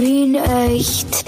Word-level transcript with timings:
Wien 0.00 0.34
echt. 0.34 1.24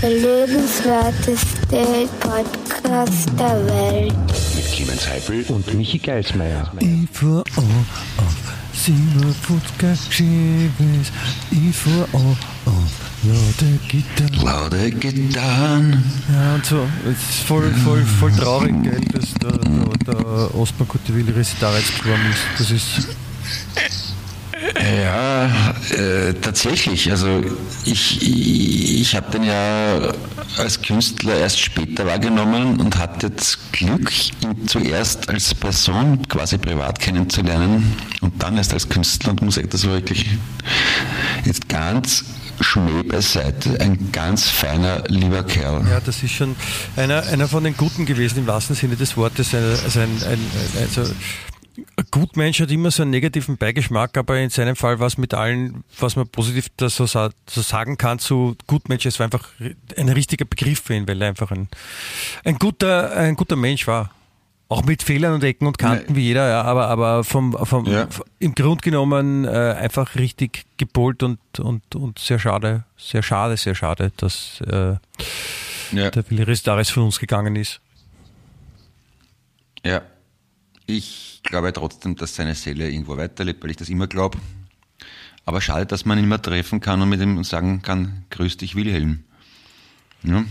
Der 0.00 0.10
lebenswerteste 0.10 2.08
Podcast 2.20 3.28
der 3.38 3.66
Welt. 3.66 4.14
Mit 4.54 4.72
Clemens 4.72 5.08
Heipel 5.08 5.44
und 5.48 5.74
Michi 5.74 5.98
Geismeier. 5.98 6.70
Ich 6.78 7.08
fuhr 7.12 7.42
an 7.56 7.86
auf 8.18 8.34
57 8.72 10.14
Schiebes. 10.14 11.10
Ich 11.50 11.74
fuhr 11.76 12.06
an 12.12 12.36
auf 12.66 12.92
lauter 13.24 13.78
Gitarren. 13.88 14.44
Lauter 14.44 14.90
Gitarren. 14.90 16.04
Ja, 16.32 16.54
und 16.54 16.66
so. 16.66 16.86
Es 17.04 17.36
ist 17.36 17.46
voll, 17.48 17.72
voll, 17.84 18.04
voll 18.04 18.32
traurig, 18.32 18.74
gell, 18.84 19.00
dass 19.12 19.34
der, 19.34 19.58
der, 19.58 20.14
der 20.14 20.54
Osman 20.54 20.86
Kuttewil 20.86 21.30
Resitarets 21.32 21.98
geworden 21.98 22.22
ist. 22.30 22.60
Das 22.60 22.70
ist. 22.70 23.08
Ja, 24.74 25.46
äh, 25.90 26.34
tatsächlich. 26.34 27.10
Also 27.10 27.42
ich, 27.84 28.22
ich, 28.22 29.00
ich 29.00 29.16
habe 29.16 29.30
den 29.30 29.44
ja 29.44 30.12
als 30.58 30.80
Künstler 30.80 31.36
erst 31.36 31.60
später 31.60 32.06
wahrgenommen 32.06 32.80
und 32.80 32.98
hatte 32.98 33.30
das 33.30 33.58
Glück, 33.72 34.10
ihn 34.42 34.66
zuerst 34.66 35.28
als 35.28 35.54
Person 35.54 36.26
quasi 36.28 36.58
privat 36.58 36.98
kennenzulernen 36.98 37.96
und 38.20 38.42
dann 38.42 38.56
erst 38.56 38.72
als 38.72 38.88
Künstler 38.88 39.30
und 39.30 39.42
muss 39.42 39.56
sagen, 39.56 39.68
das 39.70 39.84
wirklich 39.84 40.26
jetzt 41.44 41.68
ganz 41.68 42.24
Schmäh 42.60 43.02
beiseite, 43.02 43.78
ein 43.80 44.10
ganz 44.12 44.48
feiner, 44.48 45.04
lieber 45.08 45.42
Kerl. 45.42 45.86
Ja, 45.90 46.00
das 46.00 46.22
ist 46.22 46.32
schon 46.32 46.56
einer, 46.96 47.22
einer 47.24 47.48
von 47.48 47.64
den 47.64 47.76
Guten 47.76 48.06
gewesen 48.06 48.38
im 48.38 48.46
wahrsten 48.46 48.74
Sinne 48.74 48.96
des 48.96 49.16
Wortes. 49.16 49.54
Also 49.54 50.00
ein, 50.00 50.22
ein, 50.26 50.38
also 50.80 51.02
Gutmensch 52.10 52.60
hat 52.60 52.70
immer 52.70 52.90
so 52.90 53.02
einen 53.02 53.10
negativen 53.10 53.56
Beigeschmack, 53.56 54.16
aber 54.16 54.38
in 54.38 54.50
seinem 54.50 54.76
Fall 54.76 54.98
war 54.98 55.06
es 55.06 55.18
mit 55.18 55.34
allen, 55.34 55.84
was 55.98 56.16
man 56.16 56.28
positiv 56.28 56.68
so, 56.80 57.06
so 57.06 57.30
sagen 57.46 57.98
kann 57.98 58.18
zu 58.18 58.56
Gutmensch, 58.66 59.06
es 59.06 59.18
war 59.18 59.24
einfach 59.24 59.48
ein 59.96 60.08
richtiger 60.08 60.44
Begriff 60.44 60.80
für 60.82 60.94
ihn, 60.94 61.06
weil 61.08 61.20
er 61.20 61.28
einfach 61.28 61.50
ein, 61.50 61.68
ein, 62.44 62.58
guter, 62.58 63.12
ein 63.16 63.36
guter 63.36 63.56
Mensch 63.56 63.86
war. 63.86 64.10
Auch 64.68 64.84
mit 64.84 65.04
Fehlern 65.04 65.32
und 65.32 65.44
Ecken 65.44 65.68
und 65.68 65.78
Kanten 65.78 66.14
nee. 66.14 66.18
wie 66.18 66.22
jeder, 66.22 66.48
ja, 66.48 66.62
aber, 66.62 66.88
aber 66.88 67.22
vom, 67.22 67.52
vom, 67.52 67.86
ja. 67.86 68.08
im 68.40 68.52
Grund 68.56 68.82
genommen 68.82 69.44
äh, 69.44 69.48
einfach 69.48 70.16
richtig 70.16 70.64
gepolt 70.76 71.22
und, 71.22 71.38
und, 71.60 71.94
und 71.94 72.18
sehr 72.18 72.40
schade, 72.40 72.82
sehr 72.96 73.22
schade, 73.22 73.56
sehr 73.56 73.76
schade, 73.76 74.10
dass 74.16 74.60
äh, 74.66 74.96
ja. 75.92 76.10
der 76.10 76.28
Willi 76.28 76.42
Restares 76.42 76.90
von 76.90 77.04
uns 77.04 77.20
gegangen 77.20 77.54
ist. 77.54 77.80
Ja, 79.84 80.02
ich 80.86 81.40
glaube 81.42 81.72
trotzdem, 81.72 82.16
dass 82.16 82.34
seine 82.34 82.54
Seele 82.54 82.90
irgendwo 82.90 83.16
weiterlebt, 83.16 83.62
weil 83.62 83.70
ich 83.70 83.76
das 83.76 83.88
immer 83.88 84.06
glaube. 84.06 84.38
Aber 85.44 85.60
schade, 85.60 85.86
dass 85.86 86.04
man 86.04 86.18
ihn 86.18 86.24
immer 86.24 86.42
treffen 86.42 86.80
kann 86.80 87.00
und 87.00 87.08
mit 87.08 87.20
ihm 87.20 87.42
sagen 87.44 87.82
kann, 87.82 88.24
grüß 88.30 88.56
dich 88.56 88.74
Wilhelm. 88.74 89.24
Ja? 90.22 90.44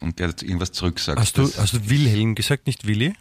Und 0.00 0.18
der 0.18 0.28
hat 0.28 0.42
irgendwas 0.42 0.72
zurücksagt. 0.72 1.18
Hast 1.18 1.38
du, 1.38 1.44
hast 1.44 1.72
du 1.72 1.88
Wilhelm 1.88 2.34
gesagt, 2.34 2.66
nicht 2.66 2.86
Willi? 2.86 3.14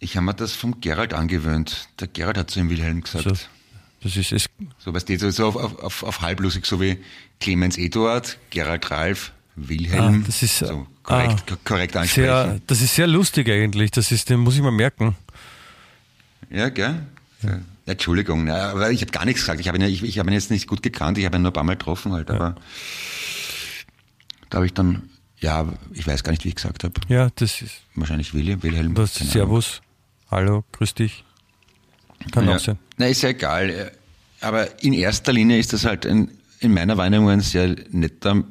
Ich 0.00 0.16
habe 0.16 0.26
mir 0.26 0.34
das 0.34 0.52
vom 0.52 0.80
Gerald 0.80 1.14
angewöhnt. 1.14 1.88
Der 1.98 2.08
Gerald 2.08 2.36
hat 2.36 2.50
zu 2.50 2.60
ihm 2.60 2.68
Wilhelm 2.68 3.02
gesagt. 3.02 3.24
So, 3.24 3.34
das 4.02 4.16
ist 4.16 4.32
es. 4.32 4.46
So 4.78 4.92
was 4.92 5.02
steht 5.02 5.20
so 5.20 5.46
auf, 5.46 5.56
auf, 5.56 6.02
auf 6.02 6.20
halblusig, 6.20 6.66
so 6.66 6.80
wie 6.80 6.98
Clemens 7.38 7.78
Eduard, 7.78 8.38
Gerald 8.50 8.90
Ralf, 8.90 9.32
Wilhelm. 9.68 10.22
Ah, 10.22 10.26
das 10.26 10.42
ist 10.42 10.58
so 10.58 10.86
korrekt, 11.02 11.44
ah, 11.52 11.56
korrekt 11.64 11.96
ansprechen. 11.96 12.26
Sehr, 12.26 12.60
das 12.66 12.80
ist 12.80 12.94
sehr 12.94 13.06
lustig 13.06 13.48
eigentlich. 13.48 13.90
Das 13.90 14.12
ist, 14.12 14.28
den 14.30 14.40
muss 14.40 14.56
ich 14.56 14.62
mal 14.62 14.70
merken. 14.70 15.16
Ja, 16.50 16.68
gell? 16.68 17.06
Ja. 17.42 17.60
Entschuldigung, 17.86 18.48
aber 18.48 18.90
ich 18.90 19.00
habe 19.00 19.10
gar 19.10 19.24
nichts 19.24 19.40
gesagt. 19.40 19.60
Ich 19.60 19.68
habe 19.68 19.78
ihn, 19.78 19.84
ich, 19.84 20.02
ich 20.02 20.18
hab 20.18 20.26
ihn 20.26 20.32
jetzt 20.32 20.50
nicht 20.50 20.66
gut 20.66 20.82
gekannt. 20.82 21.18
Ich 21.18 21.24
habe 21.24 21.36
ihn 21.36 21.42
nur 21.42 21.50
ein 21.50 21.54
paar 21.54 21.64
Mal 21.64 21.76
getroffen 21.76 22.12
halt. 22.12 22.28
Ja. 22.28 22.36
Aber 22.36 22.54
da 24.48 24.56
habe 24.56 24.66
ich 24.66 24.74
dann, 24.74 25.10
ja, 25.38 25.66
ich 25.92 26.06
weiß 26.06 26.22
gar 26.22 26.32
nicht, 26.32 26.44
wie 26.44 26.48
ich 26.50 26.54
gesagt 26.54 26.84
habe. 26.84 26.94
Ja, 27.08 27.30
das 27.34 27.62
ist. 27.62 27.82
Wahrscheinlich 27.94 28.34
Willi, 28.34 28.62
Wilhelm. 28.62 28.94
Das, 28.94 29.14
Servus. 29.14 29.82
Hallo, 30.30 30.64
grüß 30.72 30.94
dich. 30.94 31.24
Kann 32.30 32.46
ja. 32.46 32.56
auch 32.56 32.60
sein. 32.60 32.78
Na, 32.98 33.06
ist 33.06 33.22
ja 33.22 33.30
egal. 33.30 33.92
Aber 34.40 34.82
in 34.82 34.92
erster 34.92 35.32
Linie 35.32 35.58
ist 35.58 35.72
das 35.72 35.84
halt 35.84 36.06
ein, 36.06 36.30
in 36.60 36.72
meiner 36.72 36.96
Wahrnehmung 36.96 37.30
ein 37.30 37.40
sehr 37.40 37.74
netter, 37.90 38.44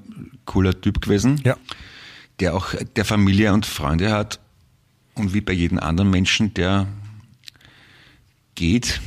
cooler 0.50 0.80
Typ 0.82 1.02
gewesen. 1.02 1.40
Ja 1.46 1.56
der 2.40 2.56
auch 2.56 2.74
der 2.96 3.06
Familie 3.06 3.54
und 3.54 3.66
Freunde 3.66 4.12
hat 4.12 4.40
und 5.16 5.34
wie 5.34 5.42
bei 5.42 5.54
jedem 5.54 5.80
anderen 5.80 6.10
Menschen, 6.10 6.54
der 6.54 6.88
geht, 8.56 9.02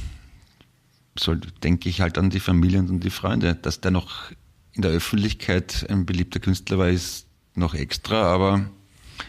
soll, 1.19 1.41
denke 1.63 1.89
ich 1.89 2.01
halt 2.01 2.19
an 2.19 2.31
die 2.31 2.41
Familie 2.41 2.79
und 2.81 2.91
an 2.91 3.01
die 3.01 3.11
Freunde. 3.11 3.55
Dass 3.55 3.81
der 3.81 3.91
noch 3.91 4.31
in 4.73 4.83
der 4.83 4.91
Öffentlichkeit 4.91 5.87
ein 5.89 6.07
beliebter 6.07 6.41
Künstler 6.41 6.79
war, 6.79 6.89
ist 6.89 7.27
noch 7.55 7.75
extra, 7.75 8.23
aber 8.23 8.65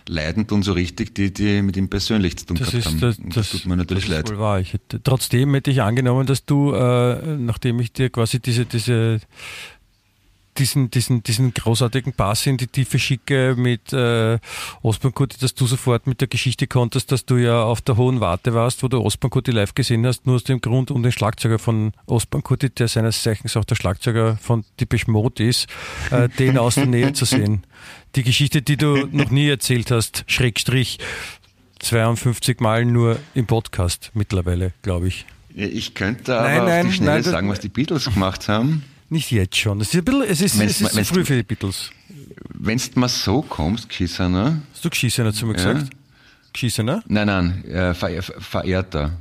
leidend 0.08 0.52
und 0.52 0.64
so 0.64 0.74
richtig, 0.74 1.14
die, 1.14 1.32
die 1.32 1.62
mit 1.62 1.78
ihm 1.78 1.90
persönlich 1.90 2.38
zu 2.38 2.48
tun 2.48 2.58
das 2.58 2.72
gehabt 2.72 2.86
ist, 2.86 2.86
haben. 2.88 3.30
Das, 3.30 3.36
das, 3.36 3.50
tut 3.50 3.66
mir 3.66 3.78
natürlich 3.78 4.06
das 4.06 4.14
leid. 4.14 4.30
Wohl 4.30 4.40
wahr. 4.40 4.62
Hätte, 4.62 5.02
trotzdem 5.04 5.54
hätte 5.54 5.72
ich 5.72 5.82
angenommen, 5.82 6.26
dass 6.26 6.46
du, 6.46 6.74
äh, 6.74 7.38
nachdem 7.38 7.80
ich 7.80 7.94
dir 7.94 8.10
quasi 8.10 8.40
diese, 8.40 8.66
diese 8.66 9.20
diesen, 10.58 10.92
diesen, 10.92 11.24
diesen 11.24 11.54
großartigen 11.54 12.14
Pass 12.14 12.46
in 12.46 12.58
die 12.58 12.68
Tiefe 12.68 13.00
schicke 13.00 13.56
mit 13.58 13.94
äh, 13.94 14.40
Osmankurti, 14.82 15.38
dass 15.40 15.56
du 15.56 15.66
sofort 15.66 16.08
mit 16.08 16.22
der 16.22 16.28
Geschichte 16.28 16.68
konntest, 16.68 17.12
dass 17.12 17.26
du 17.26 17.38
ja 17.38 17.64
auf 17.64 17.82
der 17.82 17.98
Hohen 17.98 18.20
Warte 18.20 18.54
warst, 18.54 18.84
wo 18.84 18.88
du 18.88 19.02
Osmankurti 19.02 19.52
live 19.52 19.74
gesehen 19.76 20.06
hast, 20.06 20.26
nur 20.26 20.36
aus 20.36 20.44
dem 20.44 20.62
Grund, 20.62 20.92
um 20.92 21.04
den 21.04 21.12
Schlagzeuger 21.12 21.60
von 21.60 21.94
Osmankurti, 22.06 22.70
der 22.70 22.88
seines 22.88 23.22
Zeichens 23.22 23.58
auch 23.58 23.66
der 23.66 23.76
Schlagzeuger 23.76 24.38
von 24.38 24.64
Depeche 24.80 25.10
Mode 25.10 25.44
ist, 25.44 25.68
äh, 26.12 26.30
den 26.40 26.58
aus 26.58 26.76
der 26.76 26.86
Nähe 26.86 27.14
zu 27.14 27.26
sehen. 27.26 27.64
Die 28.16 28.24
Geschichte, 28.24 28.62
die 28.62 28.78
du 28.78 29.08
noch 29.12 29.32
nie 29.32 29.50
erzählt 29.50 29.92
hast, 29.92 30.24
Schrägstrich 30.28 31.00
52 31.80 32.60
Mal 32.60 32.86
nur 32.86 33.20
im 33.34 33.46
Podcast 33.46 34.12
mittlerweile, 34.14 34.72
glaube 34.84 35.08
ich. 35.08 35.26
Ich 35.56 35.94
könnte 35.94 36.38
aber 36.38 36.48
nein, 36.48 36.62
auf 36.62 36.68
nein, 36.68 36.86
die 36.88 36.94
Schnelle 36.94 37.12
nein, 37.12 37.24
sagen, 37.24 37.50
was 37.50 37.60
die 37.60 37.70
Beatles 37.70 38.06
gemacht 38.06 38.48
haben. 38.48 38.84
Nicht 39.14 39.30
jetzt 39.30 39.56
schon. 39.58 39.80
Es 39.80 39.90
ist, 39.90 39.96
ein 39.96 40.06
bisschen, 40.06 40.24
es 40.24 40.42
ist, 40.42 40.60
es 40.60 40.82
ist 40.82 40.96
zu 40.96 41.14
früh 41.14 41.24
für 41.24 41.36
die 41.36 41.44
Beatles. 41.44 41.92
Wenn 42.52 42.80
du 42.80 43.00
mal 43.00 43.08
so 43.08 43.44
kommst, 43.44 43.88
Geschissener. 43.88 44.60
Hast 44.74 44.84
du 44.84 44.90
Geschissener 44.90 45.32
zu 45.32 45.46
mir 45.46 45.54
gesagt? 45.54 45.84
Ja. 45.84 45.90
Geschissener? 46.52 47.04
Nein, 47.08 47.28
nein, 47.28 47.66
äh, 47.66 47.94
ver 47.94 48.24
Verehrter. 48.24 49.12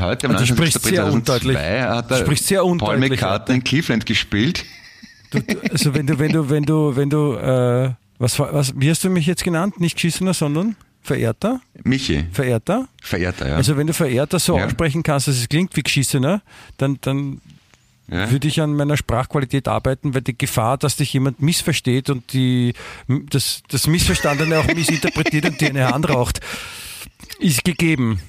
Heute 0.00 0.26
am 0.26 0.34
also 0.34 0.52
19. 0.52 0.56
April 0.56 0.72
2002 0.72 1.82
hat 1.82 2.10
er 2.10 2.16
sprichst 2.18 2.48
sehr 2.48 2.62
Paul 2.62 2.98
McCartney 2.98 3.54
in 3.54 3.64
Cleveland 3.64 4.04
gespielt. 4.04 4.64
Du, 5.30 5.38
also 5.70 5.94
wenn 5.94 6.08
du, 6.08 6.18
wenn 6.18 6.32
du, 6.32 6.50
wenn 6.50 6.64
du, 6.64 6.96
wenn 6.96 7.08
du, 7.08 7.34
äh, 7.34 7.92
was, 8.18 8.36
was, 8.40 8.72
wie 8.74 8.90
hast 8.90 9.04
du 9.04 9.10
mich 9.10 9.26
jetzt 9.26 9.44
genannt? 9.44 9.78
Nicht 9.78 9.94
Geschissener, 9.94 10.34
sondern? 10.34 10.74
Verehrter? 11.02 11.60
Michi. 11.84 12.24
Verehrter? 12.32 12.88
Verehrter, 13.00 13.48
ja. 13.48 13.54
Also 13.54 13.76
wenn 13.76 13.86
du 13.86 13.92
Verehrter 13.92 14.40
so 14.40 14.58
ja. 14.58 14.64
aussprechen 14.64 15.04
kannst, 15.04 15.28
dass 15.28 15.36
es 15.36 15.48
klingt 15.48 15.76
wie 15.76 15.84
Geschissener, 15.84 16.42
dann, 16.78 16.98
dann 17.00 17.40
ja. 18.08 18.30
würde 18.30 18.48
ich 18.48 18.60
an 18.60 18.74
meiner 18.74 18.96
Sprachqualität 18.96 19.68
arbeiten, 19.68 20.14
weil 20.14 20.22
die 20.22 20.36
Gefahr, 20.36 20.78
dass 20.78 20.96
dich 20.96 21.12
jemand 21.12 21.40
missversteht 21.40 22.10
und 22.10 22.32
die, 22.32 22.74
das, 23.30 23.62
das 23.68 23.86
Missverstandene 23.86 24.58
auch 24.58 24.66
missinterpretiert 24.66 25.46
und 25.46 25.60
dir 25.60 25.68
eine 25.68 25.88
Hand 25.88 26.08
raucht, 26.08 26.40
ist 27.38 27.64
gegeben. 27.64 28.20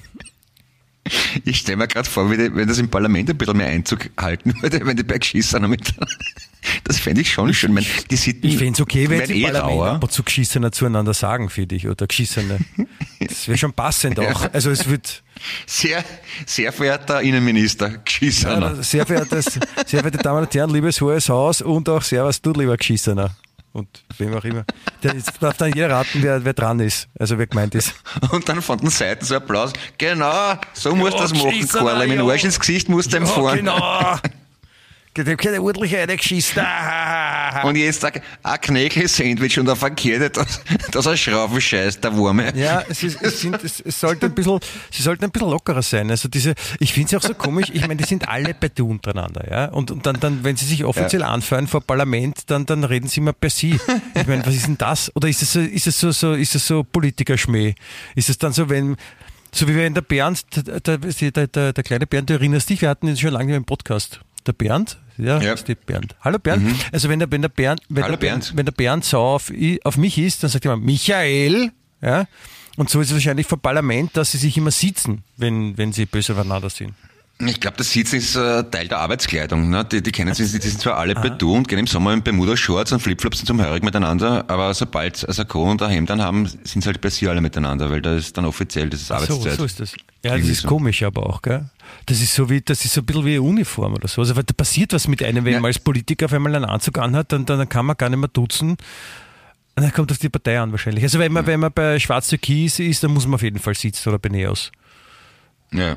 Ich 1.44 1.58
stelle 1.58 1.76
mir 1.76 1.88
gerade 1.88 2.08
vor, 2.08 2.30
wenn 2.30 2.68
das 2.68 2.78
im 2.78 2.88
Parlament 2.88 3.30
ein 3.30 3.36
bisschen 3.36 3.56
mehr 3.56 3.68
Einzug 3.68 4.10
halten 4.18 4.54
würde, 4.62 4.84
wenn 4.84 4.96
die 4.96 5.02
bei 5.02 5.18
Geschissenen 5.18 5.70
mit. 5.70 5.94
Das 6.84 6.98
fände 6.98 7.20
ich 7.20 7.30
schon 7.30 7.52
schön. 7.52 7.76
Ich, 7.76 8.06
die 8.06 8.16
Sitten, 8.16 8.46
ich 8.46 8.56
fände 8.56 8.72
es 8.72 8.80
okay, 8.80 9.10
wenn 9.10 9.26
sie 9.26 9.42
im 9.42 9.52
Parlament 9.52 9.96
aber 9.96 10.08
zu 10.08 10.22
Geschissene 10.22 10.70
zueinander 10.70 11.12
sagen, 11.12 11.50
für 11.50 11.66
dich, 11.66 11.86
oder 11.86 12.06
Geschissene. 12.06 12.58
Das 13.20 13.46
wäre 13.46 13.58
schon 13.58 13.74
passend 13.74 14.18
auch. 14.18 14.50
Also 14.50 14.70
es 14.70 14.88
wird. 14.88 15.22
Sehr, 15.66 16.02
sehr 16.46 16.72
verehrter 16.72 17.20
Innenminister, 17.20 17.98
Geschissener. 17.98 18.76
Ja, 18.76 18.82
sehr, 18.82 19.04
verehrtes, 19.04 19.44
sehr 19.86 20.00
verehrte 20.00 20.18
Damen 20.18 20.44
und 20.44 20.54
Herren, 20.54 20.70
liebes 20.70 21.02
Hohes 21.02 21.28
Haus 21.28 21.60
und 21.60 21.86
auch 21.90 22.00
Servus, 22.00 22.40
du 22.40 22.54
lieber 22.54 22.78
Geschissener 22.78 23.36
und 23.74 24.04
wem 24.18 24.34
auch 24.34 24.44
immer. 24.44 24.64
Der 25.02 25.14
darf 25.40 25.56
dann 25.56 25.72
jeder 25.74 25.90
raten, 25.90 26.22
wer, 26.22 26.44
wer 26.44 26.54
dran 26.54 26.80
ist, 26.80 27.08
also 27.18 27.36
wer 27.38 27.46
gemeint 27.46 27.74
ist. 27.74 27.94
Und 28.30 28.48
dann 28.48 28.62
von 28.62 28.78
den 28.78 28.88
Seiten 28.88 29.24
so 29.24 29.34
Applaus. 29.34 29.72
Genau, 29.98 30.54
so 30.72 30.90
ja, 30.90 30.94
musst 30.94 31.14
du 31.14 31.22
das 31.22 31.34
machen, 31.34 31.68
Karl. 31.68 32.08
Dem 32.08 32.28
Arsch 32.28 32.44
ins 32.44 32.58
Gesicht 32.58 32.88
musst 32.88 33.12
du 33.12 33.16
ja, 33.16 33.22
ihm 33.22 33.26
fahren. 33.26 33.56
Genau. 33.56 34.18
Dem 35.16 35.36
keine 35.36 35.62
ordentliche 35.62 35.98
reingeschissen. 35.98 36.60
Und 37.62 37.76
jetzt 37.76 38.04
ein, 38.04 38.20
ein 38.42 38.60
Knäckel-Sandwich 38.60 39.58
und 39.60 39.68
ein 39.68 39.76
verkehrte, 39.76 40.30
dass, 40.30 40.60
dass 40.90 41.06
er 41.06 41.16
Schrauben 41.16 41.60
scheißt, 41.60 42.02
der 42.02 42.16
Wurme. 42.16 42.52
Ja, 42.56 42.82
es, 42.88 43.02
ist, 43.04 43.22
es, 43.22 43.40
sind, 43.40 43.62
es, 43.62 43.80
es 43.80 44.00
sollte 44.00 44.26
ein 44.26 44.34
bisschen, 44.34 44.58
sie 44.90 45.02
sollten 45.02 45.24
ein 45.24 45.30
bisschen 45.30 45.50
lockerer 45.50 45.82
sein. 45.82 46.10
Also 46.10 46.28
diese, 46.28 46.54
ich 46.80 46.92
finde 46.92 47.16
es 47.16 47.22
auch 47.22 47.28
so 47.28 47.34
komisch, 47.34 47.66
ich 47.72 47.82
meine, 47.82 47.96
die 47.96 48.04
sind 48.04 48.28
alle 48.28 48.54
bei 48.54 48.68
du 48.68 48.90
untereinander, 48.90 49.48
ja. 49.48 49.66
Und, 49.66 49.92
und 49.92 50.04
dann, 50.04 50.18
dann, 50.18 50.42
wenn 50.42 50.56
sie 50.56 50.66
sich 50.66 50.84
offiziell 50.84 51.22
ja. 51.22 51.28
anfeuern 51.28 51.68
vor 51.68 51.80
Parlament, 51.80 52.50
dann, 52.50 52.66
dann 52.66 52.82
reden 52.82 53.08
sie 53.08 53.20
immer 53.20 53.32
per 53.32 53.50
sie. 53.50 53.78
Ich 54.14 54.26
meine, 54.26 54.44
was 54.44 54.54
ist 54.54 54.66
denn 54.66 54.78
das? 54.78 55.14
Oder 55.14 55.28
ist 55.28 55.42
es 55.42 55.52
so, 55.52 55.60
ist 55.60 55.86
es 55.86 56.00
so, 56.00 56.10
so, 56.10 56.32
ist 56.32 56.54
es 56.54 56.66
so 56.66 56.82
Politikerschmäh? 56.82 57.74
Ist 58.16 58.30
es 58.30 58.38
dann 58.38 58.52
so, 58.52 58.68
wenn, 58.68 58.96
so 59.52 59.68
wie 59.68 59.76
wenn 59.76 59.94
der 59.94 60.02
Bernd, 60.02 60.44
der, 60.56 60.98
der, 60.98 61.46
der, 61.46 61.72
der 61.72 61.84
kleine 61.84 62.06
Bernd, 62.06 62.30
du 62.30 62.34
erinnerst 62.34 62.68
dich, 62.68 62.82
wir 62.82 62.88
hatten 62.88 63.06
ihn 63.06 63.16
schon 63.16 63.30
lange 63.30 63.54
im 63.54 63.64
Podcast 63.64 64.20
der 64.46 64.52
Bernd, 64.52 64.98
ja, 65.16 65.40
ja. 65.40 65.52
ist 65.52 65.68
die 65.68 65.74
Bernd. 65.74 66.16
Hallo 66.20 66.38
Bernd. 66.38 66.64
Mhm. 66.64 66.76
Also 66.92 67.08
wenn 67.08 67.18
der, 67.18 67.30
wenn 67.30 67.42
der 67.42 67.48
Bernd, 67.48 67.80
wenn 67.88 68.04
Hallo 68.04 68.16
der 68.16 68.20
Bernd, 68.20 68.52
wenn 68.56 68.66
der 68.66 68.72
Bernd 68.72 69.04
sauer 69.04 69.34
auf, 69.36 69.52
auf 69.84 69.96
mich 69.96 70.18
ist, 70.18 70.42
dann 70.42 70.50
sagt 70.50 70.64
er 70.64 70.72
immer, 70.72 70.84
Michael, 70.84 71.72
ja. 72.00 72.26
Und 72.76 72.90
so 72.90 73.00
ist 73.00 73.08
es 73.08 73.14
wahrscheinlich 73.14 73.46
vom 73.46 73.60
Parlament, 73.60 74.16
dass 74.16 74.32
sie 74.32 74.38
sich 74.38 74.56
immer 74.56 74.72
sitzen, 74.72 75.22
wenn, 75.36 75.78
wenn 75.78 75.92
sie 75.92 76.06
böse 76.06 76.32
aufeinander 76.32 76.70
sind. 76.70 76.94
Ich 77.40 77.60
glaube, 77.60 77.76
das 77.76 77.90
Sitzen 77.90 78.16
ist 78.16 78.36
äh, 78.36 78.62
Teil 78.70 78.86
der 78.86 78.98
Arbeitskleidung. 78.98 79.68
Ne? 79.68 79.84
Die, 79.84 80.02
die 80.02 80.12
kennen 80.12 80.32
sich, 80.34 80.52
die 80.52 80.68
sind 80.68 80.80
zwar 80.80 80.98
alle 80.98 81.14
bei 81.14 81.30
du 81.30 81.52
und 81.52 81.66
gehen 81.66 81.80
im 81.80 81.86
Sommer 81.88 82.12
in 82.12 82.22
Bermuda-Shorts 82.22 82.92
und 82.92 83.00
Flipflops 83.00 83.44
zum 83.44 83.60
Hörig 83.60 83.82
miteinander, 83.82 84.44
aber 84.46 84.72
sobald 84.72 85.16
sie 85.16 85.26
ein 85.28 85.48
Co 85.48 85.68
und 85.68 85.82
ein 85.82 85.90
Hemd 85.90 86.10
dann 86.10 86.22
haben, 86.22 86.46
sind 86.46 86.82
sie 86.82 86.86
halt 86.86 87.00
bei 87.00 87.10
sie 87.10 87.28
alle 87.28 87.40
miteinander, 87.40 87.90
weil 87.90 88.00
da 88.00 88.14
ist 88.14 88.36
dann 88.36 88.44
offiziell, 88.44 88.88
das 88.88 89.02
ist 89.02 89.10
Arbeitszeit. 89.10 89.52
So, 89.52 89.58
so 89.58 89.64
ist 89.64 89.80
das. 89.80 89.94
Ja, 90.22 90.38
das 90.38 90.46
ist 90.46 90.62
so. 90.62 90.68
komisch 90.68 91.02
aber 91.02 91.26
auch, 91.26 91.42
gell? 91.42 91.68
Das 92.06 92.20
ist 92.20 92.34
so 92.34 92.48
wie, 92.48 92.60
das 92.60 92.84
ist 92.84 92.94
so 92.94 93.00
ein 93.00 93.06
bisschen 93.06 93.24
wie 93.24 93.32
eine 93.32 93.42
Uniform 93.42 93.94
oder 93.94 94.06
so. 94.06 94.20
Also, 94.20 94.32
da 94.34 94.52
passiert 94.56 94.92
was 94.92 95.08
mit 95.08 95.22
einem, 95.22 95.44
wenn 95.44 95.54
ja. 95.54 95.60
man 95.60 95.68
als 95.68 95.80
Politiker 95.80 96.26
auf 96.26 96.32
einmal 96.32 96.54
einen 96.54 96.64
Anzug 96.64 96.98
anhat, 96.98 97.32
dann, 97.32 97.46
dann 97.46 97.68
kann 97.68 97.84
man 97.84 97.96
gar 97.96 98.10
nicht 98.10 98.18
mehr 98.18 98.28
duzen. 98.28 98.70
Und 99.76 99.82
dann 99.82 99.92
kommt 99.92 100.12
auf 100.12 100.18
die 100.18 100.28
Partei 100.28 100.60
an 100.60 100.70
wahrscheinlich. 100.70 101.02
Also 101.02 101.18
wenn 101.18 101.32
man, 101.32 101.42
ja. 101.42 101.48
wenn 101.48 101.60
man 101.60 101.72
bei 101.72 101.98
Schwarz-Türkis 101.98 102.78
ist, 102.78 103.02
dann 103.02 103.12
muss 103.12 103.26
man 103.26 103.34
auf 103.34 103.42
jeden 103.42 103.58
Fall 103.58 103.74
sitzen 103.74 104.08
oder 104.08 104.20
bei 104.20 104.28
Neos. 104.28 104.70
Ja. 105.72 105.96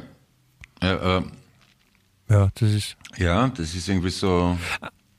Ja 0.81 1.17
äh, 1.17 1.23
ja, 2.29 2.49
das 2.55 2.71
ist. 2.71 2.97
Ja, 3.17 3.47
das 3.49 3.73
ist 3.73 3.87
irgendwie 3.87 4.09
so. 4.09 4.57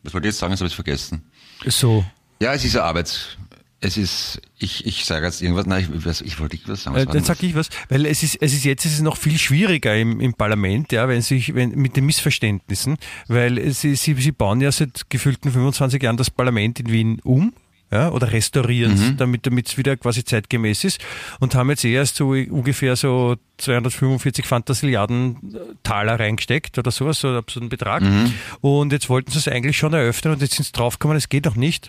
Was 0.03 0.15
wollte 0.15 0.29
ich 0.29 0.33
jetzt 0.33 0.39
sagen? 0.39 0.53
Das 0.53 0.61
habe 0.61 0.69
ich 0.69 0.75
vergessen. 0.75 1.23
So. 1.67 2.05
Ja, 2.41 2.55
es 2.55 2.65
ist 2.65 2.77
eine 2.77 2.85
Arbeit. 2.85 3.39
Es 3.81 3.97
ist, 3.97 4.41
ich, 4.59 4.85
ich 4.87 5.05
sage 5.05 5.27
jetzt 5.27 5.41
irgendwas, 5.41 5.67
nein, 5.67 5.89
ich, 5.97 6.21
ich 6.23 6.41
wollte 6.41 6.59
was 6.67 6.83
sagen. 6.83 6.97
Was 6.97 7.05
äh, 7.05 7.07
dann 7.07 7.23
sage 7.23 7.47
ich 7.47 7.55
was, 7.55 7.69
weil 7.89 8.07
es 8.07 8.25
ist, 8.25 8.37
es 8.43 8.53
ist 8.53 8.65
jetzt 8.65 8.85
ist 8.85 8.95
es 8.95 9.01
noch 9.01 9.17
viel 9.17 9.39
schwieriger 9.39 9.97
im, 9.97 10.21
im 10.21 10.35
Parlament, 10.35 10.91
ja, 10.91 11.09
wenn 11.09 11.23
sich, 11.23 11.55
wenn, 11.55 11.71
mit 11.71 11.97
den 11.97 12.05
Missverständnissen, 12.05 12.97
weil 13.29 13.71
sie, 13.73 13.95
sie, 13.95 14.15
sie 14.15 14.33
bauen 14.33 14.61
ja 14.61 14.73
seit 14.73 15.09
gefühlten 15.11 15.53
25 15.53 16.03
Jahren 16.03 16.17
das 16.17 16.29
Parlament 16.29 16.81
in 16.81 16.89
Wien 16.89 17.21
um, 17.23 17.53
ja, 17.91 18.11
oder 18.11 18.33
restaurieren 18.33 18.93
mhm. 18.95 19.17
damit 19.17 19.47
damit 19.47 19.69
es 19.69 19.79
wieder 19.79 19.97
quasi 19.97 20.25
zeitgemäß 20.25 20.85
ist 20.85 21.01
und 21.41 21.55
haben 21.55 21.71
jetzt 21.71 21.85
erst 21.85 22.17
so 22.17 22.31
ungefähr 22.31 22.97
so 22.97 23.37
245 23.59 24.47
Fantasiliarden 24.47 25.37
äh, 25.55 25.59
Taler 25.83 26.21
reingesteckt 26.21 26.79
oder 26.79 26.91
sowas, 26.91 27.21
so, 27.21 27.41
so 27.49 27.61
einen 27.61 27.69
Betrag. 27.69 28.03
Mhm. 28.03 28.33
Und 28.61 28.93
jetzt 28.93 29.09
wollten 29.09 29.31
sie 29.31 29.39
es 29.39 29.49
eigentlich 29.49 29.77
schon 29.77 29.95
eröffnen 29.95 30.35
und 30.35 30.43
jetzt 30.43 30.55
sind 30.55 30.67
sie 30.67 30.73
draufgekommen, 30.73 31.17
es 31.17 31.29
geht 31.29 31.45
noch 31.45 31.57
nicht, 31.57 31.89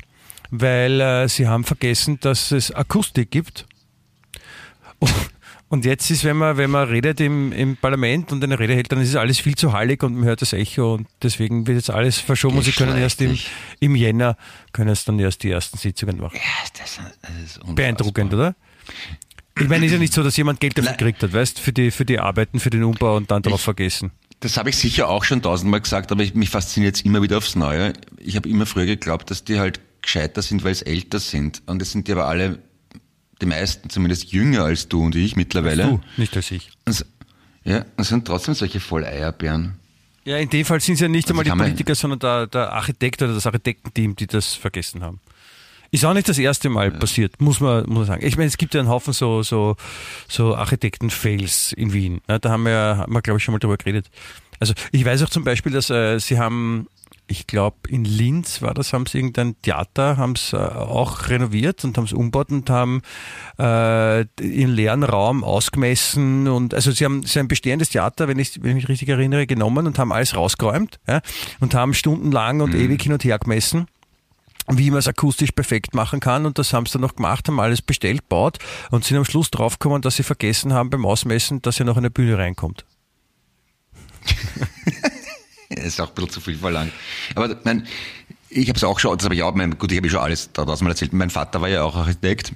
weil 0.51 1.01
äh, 1.01 1.28
sie 1.28 1.48
haben 1.48 1.63
vergessen, 1.63 2.19
dass 2.22 2.51
es 2.51 2.72
Akustik 2.72 3.31
gibt. 3.31 3.66
Und 5.00 5.13
und 5.69 5.86
jetzt 5.86 6.10
ist, 6.10 6.24
wenn 6.24 6.38
man, 6.38 6.57
wenn 6.57 6.71
man 6.71 6.88
redet 6.88 7.21
im, 7.21 7.51
im 7.51 7.77
Parlament 7.77 8.31
und 8.31 8.44
eine 8.44 8.57
Rede 8.57 8.74
hält, 8.74 8.92
dann 8.92 9.01
ist 9.01 9.10
es 9.10 9.16
alles 9.16 9.39
viel 9.39 9.56
zu 9.56 9.71
hallig 9.71 10.01
und 10.04 10.16
man 10.16 10.25
hört 10.25 10.42
das 10.42 10.51
Echo 10.54 10.95
und 10.95 11.07
deswegen 11.21 11.68
wird 11.68 11.77
jetzt 11.77 11.92
alles 11.92 12.18
verschoben 12.18 12.57
und 12.57 12.63
sie 12.63 12.71
können 12.71 12.98
erst 12.98 13.21
im, 13.21 13.38
im 13.80 13.95
Jänner, 13.95 14.36
können 14.74 14.89
es 14.89 15.06
dann 15.06 15.19
erst 15.19 15.44
die 15.44 15.51
ersten 15.51 15.77
Sitzungen 15.77 16.18
machen. 16.18 16.36
Ja, 16.36 16.69
das, 16.77 17.00
das 17.21 17.60
ist 17.60 17.75
Beeindruckend, 17.75 18.33
oder? 18.33 18.56
Ich 19.60 19.68
meine, 19.68 19.86
es 19.86 19.92
ist 19.92 19.95
ja 19.98 20.00
nicht 20.00 20.13
so, 20.13 20.24
dass 20.24 20.36
jemand 20.38 20.60
Geld 20.60 20.77
dafür 20.77 20.94
gekriegt 20.94 21.21
hat, 21.21 21.33
weißt, 21.33 21.60
für 21.60 21.72
die, 21.72 21.92
für 21.92 22.06
die 22.06 22.19
Arbeiten, 22.19 22.60
für 22.60 22.72
den 22.72 22.83
Umbau 22.83 23.18
und 23.18 23.30
dann 23.30 23.44
darauf 23.44 23.62
vergessen. 23.62 24.12
Das 24.39 24.57
habe 24.57 24.69
ich 24.69 24.77
sicher 24.77 25.10
auch 25.10 25.24
schon 25.24 25.42
tausendmal 25.42 25.81
gesagt, 25.81 26.12
aber 26.12 26.24
ich, 26.24 26.33
mich 26.33 26.50
fasziniert 26.50 26.95
es 26.95 27.01
immer 27.01 27.22
wieder 27.22 27.38
aufs 27.38 27.56
Neue. 27.56 27.94
Ich 28.18 28.36
habe 28.38 28.50
immer 28.50 28.65
früher 28.65 28.86
geglaubt, 28.86 29.30
dass 29.30 29.44
die 29.44 29.60
halt 29.60 29.81
gescheiter 30.01 30.42
sind, 30.42 30.63
weil 30.63 30.72
es 30.72 30.81
älter 30.81 31.19
sind. 31.19 31.62
Und 31.65 31.81
es 31.81 31.92
sind 31.92 32.07
die 32.07 32.13
aber 32.13 32.25
alle 32.25 32.60
die 33.41 33.45
meisten 33.45 33.89
zumindest 33.89 34.31
jünger 34.31 34.63
als 34.63 34.88
du 34.88 35.03
und 35.03 35.15
ich 35.15 35.36
mittlerweile. 35.36 35.83
Du, 35.83 36.01
nicht 36.18 36.36
als 36.36 36.51
ich. 36.51 36.71
Und, 36.86 37.06
ja, 37.63 37.86
und 37.97 38.03
sind 38.03 38.25
trotzdem 38.25 38.53
solche 38.53 38.80
Volleierbären. 38.80 39.75
Ja, 40.25 40.38
in 40.38 40.50
dem 40.50 40.65
Fall 40.65 40.80
sind 40.80 40.95
es 40.95 41.00
ja 41.00 41.07
nicht 41.07 41.30
also 41.30 41.39
einmal 41.39 41.57
die 41.57 41.63
Politiker, 41.63 41.95
sondern 41.95 42.19
der, 42.19 42.47
der 42.47 42.74
Architekt 42.74 43.21
oder 43.21 43.33
das 43.33 43.45
Architektenteam, 43.45 44.15
die 44.15 44.27
das 44.27 44.53
vergessen 44.53 45.01
haben. 45.01 45.19
Ist 45.91 46.06
auch 46.06 46.13
nicht 46.13 46.30
das 46.30 46.38
erste 46.38 46.69
Mal 46.69 46.91
ja. 46.91 47.00
passiert, 47.00 47.41
muss 47.41 47.59
man, 47.59 47.86
muss 47.88 48.00
man 48.00 48.06
sagen. 48.06 48.25
Ich 48.25 48.38
meine, 48.38 48.47
es 48.47 48.57
gibt 48.57 48.75
ja 48.75 48.80
einen 48.80 48.89
Haufen 48.89 49.12
so, 49.12 49.41
so, 49.41 49.75
so 50.27 50.56
Architekten-Fails 50.56 51.74
in 51.74 51.94
Wien. 51.94 52.21
Da 52.27 52.39
haben 52.47 52.63
wir, 52.63 52.97
haben 52.97 53.12
wir, 53.12 53.21
glaube 53.24 53.39
ich, 53.39 53.44
schon 53.44 53.53
mal 53.53 53.59
drüber 53.59 53.77
geredet. 53.77 54.06
Also 54.59 54.74
ich 54.91 55.03
weiß 55.03 55.24
auch 55.24 55.30
zum 55.30 55.44
Beispiel, 55.44 55.71
dass 55.71 55.89
äh, 55.89 56.19
sie 56.19 56.38
haben 56.38 56.88
ich 57.30 57.46
glaube, 57.46 57.78
in 57.88 58.06
Linz 58.06 58.62
war 58.62 58.74
das, 58.74 58.92
haben 58.92 59.06
sie 59.06 59.20
irgendein 59.20 59.56
Theater, 59.62 60.18
haben 60.18 60.34
es 60.34 60.54
äh, 60.54 60.58
auch 60.58 61.30
renoviert 61.30 61.86
und 61.86 61.96
haben 61.98 62.06
es 62.06 62.14
umgebaut 62.14 62.50
und 62.50 62.70
haben 62.70 63.02
äh, 63.60 64.22
ihren 64.42 64.72
leeren 64.72 65.04
Raum 65.04 65.44
ausgemessen 65.44 66.48
und 66.48 66.74
also 66.74 66.92
sie 66.92 67.06
haben, 67.06 67.24
sie 67.24 67.38
haben 67.38 67.46
ein 67.46 67.50
bestehendes 67.50 67.90
Theater, 67.90 68.28
wenn 68.28 68.40
ich, 68.40 68.62
wenn 68.64 68.72
ich 68.72 68.76
mich 68.84 68.90
richtig 68.90 69.10
erinnere, 69.10 69.46
genommen 69.46 69.86
und 69.86 70.00
haben 70.00 70.12
alles 70.12 70.36
rausgeräumt 70.36 71.00
ja, 71.08 71.22
und 71.60 71.76
haben 71.76 71.94
stundenlang 71.94 72.62
und 72.62 72.74
mhm. 72.74 72.80
ewig 72.80 73.04
hin 73.04 73.14
und 73.14 73.24
her 73.24 73.38
gemessen 73.38 73.86
wie 74.72 74.92
man 74.92 75.00
es 75.00 75.08
akustisch 75.08 75.52
perfekt 75.52 75.96
machen 75.96 76.20
kann 76.20 76.46
und 76.46 76.60
das 76.60 76.74
haben 76.74 76.86
sie 76.86 76.94
dann 76.94 77.02
noch 77.02 77.16
gemacht, 77.16 77.48
haben 77.48 77.60
alles 77.60 77.82
bestellt, 77.82 78.30
baut 78.30 78.60
und 78.92 79.04
sind 79.04 79.18
am 79.18 79.25
Schluss 79.25 79.50
draufgekommen, 79.50 80.04
dass 80.04 80.18
sie 80.18 80.24
vergessen 80.24 80.74
haben 80.74 80.92
beim 80.92 81.08
Ausmessen, 81.08 81.60
dass 81.64 81.80
ja 81.80 81.86
noch 81.86 81.98
eine 81.98 82.12
Bühne 82.12 82.38
reinkommt. 82.38 82.86
ist 85.84 86.00
auch 86.00 86.10
ein 86.10 86.16
bisschen 86.16 86.30
zu 86.31 86.42
viel 86.42 86.58
verlangt. 86.58 86.92
Aber 87.36 87.56
mein, 87.64 87.88
ich 88.50 88.68
habe 88.70 88.78
es 88.78 88.84
auch 88.84 89.00
schon, 89.00 89.18
das 89.18 89.26
habe 89.26 89.36
ich 89.36 89.44
auch, 89.44 89.54
mein, 89.54 89.78
gut, 89.78 89.92
ich 89.92 89.98
habe 89.98 90.10
schon 90.10 90.20
alles 90.20 90.52
daraus 90.54 90.81
mal 90.81 90.90
erzählt. 90.90 91.14
Mein 91.14 91.30
Vater 91.30 91.62
war 91.62 91.70
ja 91.70 91.84
auch 91.84 91.96
Architekt 91.96 92.54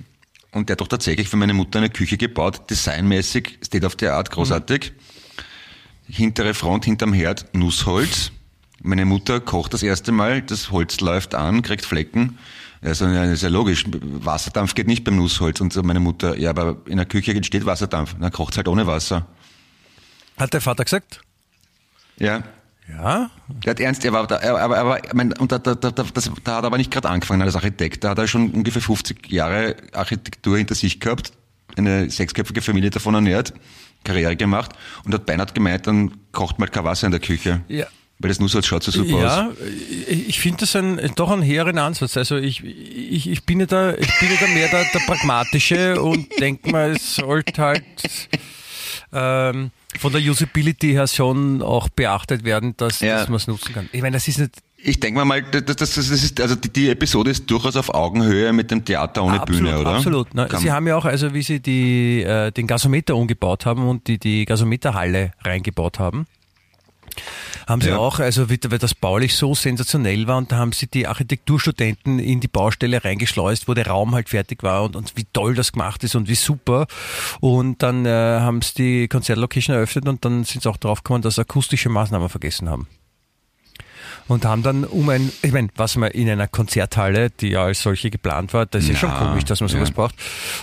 und 0.52 0.70
der 0.70 0.76
hat 0.76 0.82
doch 0.82 0.88
tatsächlich 0.88 1.30
für 1.30 1.38
meine 1.38 1.54
Mutter 1.54 1.80
eine 1.80 1.90
Küche 1.90 2.18
gebaut, 2.18 2.70
designmäßig, 2.70 3.60
State 3.64 3.86
of 3.86 3.96
the 4.00 4.08
Art, 4.08 4.32
großartig. 4.32 4.92
Mhm. 4.92 6.14
Hintere 6.14 6.54
Front 6.54 6.86
hinterm 6.86 7.14
Herd, 7.14 7.46
Nussholz. 7.54 8.32
Meine 8.82 9.06
Mutter 9.06 9.40
kocht 9.40 9.74
das 9.74 9.82
erste 9.82 10.12
Mal, 10.12 10.42
das 10.42 10.70
Holz 10.70 11.00
läuft 11.00 11.36
an, 11.36 11.62
kriegt 11.62 11.86
Flecken. 11.86 12.38
Also 12.82 13.08
ja, 13.08 13.24
ist 13.24 13.42
ja 13.42 13.50
logisch, 13.50 13.86
Wasserdampf 13.88 14.76
geht 14.76 14.88
nicht 14.88 15.06
beim 15.06 15.16
Nussholz. 15.16 15.62
Und 15.62 15.74
meine 15.84 16.02
Mutter, 16.02 16.38
ja, 16.38 16.50
aber 16.50 16.82
in 16.86 16.98
der 16.98 17.06
Küche 17.06 17.34
entsteht 17.34 17.66
Wasserdampf. 17.66 18.16
Dann 18.20 18.32
kocht 18.32 18.54
es 18.54 18.58
halt 18.58 18.68
ohne 18.68 18.86
Wasser. 18.86 19.26
Hat 20.38 20.54
der 20.54 20.62
Vater 20.62 20.84
gesagt? 20.84 21.22
Ja. 22.18 22.44
Ja? 22.90 23.30
Der 23.64 23.72
hat 23.72 23.80
ernst, 23.80 24.04
er 24.04 24.14
war 24.14 24.28
da, 24.28 24.38
er, 24.38 24.58
aber, 24.58 24.78
aber, 24.78 25.02
mein, 25.14 25.34
und 25.38 25.52
da, 25.52 25.60
da, 25.60 25.76
da, 25.76 25.92
das, 25.92 26.32
da 26.44 26.56
hat 26.56 26.64
er 26.64 26.68
aber 26.68 26.78
nicht 26.78 26.92
gerade 26.92 27.10
angefangen 27.10 27.42
als 27.42 27.56
Architekt. 27.56 28.04
Da 28.04 28.10
hat 28.10 28.18
er 28.18 28.28
schon 28.28 28.52
ungefähr 28.52 28.82
50 28.82 29.32
Jahre 29.32 29.76
Architektur 29.94 30.58
hinter 30.58 30.76
sich 30.76 31.00
gehabt, 31.00 31.32
eine 31.78 32.10
sechsköpfige 32.10 32.62
Familie 32.62 32.90
davon 32.90 33.16
ernährt, 33.16 33.54
Karriere 34.04 34.36
gemacht 34.36 34.74
und 35.06 35.14
hat 35.14 35.26
beinahe 35.26 35.48
gemeint, 35.54 35.88
dann 35.88 36.12
kocht 36.32 36.60
man 36.60 36.68
halt 36.68 36.74
kein 36.74 36.84
Wasser 36.84 37.08
in 37.08 37.12
der 37.12 37.22
Küche. 37.22 37.62
Ja. 37.68 37.88
Weil 38.20 38.30
das 38.30 38.40
nur 38.40 38.48
so 38.48 38.62
schaut 38.62 38.84
so 38.84 38.92
super 38.92 39.20
ja, 39.20 39.48
aus. 39.50 39.56
Ja, 39.58 39.68
ich 40.08 40.40
finde 40.40 40.60
das 40.60 40.76
ein, 40.76 41.00
doch 41.16 41.32
einen 41.32 41.42
hehren 41.42 41.78
Ansatz. 41.78 42.16
Also 42.16 42.38
ich, 42.38 42.64
ich, 42.64 43.30
ich 43.30 43.44
bin 43.44 43.60
ja 43.60 43.66
da, 43.66 43.94
ich 43.94 44.20
bin 44.20 44.30
ja 44.30 44.36
da 44.40 44.48
mehr 44.48 44.68
der, 44.70 44.86
der 44.94 45.00
Pragmatische 45.00 46.02
und 46.02 46.28
denke 46.40 46.72
mal, 46.72 46.92
es 46.92 47.16
sollte 47.16 47.62
halt 47.62 47.84
ähm, 49.12 49.72
von 50.00 50.12
der 50.12 50.22
Usability 50.22 50.92
her 50.92 51.08
schon 51.08 51.62
auch 51.62 51.90
beachtet 51.90 52.44
werden, 52.44 52.76
dass, 52.78 53.00
ja. 53.00 53.20
dass 53.20 53.30
man 53.30 53.38
es 53.38 53.48
nutzen 53.48 53.74
kann. 53.74 53.90
Ich 53.92 54.02
meine, 54.02 54.16
das 54.16 54.28
ist 54.28 54.40
nicht 54.40 54.54
ich 54.86 55.00
denke 55.00 55.24
mal, 55.24 55.42
das, 55.42 55.64
das, 55.64 55.78
das 55.78 55.98
ist, 55.98 56.42
also 56.42 56.56
die, 56.56 56.72
die, 56.72 56.90
Episode 56.90 57.32
ist 57.32 57.50
durchaus 57.50 57.78
auf 57.78 57.94
Augenhöhe 57.94 58.52
mit 58.52 58.70
dem 58.70 58.84
Theater 58.84 59.24
ohne 59.24 59.40
absolut, 59.40 59.62
Bühne, 59.62 59.80
oder? 59.80 59.96
Absolut. 59.96 60.34
Ne? 60.34 60.48
Sie 60.58 60.72
haben 60.72 60.88
ja 60.88 60.98
auch, 60.98 61.06
also 61.06 61.34
wie 61.34 61.42
Sie 61.42 61.62
die, 61.62 62.22
äh, 62.22 62.52
den 62.52 62.68
Gasometer 62.68 63.16
umgebaut 63.16 63.66
haben 63.66 63.88
und 63.88 64.08
die, 64.08 64.20
die 64.20 64.44
Gasometerhalle 64.44 65.32
reingebaut 65.42 66.00
haben, 66.00 66.26
haben 67.68 67.82
sie 67.82 67.90
ja. 67.90 67.98
auch, 67.98 68.20
also 68.20 68.50
weil 68.50 68.80
das 68.80 68.94
baulich 68.94 69.36
so 69.36 69.56
sensationell 69.56 70.28
war 70.28 70.38
und 70.38 70.52
da 70.52 70.58
haben 70.58 70.72
sie 70.72 70.88
die 70.88 71.08
Architekturstudenten 71.08 72.20
in 72.20 72.40
die 72.40 72.48
Baustelle 72.48 73.04
reingeschleust, 73.04 73.68
wo 73.68 73.74
der 73.74 73.88
Raum 73.88 74.14
halt 74.16 74.30
fertig 74.30 74.64
war 74.64 74.84
und, 74.84 74.96
und 74.96 75.16
wie 75.16 75.26
toll 75.32 75.56
das 75.56 75.72
gemacht 75.72 76.04
ist 76.04 76.16
und 76.16 76.28
wie 76.28 76.36
super. 76.36 76.88
Und 77.40 77.82
dann 77.84 78.06
äh, 78.06 78.10
haben 78.10 78.62
sie 78.62 78.74
die 78.76 79.08
Konzertlocation 79.08 79.76
eröffnet 79.76 80.08
und 80.08 80.26
dann 80.26 80.44
sind 80.44 80.64
sie 80.64 80.70
auch 80.70 80.78
drauf 80.78 81.04
gekommen, 81.04 81.22
dass 81.22 81.36
sie 81.36 81.42
akustische 81.42 81.90
Maßnahmen 81.90 82.30
vergessen 82.30 82.70
haben 82.70 82.88
und 84.28 84.46
haben 84.46 84.64
dann 84.64 84.84
um 84.84 85.10
ein, 85.10 85.32
ich 85.42 85.52
meine, 85.52 85.70
was 85.76 85.96
man 85.96 86.12
in 86.12 86.30
einer 86.30 86.48
Konzerthalle, 86.48 87.30
die 87.30 87.50
ja 87.50 87.64
als 87.64 87.82
solche 87.82 88.10
geplant 88.10 88.54
war, 88.54 88.66
das 88.66 88.84
ist 88.84 88.90
ja, 88.90 88.96
schon 88.96 89.14
komisch, 89.14 89.44
dass 89.46 89.60
man 89.60 89.70
sowas 89.70 89.90
ja. 89.90 89.96
braucht. 89.96 90.16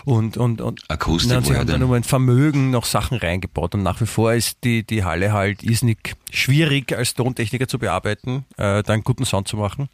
Und, 0.05 0.37
und, 0.37 0.61
und 0.61 0.83
Akustik, 0.89 1.31
dann, 1.31 1.45
sie 1.45 1.57
haben 1.57 1.67
dann 1.67 1.83
um 1.83 1.93
ein 1.93 2.05
Vermögen 2.05 2.71
noch 2.71 2.85
Sachen 2.85 3.19
reingebaut 3.19 3.75
und 3.75 3.83
nach 3.83 4.01
wie 4.01 4.07
vor 4.07 4.33
ist 4.33 4.65
die, 4.65 4.83
die 4.85 5.05
Halle 5.05 5.33
halt 5.33 5.63
irrsinnig 5.63 6.15
schwierig 6.31 6.97
als 6.97 7.15
Tontechniker 7.15 7.69
zu 7.69 7.79
bearbeiten, 7.79 8.45
äh, 8.57 8.83
da 8.83 8.93
einen 8.93 9.05
guten 9.05 9.25
Sound 9.25 9.49
zu 9.49 9.57
machen. 9.57 9.89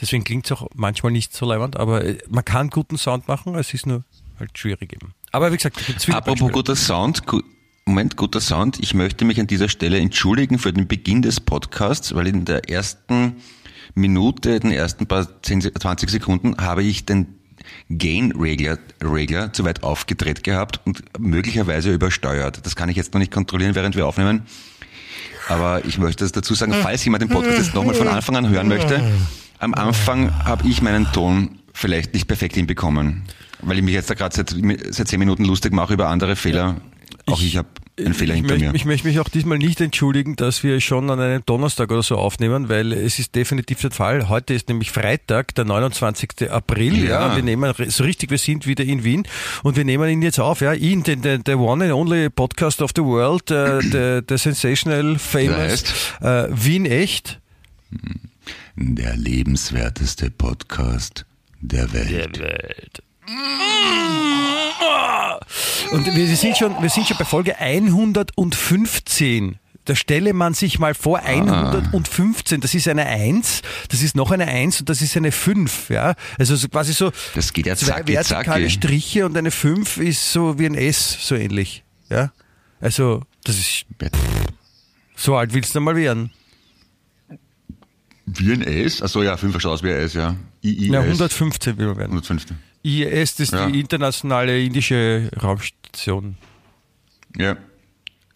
Deswegen 0.00 0.24
klingt 0.24 0.46
es 0.46 0.52
auch 0.52 0.68
manchmal 0.74 1.12
nicht 1.12 1.34
so 1.34 1.46
leibend, 1.46 1.76
aber 1.76 2.04
äh, 2.04 2.18
man 2.28 2.44
kann 2.44 2.70
guten 2.70 2.98
Sound 2.98 3.28
machen, 3.28 3.54
es 3.54 3.74
ist 3.74 3.86
nur 3.86 4.04
halt 4.38 4.56
schwierig 4.58 4.92
eben. 4.92 5.14
Aber 5.32 5.52
wie 5.52 5.56
gesagt, 5.56 5.76
Apropos 6.10 6.52
guter 6.52 6.76
Sound, 6.76 7.24
Moment, 7.86 8.16
guter 8.16 8.40
Sound. 8.40 8.78
Ich 8.80 8.94
möchte 8.94 9.26
mich 9.26 9.38
an 9.38 9.46
dieser 9.46 9.68
Stelle 9.68 9.98
entschuldigen 9.98 10.58
für 10.58 10.72
den 10.72 10.88
Beginn 10.88 11.20
des 11.20 11.38
Podcasts, 11.40 12.14
weil 12.14 12.26
in 12.26 12.46
der 12.46 12.70
ersten 12.70 13.36
Minute, 13.94 14.58
den 14.58 14.72
ersten 14.72 15.06
paar 15.06 15.42
10, 15.42 15.74
20 15.78 16.08
Sekunden 16.08 16.56
habe 16.56 16.82
ich 16.82 17.04
den 17.04 17.26
Gain-Regler 17.90 18.78
Regler 19.02 19.52
zu 19.52 19.64
weit 19.64 19.82
aufgedreht 19.82 20.42
gehabt 20.42 20.80
und 20.86 21.02
möglicherweise 21.18 21.92
übersteuert. 21.92 22.64
Das 22.64 22.74
kann 22.74 22.88
ich 22.88 22.96
jetzt 22.96 23.12
noch 23.12 23.18
nicht 23.18 23.32
kontrollieren, 23.32 23.74
während 23.74 23.96
wir 23.96 24.06
aufnehmen. 24.06 24.46
Aber 25.48 25.84
ich 25.84 25.98
möchte 25.98 26.24
das 26.24 26.32
dazu 26.32 26.54
sagen, 26.54 26.72
falls 26.72 27.04
jemand 27.04 27.22
den 27.22 27.28
Podcast 27.28 27.58
jetzt 27.58 27.74
nochmal 27.74 27.94
von 27.94 28.08
Anfang 28.08 28.36
an 28.36 28.48
hören 28.48 28.68
möchte, 28.68 29.02
am 29.58 29.74
Anfang 29.74 30.44
habe 30.46 30.66
ich 30.66 30.80
meinen 30.80 31.06
Ton 31.12 31.58
vielleicht 31.74 32.14
nicht 32.14 32.28
perfekt 32.28 32.54
hinbekommen, 32.54 33.24
weil 33.60 33.76
ich 33.76 33.84
mich 33.84 33.92
jetzt 33.92 34.08
da 34.08 34.14
gerade 34.14 34.34
seit, 34.34 34.56
seit 34.88 35.08
zehn 35.08 35.18
Minuten 35.18 35.44
lustig 35.44 35.74
mache 35.74 35.92
über 35.92 36.08
andere 36.08 36.34
Fehler. 36.34 36.76
Auch 37.26 37.40
ich, 37.40 37.48
ich 37.48 37.56
habe 37.56 37.68
einen 37.98 38.14
Fehler 38.14 38.34
hinter 38.34 38.54
möchte, 38.54 38.68
mir. 38.68 38.74
Ich 38.74 38.84
möchte 38.84 39.06
mich 39.06 39.20
auch 39.20 39.28
diesmal 39.28 39.58
nicht 39.58 39.80
entschuldigen, 39.80 40.36
dass 40.36 40.62
wir 40.62 40.80
schon 40.80 41.10
an 41.10 41.20
einem 41.20 41.44
Donnerstag 41.46 41.90
oder 41.90 42.02
so 42.02 42.16
aufnehmen, 42.16 42.68
weil 42.68 42.92
es 42.92 43.18
ist 43.18 43.34
definitiv 43.34 43.80
der 43.80 43.92
Fall. 43.92 44.28
Heute 44.28 44.52
ist 44.52 44.68
nämlich 44.68 44.90
Freitag, 44.90 45.54
der 45.54 45.64
29. 45.64 46.50
April. 46.50 47.04
Ja. 47.04 47.28
ja 47.28 47.36
wir 47.36 47.42
nehmen 47.42 47.72
so 47.88 48.04
richtig, 48.04 48.30
wir 48.30 48.38
sind 48.38 48.66
wieder 48.66 48.84
in 48.84 49.04
Wien 49.04 49.26
und 49.62 49.76
wir 49.76 49.84
nehmen 49.84 50.08
ihn 50.10 50.22
jetzt 50.22 50.40
auf. 50.40 50.60
Ja, 50.60 50.72
ihn, 50.72 51.02
den, 51.02 51.22
den, 51.22 51.44
der 51.44 51.58
one 51.58 51.84
and 51.84 51.94
only 51.94 52.28
Podcast 52.30 52.82
of 52.82 52.90
the 52.96 53.02
world, 53.02 53.50
äh, 53.50 53.80
der, 53.90 54.22
der 54.22 54.38
sensational, 54.38 55.18
famous 55.18 55.84
äh, 56.20 56.48
Wien 56.50 56.86
echt. 56.86 57.40
Der 58.76 59.16
lebenswerteste 59.16 60.30
Podcast 60.30 61.26
der 61.60 61.92
Welt. 61.92 62.36
Der 62.36 62.42
Welt. 62.42 63.02
Und 65.92 66.06
wir 66.06 66.36
sind 66.36 66.56
schon, 66.56 66.82
wir 66.82 66.90
sind 66.90 67.06
schon 67.06 67.16
bei 67.16 67.24
Folge 67.24 67.58
115. 67.58 69.58
Da 69.86 69.94
stelle 69.94 70.32
man 70.32 70.54
sich 70.54 70.78
mal 70.78 70.94
vor, 70.94 71.18
115, 71.18 72.62
das 72.62 72.74
ist 72.74 72.88
eine 72.88 73.04
1, 73.04 73.60
das 73.90 74.02
ist 74.02 74.16
noch 74.16 74.30
eine 74.30 74.46
1 74.46 74.80
und 74.80 74.88
das 74.88 75.02
ist 75.02 75.14
eine 75.14 75.30
5. 75.30 75.90
Ja? 75.90 76.14
Also 76.38 76.56
so 76.56 76.68
quasi 76.68 76.94
so 76.94 77.12
das 77.34 77.52
geht 77.52 77.66
ja 77.66 77.76
zwei 77.76 78.00
zacki, 78.00 78.14
vertikale. 78.14 78.70
Striche 78.70 79.26
und 79.26 79.36
eine 79.36 79.50
5 79.50 79.98
ist 79.98 80.32
so 80.32 80.58
wie 80.58 80.64
ein 80.66 80.74
S, 80.74 81.18
so 81.20 81.34
ähnlich. 81.34 81.84
Ja? 82.08 82.32
Also, 82.80 83.24
das 83.44 83.58
ist. 83.58 83.84
So 85.16 85.36
alt 85.36 85.52
willst 85.52 85.74
du 85.74 85.80
mal 85.80 85.96
werden. 85.96 86.30
Wie 88.26 88.52
ein 88.52 88.62
S? 88.62 89.02
Achso, 89.02 89.22
ja, 89.22 89.36
5 89.36 89.60
schaut 89.60 89.72
aus 89.72 89.82
wie 89.82 89.90
ein 89.90 90.00
S, 90.00 90.14
ja. 90.14 90.34
IIS. 90.62 90.88
Ja, 90.88 91.00
115 91.00 91.76
will 91.76 91.88
man 91.88 91.98
werden. 91.98 92.12
115. 92.12 92.56
IIS, 92.84 93.36
das 93.36 93.40
ist 93.48 93.52
ja. 93.52 93.66
die 93.66 93.80
internationale 93.80 94.62
indische 94.62 95.30
Raumstation. 95.42 96.36
Ja. 97.36 97.56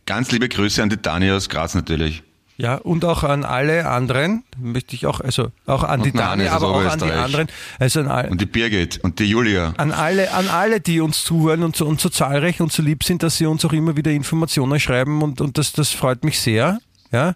Ganz 0.07 0.33
liebe 0.33 0.49
Grüße 0.49 0.83
an 0.83 0.88
die 0.88 1.00
Dani 1.00 1.31
aus 1.31 1.50
Graz 1.50 1.75
natürlich. 1.75 2.23
Ja, 2.57 2.75
und 2.75 3.05
auch 3.05 3.23
an 3.23 3.45
alle 3.45 3.88
anderen, 3.88 4.43
möchte 4.59 4.97
ich 4.97 5.07
auch, 5.07 5.21
also 5.21 5.52
auch 5.67 5.85
an 5.85 6.00
und 6.00 6.07
die 6.07 6.12
Dani, 6.12 6.49
aber 6.49 6.69
auch 6.69 6.85
an 6.85 6.99
die 6.99 7.12
anderen. 7.12 7.47
Also 7.78 8.00
an 8.00 8.09
all, 8.09 8.28
und 8.31 8.40
die 8.40 8.47
Birgit 8.47 8.99
und 9.05 9.21
die 9.21 9.26
Julia. 9.26 9.75
An 9.76 9.93
alle, 9.93 10.33
an 10.33 10.49
alle, 10.49 10.81
die 10.81 11.00
uns 11.00 11.23
zuhören 11.23 11.62
und 11.62 11.76
so, 11.76 11.87
und 11.87 12.00
so 12.00 12.09
zahlreich 12.09 12.61
und 12.61 12.73
so 12.73 12.83
lieb 12.83 13.05
sind, 13.05 13.23
dass 13.23 13.37
sie 13.37 13.47
uns 13.47 13.64
auch 13.64 13.73
immer 13.73 13.97
wieder 13.97 14.11
Informationen 14.11 14.81
schreiben 14.81 15.23
und, 15.23 15.40
und 15.40 15.57
das, 15.57 15.71
das 15.71 15.90
freut 15.90 16.25
mich 16.25 16.40
sehr. 16.40 16.81
Ja, 17.11 17.31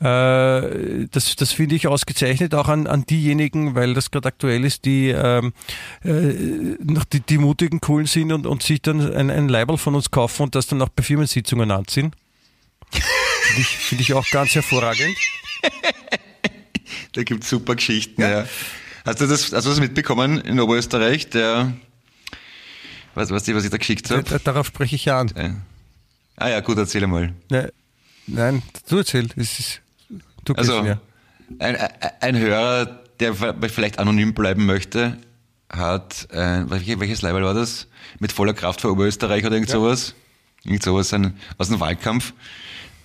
äh, 0.00 1.06
das, 1.10 1.36
das 1.36 1.52
finde 1.52 1.74
ich 1.74 1.86
ausgezeichnet 1.86 2.54
auch 2.54 2.68
an, 2.68 2.86
an 2.86 3.04
diejenigen, 3.04 3.74
weil 3.74 3.92
das 3.92 4.10
gerade 4.10 4.28
aktuell 4.28 4.64
ist, 4.64 4.86
die, 4.86 5.08
ähm, 5.10 5.52
äh, 6.02 6.76
die, 7.12 7.20
die 7.20 7.38
mutigen, 7.38 7.80
coolen 7.80 8.06
sind 8.06 8.32
und, 8.32 8.46
und 8.46 8.62
sich 8.62 8.80
dann 8.80 9.12
ein, 9.14 9.30
ein 9.30 9.48
Leiberl 9.48 9.76
von 9.76 9.94
uns 9.94 10.10
kaufen 10.10 10.44
und 10.44 10.54
das 10.54 10.66
dann 10.66 10.80
auch 10.80 10.88
bei 10.88 11.02
Firmensitzungen 11.02 11.70
anziehen. 11.70 12.12
Finde 12.90 13.60
ich, 13.60 13.66
find 13.66 14.00
ich 14.00 14.14
auch 14.14 14.28
ganz 14.30 14.54
hervorragend. 14.54 15.16
da 17.12 17.22
gibt 17.22 17.44
es 17.44 17.50
super 17.50 17.74
Geschichten, 17.74 18.22
ja. 18.22 18.30
ja. 18.30 18.46
Hast 19.04 19.20
du 19.20 19.26
das, 19.26 19.52
hast 19.52 19.64
du 19.64 19.70
das 19.70 19.80
mitbekommen 19.80 20.40
in 20.40 20.58
Oberösterreich? 20.58 21.28
Der, 21.30 21.72
was, 23.14 23.30
was, 23.30 23.46
was 23.52 23.64
ich 23.64 23.70
da 23.70 23.76
geschickt 23.76 24.10
habe? 24.10 24.22
Darauf 24.44 24.68
spreche 24.68 24.96
ich 24.96 25.04
ja 25.04 25.20
an. 25.20 25.64
Ah 26.36 26.48
ja, 26.48 26.60
gut, 26.60 26.78
erzähl 26.78 27.06
mal. 27.06 27.34
Ja, 28.26 28.52
Nein, 28.52 28.62
du 28.88 28.98
erzähl. 28.98 29.28
Es 29.36 29.58
ist, 29.58 29.80
du 30.44 30.54
also, 30.54 30.78
ein, 31.58 31.76
ein 32.20 32.38
Hörer, 32.38 33.00
der 33.20 33.34
vielleicht 33.34 33.98
anonym 33.98 34.34
bleiben 34.34 34.66
möchte, 34.66 35.18
hat, 35.68 36.28
äh, 36.30 36.64
welches 36.68 37.22
Level 37.22 37.42
war 37.42 37.54
das? 37.54 37.88
Mit 38.18 38.32
voller 38.32 38.54
Kraft 38.54 38.80
für 38.80 38.90
Oberösterreich 38.90 39.44
oder 39.44 39.54
irgend 39.54 39.70
ja. 39.70 39.76
sowas? 39.76 40.14
Irgend 40.64 40.82
sowas 40.82 41.12
ein, 41.12 41.36
aus 41.58 41.68
dem 41.68 41.80
Wahlkampf 41.80 42.34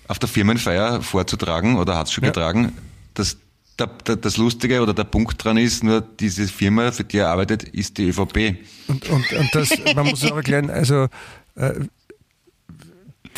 auf 0.06 0.18
der 0.18 0.28
Firmenfeier 0.28 1.02
vorzutragen 1.02 1.76
oder 1.76 1.96
hat 1.96 2.06
es 2.06 2.12
schon 2.12 2.24
ja. 2.24 2.30
getragen. 2.30 2.72
Das, 3.14 3.36
der, 3.78 3.86
der, 3.86 4.16
das 4.16 4.36
Lustige 4.36 4.82
oder 4.82 4.94
der 4.94 5.04
Punkt 5.04 5.42
dran 5.42 5.56
ist, 5.56 5.84
nur 5.84 6.00
diese 6.00 6.48
Firma, 6.48 6.92
für 6.92 7.04
die 7.04 7.18
er 7.18 7.28
arbeitet, 7.28 7.64
ist 7.64 7.98
die 7.98 8.08
ÖVP. 8.08 8.56
Und, 8.88 9.08
und, 9.08 9.32
und 9.32 9.54
das, 9.54 9.70
man 9.94 10.06
muss 10.06 10.24
auch 10.30 10.36
erklären, 10.36 10.70
also 10.70 11.08
äh, 11.54 11.74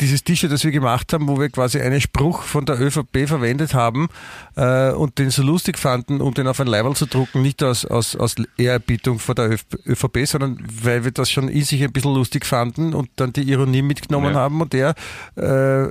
dieses 0.01 0.23
T-Shirt, 0.23 0.51
das 0.51 0.63
wir 0.63 0.71
gemacht 0.71 1.13
haben, 1.13 1.27
wo 1.27 1.39
wir 1.39 1.49
quasi 1.49 1.79
einen 1.79 2.01
Spruch 2.01 2.41
von 2.41 2.65
der 2.65 2.81
ÖVP 2.81 3.27
verwendet 3.27 3.73
haben 3.73 4.09
äh, 4.55 4.91
und 4.91 5.19
den 5.19 5.29
so 5.29 5.43
lustig 5.43 5.77
fanden, 5.77 6.19
um 6.19 6.33
den 6.33 6.47
auf 6.47 6.59
ein 6.59 6.67
Leiberl 6.67 6.95
zu 6.95 7.05
drucken, 7.05 7.41
nicht 7.41 7.63
aus, 7.63 7.85
aus, 7.85 8.15
aus 8.15 8.35
Ehrerbietung 8.57 9.19
vor 9.19 9.35
der 9.35 9.57
ÖVP, 9.85 10.25
sondern 10.25 10.57
weil 10.83 11.03
wir 11.03 11.11
das 11.11 11.31
schon 11.31 11.47
in 11.47 11.63
sich 11.63 11.83
ein 11.83 11.91
bisschen 11.91 12.13
lustig 12.13 12.45
fanden 12.45 12.93
und 12.93 13.09
dann 13.15 13.31
die 13.31 13.43
Ironie 13.43 13.83
mitgenommen 13.83 14.33
ja. 14.33 14.39
haben 14.39 14.59
und 14.59 14.73
der 14.73 14.95
äh, 15.35 15.87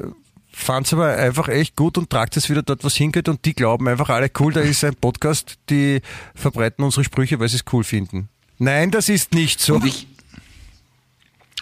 fand 0.52 0.86
es 0.86 0.92
aber 0.92 1.16
einfach 1.16 1.48
echt 1.48 1.76
gut 1.76 1.96
und 1.96 2.10
tragt 2.10 2.36
es 2.36 2.50
wieder 2.50 2.62
dort, 2.62 2.84
was 2.84 2.96
hingeht 2.96 3.28
und 3.28 3.44
die 3.44 3.54
glauben 3.54 3.88
einfach 3.88 4.08
alle, 4.08 4.30
cool, 4.40 4.52
da 4.52 4.60
ist 4.60 4.84
ein 4.84 4.96
Podcast, 4.96 5.58
die 5.70 6.00
verbreiten 6.34 6.84
unsere 6.84 7.04
Sprüche, 7.04 7.38
weil 7.38 7.48
sie 7.48 7.56
es 7.56 7.64
cool 7.72 7.84
finden. 7.84 8.28
Nein, 8.58 8.90
das 8.90 9.08
ist 9.08 9.32
nicht 9.32 9.58
so. 9.60 9.76
Und 9.76 9.86
ich, 9.86 10.06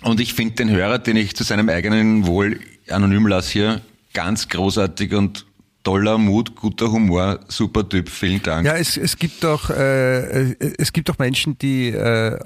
und 0.02 0.20
ich 0.20 0.34
finde 0.34 0.54
den 0.56 0.70
Hörer, 0.70 0.98
den 0.98 1.16
ich 1.16 1.34
zu 1.34 1.44
seinem 1.44 1.68
eigenen 1.68 2.26
Wohl 2.26 2.60
anonym 2.88 3.26
lasse 3.26 3.52
hier, 3.52 3.80
ganz 4.14 4.48
großartig 4.48 5.14
und 5.14 5.46
toller 5.82 6.18
Mut, 6.18 6.54
guter 6.54 6.90
Humor, 6.90 7.40
super 7.48 7.88
Typ. 7.88 8.08
Vielen 8.08 8.42
Dank. 8.42 8.66
Ja, 8.66 8.76
es, 8.76 8.96
es 8.96 9.16
gibt 9.16 9.44
auch 9.44 9.70
äh, 9.70 10.54
es 10.78 10.92
gibt 10.92 11.10
auch 11.10 11.18
Menschen, 11.18 11.58
die 11.58 11.88
äh, 11.88 12.38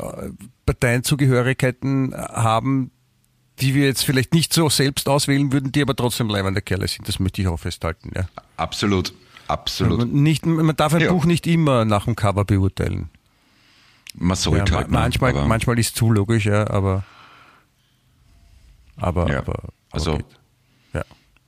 Parteienzugehörigkeiten 0.66 2.14
haben, 2.14 2.90
die 3.60 3.74
wir 3.74 3.86
jetzt 3.86 4.04
vielleicht 4.04 4.32
nicht 4.34 4.52
so 4.54 4.68
selbst 4.68 5.08
auswählen 5.08 5.52
würden, 5.52 5.72
die 5.72 5.82
aber 5.82 5.96
trotzdem 5.96 6.28
leibende 6.28 6.62
Kerle 6.62 6.88
sind. 6.88 7.08
Das 7.08 7.18
möchte 7.18 7.42
ich 7.42 7.48
auch 7.48 7.58
festhalten. 7.58 8.10
Ja. 8.14 8.28
Absolut, 8.56 9.12
absolut. 9.48 9.98
Man, 9.98 10.22
nicht, 10.22 10.46
man 10.46 10.76
darf 10.76 10.94
ein 10.94 11.02
ja. 11.02 11.12
Buch 11.12 11.24
nicht 11.24 11.46
immer 11.46 11.84
nach 11.84 12.04
dem 12.04 12.16
Cover 12.16 12.44
beurteilen. 12.44 13.10
Man 14.14 14.36
sollte 14.36 14.72
ja, 14.72 14.78
halt. 14.78 14.90
Manchmal, 14.90 15.32
manchmal 15.46 15.78
ist 15.78 15.88
es 15.88 15.94
zu 15.94 16.12
logisch, 16.12 16.44
ja, 16.44 16.68
aber 16.68 17.04
aber, 18.96 19.30
ja. 19.30 19.38
aber, 19.38 19.54
aber 19.58 19.72
also, 19.90 20.18
ja. 20.92 21.04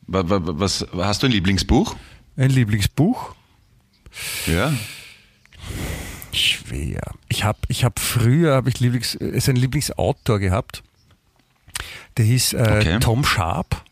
Was, 0.07 0.87
hast 0.97 1.23
du 1.23 1.27
ein 1.27 1.33
Lieblingsbuch? 1.33 1.97
Ein 2.37 2.51
Lieblingsbuch? 2.51 3.35
Ja. 4.47 4.73
Schwer. 6.33 7.01
Ich 7.29 7.45
habe 7.45 7.59
ich 7.69 7.85
hab 7.85 7.99
früher 7.99 8.57
hab 8.57 8.67
ich 8.67 8.81
Lieblings, 8.81 9.15
ist 9.15 9.49
ein 9.49 9.57
Lieblingsautor 9.57 10.39
gehabt. 10.39 10.83
Der 12.17 12.25
hieß 12.25 12.55
äh, 12.55 12.57
okay. 12.59 12.99
Tom 13.01 13.25
Sharp. 13.25 13.83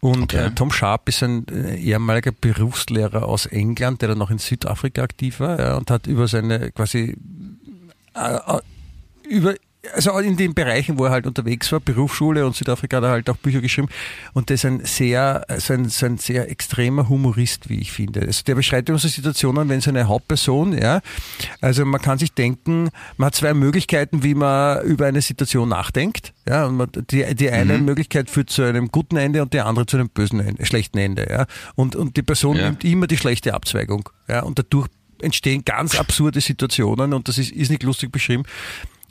Und 0.00 0.22
okay. 0.34 0.46
äh, 0.46 0.50
Tom 0.52 0.72
Sharp 0.72 1.08
ist 1.08 1.22
ein 1.22 1.46
äh, 1.48 1.76
ehemaliger 1.76 2.32
Berufslehrer 2.32 3.26
aus 3.26 3.46
England, 3.46 4.00
der 4.00 4.10
dann 4.10 4.18
noch 4.18 4.30
in 4.30 4.38
Südafrika 4.38 5.02
aktiv 5.02 5.40
war 5.40 5.60
ja, 5.60 5.76
und 5.76 5.90
hat 5.90 6.06
über 6.06 6.26
seine 6.26 6.70
quasi 6.72 7.16
äh, 8.14 8.36
äh 8.36 8.60
über 9.28 9.54
also 9.94 10.18
in 10.18 10.36
den 10.36 10.54
Bereichen, 10.54 10.98
wo 10.98 11.06
er 11.06 11.10
halt 11.10 11.26
unterwegs 11.26 11.72
war, 11.72 11.80
Berufsschule 11.80 12.44
und 12.44 12.54
Südafrika 12.54 12.98
hat 12.98 13.04
er 13.04 13.10
halt 13.10 13.30
auch 13.30 13.36
Bücher 13.36 13.60
geschrieben. 13.60 13.88
Und 14.34 14.50
das 14.50 14.60
ist 14.60 14.64
ein 14.66 14.84
sehr, 14.84 15.46
so 15.58 15.72
ein, 15.72 15.88
so 15.88 16.06
ein 16.06 16.18
sehr 16.18 16.50
extremer 16.50 17.08
Humorist, 17.08 17.68
wie 17.70 17.80
ich 17.80 17.92
finde. 17.92 18.20
Also 18.20 18.42
der 18.44 18.54
beschreibt 18.54 18.88
so 18.88 18.96
Situationen, 18.96 19.68
wenn 19.68 19.80
so 19.80 19.90
eine 19.90 20.06
Hauptperson, 20.06 20.76
ja, 20.76 21.00
also 21.60 21.84
man 21.84 22.00
kann 22.00 22.18
sich 22.18 22.32
denken, 22.32 22.90
man 23.16 23.26
hat 23.26 23.34
zwei 23.34 23.54
Möglichkeiten, 23.54 24.22
wie 24.22 24.34
man 24.34 24.84
über 24.84 25.06
eine 25.06 25.22
Situation 25.22 25.70
nachdenkt. 25.70 26.34
Ja, 26.46 26.66
und 26.66 26.76
man, 26.76 26.88
die, 27.10 27.34
die 27.34 27.50
eine 27.50 27.78
mhm. 27.78 27.84
Möglichkeit 27.84 28.28
führt 28.28 28.50
zu 28.50 28.62
einem 28.62 28.88
guten 28.88 29.16
Ende 29.16 29.42
und 29.42 29.54
die 29.54 29.60
andere 29.60 29.86
zu 29.86 29.96
einem 29.96 30.08
bösen 30.08 30.40
Ende, 30.40 30.66
schlechten 30.66 30.98
Ende. 30.98 31.26
Ja. 31.30 31.46
Und, 31.74 31.96
und 31.96 32.16
die 32.16 32.22
Person 32.22 32.56
ja. 32.56 32.64
nimmt 32.64 32.84
immer 32.84 33.06
die 33.06 33.16
schlechte 33.16 33.54
Abzweigung. 33.54 34.08
Ja, 34.28 34.42
und 34.42 34.58
dadurch 34.58 34.88
entstehen 35.22 35.64
ganz 35.64 35.98
absurde 35.98 36.40
Situationen 36.40 37.12
und 37.12 37.28
das 37.28 37.38
ist, 37.38 37.52
ist 37.52 37.70
nicht 37.70 37.82
lustig 37.82 38.10
beschrieben. 38.10 38.44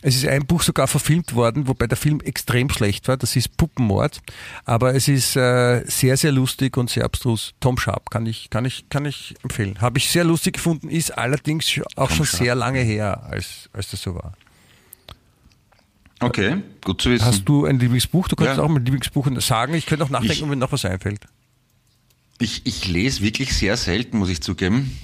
Es 0.02 0.16
ist 0.16 0.26
ein 0.26 0.46
Buch 0.46 0.62
sogar 0.62 0.88
verfilmt 0.88 1.36
worden, 1.36 1.68
wobei 1.68 1.86
der 1.86 1.98
Film 1.98 2.22
extrem 2.22 2.70
schlecht 2.70 3.08
war. 3.10 3.18
Das 3.18 3.36
ist 3.36 3.58
Puppenmord. 3.58 4.22
Aber 4.64 4.96
es 4.96 5.10
ist 5.10 5.36
äh, 5.36 5.84
sehr, 5.88 6.16
sehr 6.16 6.32
lustig 6.32 6.78
und 6.78 6.90
sehr 6.90 7.04
abstrus. 7.04 7.54
Tom 7.60 7.78
Sharp 7.78 8.10
kann 8.10 8.26
ich, 8.26 8.50
kann 8.50 8.64
ich, 8.64 8.88
kann 8.90 9.04
ich 9.04 9.36
empfehlen. 9.44 9.82
Habe 9.82 9.98
ich 9.98 10.10
sehr 10.10 10.24
lustig 10.24 10.54
gefunden, 10.54 10.90
ist 10.90 11.18
allerdings 11.18 11.80
auch 11.96 12.08
Tom 12.08 12.18
schon 12.18 12.26
Sharp. 12.26 12.44
sehr 12.44 12.56
lange 12.56 12.80
her, 12.80 13.24
als, 13.30 13.70
als 13.74 13.92
das 13.92 14.02
so 14.02 14.16
war. 14.16 14.34
Okay, 16.22 16.62
gut 16.84 17.02
zu 17.02 17.10
wissen. 17.10 17.26
Hast 17.26 17.46
du 17.46 17.66
ein 17.66 17.80
Lieblingsbuch? 17.80 18.28
Du 18.28 18.36
kannst 18.36 18.58
ja. 18.58 18.64
auch 18.64 18.70
mein 18.70 18.84
Lieblingsbuch 18.84 19.28
sagen. 19.42 19.74
Ich 19.74 19.86
könnte 19.86 20.06
auch 20.06 20.10
nachdenken, 20.10 20.46
ich, 20.46 20.50
wenn 20.50 20.60
noch 20.60 20.72
was 20.72 20.86
einfällt. 20.86 21.22
Ich, 22.40 22.66
ich 22.66 22.88
lese 22.88 23.22
wirklich 23.22 23.54
sehr 23.54 23.76
selten, 23.76 24.18
muss 24.18 24.30
ich 24.30 24.42
zugeben. 24.42 24.98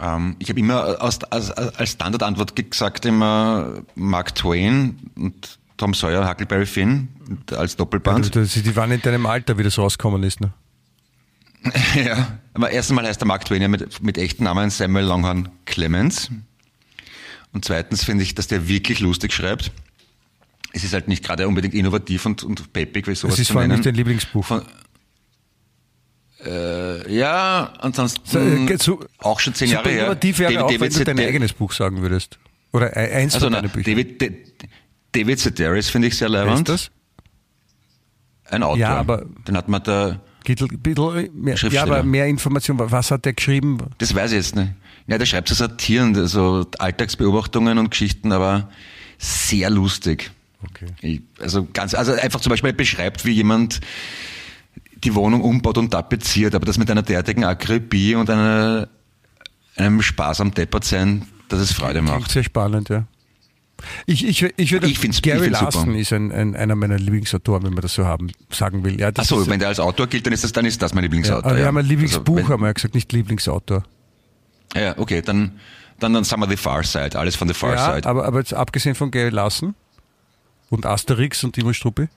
Ähm, 0.00 0.36
ich 0.38 0.48
habe 0.48 0.58
immer 0.58 1.00
als, 1.00 1.22
als, 1.24 1.50
als 1.50 1.90
Standardantwort 1.90 2.56
gesagt 2.70 3.06
immer 3.06 3.82
Mark 3.94 4.34
Twain 4.34 4.98
und 5.16 5.58
Tom 5.76 5.94
Sawyer, 5.94 6.28
Huckleberry 6.28 6.66
Finn 6.66 7.08
als 7.50 7.76
Doppelband. 7.76 8.34
Ja, 8.34 8.42
die 8.42 8.76
waren 8.76 8.90
in 8.90 9.02
deinem 9.02 9.26
Alter, 9.26 9.58
wie 9.58 9.62
das 9.62 9.78
rausgekommen 9.78 10.22
ist, 10.22 10.40
ne? 10.40 10.52
ja, 11.94 12.38
aber 12.52 12.70
erstens 12.70 13.00
heißt 13.00 13.20
der 13.20 13.26
Mark 13.26 13.46
Twain 13.46 13.62
ja 13.62 13.68
mit, 13.68 14.02
mit 14.02 14.18
echten 14.18 14.44
Namen 14.44 14.70
Samuel 14.70 15.06
Longhorn 15.06 15.48
Clemens. 15.64 16.30
Und 17.52 17.64
zweitens 17.64 18.04
finde 18.04 18.24
ich, 18.24 18.34
dass 18.34 18.48
der 18.48 18.68
wirklich 18.68 19.00
lustig 19.00 19.32
schreibt. 19.32 19.72
Es 20.72 20.82
ist 20.84 20.92
halt 20.92 21.08
nicht 21.08 21.24
gerade 21.24 21.46
unbedingt 21.46 21.72
innovativ 21.72 22.26
und, 22.26 22.42
und 22.42 22.72
peppig, 22.72 23.06
wie 23.06 23.14
sowas 23.14 23.36
Das 23.36 23.40
ist 23.40 23.52
vor 23.52 23.60
allem 23.60 23.70
nicht 23.70 23.86
dein 23.86 23.94
Lieblingsbuch. 23.94 24.44
Von, 24.44 24.62
äh, 26.46 27.14
ja, 27.14 27.72
ansonsten 27.78 28.20
so, 28.24 28.38
äh, 28.38 28.78
so, 28.78 29.04
auch 29.18 29.40
schon 29.40 29.54
zehn 29.54 29.70
Jahre 29.70 29.88
her. 29.88 30.06
Wäre 30.06 30.16
David, 30.16 30.58
auch, 30.58 30.70
wenn 30.80 30.92
du 30.92 31.04
dein 31.04 31.18
eigenes 31.18 31.52
Buch 31.52 31.72
sagen 31.72 32.02
würdest. 32.02 32.38
Oder 32.72 32.96
eins 32.96 33.34
also, 33.34 33.46
von 33.46 33.52
deinen 33.52 33.70
Büchern. 33.70 33.94
David, 33.94 34.52
David 35.12 35.38
Sedaris 35.38 35.88
finde 35.88 36.08
ich 36.08 36.16
sehr 36.16 36.28
leibend. 36.28 36.68
Ist 36.68 36.90
das? 36.90 36.90
Ein 38.52 38.62
Autor. 38.62 38.78
Ja, 38.78 38.96
aber 38.96 39.24
den 39.46 39.56
hat 39.56 39.68
man 39.68 39.82
da 39.82 40.20
mehr, 41.32 41.56
ja, 41.56 41.82
aber 41.82 42.02
mehr 42.02 42.26
Information. 42.26 42.78
Was 42.78 43.10
hat 43.10 43.24
der 43.24 43.32
geschrieben? 43.32 43.78
Das 43.98 44.14
weiß 44.14 44.32
ich 44.32 44.36
jetzt 44.36 44.56
nicht. 44.56 44.72
Ja, 45.06 45.18
der 45.18 45.26
schreibt 45.26 45.48
so 45.48 45.54
Satiren, 45.54 46.26
so 46.26 46.66
Alltagsbeobachtungen 46.78 47.78
und 47.78 47.90
Geschichten, 47.90 48.32
aber 48.32 48.68
sehr 49.18 49.70
lustig. 49.70 50.30
Okay. 50.62 51.22
Also 51.38 51.66
ganz, 51.72 51.94
also 51.94 52.12
einfach 52.12 52.40
zum 52.40 52.50
Beispiel 52.50 52.72
beschreibt, 52.72 53.24
wie 53.24 53.32
jemand 53.32 53.80
die 55.04 55.14
Wohnung 55.14 55.42
umbaut 55.42 55.78
und 55.78 55.90
tapeziert, 55.90 56.54
aber 56.54 56.66
das 56.66 56.78
mit 56.78 56.90
einer 56.90 57.02
derartigen 57.02 57.44
Akribie 57.44 58.14
und 58.14 58.30
einer, 58.30 58.88
einem 59.76 60.02
Spaß 60.02 60.40
am 60.40 60.52
Deppertsein, 60.52 61.26
dass 61.48 61.60
es 61.60 61.72
Freude 61.72 62.02
macht. 62.02 62.16
Klingt 62.16 62.30
sehr 62.30 62.44
spannend, 62.44 62.88
ja. 62.88 63.04
Ich, 64.06 64.26
ich, 64.26 64.42
ich 64.56 64.72
würde, 64.72 64.86
ich 64.86 64.98
find's, 64.98 65.20
Gary 65.20 65.46
ich 65.46 65.52
Larson 65.52 65.86
super. 65.86 65.98
ist 65.98 66.12
ein, 66.12 66.32
ein, 66.32 66.56
einer 66.56 66.74
meiner 66.74 66.98
Lieblingsautoren, 66.98 67.64
wenn 67.64 67.74
man 67.74 67.82
das 67.82 67.94
so 67.94 68.06
haben, 68.06 68.30
sagen 68.50 68.84
will. 68.84 68.98
Ja, 68.98 69.10
Achso, 69.14 69.46
wenn 69.46 69.58
der 69.58 69.68
als 69.68 69.80
Autor 69.80 70.06
gilt, 70.06 70.26
dann 70.26 70.32
ist 70.32 70.44
das, 70.44 70.52
dann 70.52 70.64
ist 70.64 70.80
das 70.80 70.94
mein 70.94 71.02
Lieblingsautor. 71.02 71.50
Ja, 71.50 71.56
ja. 71.56 71.62
wir 71.62 71.66
haben 71.66 71.76
ein 71.76 71.86
Lieblingsbuch, 71.86 72.36
also, 72.36 72.48
haben 72.48 72.62
wir 72.62 72.68
ja 72.68 72.72
gesagt, 72.72 72.94
nicht 72.94 73.12
Lieblingsautor. 73.12 73.84
Ja, 74.74 74.96
okay, 74.98 75.22
dann, 75.22 75.60
dann, 76.00 76.14
dann 76.14 76.24
sagen 76.24 76.42
wir 76.42 76.48
The 76.48 76.56
Far 76.56 76.82
Side, 76.82 77.18
alles 77.18 77.36
von 77.36 77.48
The 77.48 77.54
Far 77.54 77.74
ja, 77.74 77.94
Side. 77.94 78.08
Aber, 78.08 78.24
aber 78.24 78.38
jetzt 78.38 78.54
abgesehen 78.54 78.94
von 78.94 79.10
Gary 79.10 79.30
Larson 79.30 79.74
und 80.70 80.86
Asterix 80.86 81.44
und 81.44 81.52
Timo 81.52 81.72
Struppi? 81.72 82.08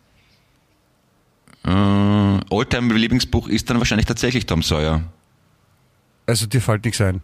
Äh, 1.67 1.69
Alltime-Lieblingsbuch 1.69 3.49
ist 3.49 3.69
dann 3.69 3.77
wahrscheinlich 3.79 4.05
tatsächlich 4.05 4.45
Tom 4.45 4.63
Sawyer. 4.63 5.03
Also 6.25 6.45
dir 6.45 6.61
fällt 6.61 6.85
nichts 6.85 7.01
ein? 7.01 7.21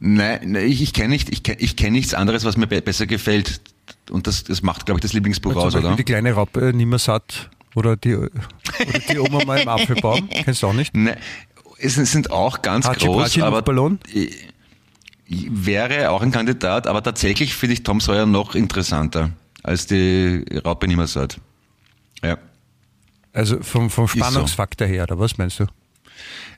Nein, 0.00 0.54
ich, 0.56 0.82
ich 0.82 0.92
kenne 0.92 1.10
nicht, 1.10 1.30
ich 1.30 1.42
kenn, 1.42 1.56
ich 1.60 1.76
kenn 1.76 1.92
nichts 1.92 2.12
anderes, 2.12 2.44
was 2.44 2.56
mir 2.56 2.66
be 2.66 2.82
besser 2.82 3.06
gefällt. 3.06 3.60
Und 4.10 4.26
das, 4.26 4.44
das 4.44 4.62
macht, 4.62 4.86
glaube 4.86 4.98
ich, 4.98 5.02
das 5.02 5.12
Lieblingsbuch 5.12 5.54
also 5.54 5.66
aus, 5.66 5.74
oder? 5.76 5.94
Die 5.96 6.04
kleine 6.04 6.32
Raupe 6.32 6.72
nimmer 6.74 6.98
satt 6.98 7.50
oder 7.74 7.96
die, 7.96 8.16
oder 8.16 8.30
die 9.10 9.18
Oma 9.18 9.44
mal 9.44 9.60
im 9.60 9.68
Apfelbaum. 9.68 10.28
Kennst 10.44 10.62
du 10.62 10.66
auch 10.66 10.72
nicht? 10.72 10.94
Nein, 10.94 11.16
es 11.78 11.94
sind 11.94 12.30
auch 12.30 12.62
ganz 12.62 12.86
Hatschi 12.86 13.06
groß, 13.06 13.38
aber 13.40 13.62
Ballon? 13.62 13.98
wäre 15.26 16.10
auch 16.10 16.22
ein 16.22 16.32
Kandidat, 16.32 16.86
aber 16.86 17.02
tatsächlich 17.02 17.54
finde 17.54 17.74
ich 17.74 17.82
Tom 17.82 18.00
Sawyer 18.00 18.26
noch 18.26 18.54
interessanter 18.54 19.30
als 19.62 19.86
die 19.86 20.44
Raupe 20.64 20.86
Nimmersatt. 20.86 21.38
Ja. 22.24 22.38
Also 23.32 23.62
vom, 23.62 23.90
vom 23.90 24.08
Spannungsfaktor 24.08 24.86
so. 24.86 24.92
her, 24.92 25.02
oder 25.04 25.18
was 25.18 25.36
meinst 25.38 25.60
du? 25.60 25.66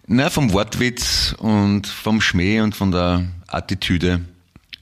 Na, 0.07 0.31
vom 0.31 0.53
Wortwitz 0.53 1.35
und 1.39 1.87
vom 1.87 2.21
Schmäh 2.21 2.61
und 2.61 2.77
von 2.77 2.93
der 2.93 3.25
Attitüde, 3.49 4.21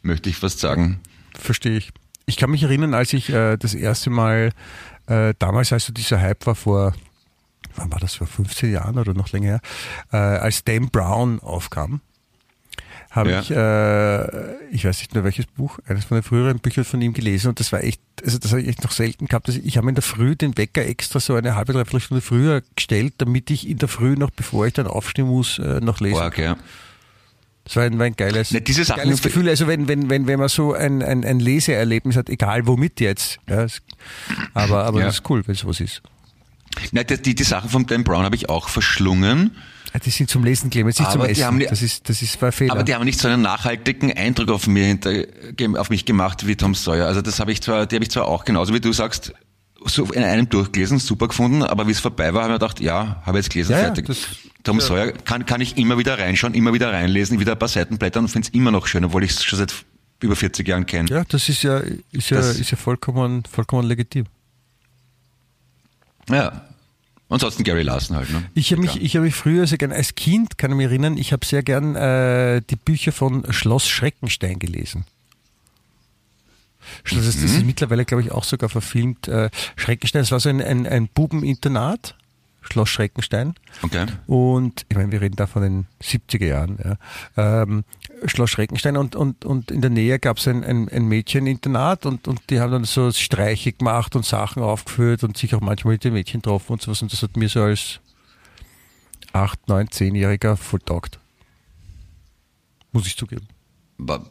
möchte 0.03 0.29
ich 0.29 0.37
fast 0.37 0.61
sagen. 0.61 1.01
Verstehe 1.39 1.79
ich. 1.79 1.93
Ich 2.27 2.37
kann 2.37 2.51
mich 2.51 2.63
erinnern, 2.63 2.95
als 2.95 3.13
ich 3.13 3.31
äh, 3.31 3.57
das 3.57 3.75
erste 3.75 4.11
Mal, 4.11 4.51
äh, 5.07 5.35
damals, 5.39 5.73
als 5.73 5.87
so 5.87 5.93
dieser 5.93 6.21
Hype 6.21 6.47
war 6.47 6.55
vor, 6.55 6.95
wann 7.77 7.93
war 7.93 8.01
das, 8.01 8.15
vor 8.15 8.27
15 8.27 8.73
Jahren 8.73 8.99
oder 8.99 9.15
noch 9.15 9.33
länger 9.33 9.47
her, 9.47 9.61
äh, 10.13 10.17
als 10.17 10.65
Dan 10.65 10.91
Brown 10.91 11.41
aufkam, 11.41 12.01
habe 13.15 13.31
ja. 13.31 13.41
ich, 13.41 13.51
äh, 13.51 14.75
ich 14.75 14.85
weiß 14.85 14.99
nicht 14.99 15.15
mehr 15.15 15.23
welches 15.23 15.47
Buch, 15.47 15.79
eines 15.87 16.05
von 16.05 16.17
den 16.17 16.25
früheren 16.25 16.59
Büchern 16.59 16.85
von 16.85 17.01
ihm 17.01 17.13
gelesen 17.13 17.49
und 17.49 17.61
das 17.61 17.71
war 17.71 17.85
echt, 17.85 18.01
also 18.25 18.39
das 18.39 18.51
habe 18.51 18.63
ich 18.63 18.69
echt 18.69 18.83
noch 18.83 18.91
selten 18.91 19.27
gehabt. 19.27 19.49
Also 19.49 19.61
ich 19.63 19.77
habe 19.77 19.89
in 19.89 19.95
der 19.95 20.03
Früh 20.03 20.35
den 20.35 20.59
Wecker 20.59 20.85
extra 20.85 21.21
so 21.21 21.35
eine 21.35 21.55
halbe, 21.55 21.73
dreiviertel 21.73 22.01
Stunde 22.01 22.21
früher 22.23 22.63
gestellt, 22.75 23.15
damit 23.19 23.51
ich 23.51 23.69
in 23.69 23.79
der 23.79 23.89
Früh 23.89 24.17
noch, 24.17 24.31
bevor 24.31 24.67
ich 24.67 24.73
dann 24.73 24.89
aufstehen 24.89 25.29
muss, 25.29 25.61
äh, 25.61 25.81
noch 25.81 26.01
lesen 26.01 26.17
Org, 26.17 26.39
ja. 26.39 26.57
Das 27.65 27.77
war 27.77 27.85
ein, 27.85 27.99
war 27.99 28.07
ein 28.07 28.17
geiles, 28.17 28.51
ne, 28.51 28.61
diese 28.61 28.85
Sachen 28.85 29.05
geiles 29.05 29.23
Gefühl. 29.23 29.49
Also 29.49 29.67
wenn, 29.67 29.89
wenn, 29.89 30.11
wenn, 30.11 30.27
wenn 30.27 30.39
man 30.39 30.49
so 30.49 30.75
ein, 30.75 31.03
ein, 31.03 31.25
ein 31.25 31.41
Leseerlebnis 31.41 32.17
hat, 32.17 32.29
egal 32.29 32.67
womit 32.67 33.01
jetzt. 33.01 33.39
Ja, 33.49 33.67
aber 34.53 34.85
aber 34.85 35.01
ja. 35.01 35.07
das 35.07 35.17
ist 35.17 35.31
cool, 35.31 35.43
wenn 35.47 35.55
sowas 35.55 35.81
ist. 35.81 36.03
Na, 36.93 37.05
die, 37.05 37.35
die 37.35 37.45
Sachen 37.45 37.71
von 37.71 37.87
Dan 37.87 38.05
Brown 38.05 38.25
habe 38.25 38.37
ich 38.37 38.51
auch 38.51 38.69
verschlungen. 38.69 39.53
Die 40.03 40.11
sind 40.11 40.29
zum 40.29 40.43
Lesen, 40.43 40.71
Clemens, 40.71 40.99
nicht 40.99 41.09
aber 41.09 41.25
zum 41.25 41.31
Essen. 41.31 41.59
Die, 41.61 41.67
das 41.67 41.81
ist, 41.81 42.09
das 42.09 42.21
ist 42.21 42.43
ein 42.43 42.51
Fehler. 42.51 42.73
Aber 42.73 42.83
die 42.83 42.95
haben 42.95 43.05
nicht 43.05 43.21
so 43.21 43.29
einen 43.29 43.43
nachhaltigen 43.43 44.13
Eindruck 44.13 44.51
auf, 44.51 44.67
mir 44.67 44.87
hinter, 44.87 45.25
auf 45.77 45.89
mich 45.89 46.05
gemacht 46.05 46.47
wie 46.47 46.57
Tom 46.57 46.75
Sawyer. 46.75 47.07
Also 47.07 47.23
das 47.23 47.39
habe 47.39 47.53
ich 47.53 47.63
zwar, 47.63 47.87
die 47.87 47.95
habe 47.95 48.05
ich 48.05 48.11
zwar 48.11 48.27
auch 48.27 48.45
genauso 48.45 48.75
wie 48.75 48.81
du 48.81 48.93
sagst, 48.93 49.33
so 49.85 50.05
in 50.07 50.25
einem 50.25 50.49
durchgelesen, 50.49 50.99
super 50.99 51.29
gefunden, 51.29 51.63
aber 51.63 51.87
wie 51.87 51.93
es 51.93 52.01
vorbei 52.01 52.35
war, 52.35 52.45
habe 52.45 52.55
ich 52.55 52.61
mir 52.61 52.67
gedacht, 52.67 52.81
ja, 52.81 53.23
habe 53.25 53.39
jetzt 53.39 53.51
gelesen, 53.51 53.73
ja, 53.73 53.79
fertig. 53.79 54.07
Das, 54.07 54.19
Tom 54.65 54.81
ja. 54.81 54.85
Sawyer 54.85 55.13
kann, 55.13 55.47
kann 55.47 55.61
ich 55.61 55.77
immer 55.77 55.99
wieder 55.99 56.19
reinschauen, 56.19 56.55
immer 56.55 56.73
wieder 56.73 56.93
reinlesen, 56.93 57.39
wieder 57.39 57.53
ein 57.53 57.59
paar 57.59 57.69
Seiten 57.69 57.99
blättern 57.99 58.25
und 58.25 58.31
finde 58.31 58.49
es 58.49 58.55
immer 58.55 58.71
noch 58.71 58.87
schön, 58.87 59.05
obwohl 59.05 59.23
ich 59.23 59.33
es 59.33 59.45
schon 59.45 59.59
seit 59.59 59.75
über 60.21 60.35
40 60.35 60.67
Jahren 60.67 60.87
kenne. 60.87 61.09
Ja, 61.11 61.25
das 61.29 61.49
ist 61.49 61.63
ja, 61.63 61.79
ist 62.13 62.31
ja, 62.31 62.39
das, 62.39 62.59
ist 62.59 62.71
ja 62.71 62.77
vollkommen, 62.77 63.45
vollkommen 63.45 63.87
legitim. 63.87 64.25
Ja, 66.31 66.63
Ansonsten 67.29 67.65
Gary 67.65 67.83
Larson 67.83 68.17
halt. 68.17 68.31
Ne? 68.31 68.45
Ich 68.55 68.71
habe 68.73 68.83
mich, 68.83 69.01
ich 69.01 69.17
habe 69.17 69.25
mich 69.25 69.35
früher 69.35 69.67
sehr 69.67 69.79
gern 69.79 69.93
als 69.93 70.15
Kind, 70.15 70.59
kann 70.59 70.71
ich 70.71 70.77
mich 70.77 70.87
erinnern, 70.87 71.17
ich 71.17 71.33
habe 71.33 71.45
sehr 71.45 71.63
gern 71.63 71.97
äh, 71.97 72.61
die 72.69 72.77
Bücher 72.77 73.13
von 73.13 73.51
Schloss 73.53 73.89
Schreckenstein 73.89 74.59
gelesen. 74.59 75.05
Das, 77.05 77.13
ist, 77.27 77.43
das 77.43 77.51
ist 77.51 77.61
mhm. 77.61 77.67
mittlerweile, 77.67 78.05
glaube 78.05 78.23
ich, 78.23 78.31
auch 78.31 78.45
sogar 78.45 78.69
verfilmt. 78.69 79.27
Äh, 79.27 79.51
Schreckenstein, 79.77 80.23
das 80.23 80.31
war 80.33 80.41
so 80.41 80.51
ein, 80.51 80.61
ein, 80.61 80.87
ein 80.87 81.09
Bubeninternat 81.09 82.15
Schloss 82.65 82.89
Schreckenstein. 82.89 83.55
Okay. 83.83 84.07
Und 84.27 84.87
ich 84.89 84.97
meine, 84.97 85.13
wir 85.13 85.21
reden 85.21 85.37
da 85.37 85.47
von 85.47 85.63
den 85.63 85.87
70er 86.03 86.47
Jahren. 86.47 86.79
Ja. 87.37 87.63
Ähm, 87.63 87.85
Schloss 88.25 88.51
Schreckenstein 88.51 88.97
und, 88.97 89.17
und, 89.17 89.45
und 89.45 89.71
in 89.71 89.81
der 89.81 89.91
Nähe 89.91 90.19
gab 90.19 90.39
es 90.39 90.49
ein, 90.49 90.65
ein, 90.65 90.89
ein 90.89 91.07
Mädcheninternat 91.07 92.07
und, 92.07 92.27
und 92.27 92.41
die 92.51 92.61
haben 92.61 92.73
dann 92.73 92.85
so 92.85 93.13
Streiche 93.13 93.73
gemacht 93.73 94.17
und 94.17 94.25
Sachen 94.25 94.63
aufgeführt 94.63 95.25
und 95.25 95.37
sich 95.37 95.55
auch 95.55 95.61
manchmal 95.61 95.95
mit 95.95 96.05
den 96.05 96.15
Mädchen 96.15 96.41
getroffen 96.41 96.73
und 96.73 96.83
sowas. 96.83 97.03
Und 97.03 97.13
das 97.13 97.23
hat 97.23 97.37
mir 97.37 97.49
so 97.49 97.63
als 97.63 98.01
8, 99.33 99.69
9, 99.69 99.89
10-Jähriger 99.89 100.57
voll 100.57 100.81
taugt. 100.81 101.19
Muss 102.93 103.07
ich 103.07 103.17
zugeben. 103.17 103.47
Aber 103.99 104.25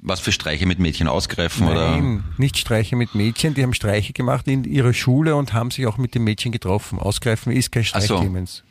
was 0.00 0.20
für 0.20 0.32
Streiche 0.32 0.66
mit 0.66 0.78
Mädchen 0.78 1.08
ausgreifen? 1.08 1.66
Nein, 1.66 1.76
oder? 1.76 2.24
nicht 2.36 2.56
Streiche 2.56 2.96
mit 2.96 3.14
Mädchen. 3.14 3.54
Die 3.54 3.62
haben 3.62 3.74
Streiche 3.74 4.12
gemacht 4.12 4.46
in 4.46 4.64
ihrer 4.64 4.94
Schule 4.94 5.34
und 5.36 5.52
haben 5.52 5.70
sich 5.70 5.86
auch 5.86 5.98
mit 5.98 6.14
den 6.14 6.24
Mädchen 6.24 6.52
getroffen. 6.52 6.98
Ausgreifen 6.98 7.52
ist 7.52 7.72
kein 7.72 7.84
Streich, 7.84 8.06
so. 8.06 8.18
Clemens. 8.18 8.62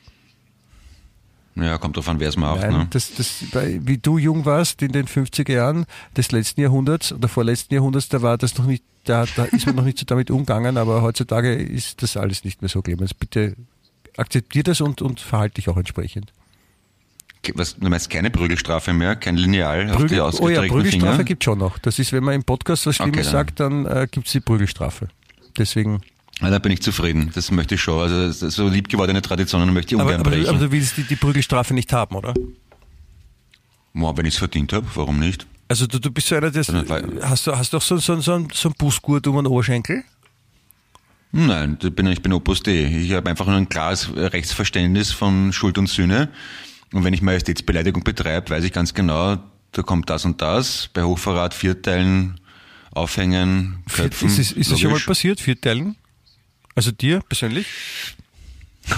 Ja, 1.55 1.77
kommt 1.79 1.97
drauf 1.97 2.07
an, 2.07 2.19
wer 2.19 2.29
es 2.29 2.37
macht. 2.37 2.61
Nein, 2.61 2.71
ne? 2.71 2.87
das, 2.91 3.15
das, 3.15 3.43
wie 3.51 3.97
du 3.97 4.19
jung 4.19 4.45
warst 4.45 4.81
in 4.83 4.91
den 4.91 5.07
50er 5.07 5.51
Jahren 5.51 5.85
des 6.15 6.31
letzten 6.31 6.61
Jahrhunderts 6.61 7.11
oder 7.11 7.27
vorletzten 7.27 7.73
Jahrhunderts, 7.73 8.09
da 8.09 8.21
war 8.21 8.37
das 8.37 8.55
noch 8.59 8.65
nicht, 8.65 8.83
da, 9.05 9.25
da 9.35 9.45
ist 9.45 9.65
man 9.65 9.75
noch 9.75 9.83
nicht 9.83 9.97
so 9.97 10.05
damit 10.05 10.29
umgegangen, 10.29 10.77
aber 10.77 11.01
heutzutage 11.01 11.55
ist 11.55 12.03
das 12.03 12.15
alles 12.15 12.43
nicht 12.43 12.61
mehr 12.61 12.69
so, 12.69 12.83
Clemens. 12.83 13.15
Bitte 13.15 13.55
akzeptier 14.17 14.63
das 14.63 14.81
und, 14.81 15.01
und 15.01 15.19
verhalte 15.19 15.55
dich 15.55 15.69
auch 15.69 15.77
entsprechend 15.77 16.31
was, 17.55 17.75
du 17.75 17.89
meinst 17.89 18.09
keine 18.09 18.29
Prügelstrafe 18.29 18.93
mehr, 18.93 19.15
kein 19.15 19.37
Lineal 19.37 19.87
Prügel, 19.87 20.21
auf 20.21 20.35
die 20.35 20.41
Oh 20.41 20.49
ja, 20.49 20.61
Prügelstrafe 20.63 21.23
gibt 21.23 21.43
es 21.43 21.45
schon 21.45 21.59
noch. 21.59 21.77
Das 21.79 21.99
ist, 21.99 22.11
wenn 22.13 22.23
man 22.23 22.35
im 22.35 22.43
Podcast 22.43 22.85
was 22.85 22.95
Schlimmes 22.95 23.27
okay, 23.27 23.29
sagt, 23.29 23.59
dann 23.59 23.85
äh, 23.85 24.07
gibt 24.09 24.27
es 24.27 24.33
die 24.33 24.39
Prügelstrafe. 24.39 25.07
Deswegen. 25.57 26.01
Ja, 26.41 26.49
da 26.49 26.59
bin 26.59 26.71
ich 26.71 26.81
zufrieden. 26.81 27.31
Das 27.33 27.49
möchte 27.51 27.75
ich 27.75 27.81
schon. 27.81 27.99
Also 27.99 28.49
so 28.49 28.67
liebgewordene 28.67 29.21
Traditionen 29.21 29.73
möchte 29.73 29.95
ich 29.95 30.01
ungern 30.01 30.21
aber, 30.21 30.29
brechen. 30.29 30.49
Aber 30.49 30.59
du 30.59 30.71
willst 30.71 30.97
die, 30.97 31.03
die 31.03 31.15
Prügelstrafe 31.15 31.73
nicht 31.73 31.91
haben, 31.93 32.15
oder? 32.15 32.33
Boah, 33.93 34.15
wenn 34.15 34.25
ich 34.25 34.35
es 34.35 34.39
verdient 34.39 34.73
habe, 34.73 34.85
warum 34.93 35.17
nicht? 35.19 35.47
Also 35.67 35.87
du, 35.87 35.99
du 35.99 36.11
bist 36.11 36.27
so 36.27 36.35
einer, 36.35 36.51
der 36.51 36.63
hast 37.23 37.47
du 37.47 37.57
hast 37.57 37.73
doch 37.73 37.81
so, 37.81 37.97
so, 37.97 38.21
so, 38.21 38.47
so 38.53 38.69
einen 38.69 38.75
Bußgurt 38.77 39.27
um 39.27 39.35
den 39.37 39.47
Oberschenkel? 39.47 40.03
Nein, 41.31 41.77
ich 41.83 41.93
bin, 41.93 42.07
ich 42.07 42.21
bin 42.21 42.31
Opus 42.31 42.63
Dei. 42.63 42.85
Ich 42.85 43.11
habe 43.11 43.29
einfach 43.29 43.47
nur 43.47 43.55
ein 43.55 43.67
klares 43.67 44.09
Rechtsverständnis 44.15 45.11
von 45.11 45.51
Schuld 45.51 45.77
und 45.77 45.87
Sühne 45.87 46.29
und 46.93 47.03
wenn 47.03 47.13
ich 47.13 47.21
Majestätsbeleidigung 47.21 48.03
betreibe, 48.03 48.49
weiß 48.49 48.63
ich 48.63 48.73
ganz 48.73 48.93
genau, 48.93 49.37
da 49.71 49.81
kommt 49.81 50.09
das 50.09 50.25
und 50.25 50.41
das, 50.41 50.89
bei 50.93 51.03
Hochverrat 51.03 51.53
vierteilen, 51.53 52.39
aufhängen, 52.91 53.83
köpfen. 53.93 54.27
Ist 54.27 54.39
es, 54.39 54.51
ist 54.51 54.71
es 54.71 54.79
schon 54.79 54.91
mal 54.91 54.99
passiert, 54.99 55.39
vierteilen? 55.39 55.95
Also 56.75 56.91
dir 56.91 57.21
persönlich? 57.27 57.67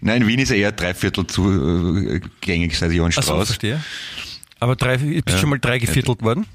Nein, 0.00 0.26
Wien 0.26 0.40
ist 0.40 0.50
eher 0.50 0.72
dreiviertel 0.72 1.26
zugängig 1.26 2.76
seit 2.78 2.92
Johann 2.92 3.12
Strauß. 3.12 3.28
Ach 3.28 3.38
so, 3.38 3.44
verstehe. 3.44 3.82
Aber 4.58 4.76
drei, 4.76 4.96
bist 4.98 5.28
du 5.28 5.32
ja. 5.32 5.38
schon 5.38 5.50
mal 5.50 5.58
drei 5.58 5.78
geviertelt 5.78 6.22
worden? 6.22 6.46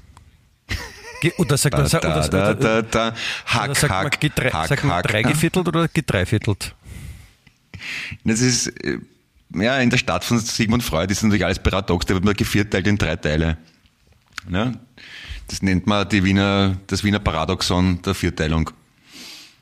Oder 1.38 1.56
sagt 1.56 1.76
man, 1.76 1.88
da, 1.88 1.98
da, 1.98 2.28
da, 2.28 2.54
da, 2.54 2.82
da, 2.82 3.14
Hack? 3.46 3.74
Das 8.24 8.40
ist, 8.40 8.68
äh, 8.84 8.98
ja, 9.54 9.78
in 9.78 9.90
der 9.90 9.98
Stadt 9.98 10.24
von 10.24 10.38
Sigmund 10.38 10.82
Freud 10.82 11.12
ist 11.12 11.22
natürlich 11.22 11.44
alles 11.44 11.58
paradox, 11.58 12.06
da 12.06 12.14
wird 12.14 12.24
man 12.24 12.34
gevierteilt 12.34 12.86
in 12.86 12.98
drei 12.98 13.16
Teile. 13.16 13.58
Ja? 14.50 14.72
Das 15.48 15.62
nennt 15.62 15.86
man 15.86 16.08
die 16.08 16.24
Wiener, 16.24 16.76
das 16.86 17.04
Wiener 17.04 17.20
Paradoxon 17.20 18.02
der 18.02 18.14
Vierteilung. 18.14 18.70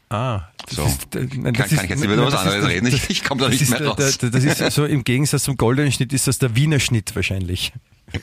Ah, 0.08 0.48
das 0.66 0.76
so. 0.76 0.84
Ist, 0.84 1.14
äh, 1.16 1.28
nein, 1.36 1.54
das 1.54 1.68
kann, 1.68 1.76
kann 1.76 1.84
ich 1.84 1.90
jetzt 1.90 2.00
nicht 2.00 2.10
über 2.10 2.26
was 2.26 2.34
anderes 2.34 2.68
reden? 2.68 2.86
Ich, 2.86 3.10
ich 3.10 3.24
komme 3.24 3.42
da 3.42 3.48
nicht 3.48 3.68
mehr 3.68 3.84
raus. 3.84 3.96
Das, 3.96 4.18
das 4.18 4.44
ist 4.44 4.72
so 4.72 4.84
im 4.84 5.04
Gegensatz 5.04 5.44
zum 5.44 5.56
goldenen 5.56 5.92
Schnitt 5.92 6.12
ist 6.12 6.26
das 6.26 6.38
der 6.38 6.54
Wiener 6.56 6.80
Schnitt 6.80 7.14
wahrscheinlich. 7.16 7.72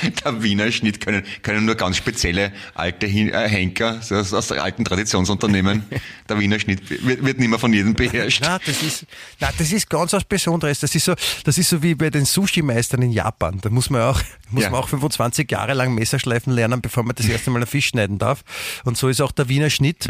der 0.24 0.42
Wiener 0.42 0.70
Schnitt 0.72 1.00
können, 1.00 1.24
können 1.42 1.64
nur 1.64 1.74
ganz 1.74 1.96
spezielle 1.96 2.52
alte 2.74 3.06
äh, 3.06 3.48
Henker 3.48 4.00
aus, 4.10 4.32
aus 4.32 4.52
alten 4.52 4.84
Traditionsunternehmen. 4.84 5.84
Der 6.28 6.40
Wiener 6.40 6.58
Schnitt 6.58 6.90
wird, 6.90 7.24
wird 7.24 7.38
nicht 7.38 7.48
mehr 7.48 7.58
von 7.58 7.72
jedem 7.72 7.94
beherrscht. 7.94 8.42
Na, 8.42 8.58
das 8.58 8.82
ist, 8.82 9.06
na, 9.38 9.50
das 9.56 9.70
ist 9.70 9.88
ganz 9.88 10.12
was 10.12 10.24
Besonderes. 10.24 10.80
Das 10.80 10.94
ist 10.94 11.04
so, 11.04 11.14
das 11.44 11.56
ist 11.56 11.68
so 11.68 11.82
wie 11.82 11.94
bei 11.94 12.10
den 12.10 12.24
Sushi-Meistern 12.24 13.02
in 13.02 13.12
Japan. 13.12 13.60
Da 13.62 13.70
muss 13.70 13.90
man 13.90 14.02
auch, 14.02 14.20
muss 14.50 14.64
ja. 14.64 14.70
man 14.70 14.80
auch 14.80 14.88
25 14.88 15.50
Jahre 15.50 15.74
lang 15.74 15.94
Messerschleifen 15.94 16.52
lernen, 16.52 16.80
bevor 16.80 17.04
man 17.04 17.14
das 17.14 17.28
erste 17.28 17.50
Mal 17.50 17.58
einen 17.58 17.66
Fisch 17.66 17.86
schneiden 17.86 18.18
darf. 18.18 18.42
Und 18.84 18.96
so 18.96 19.08
ist 19.08 19.20
auch 19.20 19.32
der 19.32 19.48
Wiener 19.48 19.70
Schnitt. 19.70 20.08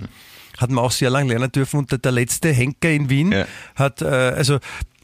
Hat 0.56 0.70
man 0.70 0.82
auch 0.82 0.92
sehr 0.92 1.10
lange 1.10 1.30
lernen 1.30 1.52
dürfen. 1.52 1.78
Und 1.80 1.90
der, 1.92 1.98
der 1.98 2.12
letzte 2.12 2.50
Henker 2.50 2.90
in 2.90 3.10
Wien 3.10 3.32
ja. 3.32 3.46
hat, 3.74 4.00
äh, 4.00 4.06
also 4.06 4.58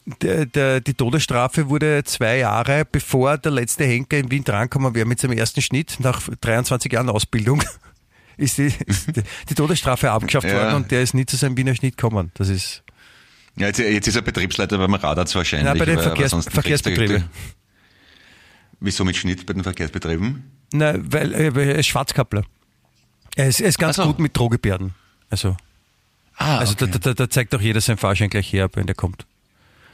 der, 0.05 0.47
der, 0.47 0.81
die 0.81 0.95
Todesstrafe 0.95 1.69
wurde 1.69 2.03
zwei 2.05 2.39
Jahre, 2.39 2.85
bevor 2.85 3.39
der 3.39 3.53
letzte 3.53 3.85
Henker 3.85 4.19
in 4.19 4.31
Wien 4.31 4.45
drankommen 4.45 4.95
wäre 4.95 5.07
mit 5.07 5.21
seinem 5.21 5.39
ersten 5.39 5.63
Schnitt, 5.63 5.99
nach 6.01 6.29
23 6.41 6.93
Jahren 6.93 7.09
Ausbildung, 7.09 7.63
ist 8.37 8.59
die, 8.59 8.73
ist 8.87 9.09
die 9.49 9.55
Todesstrafe 9.55 10.11
abgeschafft 10.11 10.49
ja. 10.49 10.55
worden 10.55 10.75
und 10.77 10.91
der 10.91 11.03
ist 11.03 11.15
nie 11.15 11.27
zu 11.27 11.37
seinem 11.37 11.57
Wiener 11.57 11.75
Schnitt 11.75 11.97
gekommen. 11.97 12.33
Das 12.35 12.49
ist. 12.49 12.83
Ja, 13.57 13.67
jetzt, 13.67 13.79
jetzt 13.79 14.09
ist 14.09 14.17
er 14.17 14.23
Betriebsleiter 14.23 14.79
beim 14.79 14.95
Radarz 14.95 15.35
wahrscheinlich. 15.35 15.69
Nein, 15.69 15.79
bei 15.79 15.85
den 15.85 15.99
Verkehrs 15.99 16.33
Verkehrsbetrieben. 16.49 17.25
Wieso 18.81 19.05
mit 19.05 19.17
Schnitt 19.17 19.47
bei 19.47 19.53
den 19.53 19.63
Verkehrsbetrieben? 19.63 20.51
Nein, 20.73 21.13
weil, 21.13 21.35
äh, 21.35 21.55
weil 21.55 21.69
er 21.69 21.75
ist 21.77 21.87
Schwarzkappler. 21.87 22.45
Er 23.37 23.49
ist, 23.49 23.61
er 23.61 23.69
ist 23.69 23.79
ganz 23.79 23.97
so. 23.97 24.07
gut 24.07 24.19
mit 24.19 24.37
Drohgebärden. 24.37 24.95
Also, 25.31 25.57
ah, 26.37 26.59
also 26.59 26.73
okay. 26.73 26.91
da, 26.91 26.99
da, 26.99 27.15
da 27.15 27.31
zeigt 27.31 27.55
auch 27.55 27.61
jeder 27.61 27.81
sein 27.81 27.99
Fahrschein 27.99 28.31
gleich 28.31 28.53
her, 28.53 28.69
wenn 28.75 28.87
der 28.87 28.97
kommt. 28.97 29.27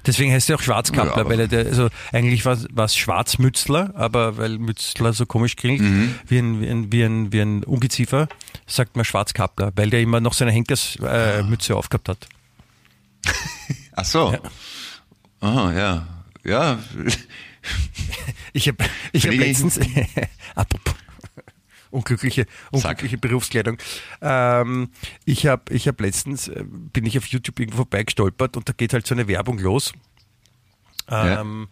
Deswegen 0.08 0.32
heißt 0.32 0.48
er 0.48 0.56
auch 0.56 0.62
Schwarzkappler, 0.62 1.24
ja, 1.24 1.28
weil 1.28 1.40
er 1.40 1.48
der, 1.48 1.66
also 1.66 1.90
eigentlich 2.12 2.46
war 2.46 2.56
es 2.56 2.96
Schwarzmützler, 2.96 3.92
aber 3.94 4.38
weil 4.38 4.58
Mützler 4.58 5.12
so 5.12 5.26
komisch 5.26 5.54
klingt, 5.54 5.82
mhm. 5.82 6.14
wie, 6.26 6.38
ein, 6.38 6.60
wie, 6.62 6.68
ein, 6.70 6.92
wie, 6.92 7.02
ein, 7.02 7.32
wie 7.32 7.40
ein 7.42 7.62
Ungeziefer, 7.62 8.26
sagt 8.66 8.96
man 8.96 9.04
Schwarzkappler, 9.04 9.70
weil 9.76 9.90
der 9.90 10.00
immer 10.00 10.20
noch 10.20 10.32
seine 10.32 10.50
Henkersmütze 10.50 11.72
äh, 11.72 11.74
ah. 11.74 11.78
aufgehabt 11.78 12.08
hat. 12.08 12.26
Ach 13.96 14.04
so. 14.06 14.32
Ja. 14.32 14.40
Oh, 15.42 15.70
ja. 15.70 16.06
Ja. 16.42 16.78
ich 18.54 18.68
habe 18.68 18.84
ich 19.12 19.26
hab 19.26 19.34
letztens, 19.34 19.78
apropos, 20.54 20.94
unglückliche, 21.90 22.46
unglückliche 22.70 23.18
Berufskleidung. 23.18 23.78
Ähm, 24.20 24.90
ich 25.24 25.46
habe 25.46 25.72
ich 25.72 25.88
hab 25.88 26.00
letztens, 26.00 26.48
äh, 26.48 26.64
bin 26.66 27.06
ich 27.06 27.18
auf 27.18 27.26
YouTube 27.26 27.58
irgendwo 27.60 27.78
vorbeigestolpert 27.78 28.56
und 28.56 28.68
da 28.68 28.72
geht 28.72 28.92
halt 28.92 29.06
so 29.06 29.14
eine 29.14 29.28
Werbung 29.28 29.58
los 29.58 29.92
ähm, 31.10 31.68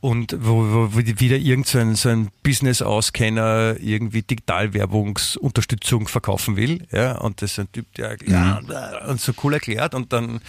Und 0.00 0.36
wo, 0.38 0.92
wo 0.92 0.96
wieder 0.96 1.36
irgend 1.36 1.66
so 1.66 1.78
ein, 1.78 1.94
so 1.94 2.08
ein 2.08 2.30
Business-Auskenner 2.42 3.76
irgendwie 3.80 4.22
Digitalwerbungsunterstützung 4.22 6.08
verkaufen 6.08 6.56
will. 6.56 6.86
Ja, 6.92 7.18
und 7.18 7.42
das 7.42 7.52
ist 7.52 7.58
ein 7.58 7.72
Typ, 7.72 7.92
der 7.94 8.16
ja, 8.26 8.60
mhm. 8.60 9.10
und 9.10 9.20
so 9.20 9.32
cool 9.42 9.54
erklärt 9.54 9.94
und 9.94 10.12
dann, 10.12 10.40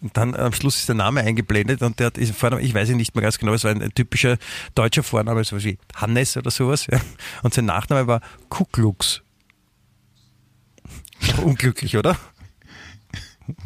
und 0.00 0.10
dann 0.16 0.34
am 0.34 0.52
Schluss 0.52 0.76
ist 0.76 0.88
der 0.88 0.96
Name 0.96 1.20
eingeblendet 1.20 1.82
und 1.82 1.98
der 1.98 2.06
hat, 2.06 2.18
ist 2.18 2.34
Vorname, 2.34 2.62
ich 2.62 2.74
weiß 2.74 2.90
ihn 2.90 2.96
nicht 2.96 3.14
mehr 3.14 3.22
ganz 3.22 3.38
genau, 3.38 3.54
es 3.54 3.64
war 3.64 3.70
ein, 3.70 3.82
ein 3.82 3.94
typischer 3.94 4.36
deutscher 4.74 5.02
Vorname, 5.02 5.44
so 5.44 5.62
wie 5.62 5.78
Hannes 5.94 6.36
oder 6.36 6.50
sowas. 6.50 6.86
Ja. 6.90 7.00
Und 7.42 7.54
sein 7.54 7.64
Nachname 7.64 8.06
war 8.06 8.20
Kuklux. 8.48 9.22
Unglücklich, 11.42 11.96
oder? 11.96 12.18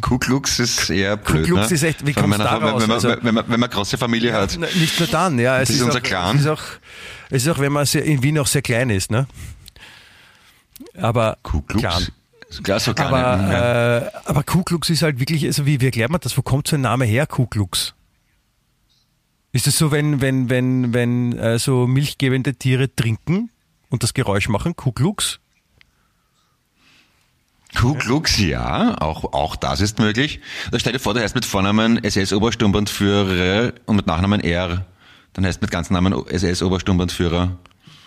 Kuklux 0.00 0.58
ist 0.58 0.90
eher 0.90 1.16
blöd. 1.16 1.46
Kuklux 1.46 1.70
ne? 1.70 1.74
ist 1.74 1.82
echt, 1.84 2.06
wie 2.06 2.12
kommt 2.12 2.38
daraus? 2.38 2.82
Wenn 2.82 2.88
man, 2.88 2.90
also, 2.90 3.14
wenn, 3.22 3.34
man, 3.34 3.44
wenn 3.48 3.60
man 3.60 3.70
große 3.70 3.96
Familie 3.96 4.32
hat. 4.32 4.58
Nicht 4.58 4.98
nur 4.98 5.08
dann, 5.08 5.38
ja. 5.38 5.60
Es 5.60 5.68
das 5.68 5.70
ist, 5.70 5.76
ist 5.76 5.86
unser 5.86 5.98
auch, 5.98 6.02
Clan. 6.02 6.36
Es 6.36 6.42
ist, 6.42 6.48
auch, 6.48 6.62
es 7.30 7.42
ist 7.42 7.48
auch, 7.48 7.58
wenn 7.58 7.72
man 7.72 7.86
sehr, 7.86 8.04
in 8.04 8.22
Wien 8.22 8.38
auch 8.38 8.46
sehr 8.46 8.62
klein 8.62 8.90
ist, 8.90 9.10
ne? 9.10 9.26
Aber 10.96 11.38
Kuklux? 11.42 11.80
Clan. 11.80 12.06
Klar, 12.62 12.80
so 12.80 12.92
aber, 12.92 13.18
ja. 13.20 13.98
äh, 13.98 14.10
aber 14.24 14.42
Kuklux 14.42 14.88
ist 14.90 15.02
halt 15.02 15.20
wirklich, 15.20 15.44
also 15.44 15.66
wie, 15.66 15.80
wie 15.80 15.86
erklärt 15.86 16.10
man 16.10 16.20
das? 16.20 16.36
Wo 16.36 16.42
kommt 16.42 16.66
so 16.66 16.76
ein 16.76 16.80
Name 16.80 17.04
her, 17.04 17.26
Kuklux? 17.26 17.94
Ist 19.52 19.66
es 19.66 19.78
so, 19.78 19.90
wenn, 19.90 20.20
wenn, 20.20 20.48
wenn, 20.48 20.94
wenn 20.94 21.38
äh, 21.38 21.58
so 21.58 21.86
milchgebende 21.86 22.54
Tiere 22.54 22.94
trinken 22.94 23.50
und 23.90 24.02
das 24.02 24.14
Geräusch 24.14 24.48
machen, 24.48 24.76
Kuklux? 24.76 25.40
Ku 27.76 27.94
Klux, 27.94 28.38
ja, 28.38 28.96
auch, 29.00 29.32
auch 29.32 29.54
das 29.56 29.80
ist 29.80 29.98
möglich. 29.98 30.40
Da 30.70 30.78
stell 30.78 30.94
dir 30.94 30.98
vor, 30.98 31.14
du 31.14 31.20
heißt 31.20 31.34
mit 31.34 31.44
Vornamen 31.44 32.02
SS-Obersturmbandführer 32.02 33.72
und 33.86 33.96
mit 33.96 34.06
Nachnamen 34.06 34.40
R. 34.40 34.86
Dann 35.34 35.44
heißt 35.44 35.60
mit 35.60 35.70
ganzen 35.70 35.92
Namen 35.92 36.12
SS-Obersturmbandführer. 36.12 37.58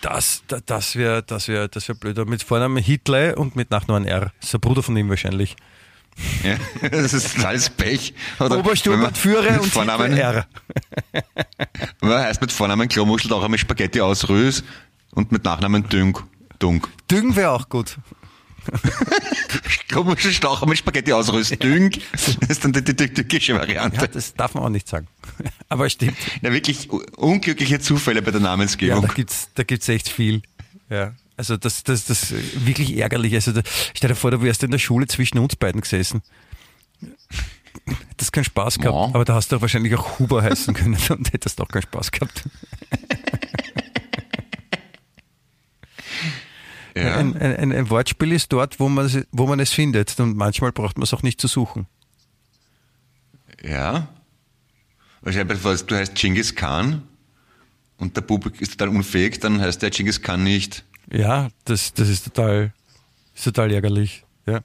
Das, 0.02 0.42
das, 0.66 0.96
wäre 0.96 1.22
das 1.22 1.46
wär, 1.46 1.68
das 1.68 1.86
wär 1.88 1.94
blöd. 1.94 2.28
Mit 2.28 2.42
Vornamen 2.42 2.82
Hitler 2.82 3.38
und 3.38 3.54
mit 3.54 3.70
Nachnamen 3.70 4.04
R. 4.04 4.32
Das 4.40 4.46
ist 4.46 4.52
der 4.52 4.58
Bruder 4.58 4.82
von 4.82 4.96
ihm 4.96 5.08
wahrscheinlich. 5.08 5.56
Ja, 6.44 6.56
das 6.90 7.14
ist 7.14 7.42
alles 7.42 7.70
Pech. 7.70 8.12
Obersturmbandführer 8.38 9.62
und 9.62 9.72
Vornamen, 9.72 10.12
Hitler 10.12 10.46
R. 11.12 11.22
Man 12.02 12.18
heißt 12.18 12.38
mit 12.42 12.52
Vornamen 12.52 12.86
Klomuschel 12.86 13.32
auch 13.32 13.42
einmal 13.42 13.58
Spaghetti 13.58 13.98
aus 14.02 14.28
Rös 14.28 14.62
und 15.12 15.32
mit 15.32 15.42
Nachnamen 15.44 15.88
Düng. 15.88 16.18
Dung. 16.58 16.86
Düng 17.10 17.34
wäre 17.34 17.52
auch 17.52 17.66
gut. 17.70 17.96
Komische 19.92 20.32
Staucher 20.32 20.66
mit 20.66 20.78
Spaghetti 20.78 21.12
ausrüsten. 21.12 21.58
Düng, 21.58 21.90
das 22.12 22.36
ist 22.48 22.64
dann 22.64 22.72
die, 22.72 22.82
die, 22.82 22.94
die 22.94 23.08
türkische 23.08 23.54
Variante. 23.54 23.96
Ja, 23.96 24.06
das 24.06 24.34
darf 24.34 24.54
man 24.54 24.64
auch 24.64 24.68
nicht 24.68 24.88
sagen. 24.88 25.06
Aber 25.68 25.88
stimmt. 25.90 26.16
Ja, 26.40 26.52
wirklich 26.52 26.90
unglückliche 26.90 27.80
Zufälle 27.80 28.22
bei 28.22 28.30
der 28.30 28.40
Namensgebung. 28.40 29.02
Ja, 29.02 29.08
da 29.08 29.12
gibt's, 29.12 29.48
da 29.54 29.62
gibt's 29.62 29.88
echt 29.88 30.08
viel. 30.08 30.42
Ja. 30.88 31.14
Also 31.36 31.56
das, 31.56 31.82
das, 31.82 32.06
das 32.06 32.32
wirklich 32.54 32.96
ärgerlich. 32.96 33.34
Also 33.34 33.52
da, 33.52 33.62
stell 33.94 34.08
dir 34.08 34.14
vor, 34.14 34.30
du 34.30 34.42
wärst 34.42 34.62
in 34.62 34.70
der 34.70 34.78
Schule 34.78 35.06
zwischen 35.06 35.38
uns 35.38 35.56
beiden 35.56 35.80
gesessen. 35.80 36.22
Das 38.16 38.30
keinen 38.30 38.44
Spaß 38.44 38.78
gehabt, 38.78 38.94
ja. 38.94 39.14
aber 39.14 39.24
da 39.24 39.34
hast 39.34 39.50
du 39.50 39.60
wahrscheinlich 39.60 39.94
auch 39.96 40.18
Huber 40.18 40.42
heißen 40.42 40.74
können 40.74 40.96
und 41.08 41.32
hättest 41.32 41.60
auch 41.60 41.68
keinen 41.68 41.82
Spaß 41.82 42.12
gehabt. 42.12 42.44
Ja. 46.94 47.16
Ein, 47.16 47.36
ein, 47.36 47.72
ein, 47.72 47.90
Wortspiel 47.90 48.32
ist 48.32 48.52
dort, 48.52 48.78
wo 48.78 48.88
man, 48.88 49.24
wo 49.32 49.46
man 49.46 49.60
es 49.60 49.72
findet 49.72 50.18
und 50.20 50.36
manchmal 50.36 50.72
braucht 50.72 50.98
man 50.98 51.04
es 51.04 51.14
auch 51.14 51.22
nicht 51.22 51.40
zu 51.40 51.48
suchen. 51.48 51.86
Ja. 53.62 54.08
Wahrscheinlich, 55.22 55.60
du 55.60 55.96
heißt 55.96 56.14
Genghis 56.14 56.54
Khan 56.54 57.02
und 57.96 58.16
der 58.16 58.22
Bub 58.22 58.46
ist 58.60 58.72
total 58.72 58.94
unfähig, 58.94 59.40
dann 59.40 59.60
heißt 59.60 59.80
der 59.80 59.90
Genghis 59.90 60.20
Khan 60.20 60.42
nicht. 60.42 60.84
Ja, 61.10 61.48
das, 61.64 61.94
das 61.94 62.08
ist 62.08 62.24
total, 62.24 62.72
ist 63.34 63.44
total 63.44 63.72
ärgerlich. 63.72 64.24
Ja. 64.46 64.60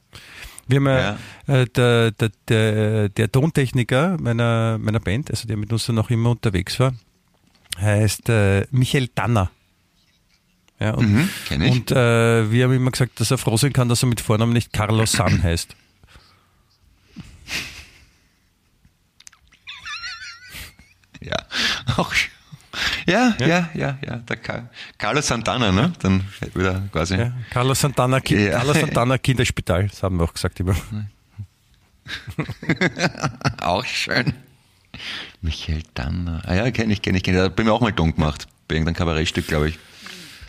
Wir 0.68 0.80
haben 0.80 0.88
ja. 0.88 1.18
Äh, 1.48 1.66
der, 1.68 2.12
der, 2.12 2.32
der, 2.48 3.10
der 3.10 3.32
Tontechniker 3.32 4.18
meiner, 4.20 4.78
meiner 4.80 5.00
Band, 5.00 5.30
also 5.30 5.48
der 5.48 5.56
mit 5.56 5.72
uns 5.72 5.88
noch 5.88 6.10
immer 6.10 6.32
unterwegs 6.32 6.80
war, 6.80 6.94
heißt 7.80 8.30
äh, 8.30 8.68
Michael 8.72 9.10
Danner. 9.16 9.52
Ja, 10.80 10.92
und 10.92 11.12
mhm, 11.12 11.30
und 11.50 11.92
äh, 11.92 12.52
wir 12.52 12.66
haben 12.66 12.74
immer 12.74 12.92
gesagt, 12.92 13.20
dass 13.20 13.32
er 13.32 13.40
froh 13.40 13.58
sein 13.58 13.74
kann, 13.74 13.90
dass 13.90 14.04
er 14.04 14.10
mit 14.10 14.22
Vornamen 14.22 14.54
nicht 14.54 14.74
Carlos 14.74 15.14
San 15.14 15.42
heißt. 15.44 15.76
Ja, 21.20 21.36
auch 21.98 22.14
ja, 23.08 23.36
ja, 23.40 23.48
ja, 23.48 23.70
ja, 23.74 23.98
ja. 24.06 24.16
Der 24.18 24.38
Carlos 24.98 25.28
Santana, 25.28 25.72
ne? 25.72 25.94
Dann 26.00 26.24
wieder 26.54 26.84
quasi. 26.92 27.16
Ja, 27.16 27.32
Carlos 27.50 27.80
Santana, 27.80 28.20
kind, 28.20 28.42
ja. 28.42 28.52
Carlos 28.52 28.80
Santana 28.80 29.18
Kinderspital, 29.24 29.88
das 29.88 30.04
haben 30.04 30.18
wir 30.18 30.26
auch 30.26 30.34
gesagt 30.34 30.60
immer. 30.60 30.76
auch 33.62 33.86
schön. 33.86 34.34
Michael 35.42 35.84
Danner. 35.94 36.42
Ah 36.46 36.56
ja, 36.56 36.72
kenne 36.72 36.94
ich, 36.94 37.02
kenne 37.02 37.18
ich, 37.18 37.24
kenne 37.24 37.38
ich. 37.38 37.44
Da 37.44 37.50
bin 37.50 37.66
ich 37.66 37.72
auch 37.72 37.82
mal 37.82 37.92
dumm 37.92 38.14
gemacht. 38.14 38.48
Bei 38.68 38.76
irgendeinem 38.76 38.96
Kabarettstück, 38.96 39.48
glaube 39.48 39.70
ich. 39.70 39.80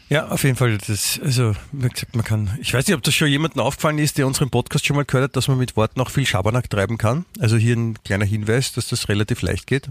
Ja, 0.09 0.29
auf 0.29 0.43
jeden 0.43 0.57
Fall. 0.57 0.79
Das, 0.79 1.21
also, 1.23 1.55
wie 1.73 1.89
gesagt, 1.89 2.17
man 2.17 2.25
kann, 2.25 2.57
ich 2.63 2.73
weiß 2.73 2.87
nicht, 2.87 2.97
ob 2.97 3.03
das 3.03 3.15
schon 3.15 3.29
jemandem 3.29 3.61
aufgefallen 3.61 3.99
ist, 3.99 4.17
der 4.17 4.27
unseren 4.27 4.49
Podcast 4.49 4.87
schon 4.87 4.97
mal 4.97 5.05
gehört 5.05 5.25
hat, 5.25 5.37
dass 5.37 5.49
man 5.49 5.59
mit 5.59 5.77
Worten 5.77 6.01
auch 6.01 6.09
viel 6.11 6.25
Schabernack 6.25 6.71
treiben 6.71 6.97
kann. 6.97 7.27
Also 7.41 7.57
hier 7.57 7.77
ein 7.77 8.03
kleiner 8.05 8.25
Hinweis, 8.25 8.73
dass 8.73 8.89
das 8.89 9.09
relativ 9.11 9.43
leicht 9.43 9.67
geht. 9.67 9.89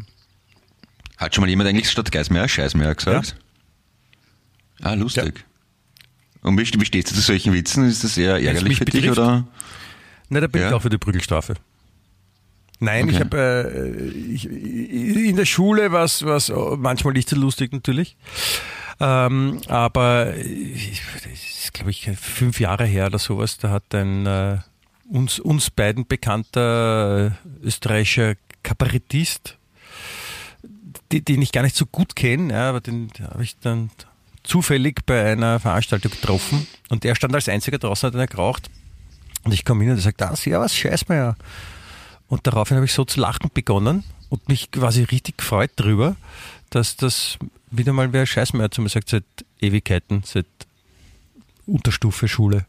Hat 1.18 1.36
schon 1.36 1.44
mal 1.44 1.50
jemand 1.50 1.70
eigentlich 1.70 1.90
statt 1.90 2.12
Geismeier 2.12 2.48
Scheißmeier 2.48 2.96
gesagt? 2.96 3.36
Ja. 4.80 4.90
Ah, 4.90 4.94
lustig. 4.96 5.34
Ja. 5.38 5.44
Und 6.50 6.58
wie, 6.58 6.80
wie 6.80 6.86
stehst 6.86 7.12
du 7.12 7.16
zu 7.16 7.22
solchen 7.22 7.54
Witzen? 7.54 7.88
Ist 7.88 8.04
das 8.04 8.18
eher 8.18 8.42
ärgerlich 8.42 8.78
für 8.78 8.86
dich, 8.86 9.10
oder? 9.10 9.46
Nein, 10.30 10.42
da 10.42 10.48
bin 10.48 10.62
Ja? 10.62 10.70
ich 10.70 10.74
auch 10.74 10.82
für 10.82 10.90
die 10.90 10.98
Prügelstrafe. 10.98 11.56
Nein, 12.80 13.06
Okay. 13.06 13.14
ich 13.16 13.20
habe 13.20 13.38
äh, 13.38 14.10
ich, 14.10 14.46
in 14.50 15.36
der 15.36 15.46
Schule 15.46 15.92
war 15.92 16.04
es 16.06 16.24
manchmal 16.78 17.14
nicht 17.14 17.30
so 17.30 17.36
lustig 17.36 17.72
natürlich. 17.72 18.16
Ähm, 19.00 19.62
aber 19.68 20.36
ich, 20.36 21.02
das 21.14 21.26
ist, 21.26 21.74
glaube 21.74 21.92
ich, 21.92 22.10
fünf 22.20 22.60
Jahre 22.60 22.86
her 22.86 23.08
oder 23.08 23.20
sowas, 23.20 23.58
da 23.58 23.70
hat 23.70 23.94
ein 23.94 24.26
äh, 24.26 24.58
uns, 25.10 25.40
uns 25.40 25.70
beiden 25.70 26.08
bekannter 26.08 27.28
äh, 27.28 27.66
österreichischer 27.66 28.36
Kabarettist, 28.64 29.58
die, 31.12 31.22
den 31.22 31.42
ich 31.42 31.52
gar 31.52 31.62
nicht 31.62 31.76
so 31.76 31.86
gut 31.86 32.16
kenne, 32.16 32.54
ja, 32.54 32.70
aber 32.70 32.82
den 32.82 33.10
habe 33.22 33.44
ich 33.44 33.58
dann 33.60 33.92
zufällig 34.44 35.06
bei 35.06 35.32
einer 35.32 35.60
Veranstaltung 35.60 36.12
getroffen 36.12 36.68
und 36.90 37.04
der 37.04 37.16
stand 37.16 37.36
als 37.36 37.50
einziger 37.50 37.78
draußen, 37.78 38.08
hat 38.08 38.16
einer 38.16 38.28
geraucht 38.28 38.70
und 39.44 39.54
ich 39.54 39.64
komme 39.64 39.84
hin 39.84 39.92
und 39.92 40.00
er 40.00 40.02
sagt, 40.02 40.22
ah, 40.22 40.36
servus, 40.36 40.76
scheiß 40.76 41.08
mir 41.08 41.16
ja. 41.16 41.36
Und 42.28 42.46
daraufhin 42.48 42.76
habe 42.76 42.86
ich 42.86 42.94
so 42.94 43.06
zu 43.06 43.20
lachen 43.20 43.50
begonnen 43.54 44.04
und 44.30 44.50
mich 44.50 44.72
quasi 44.72 45.04
richtig 45.04 45.38
gefreut 45.38 45.72
drüber, 45.76 46.16
dass 46.70 46.98
das 46.98 47.38
wieder 47.72 47.94
mal 47.94 48.14
wer 48.14 48.26
Scheißmeier 48.26 48.72
zu 48.72 48.82
mir 48.82 48.90
sagt, 48.90 49.10
seit 49.10 49.24
Ewigkeiten, 49.60 50.22
seit 50.26 50.46
Unterstufe 51.66 52.28
Schule. 52.28 52.66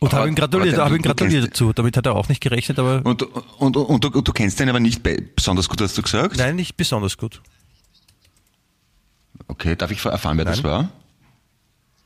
Und 0.00 0.12
habe 0.12 0.28
ihm 0.28 0.34
gratuliert, 0.36 0.78
habe 0.78 0.96
ihm 0.96 1.02
gratuliert 1.02 1.48
dazu. 1.48 1.72
Damit 1.72 1.96
hat 1.96 2.06
er 2.06 2.14
auch 2.14 2.28
nicht 2.28 2.40
gerechnet, 2.40 2.78
aber 2.78 3.04
Und, 3.04 3.22
und, 3.58 3.76
und, 3.76 4.04
du, 4.04 4.10
du 4.22 4.32
kennst 4.32 4.60
den 4.60 4.68
aber 4.68 4.78
nicht 4.80 5.02
be- 5.02 5.20
besonders 5.34 5.68
gut, 5.68 5.80
hast 5.80 5.98
du 5.98 6.02
gesagt? 6.02 6.36
nein, 6.36 6.54
nicht 6.56 6.76
besonders 6.76 7.16
gut. 7.18 7.42
Okay, 9.48 9.76
darf 9.76 9.90
ich 9.90 10.04
erfahren, 10.04 10.38
wer 10.38 10.44
das 10.44 10.62
war? 10.62 10.90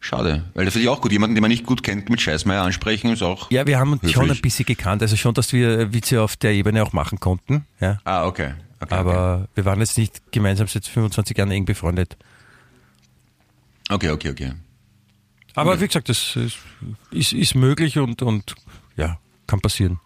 Schade, 0.00 0.44
weil 0.54 0.64
das 0.64 0.74
finde 0.74 0.84
ich 0.84 0.88
auch 0.88 1.00
gut. 1.00 1.12
Jemanden, 1.12 1.36
den 1.36 1.42
man 1.42 1.50
nicht 1.50 1.64
gut 1.64 1.82
kennt, 1.84 2.08
mit 2.08 2.20
Scheißmeier 2.20 2.62
ansprechen, 2.62 3.12
ist 3.12 3.22
auch. 3.22 3.50
Ja, 3.52 3.66
wir 3.66 3.78
haben 3.78 3.92
uns 3.92 4.10
schon 4.10 4.28
ein 4.30 4.40
bisschen 4.40 4.64
gekannt, 4.66 5.00
also 5.02 5.16
schon, 5.16 5.32
dass 5.34 5.52
wir 5.52 5.92
Witze 5.92 6.22
auf 6.22 6.36
der 6.36 6.52
Ebene 6.52 6.82
auch 6.82 6.92
machen 6.92 7.20
konnten. 7.20 7.66
Ja. 7.78 7.98
Ah, 8.04 8.26
okay. 8.26 8.54
Okay 8.82 8.94
Aber 8.94 9.48
wir 9.54 9.64
waren 9.64 9.80
jetzt 9.80 9.98
nicht 9.98 10.32
gemeinsam 10.32 10.66
seit 10.66 10.86
25 10.86 11.36
Jahren 11.36 11.50
eng 11.50 11.64
befreundet. 11.64 12.16
Okay, 13.88 14.10
okay, 14.10 14.30
okay. 14.30 14.52
Aber 15.54 15.80
wie 15.80 15.86
gesagt, 15.86 16.08
das 16.08 16.36
ist, 16.36 16.58
ist, 17.10 17.32
ist 17.32 17.54
möglich 17.54 17.98
und, 17.98 18.22
und 18.22 18.54
ja, 18.96 19.18
kann 19.46 19.60
passieren. 19.60 20.00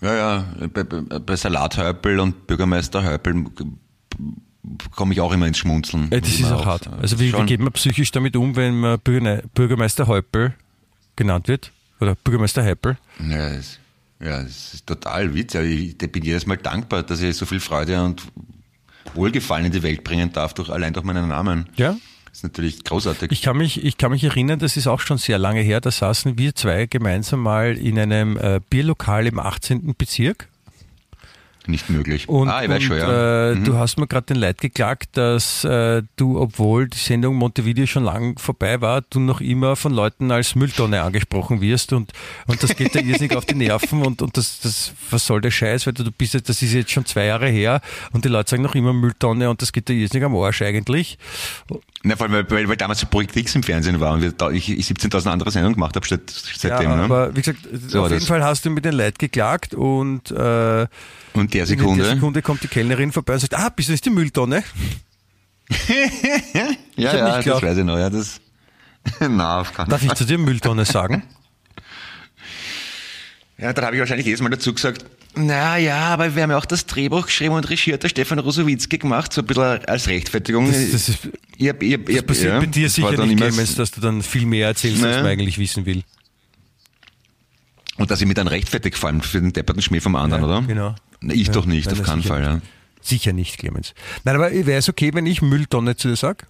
Ja, 0.00 0.14
ja, 0.14 0.44
bei, 0.68 0.82
bei, 0.82 1.36
Salathäupl 1.36 2.20
und 2.20 2.46
Bürgermeister 2.46 3.02
Häupl 3.04 3.46
komme 4.94 5.14
ich 5.14 5.20
auch 5.20 5.32
immer 5.32 5.46
ins 5.46 5.58
Schmunzeln. 5.58 6.12
Äh, 6.12 6.20
Das 6.20 6.30
ist 6.30 6.52
auch 6.52 6.66
hart. 6.66 6.88
Also 6.88 7.18
wie, 7.18 7.32
wie 7.32 7.46
geht 7.46 7.60
man 7.60 7.72
psychisch 7.72 8.10
damit 8.10 8.36
um, 8.36 8.56
wenn 8.56 8.80
man 8.80 8.98
Bürger, 8.98 9.42
Bürgermeister 9.54 10.06
Häupl 10.06 10.52
genannt 11.16 11.48
wird? 11.48 11.72
Oder 12.00 12.14
Bürgermeister 12.16 12.64
Häupl? 12.64 12.98
Ja, 13.20 13.48
es, 13.48 13.78
ja, 14.20 14.40
es 14.40 14.74
ist 14.74 14.86
total 14.86 15.34
witzig. 15.34 15.96
ich 16.00 16.12
bin 16.12 16.22
jedes 16.22 16.46
Mal 16.46 16.56
dankbar, 16.56 17.02
dass 17.02 17.20
ich 17.20 17.36
so 17.36 17.46
viel 17.46 17.60
Freude 17.60 18.02
und 18.02 18.22
Wohlgefallen 19.14 19.66
in 19.66 19.72
die 19.72 19.82
Welt 19.82 20.04
bringen 20.04 20.32
darf, 20.32 20.54
durch, 20.54 20.70
allein 20.70 20.92
durch 20.92 21.04
meinen 21.04 21.28
Namen. 21.28 21.68
Ja. 21.76 21.96
Das 22.26 22.38
ist 22.38 22.42
natürlich 22.42 22.82
großartig. 22.82 23.30
Ich 23.30 23.42
kann 23.42 23.56
mich, 23.56 23.84
ich 23.84 23.96
kann 23.96 24.10
mich 24.10 24.24
erinnern, 24.24 24.58
das 24.58 24.76
ist 24.76 24.88
auch 24.88 25.00
schon 25.00 25.18
sehr 25.18 25.38
lange 25.38 25.60
her, 25.60 25.80
da 25.80 25.90
saßen 25.90 26.36
wir 26.36 26.54
zwei 26.54 26.86
gemeinsam 26.86 27.40
mal 27.40 27.76
in 27.76 27.98
einem 27.98 28.36
äh, 28.36 28.60
Bierlokal 28.68 29.26
im 29.26 29.38
18. 29.38 29.94
Bezirk. 29.96 30.48
Nicht 31.66 31.88
möglich. 31.88 32.28
Und, 32.28 32.48
ah, 32.48 32.62
ich 32.62 32.68
weiß 32.68 32.82
schon, 32.82 32.98
ja. 32.98 33.52
äh, 33.52 33.56
du 33.56 33.78
hast 33.78 33.96
mir 33.98 34.06
gerade 34.06 34.26
den 34.26 34.36
Leid 34.36 34.60
geklagt, 34.60 35.16
dass 35.16 35.64
äh, 35.64 36.02
du, 36.16 36.38
obwohl 36.38 36.88
die 36.88 36.98
Sendung 36.98 37.36
Montevideo 37.36 37.86
schon 37.86 38.04
lang 38.04 38.38
vorbei 38.38 38.80
war, 38.82 39.00
du 39.08 39.18
noch 39.18 39.40
immer 39.40 39.74
von 39.76 39.92
Leuten 39.94 40.30
als 40.30 40.54
Mülltonne 40.54 41.00
angesprochen 41.02 41.60
wirst 41.62 41.92
und, 41.94 42.12
und 42.46 42.62
das 42.62 42.76
geht 42.76 42.94
dir 42.94 43.02
irrsinnig 43.04 43.34
auf 43.34 43.46
die 43.46 43.54
Nerven 43.54 44.02
und, 44.02 44.20
und 44.20 44.36
das, 44.36 44.60
das, 44.60 44.92
was 45.10 45.26
soll 45.26 45.40
der 45.40 45.50
Scheiß, 45.50 45.86
weil 45.86 45.94
du, 45.94 46.04
du 46.04 46.12
bist, 46.12 46.34
jetzt- 46.34 46.48
das 46.50 46.60
ist 46.60 46.72
jetzt 46.74 46.90
schon 46.90 47.06
zwei 47.06 47.24
Jahre 47.24 47.48
her 47.48 47.80
und 48.12 48.24
die 48.26 48.28
Leute 48.28 48.50
sagen 48.50 48.62
noch 48.62 48.74
immer 48.74 48.92
Mülltonne 48.92 49.48
und 49.48 49.62
das 49.62 49.72
geht 49.72 49.88
dir 49.88 49.94
irrsinnig 49.94 50.24
am 50.26 50.36
Arsch 50.36 50.60
eigentlich. 50.60 51.16
Na, 52.06 52.16
vor 52.16 52.26
allem, 52.26 52.34
weil, 52.34 52.50
weil, 52.50 52.68
weil 52.68 52.76
damals 52.76 53.02
Projekt 53.06 53.34
X 53.34 53.54
im 53.54 53.62
Fernsehen 53.62 53.98
war 53.98 54.12
und 54.12 54.20
wir, 54.20 54.50
ich, 54.52 54.68
ich 54.70 54.86
17.000 54.86 55.26
andere 55.30 55.50
Sendungen 55.50 55.74
gemacht 55.74 55.96
habe 55.96 56.06
seit, 56.06 56.28
seitdem. 56.28 56.90
ja, 56.90 56.96
ne? 56.96 57.02
aber 57.04 57.34
wie 57.34 57.40
gesagt, 57.40 57.60
So 57.88 58.02
auf 58.02 58.10
jeden 58.10 58.20
das. 58.20 58.28
Fall 58.28 58.44
hast 58.44 58.66
du 58.66 58.70
mir 58.70 58.82
den 58.82 58.92
Leid 58.92 59.18
geklagt 59.18 59.72
und 59.72 60.30
äh, 60.30 60.86
und 61.32 61.54
der 61.54 61.62
in 61.62 61.66
Sekunde. 61.66 62.04
der 62.04 62.14
Sekunde 62.14 62.42
kommt 62.42 62.62
die 62.62 62.68
Kellnerin 62.68 63.10
vorbei 63.10 63.32
und 63.32 63.40
sagt, 63.40 63.54
ah, 63.54 63.70
bist 63.70 63.88
du 63.88 63.92
nicht 63.92 64.04
die 64.04 64.10
Mülltonne? 64.10 64.62
ja, 66.96 67.16
ja, 67.16 67.36
nicht 67.38 67.48
das 67.48 67.62
weiß 67.62 67.78
ich 67.78 67.84
noch. 67.84 67.98
Ja, 67.98 68.10
das, 68.10 68.38
na, 69.20 69.62
auf 69.62 69.72
keinen 69.72 69.88
Darf 69.88 70.02
ich 70.02 70.12
zu 70.14 70.26
dir 70.26 70.38
Mülltonne 70.38 70.84
sagen? 70.84 71.22
Ja, 73.56 73.72
dann 73.72 73.84
habe 73.84 73.94
ich 73.94 74.00
wahrscheinlich 74.00 74.26
jedes 74.26 74.40
Mal 74.42 74.48
dazu 74.48 74.74
gesagt, 74.74 75.04
na 75.36 75.76
ja, 75.78 75.98
aber 76.08 76.34
wir 76.34 76.42
haben 76.42 76.50
ja 76.50 76.58
auch 76.58 76.64
das 76.64 76.86
Drehbuch 76.86 77.26
geschrieben 77.26 77.54
und 77.54 77.68
Regie 77.70 77.92
hat 77.92 78.02
der 78.02 78.08
Stefan 78.08 78.38
Rosowitzki 78.38 78.98
gemacht, 78.98 79.32
so 79.32 79.40
ein 79.42 79.46
bisschen 79.46 79.62
als 79.86 80.06
Rechtfertigung. 80.08 80.66
Das, 80.66 80.90
das, 80.92 81.08
ist, 81.08 81.28
ich 81.56 81.68
hab, 81.68 81.82
ich 81.82 81.92
hab, 81.94 82.00
ich 82.00 82.06
das 82.06 82.16
hab, 82.18 82.26
passiert 82.26 82.52
ja, 82.54 82.60
bei 82.60 82.66
dir 82.66 82.88
sicher 82.90 83.26
nicht, 83.26 83.36
Clemens, 83.38 83.74
dass 83.74 83.90
du 83.90 84.00
dann 84.00 84.22
viel 84.22 84.46
mehr 84.46 84.68
erzählst, 84.68 85.02
als 85.04 85.16
Nee. 85.16 85.22
man 85.22 85.30
eigentlich 85.30 85.58
wissen 85.58 85.86
will. 85.86 86.02
Und 87.96 88.10
dass 88.10 88.20
ich 88.20 88.26
mir 88.26 88.34
dann 88.34 88.48
rechtfertig 88.48 88.96
vor 88.96 89.08
allem 89.08 89.20
für 89.20 89.40
den 89.40 89.52
depperten 89.52 89.82
Schmäh 89.82 90.00
vom 90.00 90.16
anderen, 90.16 90.42
Ja, 90.42 90.48
oder? 90.48 90.62
genau. 90.66 90.94
Na, 91.20 91.32
Ich 91.34 91.46
Ja, 91.46 91.52
doch 91.52 91.66
nicht, 91.66 91.86
nein, 91.86 92.00
auf 92.00 92.06
keinen 92.06 92.22
sicher 92.22 92.34
Fall. 92.34 92.42
Ja. 92.42 92.60
Sicher 93.00 93.32
nicht, 93.32 93.58
Clemens. 93.58 93.94
Nein, 94.24 94.34
aber 94.36 94.50
wäre 94.50 94.78
es 94.78 94.88
okay, 94.88 95.10
wenn 95.14 95.26
ich 95.26 95.42
Mülltonne 95.42 95.94
zu 95.96 96.08
dir 96.08 96.16
sage? 96.16 96.46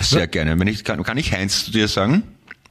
Sehr 0.00 0.26
gerne. 0.26 0.58
Wenn 0.58 0.66
ich, 0.66 0.82
kann, 0.84 1.02
kann 1.04 1.16
ich 1.18 1.32
Heinz 1.32 1.64
zu 1.66 1.70
dir 1.70 1.88
sagen? 1.88 2.24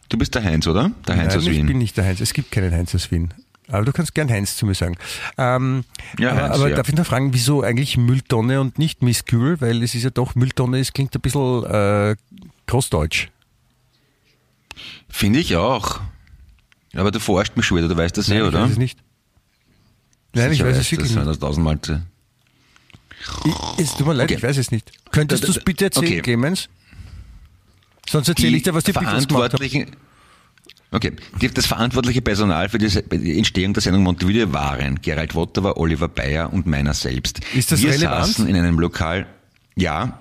Du 0.10 0.18
bist 0.18 0.36
der 0.36 0.44
Heinz, 0.44 0.68
oder? 0.68 0.92
Der 1.08 1.16
Heinz 1.16 1.30
Nein, 1.30 1.38
aus 1.40 1.48
ich 1.48 1.52
Wien. 1.58 1.66
bin 1.66 1.78
nicht 1.80 1.98
der 1.98 2.06
Heinz. 2.06 2.20
Es 2.20 2.34
gibt 2.34 2.52
keinen 2.52 2.72
Heinz 2.74 2.94
aus 2.94 3.10
Wien. 3.12 3.34
Aber 3.68 3.84
du 3.84 3.92
kannst 3.92 4.14
gern 4.14 4.30
Heinz 4.30 4.56
zu 4.58 4.66
mir 4.66 4.76
sagen. 4.76 4.96
Ähm, 5.38 5.84
Ja, 6.20 6.32
aber 6.32 6.42
Heinz, 6.44 6.56
aber 6.56 6.70
ja. 6.70 6.76
darf 6.76 6.88
ich 6.90 6.96
noch 6.96 7.06
fragen, 7.06 7.34
wieso 7.34 7.64
eigentlich 7.64 7.98
Mülltonne 7.98 8.62
und 8.62 8.78
nicht 8.78 9.02
Miss 9.02 9.26
Kühl? 9.26 9.60
Weil 9.60 9.82
es 9.84 9.96
ist 9.96 10.04
ja 10.04 10.12
doch, 10.12 10.36
Mülltonne, 10.36 10.80
es 10.80 10.94
klingt 10.94 11.16
ein 11.16 11.22
bisschen 11.22 11.64
äh, 11.66 12.16
großdeutsch. 12.68 13.30
Finde 15.10 15.40
ich 15.40 15.56
auch. 15.56 16.02
Aber 16.94 17.12
du 17.12 17.20
forscht 17.20 17.56
mich 17.58 17.66
schon 17.66 17.78
wieder, 17.78 17.88
du 17.88 17.98
weißt 17.98 18.16
das 18.18 18.30
eh, 18.30 18.34
Nein, 18.36 18.42
ich 18.44 18.48
oder? 18.50 18.62
weiß 18.64 18.72
es 18.72 18.78
nicht. 18.78 19.00
Nein, 20.34 20.52
ich 20.52 20.64
weiß 20.64 20.78
es 20.78 20.92
wirklich 20.92 21.10
das, 21.10 21.18
nicht. 21.18 21.28
das 21.28 21.40
tausendmal. 21.40 21.80
Ich, 23.46 23.54
es 23.80 23.96
tut 23.96 24.06
mir 24.06 24.14
leid, 24.14 24.26
Okay. 24.30 24.36
ich 24.36 24.44
weiß 24.44 24.58
es 24.58 24.70
nicht. 24.72 24.92
Könntest 25.12 25.44
du 25.48 25.52
es 25.52 25.60
bitte 25.64 25.86
erzählen, 25.86 26.06
Okay. 26.06 26.22
Clemens? 26.22 26.70
Sonst 28.08 28.28
erzähle 28.28 28.58
ich 28.58 28.64
dir, 28.64 28.74
was 28.74 28.84
die 28.84 28.92
Beatles 28.92 29.28
gemacht 29.28 29.54
haben. 29.54 29.92
Okay, 30.96 31.12
das 31.54 31.66
verantwortliche 31.66 32.22
Personal 32.22 32.70
für 32.70 32.78
die 32.78 33.38
Entstehung 33.38 33.74
der 33.74 33.82
Sendung 33.82 34.04
Montevideo 34.04 34.54
waren 34.54 35.02
Gerald 35.02 35.36
Wotterer, 35.36 35.78
Oliver 35.78 36.08
Bayer 36.08 36.54
und 36.54 36.66
meiner 36.66 36.94
selbst. 36.94 37.42
Ist 37.54 37.72
das 37.72 37.82
wir 37.82 37.92
relevant? 37.92 38.28
saßen 38.28 38.48
in 38.48 38.56
einem 38.56 38.80
Lokal, 38.80 39.28
ja, 39.76 40.20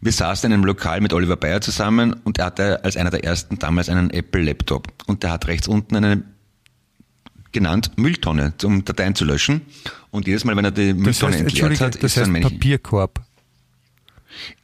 wir 0.00 0.12
saßen 0.12 0.46
in 0.48 0.54
einem 0.54 0.64
Lokal 0.64 1.00
mit 1.00 1.12
Oliver 1.12 1.36
Bayer 1.36 1.60
zusammen 1.60 2.14
und 2.24 2.38
er 2.38 2.46
hatte 2.46 2.84
als 2.84 2.96
einer 2.96 3.10
der 3.10 3.24
ersten 3.24 3.58
damals 3.58 3.88
einen 3.88 4.10
Apple-Laptop 4.10 4.92
und 5.06 5.22
der 5.22 5.32
hat 5.32 5.46
rechts 5.46 5.68
unten 5.68 5.96
eine 5.96 6.22
genannt 7.52 7.92
Mülltonne, 7.96 8.52
um 8.64 8.84
Dateien 8.84 9.14
zu 9.14 9.24
löschen. 9.24 9.62
Und 10.10 10.26
jedes 10.26 10.44
Mal, 10.44 10.56
wenn 10.56 10.64
er 10.64 10.70
die 10.70 10.88
Das 10.88 10.96
Mülltonne 10.96 11.32
heißt, 11.32 11.40
entleert 11.40 11.80
hat, 11.80 12.02
das 12.02 12.12
ist 12.12 12.16
heißt 12.18 12.30
Männchen. 12.30 12.52
Papierkorb. 12.52 13.20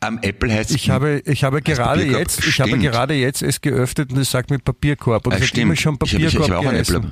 Am 0.00 0.18
Apple 0.22 0.52
heißt 0.52 0.70
es 0.70 0.76
Ich 0.76 0.90
habe, 0.90 1.22
ich 1.24 1.44
habe 1.44 1.62
gerade 1.62 2.00
Papierkorb? 2.00 2.18
jetzt, 2.20 2.46
ich 2.46 2.60
habe 2.60 2.78
gerade 2.78 3.14
jetzt 3.14 3.42
es 3.42 3.60
geöffnet 3.60 4.12
und 4.12 4.18
es 4.18 4.30
sagt 4.30 4.50
mir 4.50 4.58
Papierkorb 4.58 5.26
und 5.26 5.32
Ah, 5.34 5.40
hat 5.40 5.58
immer 5.58 5.76
schon 5.76 5.98
Ich 6.02 6.12
hab- 6.14 6.20
ich 6.20 6.26
hab- 6.26 6.32
ich 6.32 6.34
Papierkorb 6.38 6.50
hab 6.50 6.64
auch 6.64 6.68
einen. 6.70 6.80
Apple. 6.80 7.10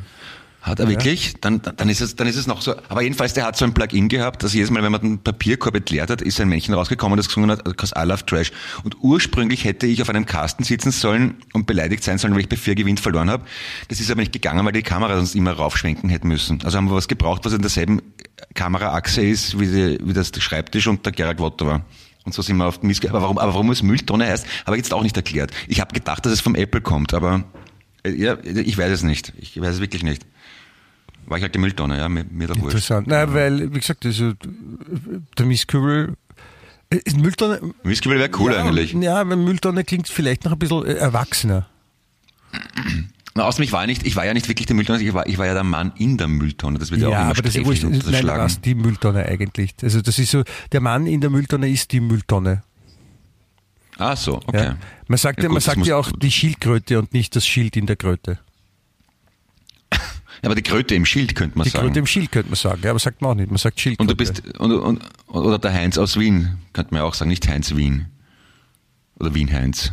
Hat 0.60 0.80
er 0.80 0.88
wirklich? 0.88 1.34
Dann, 1.40 1.62
dann, 1.62 1.88
ist 1.88 2.00
es, 2.00 2.16
dann 2.16 2.26
ist 2.26 2.34
es 2.36 2.48
noch 2.48 2.60
so. 2.60 2.74
Aber 2.88 3.00
jedenfalls, 3.00 3.32
der 3.32 3.44
hat 3.46 3.56
so 3.56 3.64
ein 3.64 3.72
Plugin 3.72 4.08
gehabt, 4.08 4.42
dass 4.42 4.52
jedes 4.52 4.70
Mal, 4.70 4.82
wenn 4.82 4.90
man 4.90 5.00
den 5.00 5.18
Papierkorb 5.22 5.76
entleert 5.76 6.10
hat, 6.10 6.20
ist 6.20 6.40
ein 6.40 6.48
Männchen 6.48 6.74
rausgekommen, 6.74 7.16
das 7.16 7.28
gesungen 7.28 7.50
hat, 7.52 7.64
cause 7.78 7.94
I 7.96 8.02
love 8.04 8.26
trash. 8.26 8.50
Und 8.82 8.96
ursprünglich 9.00 9.64
hätte 9.64 9.86
ich 9.86 10.02
auf 10.02 10.10
einem 10.10 10.26
Kasten 10.26 10.64
sitzen 10.64 10.90
sollen 10.90 11.36
und 11.52 11.66
beleidigt 11.66 12.02
sein 12.02 12.18
sollen, 12.18 12.34
weil 12.34 12.40
ich 12.40 12.48
bei 12.48 12.56
vier 12.56 12.74
gewinnt 12.74 12.98
verloren 12.98 13.30
habe. 13.30 13.44
Das 13.88 14.00
ist 14.00 14.10
aber 14.10 14.20
nicht 14.20 14.32
gegangen, 14.32 14.66
weil 14.66 14.72
die 14.72 14.82
Kamera 14.82 15.16
sonst 15.16 15.36
immer 15.36 15.52
raufschwenken 15.52 16.10
hätte 16.10 16.26
müssen. 16.26 16.60
Also 16.64 16.76
haben 16.76 16.88
wir 16.90 16.96
was 16.96 17.06
gebraucht, 17.08 17.44
was 17.44 17.52
in 17.52 17.60
derselben 17.62 18.02
Kameraachse 18.54 19.22
ist, 19.22 19.58
wie, 19.60 19.66
die, 19.66 19.98
wie 20.02 20.12
das 20.12 20.32
Schreibtisch 20.38 20.88
und 20.88 21.06
der 21.06 21.12
Gerald 21.12 21.38
Watt 21.38 21.60
war. 21.60 21.84
Und 22.28 22.34
so 22.34 22.42
sind 22.42 22.58
wir 22.58 22.66
auf 22.66 22.82
Miss 22.82 23.02
aber 23.06 23.22
warum, 23.22 23.38
aber 23.38 23.54
warum 23.54 23.70
es 23.70 23.82
Mülltonne 23.82 24.26
heißt, 24.26 24.46
habe 24.66 24.76
ich 24.76 24.82
jetzt 24.82 24.92
auch 24.92 25.02
nicht 25.02 25.16
erklärt. 25.16 25.50
Ich 25.66 25.80
habe 25.80 25.94
gedacht, 25.94 26.26
dass 26.26 26.32
es 26.34 26.42
vom 26.42 26.54
Apple 26.54 26.82
kommt, 26.82 27.14
aber 27.14 27.44
äh, 28.02 28.10
ja, 28.10 28.36
ich 28.44 28.76
weiß 28.76 28.92
es 28.92 29.02
nicht. 29.02 29.32
Ich 29.38 29.58
weiß 29.58 29.76
es 29.76 29.80
wirklich 29.80 30.02
nicht. 30.02 30.26
War 31.24 31.38
ich 31.38 31.42
halt 31.42 31.54
die 31.54 31.58
Mülltonne, 31.58 31.96
ja, 31.96 32.06
mir, 32.10 32.26
mir 32.30 32.48
doch 32.48 32.56
wurscht. 32.56 32.74
Interessant. 32.74 33.06
Nein, 33.06 33.32
weil, 33.32 33.72
wie 33.72 33.78
gesagt, 33.78 34.04
also, 34.04 34.34
der 35.38 35.46
Miss 35.46 35.66
Kübel, 35.66 36.16
äh, 36.90 37.00
Mülltonne, 37.16 37.60
Whisky 37.82 38.10
wäre 38.10 38.28
cool 38.38 38.52
ja, 38.52 38.62
eigentlich. 38.62 38.92
Ja, 38.92 39.26
weil 39.26 39.36
Mülltonne 39.36 39.84
klingt 39.84 40.06
vielleicht 40.06 40.44
noch 40.44 40.52
ein 40.52 40.58
bisschen 40.58 40.84
äh, 40.84 40.92
erwachsener. 40.96 41.66
Na, 43.38 43.44
außerdem, 43.44 43.66
ich 43.66 43.72
war, 43.72 43.86
nicht, 43.86 44.04
ich 44.04 44.16
war 44.16 44.26
ja 44.26 44.34
nicht 44.34 44.48
wirklich 44.48 44.66
die 44.66 44.74
Mülltonne, 44.74 45.00
ich 45.00 45.14
war, 45.14 45.24
ich 45.28 45.38
war 45.38 45.46
ja 45.46 45.54
der 45.54 45.62
Mann 45.62 45.92
in 45.96 46.16
der 46.18 46.26
Mülltonne. 46.26 46.80
Das 46.80 46.90
wird 46.90 47.02
ja, 47.02 47.06
auch 47.06 47.12
immer 47.12 47.20
aber 47.26 47.34
das 47.42 47.54
ist 47.54 47.54
ja 47.54 47.64
wurscht. 47.64 47.82
sträflich 47.82 48.02
Nein, 48.02 48.08
unterschlagen. 48.08 48.42
was 48.42 48.60
die 48.60 48.74
Mülltonne 48.74 49.26
eigentlich. 49.26 49.74
Also 49.80 50.00
das 50.00 50.18
ist 50.18 50.32
so, 50.32 50.42
der 50.72 50.80
Mann 50.80 51.06
in 51.06 51.20
der 51.20 51.30
Mülltonne 51.30 51.70
ist 51.70 51.92
die 51.92 52.00
Mülltonne. 52.00 52.64
Ah, 53.96 54.16
so, 54.16 54.40
okay. 54.44 54.64
Ja. 54.64 54.76
Man 55.06 55.18
sagt 55.18 55.38
ja, 55.38 55.44
Ja, 55.44 55.48
gut, 55.50 55.54
man 55.54 55.60
sagt 55.60 55.86
ja 55.86 55.96
auch 55.96 56.10
die 56.10 56.32
Schildkröte 56.32 56.98
und 56.98 57.14
nicht 57.14 57.36
das 57.36 57.46
Schild 57.46 57.76
in 57.76 57.86
der 57.86 57.94
Kröte. 57.94 58.40
Aber 60.42 60.56
die 60.56 60.62
Kröte 60.62 60.96
im 60.96 61.06
Schild 61.06 61.36
könnte 61.36 61.56
man 61.56 61.62
die 61.62 61.70
sagen. 61.70 61.84
Die 61.84 61.88
Kröte 61.90 61.98
im 62.00 62.06
Schild 62.06 62.32
könnte 62.32 62.48
man 62.48 62.56
sagen, 62.56 62.80
ja, 62.82 62.90
aber 62.90 62.98
sagt 62.98 63.22
man 63.22 63.30
auch 63.30 63.34
nicht. 63.36 63.52
Man 63.52 63.58
sagt 63.58 63.78
Schildkröte. 63.78 64.02
Und 64.02 64.10
du 64.10 64.16
bist, 64.16 64.58
und, 64.58 64.72
und, 64.72 65.00
oder 65.28 65.60
der 65.60 65.72
Heinz 65.72 65.96
aus 65.96 66.18
Wien, 66.18 66.58
könnte 66.72 66.92
man 66.92 67.02
ja 67.02 67.08
auch 67.08 67.14
sagen, 67.14 67.28
nicht 67.28 67.46
Heinz 67.46 67.76
Wien. 67.76 68.06
Oder 69.20 69.32
Wien-Heinz. 69.32 69.92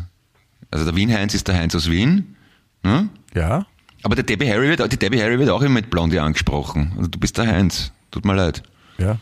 Also 0.71 0.85
der 0.85 0.95
Wien-Heinz 0.95 1.35
ist 1.35 1.47
der 1.47 1.55
Heinz 1.55 1.75
aus 1.75 1.91
Wien. 1.91 2.35
Ne? 2.81 3.09
Ja. 3.35 3.67
Aber 4.01 4.15
der 4.15 4.23
Debbie 4.23 4.49
Harry 4.49 4.67
wird, 4.69 4.91
die 4.91 4.97
Debbie 4.97 5.21
Harry 5.21 5.37
wird 5.37 5.49
auch 5.49 5.61
immer 5.61 5.75
mit 5.75 5.89
Blondie 5.89 6.19
angesprochen. 6.19 6.93
Also 6.97 7.09
du 7.09 7.19
bist 7.19 7.37
der 7.37 7.47
Heinz. 7.47 7.91
Tut 8.11 8.25
mir 8.25 8.35
leid. 8.35 8.63
Ja. 8.97 9.19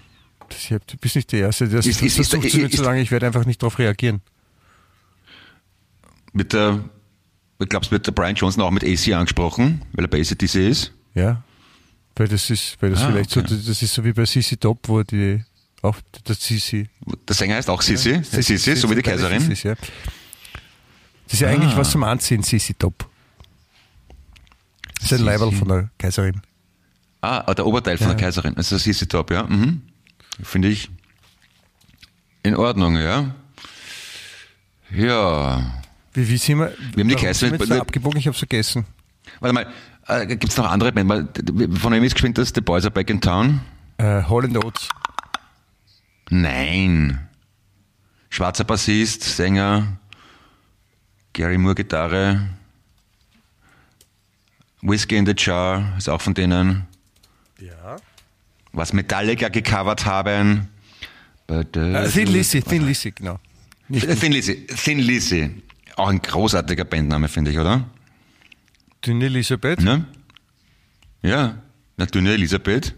Das, 0.50 0.68
du 0.68 0.98
bist 0.98 1.16
nicht 1.16 1.32
der 1.32 1.40
Erste, 1.42 1.68
der 1.68 1.80
ist, 1.80 1.88
ist, 1.88 2.02
ist, 2.02 2.16
versucht 2.16 2.46
ist, 2.46 2.56
ist, 2.56 2.76
zu 2.76 2.84
lange, 2.84 3.02
ich 3.02 3.10
werde 3.10 3.26
einfach 3.26 3.46
nicht 3.46 3.62
darauf 3.62 3.80
reagieren. 3.80 4.22
Mit 6.32 6.54
der, 6.54 6.84
ich 7.60 7.70
glaube, 7.70 7.90
wird 7.92 8.06
der 8.06 8.12
Brian 8.12 8.36
Johnson 8.36 8.62
auch 8.62 8.72
mit 8.72 8.84
AC 8.84 9.14
angesprochen, 9.14 9.82
weil 9.94 10.06
er 10.06 10.10
bei 10.10 10.20
ACDC 10.20 10.56
ist? 10.56 10.92
Ja. 11.16 11.44
Weil 12.16 12.28
das 12.28 12.50
ist, 12.50 12.78
weil 12.82 12.92
das 12.92 13.02
ah, 13.02 13.12
vielleicht 13.12 13.36
okay. 13.36 13.48
so, 13.48 13.56
das 13.56 13.82
ist 13.82 13.94
so 13.94 14.04
wie 14.04 14.14
bei 14.14 14.26
Sisi 14.26 14.58
Top, 14.58 14.88
wo 14.88 15.02
die, 15.02 15.44
auch 15.82 15.98
der 16.28 16.36
Sisi. 16.36 16.88
Der 17.28 17.36
Sänger 17.36 17.56
heißt 17.56 17.70
auch 17.70 17.82
Sisi, 17.82 18.12
ja, 18.12 18.24
Sisi, 18.24 18.76
so 18.76 18.90
wie 18.92 18.96
die 18.96 19.02
Kaiserin. 19.02 19.40
Sissi, 19.40 19.70
ja. 19.70 19.76
Das 19.76 21.34
ist 21.34 21.40
ja 21.40 21.48
ah. 21.48 21.52
eigentlich 21.52 21.76
was 21.76 21.90
zum 21.90 22.04
Anziehen, 22.04 22.44
Sisi 22.44 22.76
Top. 22.76 23.10
Das 25.04 25.12
ist 25.12 25.20
ein 25.20 25.26
Leiberl 25.26 25.52
von 25.52 25.68
der 25.68 25.90
Kaiserin. 25.98 26.42
Ah, 27.22 27.54
der 27.54 27.66
Oberteil 27.66 27.98
von 27.98 28.08
ja. 28.08 28.14
der 28.14 28.24
Kaiserin. 28.24 28.56
Also 28.56 28.78
Sisi 28.78 29.06
Top, 29.06 29.32
ja. 29.32 29.44
Mhm. 29.44 29.82
Finde 30.42 30.70
ich 30.70 30.90
in 32.44 32.56
Ordnung, 32.56 32.98
ja. 32.98 33.36
Ja. 34.92 35.82
Wie, 36.14 36.30
wie 36.30 36.38
sind 36.38 36.60
wir? 36.60 36.74
Wir 36.96 37.04
haben 37.04 37.10
die 37.10 37.16
Kaiserin. 37.16 37.58
Sind 37.58 37.70
wir 37.70 37.82
abgebogen, 37.82 38.18
ich 38.18 38.28
habe 38.28 38.38
vergessen. 38.38 38.86
Warte 39.42 39.54
mal, 39.54 39.68
äh, 40.08 40.26
gibt 40.26 40.50
es 40.50 40.58
noch 40.58 40.70
andere 40.70 40.92
Bands? 40.92 41.40
Von 41.80 41.92
wem 41.92 42.04
ist 42.04 42.14
gespielt 42.14 42.38
das? 42.38 42.54
The 42.56 42.62
Boys 42.62 42.86
Are 42.86 42.92
Back 42.92 43.10
in 43.10 43.20
Town? 43.20 43.62
Äh, 43.98 44.24
Holland 44.24 44.58
Oates. 44.58 44.88
Nein. 46.30 47.28
Schwarzer 48.30 48.64
Bassist, 48.64 49.24
Sänger, 49.24 49.98
Gary 51.34 51.58
Moore 51.58 51.76
Gitarre, 51.76 52.50
Whiskey 54.84 55.18
in 55.18 55.26
the 55.26 55.34
Jar 55.36 55.96
ist 55.98 56.10
auch 56.10 56.22
von 56.22 56.34
denen. 56.34 56.86
Ja. 57.60 57.98
Was 58.74 58.94
Metallica 58.94 59.50
gecovert 59.50 60.06
haben. 60.06 60.68
But, 61.48 61.76
uh, 61.78 62.08
Thin 62.10 62.28
Lizzy, 62.28 62.62
Thin 62.62 62.86
Lizzy, 62.86 63.12
genau. 63.12 63.40
Nicht 63.88 64.08
Thin 64.20 64.32
Lizzy, 64.32 64.66
Thin 64.68 65.00
Lizzy. 65.00 65.64
Auch 65.96 66.08
ein 66.10 66.22
großartiger 66.22 66.86
Bandname, 66.86 67.28
finde 67.28 67.52
ich, 67.52 67.60
oder? 67.60 67.90
Dünne 69.06 69.26
Elisabeth? 69.26 69.82
Ne? 69.82 70.06
Ja, 71.22 71.62
na, 71.98 72.06
dünne 72.06 72.34
Elisabeth. 72.34 72.96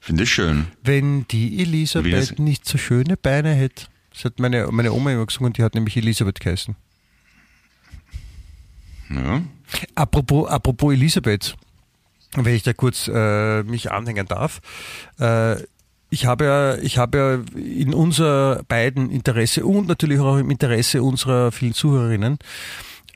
Finde 0.00 0.24
ich 0.24 0.34
schön. 0.34 0.66
Wenn 0.82 1.26
die 1.28 1.62
Elisabeth 1.62 2.38
nicht 2.38 2.66
so 2.66 2.76
schöne 2.76 3.16
Beine 3.16 3.54
hätte. 3.54 3.86
Das 4.12 4.24
hat 4.26 4.38
meine, 4.38 4.68
meine 4.70 4.92
Oma 4.92 5.12
immer 5.12 5.26
gesungen, 5.26 5.52
die 5.54 5.62
hat 5.62 5.74
nämlich 5.74 5.96
Elisabeth 5.96 6.40
geheißen. 6.40 6.76
Ja. 9.10 9.42
Apropos, 9.94 10.48
apropos 10.48 10.92
Elisabeth, 10.92 11.56
wenn 12.36 12.54
ich 12.54 12.62
da 12.62 12.72
kurz 12.72 13.08
äh, 13.08 13.62
mich 13.62 13.90
anhängen 13.90 14.26
darf. 14.26 14.60
Äh, 15.18 15.56
ich 16.10 16.26
habe 16.26 16.44
ja, 16.44 16.76
ich 16.76 16.98
habe 16.98 17.18
ja 17.18 17.60
in 17.60 17.92
unser 17.92 18.62
beiden 18.68 19.10
Interesse 19.10 19.66
und 19.66 19.88
natürlich 19.88 20.20
auch 20.20 20.36
im 20.36 20.50
Interesse 20.50 21.02
unserer 21.02 21.50
vielen 21.50 21.74
Zuhörerinnen 21.74 22.38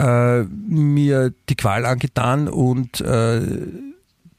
äh, 0.00 0.42
mir 0.42 1.32
die 1.48 1.54
Qual 1.54 1.86
angetan 1.86 2.48
und 2.48 3.00
äh, 3.00 3.40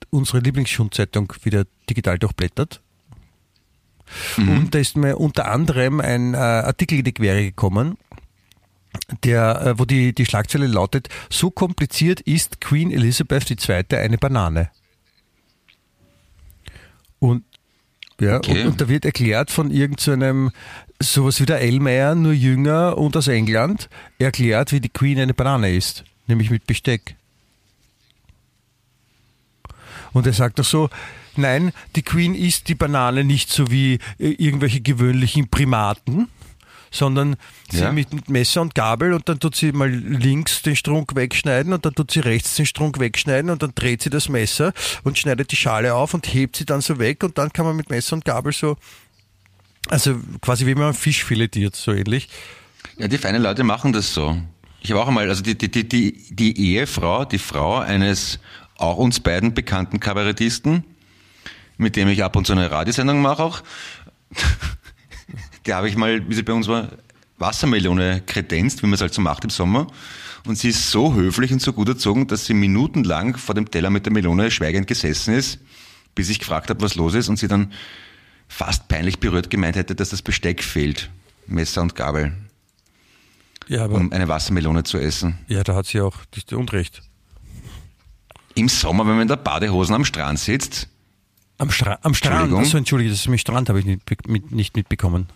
unsere 0.10 0.40
Lieblingsschundzeitung 0.40 1.32
wieder 1.44 1.64
digital 1.90 2.18
durchblättert. 2.18 2.82
Mhm. 4.38 4.50
Und 4.50 4.76
da 4.76 4.80
ist 4.80 4.98
mir 4.98 5.18
unter 5.18 5.50
anderem 5.50 6.00
ein 6.00 6.34
äh, 6.34 6.38
Artikel 6.38 7.00
in 7.00 7.06
die 7.06 7.14
Quere 7.14 7.44
gekommen, 7.44 7.98
der, 9.24 9.62
äh, 9.62 9.80
wo 9.80 9.86
die, 9.86 10.14
die 10.14 10.26
Schlagzeile 10.26 10.68
lautet, 10.68 11.10
so 11.30 11.52
kompliziert 11.52 12.22
ist 12.22 12.62
Queen 12.62 12.92
Elizabeth 12.92 13.50
II. 13.50 13.86
eine 13.98 14.18
Banane. 14.18 14.70
Und 17.20 17.44
ja, 18.20 18.38
okay. 18.38 18.64
und, 18.64 18.72
und, 18.72 18.82
da 18.82 18.90
wird 18.90 19.06
erklärt 19.06 19.52
von 19.52 19.72
irgendeinem, 19.72 20.52
so 21.00 21.22
sowas 21.22 21.40
wie 21.40 21.46
der 21.46 21.62
Elmeyer, 21.62 22.16
nur 22.16 22.34
jünger 22.34 22.98
und 22.98 23.16
aus 23.16 23.28
England, 23.28 23.90
erklärt, 24.18 24.72
wie 24.72 24.82
die 24.82 24.90
Queen 24.90 25.20
eine 25.20 25.34
Banane 25.34 25.74
ist, 25.74 26.04
nämlich 26.28 26.50
mit 26.50 26.68
Besteck. 26.68 27.16
Und 30.12 30.26
er 30.26 30.34
sagt 30.34 30.60
doch 30.60 30.66
so, 30.66 30.90
nein, 31.36 31.72
die 31.96 32.02
Queen 32.02 32.36
isst 32.36 32.68
die 32.68 32.76
Banane 32.76 33.24
nicht 33.24 33.50
so 33.50 33.72
wie 33.72 34.00
äh, 34.18 34.30
irgendwelche 34.32 34.82
gewöhnlichen 34.82 35.50
Primaten, 35.50 36.28
sondern 36.92 37.36
sie 37.72 37.82
ja. 37.82 37.92
mit 37.92 38.30
Messer 38.30 38.62
und 38.62 38.76
Gabel 38.76 39.14
und 39.14 39.30
dann 39.30 39.40
tut 39.40 39.56
sie 39.56 39.72
mal 39.72 39.90
links 39.90 40.62
den 40.62 40.76
Strunk 40.76 41.16
wegschneiden 41.16 41.74
und 41.74 41.86
dann 41.86 41.94
tut 41.94 42.12
sie 42.12 42.20
rechts 42.20 42.56
den 42.56 42.66
Strunk 42.66 43.00
wegschneiden 43.00 43.52
und 43.52 43.64
dann 43.64 43.74
dreht 43.76 44.02
sie 44.02 44.10
das 44.10 44.30
Messer 44.30 44.74
und 45.04 45.18
schneidet 45.18 45.52
die 45.52 45.56
Schale 45.56 45.94
auf 45.94 46.14
und 46.14 46.34
hebt 46.34 46.56
sie 46.56 46.66
dann 46.66 46.82
so 46.82 47.00
weg 47.00 47.24
und 47.24 47.38
dann 47.38 47.54
kann 47.54 47.66
man 47.66 47.76
mit 47.76 47.90
Messer 47.90 48.14
und 48.14 48.26
Gabel 48.26 48.54
so, 48.54 48.78
also 49.88 50.20
quasi 50.42 50.66
wie 50.66 50.76
man 50.76 50.94
Fisch 50.94 51.24
filetiert, 51.24 51.76
so 51.76 51.92
ähnlich. 51.92 52.30
Ja, 52.98 53.08
die 53.08 53.18
feinen 53.18 53.42
Leute 53.42 53.64
machen 53.64 53.94
das 53.94 54.14
so. 54.14 54.38
Ich 54.82 54.92
habe 54.92 55.02
auch 55.02 55.08
einmal, 55.08 55.28
also 55.30 55.44
die, 55.44 55.58
die, 55.58 55.70
die, 55.70 55.88
die, 55.88 56.36
die 56.36 56.74
Ehefrau, 56.74 57.26
die 57.26 57.38
Frau 57.38 57.80
eines 57.80 58.40
auch 58.78 58.98
uns 58.98 59.20
beiden 59.20 59.54
bekannten 59.54 60.00
Kabarettisten, 60.00 60.84
mit 61.78 61.96
dem 61.96 62.08
ich 62.08 62.24
ab 62.24 62.36
und 62.36 62.48
zu 62.48 62.54
eine 62.54 62.72
Radiosendung 62.72 63.22
mache 63.22 63.44
auch, 63.44 63.62
habe 65.68 65.90
ich 65.90 65.96
mal, 65.96 66.28
wie 66.30 66.34
sie 66.34 66.44
bei 66.44 66.54
uns 66.54 66.68
war, 66.68 66.90
Wassermelone 67.38 68.22
kredenzt, 68.26 68.82
wie 68.84 68.88
man 68.88 68.94
es 68.94 69.02
halt 69.02 69.14
so 69.14 69.22
macht 69.22 69.44
im 69.44 69.50
Sommer. 69.50 69.88
Und 70.46 70.58
sie 70.58 70.70
ist 70.70 70.92
so 70.92 71.14
höflich 71.14 71.52
und 71.52 71.62
so 71.62 71.74
gut 71.74 71.90
erzogen, 71.90 72.28
dass 72.28 72.46
sie 72.46 72.54
minutenlang 72.54 73.38
vor 73.38 73.56
dem 73.56 73.70
Teller 73.70 73.90
mit 73.90 74.06
der 74.06 74.14
Melone 74.14 74.52
schweigend 74.52 74.88
gesessen 74.88 75.34
ist, 75.34 75.60
bis 76.16 76.30
ich 76.30 76.40
gefragt 76.40 76.70
habe, 76.70 76.82
was 76.82 76.96
los 76.96 77.14
ist, 77.14 77.30
und 77.30 77.38
sie 77.38 77.48
dann 77.48 77.72
fast 78.48 78.88
peinlich 78.88 79.20
berührt 79.20 79.50
gemeint 79.50 79.76
hätte, 79.76 79.96
dass 79.96 80.10
das 80.10 80.22
Besteck 80.22 80.64
fehlt. 80.64 81.10
Messer 81.48 81.82
und 81.82 81.96
Gabel. 81.96 82.34
Ja, 83.68 83.86
aber, 83.86 83.96
um 83.96 84.12
eine 84.12 84.28
Wassermelone 84.28 84.84
zu 84.84 84.98
essen. 84.98 85.38
Ja, 85.48 85.64
da 85.64 85.76
hat 85.76 85.86
sie 85.86 86.02
auch 86.02 86.18
Unrecht. 86.52 87.02
Im 88.56 88.68
Sommer, 88.68 89.06
wenn 89.06 89.14
man 89.14 89.22
in 89.24 89.28
der 89.28 89.36
Badehosen 89.36 89.96
am 89.96 90.06
Strand 90.06 90.40
sitzt, 90.40 90.88
am, 91.60 91.70
Stra 91.70 92.00
am 92.02 92.14
Strand? 92.16 92.54
Also 92.54 92.78
entschuldige, 92.78 93.12
das 93.12 93.20
ist 93.20 93.28
mit 93.28 93.40
Strand 93.40 93.70
habe 93.70 93.80
ich 93.80 93.86
nicht, 93.86 94.02
mit, 94.28 94.52
nicht 94.52 94.76
mitbekommen. 94.76 95.28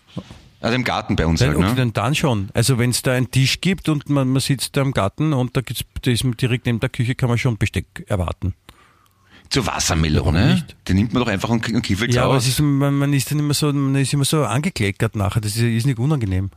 Also 0.60 0.76
im 0.76 0.86
Garten 0.86 1.18
bei 1.18 1.28
uns 1.28 1.42
Dann, 1.42 1.50
halt, 1.50 1.60
ne? 1.60 1.74
dann, 1.76 1.94
dann 1.94 2.16
schon. 2.16 2.50
Also 2.54 2.80
wenn 2.80 2.90
es 2.90 3.02
da 3.02 3.12
einen 3.12 3.30
Tisch 3.30 3.60
gibt 3.60 3.90
und 3.90 4.10
man, 4.10 4.30
man 4.30 4.40
sitzt 4.40 4.78
da 4.78 4.82
im 4.82 4.94
Garten 4.94 5.34
und 5.34 5.56
da, 5.58 5.62
gibt's, 5.62 5.84
da 6.02 6.10
ist 6.10 6.26
direkt 6.42 6.66
neben 6.66 6.80
der 6.80 6.90
Küche, 6.90 7.16
kann 7.16 7.28
man 7.30 7.38
schon 7.38 7.58
Besteck 7.58 8.06
erwarten. 8.08 8.56
Zur 9.50 9.68
Wassermelone? 9.68 10.66
Die 10.88 10.94
nimmt 10.94 11.14
man 11.14 11.24
doch 11.24 11.30
einfach 11.30 11.50
einen 11.50 11.82
Kiffel 11.82 12.12
Ja, 12.14 12.24
aber 12.24 12.38
ist, 12.38 12.60
man, 12.60 12.94
man, 12.96 13.14
ist 13.14 13.30
dann 13.30 13.40
immer 13.40 13.54
so, 13.54 13.72
man 13.72 13.96
ist 13.96 14.14
immer 14.14 14.26
so 14.26 14.46
angekleckert 14.46 15.16
nachher. 15.16 15.42
Das 15.42 15.58
ist, 15.58 15.62
ist 15.62 15.86
nicht 15.86 16.00
unangenehm. 16.00 16.50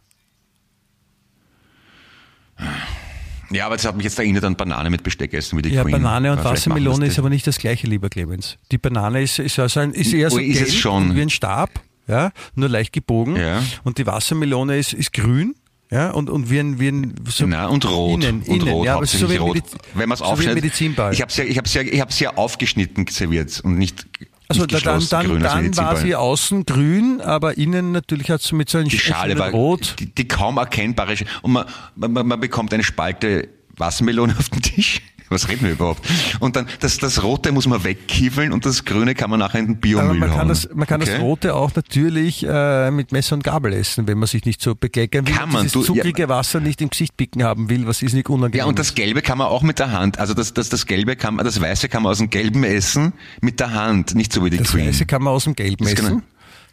Ja, 3.50 3.66
aber 3.66 3.76
das 3.76 3.84
hat 3.84 3.96
mich 3.96 4.04
jetzt 4.04 4.18
erinnert 4.18 4.44
an 4.44 4.56
Banane 4.56 4.90
mit 4.90 5.02
Besteck 5.02 5.32
essen 5.34 5.58
wie 5.58 5.62
die 5.62 5.70
ja, 5.70 5.82
Queen. 5.82 5.92
Banane 5.92 6.32
und 6.32 6.44
Wassermelone 6.44 7.06
ist 7.06 7.18
aber 7.18 7.30
nicht 7.30 7.46
das 7.46 7.58
gleiche, 7.58 7.86
lieber 7.86 8.08
Clemens. 8.08 8.58
Die 8.72 8.78
Banane 8.78 9.22
ist, 9.22 9.38
ist, 9.38 9.58
also 9.58 9.80
ein, 9.80 9.92
ist 9.92 10.12
eher 10.12 10.30
so 10.30 10.38
ist 10.38 10.58
gelb 10.58 10.70
schon. 10.72 11.14
wie 11.14 11.22
ein 11.22 11.30
Stab, 11.30 11.70
ja, 12.08 12.32
nur 12.54 12.68
leicht 12.68 12.92
gebogen. 12.92 13.36
Ja. 13.36 13.62
Und 13.84 13.98
die 13.98 14.06
Wassermelone 14.06 14.78
ist, 14.78 14.92
ist 14.92 15.12
grün. 15.12 15.54
Ja, 15.90 16.10
und, 16.10 16.30
und 16.30 16.50
wie 16.50 16.58
ein, 16.58 16.80
wie 16.80 16.88
ein 16.88 17.14
so 17.28 17.46
Na, 17.46 17.66
und 17.68 17.88
rot. 17.88 18.24
Innen, 18.24 18.40
und 18.40 18.48
innen, 18.48 18.68
rot, 18.68 18.86
ja, 18.86 18.96
aber 18.96 19.06
so 19.06 19.30
wie 19.30 19.36
rot. 19.36 19.62
Wenn 19.94 20.08
man 20.08 20.14
es 20.14 20.18
so 20.18 20.24
aufschneidet. 20.24 20.64
Medizinball. 20.64 21.12
Ich 21.12 21.20
habe 21.22 21.30
es 21.30 21.36
ja, 21.36 21.44
ich 21.44 21.56
hab's 21.56 21.74
ja, 21.74 21.82
ich 21.82 22.00
hab's 22.00 22.18
ja 22.18 22.36
aufgeschnitten 22.36 23.06
serviert 23.06 23.60
und 23.62 23.78
nicht 23.78 24.04
also 24.48 24.66
da, 24.66 24.78
dann, 24.80 25.08
dann, 25.08 25.40
dann 25.40 25.76
war 25.76 25.96
sie 25.96 26.14
außen 26.14 26.66
grün, 26.66 27.20
aber 27.20 27.56
innen 27.58 27.92
natürlich 27.92 28.30
hat 28.30 28.42
es 28.42 28.52
mit 28.52 28.68
so 28.68 28.78
einem 28.78 28.88
Die 28.88 28.98
Schale 28.98 29.38
war 29.38 29.50
rot. 29.50 29.96
Die, 29.98 30.14
die 30.14 30.28
kaum 30.28 30.58
erkennbare 30.58 31.16
Sch 31.16 31.24
und 31.42 31.52
man, 31.52 31.66
man, 31.96 32.26
man 32.26 32.40
bekommt 32.40 32.72
eine 32.72 32.84
Spalte 32.84 33.48
Wassermelone 33.76 34.34
auf 34.38 34.48
den 34.48 34.62
Tisch. 34.62 35.02
Was 35.28 35.48
reden 35.48 35.64
wir 35.64 35.72
überhaupt? 35.72 36.06
Und 36.38 36.54
dann 36.54 36.66
das, 36.80 36.98
das 36.98 37.22
Rote 37.22 37.50
muss 37.50 37.66
man 37.66 37.82
wegkiefeln 37.82 38.52
und 38.52 38.64
das 38.64 38.84
Grüne 38.84 39.14
kann 39.14 39.28
man 39.28 39.40
nachher 39.40 39.58
in 39.58 39.66
den 39.66 39.80
Biomüll 39.80 40.14
man 40.14 40.30
hauen. 40.30 40.38
Kann 40.38 40.48
das, 40.48 40.68
man 40.72 40.86
kann 40.86 41.02
okay. 41.02 41.12
das 41.12 41.20
Rote 41.20 41.54
auch 41.54 41.74
natürlich 41.74 42.46
äh, 42.48 42.90
mit 42.90 43.10
Messer 43.10 43.34
und 43.34 43.42
Gabel 43.42 43.72
essen, 43.72 44.06
wenn 44.06 44.18
man 44.18 44.28
sich 44.28 44.44
nicht 44.44 44.60
so 44.60 44.74
bekleckern 44.74 45.26
will. 45.26 45.34
Kann 45.34 45.50
man. 45.50 45.64
Das 45.64 45.72
zuckrige 45.72 46.22
ja. 46.22 46.28
Wasser 46.28 46.60
nicht 46.60 46.80
im 46.80 46.90
Gesicht 46.90 47.16
picken 47.16 47.42
haben 47.42 47.68
will, 47.68 47.86
was 47.86 48.02
ist 48.02 48.14
nicht 48.14 48.28
unangenehm. 48.28 48.58
Ja, 48.58 48.64
und 48.66 48.78
das 48.78 48.94
Gelbe 48.94 49.20
kann 49.22 49.38
man 49.38 49.48
auch 49.48 49.62
mit 49.62 49.78
der 49.78 49.92
Hand. 49.92 50.18
Also 50.18 50.32
das, 50.32 50.54
das, 50.54 50.68
das 50.68 50.86
Gelbe 50.86 51.16
kann 51.16 51.34
man, 51.34 51.44
das 51.44 51.60
Weiße 51.60 51.88
kann 51.88 52.04
man 52.04 52.12
aus 52.12 52.18
dem 52.18 52.30
Gelben 52.30 52.62
essen 52.62 53.12
mit 53.40 53.58
der 53.58 53.72
Hand, 53.72 54.14
nicht 54.14 54.32
so 54.32 54.44
wie 54.44 54.50
die 54.50 54.58
das 54.58 54.70
Queen. 54.70 54.86
Das 54.86 54.94
Weiße 54.94 55.06
kann 55.06 55.22
man 55.22 55.32
aus 55.32 55.44
dem 55.44 55.56
Gelben 55.56 55.86
essen? 55.86 56.22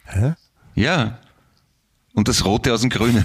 Hä? 0.06 0.34
Ja. 0.74 1.18
Und 2.14 2.28
das 2.28 2.44
Rote 2.44 2.72
aus 2.72 2.82
dem 2.82 2.90
Grünen. 2.90 3.24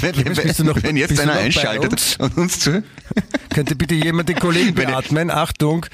Wenn, 0.00 0.16
wenn, 0.36 0.66
noch, 0.66 0.82
wenn, 0.82 0.96
jetzt 0.96 1.18
einer 1.20 1.32
einschaltet 1.32 2.16
und 2.18 2.36
uns 2.36 2.60
zu. 2.60 2.82
Könnte 3.50 3.76
bitte 3.76 3.94
jemand 3.94 4.28
den 4.28 4.38
Kollegen 4.38 4.74
beatmen? 4.74 5.30
Achtung. 5.30 5.86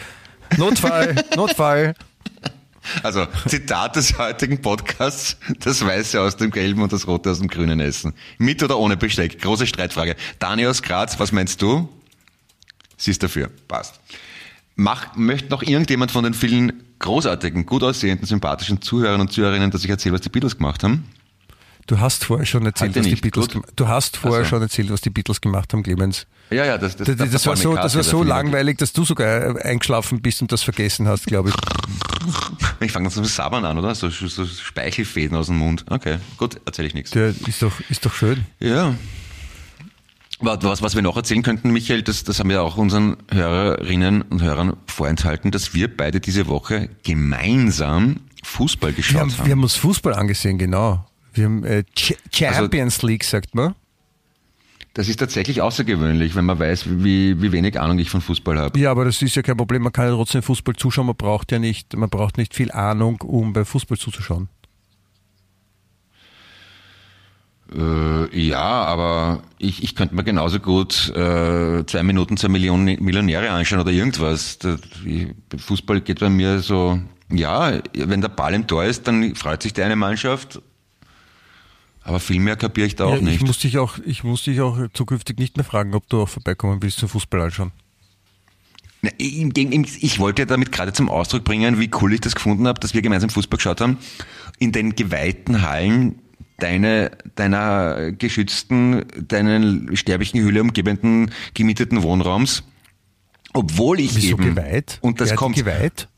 Notfall, 0.56 1.14
Notfall. 1.36 1.94
Also, 3.02 3.26
Zitat 3.48 3.96
des 3.96 4.18
heutigen 4.18 4.60
Podcasts, 4.60 5.36
das 5.60 5.84
Weiße 5.84 6.20
aus 6.20 6.36
dem 6.36 6.50
Gelben 6.50 6.82
und 6.82 6.92
das 6.92 7.06
Rote 7.06 7.30
aus 7.30 7.38
dem 7.38 7.48
Grünen 7.48 7.80
essen. 7.80 8.12
Mit 8.38 8.62
oder 8.62 8.78
ohne 8.78 8.96
Besteck? 8.96 9.40
Große 9.40 9.66
Streitfrage. 9.66 10.16
Dani 10.38 10.66
aus 10.66 10.82
Graz, 10.82 11.18
was 11.18 11.32
meinst 11.32 11.62
du? 11.62 11.88
Sie 12.96 13.10
ist 13.10 13.22
dafür. 13.22 13.50
Passt. 13.68 14.00
Mach, 14.76 15.16
möchte 15.16 15.50
noch 15.50 15.62
irgendjemand 15.62 16.10
von 16.10 16.24
den 16.24 16.34
vielen 16.34 16.84
großartigen, 16.98 17.64
gut 17.64 17.82
aussehenden, 17.82 18.26
sympathischen 18.26 18.82
Zuhörern 18.82 19.20
und 19.20 19.32
Zuhörerinnen, 19.32 19.70
dass 19.70 19.84
ich 19.84 19.90
erzähle, 19.90 20.14
was 20.14 20.20
die 20.20 20.28
Beatles 20.28 20.56
gemacht 20.56 20.82
haben? 20.82 21.08
Du 21.86 22.00
hast 22.00 22.24
vorher 22.24 22.46
schon 22.46 22.64
erzählt, 22.64 22.96
was 22.96 23.04
die 23.04 23.16
Beatles 23.16 23.48
Du 23.76 23.88
hast 23.88 24.16
vorher 24.16 24.46
schon 24.46 24.62
erzählt, 24.62 24.90
was 24.90 25.02
die 25.02 25.10
Beatles 25.10 25.40
gemacht 25.40 25.72
haben, 25.72 25.82
Clemens. 25.82 26.26
Ja, 26.50 26.64
ja, 26.64 26.78
das, 26.78 26.96
das, 26.96 27.16
das, 27.16 27.30
das 27.30 27.46
war 27.46 27.56
so, 27.56 27.74
das 27.74 27.94
war 27.94 28.02
so 28.02 28.22
langweilig, 28.22 28.78
dass 28.78 28.92
du 28.92 29.04
sogar 29.04 29.62
eingeschlafen 29.64 30.22
bist 30.22 30.40
und 30.40 30.50
das 30.50 30.62
vergessen 30.62 31.08
hast, 31.08 31.26
glaube 31.26 31.50
ich. 31.50 31.54
Ich 32.80 32.92
fange 32.92 33.08
dann 33.08 33.12
so 33.12 33.24
Sabbern 33.24 33.64
an, 33.64 33.78
oder? 33.78 33.94
So, 33.94 34.08
so 34.08 34.46
Speichelfäden 34.46 35.36
aus 35.36 35.46
dem 35.46 35.58
Mund. 35.58 35.84
Okay, 35.90 36.18
gut, 36.38 36.60
erzähle 36.64 36.88
ich 36.88 36.94
nichts. 36.94 37.10
Der 37.10 37.28
ist 37.28 37.62
doch, 37.62 37.72
ist 37.90 38.04
doch 38.06 38.14
schön. 38.14 38.46
Ja. 38.60 38.94
Was, 40.40 40.82
was 40.82 40.94
wir 40.94 41.02
noch 41.02 41.16
erzählen 41.16 41.42
könnten, 41.42 41.70
Michael, 41.70 42.02
das, 42.02 42.24
das 42.24 42.40
haben 42.40 42.50
wir 42.50 42.62
auch 42.62 42.76
unseren 42.76 43.16
Hörerinnen 43.30 44.22
und 44.22 44.42
Hörern 44.42 44.76
vorenthalten, 44.86 45.50
dass 45.50 45.74
wir 45.74 45.94
beide 45.94 46.20
diese 46.20 46.46
Woche 46.46 46.88
gemeinsam 47.02 48.20
Fußball 48.42 48.92
geschaut 48.92 49.14
wir 49.14 49.20
haben. 49.20 49.38
haben. 49.38 49.46
Wir 49.46 49.52
haben 49.52 49.62
uns 49.62 49.76
Fußball 49.76 50.14
angesehen, 50.14 50.58
genau. 50.58 51.06
Wir 51.34 51.44
haben 51.44 51.64
äh, 51.64 51.84
Ch 51.94 52.14
Champions 52.32 52.96
also, 52.96 53.06
League, 53.08 53.24
sagt 53.24 53.54
man. 53.54 53.74
Das 54.94 55.08
ist 55.08 55.16
tatsächlich 55.18 55.60
außergewöhnlich, 55.60 56.36
wenn 56.36 56.44
man 56.44 56.60
weiß, 56.60 56.84
wie, 57.02 57.42
wie 57.42 57.50
wenig 57.50 57.80
Ahnung 57.80 57.98
ich 57.98 58.10
von 58.10 58.20
Fußball 58.20 58.56
habe. 58.58 58.78
Ja, 58.78 58.92
aber 58.92 59.04
das 59.04 59.20
ist 59.20 59.34
ja 59.34 59.42
kein 59.42 59.56
Problem. 59.56 59.82
Man 59.82 59.92
kann 59.92 60.06
ja 60.06 60.14
trotzdem 60.14 60.42
Fußball 60.42 60.76
zuschauen. 60.76 61.06
Man 61.06 61.16
braucht 61.16 61.50
ja 61.50 61.58
nicht, 61.58 61.96
man 61.96 62.08
braucht 62.08 62.38
nicht 62.38 62.54
viel 62.54 62.70
Ahnung, 62.70 63.20
um 63.22 63.52
bei 63.52 63.64
Fußball 63.64 63.98
zuzuschauen. 63.98 64.48
Äh, 67.74 68.38
ja, 68.38 68.62
aber 68.62 69.42
ich, 69.58 69.82
ich 69.82 69.96
könnte 69.96 70.14
mir 70.14 70.22
genauso 70.22 70.60
gut 70.60 71.08
äh, 71.16 71.84
zwei 71.86 72.04
Minuten 72.04 72.36
zwei 72.36 72.48
Millionen 72.48 73.02
Millionäre 73.02 73.50
anschauen 73.50 73.80
oder 73.80 73.90
irgendwas. 73.90 74.60
Der, 74.60 74.78
Fußball 75.58 76.02
geht 76.02 76.20
bei 76.20 76.30
mir 76.30 76.60
so, 76.60 77.00
ja, 77.32 77.80
wenn 77.96 78.20
der 78.20 78.28
Ball 78.28 78.54
im 78.54 78.68
Tor 78.68 78.84
ist, 78.84 79.08
dann 79.08 79.34
freut 79.34 79.64
sich 79.64 79.72
die 79.72 79.82
eine 79.82 79.96
Mannschaft 79.96 80.60
aber 82.04 82.20
viel 82.20 82.38
mehr 82.38 82.56
kapiere 82.56 82.86
ich 82.86 82.96
da 82.96 83.06
auch 83.06 83.16
ja, 83.16 83.20
nicht. 83.22 83.36
Ich 83.36 83.46
muss, 83.46 83.58
dich 83.58 83.78
auch, 83.78 83.98
ich 84.04 84.24
muss 84.24 84.44
dich 84.44 84.60
auch 84.60 84.78
zukünftig 84.92 85.38
nicht 85.38 85.56
mehr 85.56 85.64
fragen, 85.64 85.94
ob 85.94 86.08
du 86.08 86.22
auch 86.22 86.28
vorbeikommen 86.28 86.82
willst 86.82 86.98
zum 86.98 87.08
Fußball 87.08 87.40
anschauen. 87.40 87.72
Ich 89.18 90.18
wollte 90.18 90.46
damit 90.46 90.70
gerade 90.72 90.92
zum 90.92 91.10
Ausdruck 91.10 91.44
bringen, 91.44 91.78
wie 91.80 91.90
cool 92.00 92.14
ich 92.14 92.20
das 92.20 92.34
gefunden 92.34 92.68
habe, 92.68 92.78
dass 92.80 92.94
wir 92.94 93.02
gemeinsam 93.02 93.30
Fußball 93.30 93.56
geschaut 93.56 93.80
haben. 93.80 93.98
In 94.58 94.72
den 94.72 94.94
geweihten 94.94 95.62
Hallen 95.62 96.20
deine, 96.58 97.10
deiner 97.34 98.12
geschützten, 98.12 99.04
deinen 99.28 99.96
sterblichen 99.96 100.42
Hülle 100.42 100.60
umgebenden, 100.60 101.30
gemieteten 101.54 102.02
Wohnraums. 102.02 102.64
Obwohl 103.52 104.00
ich 104.00 104.14
Wieso 104.14 104.36
eben... 104.36 104.54
geweiht? 104.54 104.98
Und 105.00 105.20
das 105.20 105.30
Wer 105.30 105.36
kommt... 105.36 105.56
Geweiht? 105.56 106.08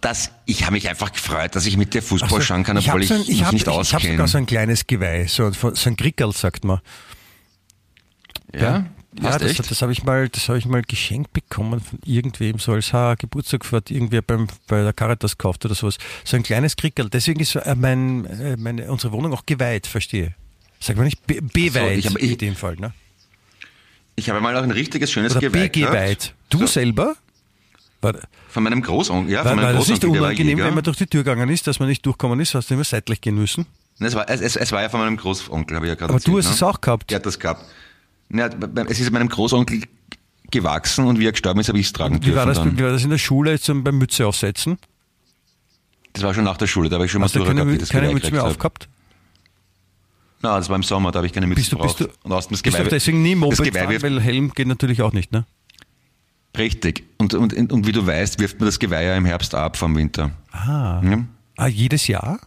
Das, 0.00 0.30
ich 0.44 0.62
habe 0.62 0.72
mich 0.72 0.88
einfach 0.88 1.12
gefreut, 1.12 1.54
dass 1.54 1.66
ich 1.66 1.76
mit 1.76 1.94
dir 1.94 2.02
Fußball 2.02 2.30
also, 2.30 2.42
schauen 2.42 2.64
kann, 2.64 2.78
obwohl 2.78 3.02
ich, 3.02 3.10
ich, 3.10 3.28
ich 3.28 3.44
hab, 3.44 3.52
nicht 3.52 3.68
auskenne. 3.68 4.00
Ich 4.00 4.08
habe 4.08 4.14
sogar 4.14 4.28
so 4.28 4.38
ein 4.38 4.46
kleines 4.46 4.86
Geweih, 4.86 5.26
so, 5.26 5.50
so 5.50 5.70
ein 5.90 5.96
Grickerl, 5.96 6.32
sagt 6.32 6.64
man. 6.64 6.80
Ja, 8.54 8.60
ja, 8.60 8.86
ja 9.20 9.38
das, 9.38 9.56
das 9.56 9.82
habe 9.82 9.92
ich 9.92 10.04
mal, 10.04 10.28
das 10.28 10.48
habe 10.48 10.58
ich 10.58 10.66
mal 10.66 10.82
geschenkt 10.82 11.32
bekommen 11.32 11.80
von 11.80 11.98
irgendwem, 12.04 12.58
so 12.58 12.72
als 12.72 12.92
ha, 12.92 13.14
Geburtstag 13.14 13.70
hat 13.72 13.90
irgendwer 13.90 14.22
beim, 14.22 14.48
bei 14.66 14.82
der 14.82 14.92
Caritas 14.92 15.36
gekauft 15.36 15.64
oder 15.64 15.74
sowas. 15.74 15.98
So 16.24 16.36
ein 16.36 16.42
kleines 16.42 16.76
Grickerl. 16.76 17.08
Deswegen 17.08 17.40
ist 17.40 17.54
äh, 17.56 17.74
mein, 17.74 18.24
äh, 18.26 18.56
meine, 18.56 18.90
unsere 18.90 19.12
Wohnung 19.12 19.32
auch 19.32 19.46
geweiht, 19.46 19.86
verstehe. 19.86 20.34
Sag 20.78 20.96
mal 20.96 21.04
nicht 21.04 21.26
be 21.26 21.40
beweiht 21.40 22.04
so, 22.04 22.18
in 22.18 22.36
dem 22.38 22.54
Fall, 22.54 22.76
ne? 22.76 22.92
Ich 24.14 24.30
habe 24.30 24.40
mal 24.40 24.56
auch 24.56 24.62
ein 24.62 24.70
richtiges 24.70 25.10
schönes 25.12 25.32
Oder 25.32 25.40
Geweih. 25.40 25.68
Begeweiht. 25.68 26.34
Du 26.48 26.60
so. 26.60 26.66
selber? 26.66 27.16
War, 28.00 28.14
von 28.48 28.62
meinem 28.62 28.82
Großonkel, 28.82 29.32
ja. 29.32 29.44
War, 29.44 29.52
von 29.52 29.56
meinem 29.56 29.66
war 29.66 29.80
das 29.80 29.88
nicht 29.88 30.04
unangenehm, 30.04 30.58
wenn 30.58 30.74
man 30.74 30.84
durch 30.84 30.98
die 30.98 31.06
Tür 31.06 31.24
gegangen 31.24 31.48
ist, 31.48 31.66
dass 31.66 31.78
man 31.78 31.88
nicht 31.88 32.04
durchkommen 32.04 32.38
ist? 32.40 32.54
Hast 32.54 32.70
du 32.70 32.74
immer 32.74 32.84
seitlich 32.84 33.20
gehen 33.20 33.36
müssen? 33.36 33.66
Es 33.98 34.14
war, 34.14 34.28
es, 34.28 34.56
es 34.56 34.72
war 34.72 34.82
ja 34.82 34.88
von 34.88 35.00
meinem 35.00 35.16
Großonkel, 35.16 35.76
habe 35.76 35.86
ich 35.86 35.90
ja 35.90 35.94
gerade 35.94 36.10
Aber 36.10 36.18
erzählt, 36.18 36.34
du 36.34 36.38
hast 36.38 36.46
ne? 36.46 36.52
es 36.52 36.62
auch 36.62 36.80
gehabt? 36.80 37.10
Der 37.10 37.16
hat 37.16 37.26
das 37.26 37.38
gehabt. 37.38 37.64
Ja, 38.28 38.50
es 38.88 39.00
ist 39.00 39.10
meinem 39.10 39.28
Großonkel 39.28 39.82
gewachsen 40.50 41.06
und 41.06 41.18
wie 41.18 41.26
er 41.26 41.32
gestorben 41.32 41.60
ist, 41.60 41.68
habe 41.68 41.78
ich 41.78 41.86
es 41.86 41.92
tragen 41.92 42.24
wie 42.24 42.34
War 42.34 42.46
das, 42.46 42.64
wie 42.64 42.82
war 42.82 42.92
das 42.92 43.04
in 43.04 43.10
der 43.10 43.18
Schule 43.18 43.52
jetzt 43.52 43.66
beim 43.66 43.98
Mütze 43.98 44.26
aufsetzen? 44.26 44.78
Das 46.12 46.22
war 46.22 46.34
schon 46.34 46.44
nach 46.44 46.56
der 46.56 46.66
Schule, 46.66 46.88
da 46.88 46.96
habe 46.96 47.06
ich 47.06 47.12
schon 47.12 47.20
mal 47.20 47.26
Matura 47.26 47.52
gehabt, 47.52 47.70
wie 47.70 47.78
das 47.78 47.88
keine 47.88 48.12
Mütze 48.12 48.30
mehr 48.30 48.44
aufgehabt? 48.44 48.88
Na, 50.42 50.56
das 50.58 50.68
war 50.68 50.76
im 50.76 50.82
Sommer, 50.82 51.12
da 51.12 51.18
habe 51.18 51.26
ich 51.26 51.32
keine 51.32 51.46
Mütze 51.46 51.60
bist 51.60 51.72
du, 51.72 51.78
bist 51.78 52.00
du, 52.00 52.04
und 52.22 52.30
das 52.30 52.62
Geweih, 52.62 52.78
bist 52.78 52.78
du 52.78 52.94
deswegen 52.94 53.22
nie 53.22 53.34
Moped 53.34 53.74
fahren, 53.74 54.02
weil 54.02 54.20
Helm 54.20 54.52
geht 54.54 54.68
natürlich 54.68 55.02
auch 55.02 55.12
nicht, 55.12 55.32
ne? 55.32 55.46
Richtig. 56.56 57.04
Und, 57.18 57.34
und, 57.34 57.72
und 57.72 57.86
wie 57.86 57.92
du 57.92 58.06
weißt, 58.06 58.38
wirft 58.38 58.58
man 58.60 58.66
das 58.66 58.78
Geweih 58.78 59.04
ja 59.04 59.16
im 59.16 59.26
Herbst 59.26 59.54
ab 59.54 59.76
vom 59.76 59.94
Winter. 59.96 60.30
Ah. 60.52 61.02
Ja? 61.04 61.24
Ah, 61.56 61.66
jedes 61.66 62.06
Jahr? 62.06 62.38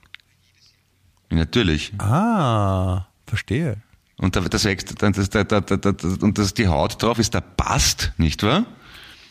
Natürlich. 1.29 1.93
Ah, 1.99 3.05
verstehe. 3.27 3.77
Und 4.17 4.35
da, 4.35 4.41
das 4.41 4.65
wächst, 4.65 5.01
das, 5.01 5.29
da, 5.29 5.43
da, 5.43 5.61
da, 5.61 5.93
und 6.21 6.37
das, 6.37 6.53
die 6.53 6.67
Haut 6.67 7.01
drauf 7.01 7.17
ist 7.19 7.33
der 7.33 7.39
Bast, 7.41 8.11
nicht 8.17 8.43
wahr? 8.43 8.65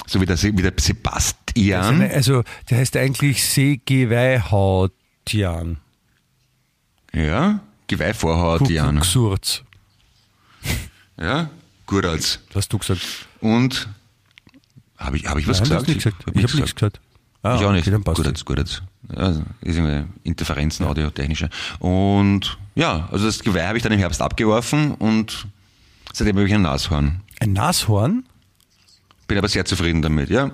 So 0.06 0.20
wie 0.20 0.26
der, 0.26 0.42
wie 0.42 0.52
der 0.52 0.72
Sebastian. 0.78 2.02
Also, 2.02 2.14
also 2.14 2.42
der 2.70 2.78
heißt 2.78 2.96
eigentlich 2.96 3.44
Seegeweihhautian. 3.44 5.78
Ja, 7.12 7.60
Geweihvorhautian. 7.88 9.02
Surz. 9.02 9.64
Ja, 11.18 11.50
Gurals. 11.86 12.40
Was 12.48 12.56
hast 12.56 12.72
du 12.72 12.78
gesagt? 12.78 13.02
Und 13.40 13.88
habe 14.98 15.16
ich, 15.16 15.26
hab 15.26 15.38
ich 15.38 15.48
was 15.48 15.60
Nein, 15.60 15.84
gesagt? 15.84 16.26
Hab 16.26 16.36
ich 16.36 16.42
habe 16.42 16.56
nichts 16.56 16.74
gesagt. 16.74 17.00
Ah, 17.42 17.56
ich 17.56 17.64
auch 17.64 17.72
nicht. 17.72 17.86
Okay, 17.86 18.02
gut 18.14 18.26
jetzt, 18.26 18.44
gut 18.44 18.58
jetzt. 18.58 18.82
Also, 19.14 19.42
ist 19.60 19.76
irgendwie 19.76 20.06
Interferenzen, 20.24 20.84
ja. 20.84 20.90
audiotechnische. 20.90 21.48
Und 21.78 22.58
ja, 22.74 23.08
also 23.12 23.26
das 23.26 23.40
Geweih 23.40 23.68
habe 23.68 23.76
ich 23.76 23.82
dann 23.82 23.92
im 23.92 23.98
Herbst 24.00 24.20
abgeworfen 24.20 24.92
und 24.94 25.46
seitdem 26.12 26.36
habe 26.36 26.46
ich 26.46 26.54
ein 26.54 26.62
Nashorn. 26.62 27.20
Ein 27.40 27.52
Nashorn? 27.52 28.24
Bin 29.28 29.38
aber 29.38 29.48
sehr 29.48 29.64
zufrieden 29.64 30.02
damit, 30.02 30.30
ja. 30.30 30.50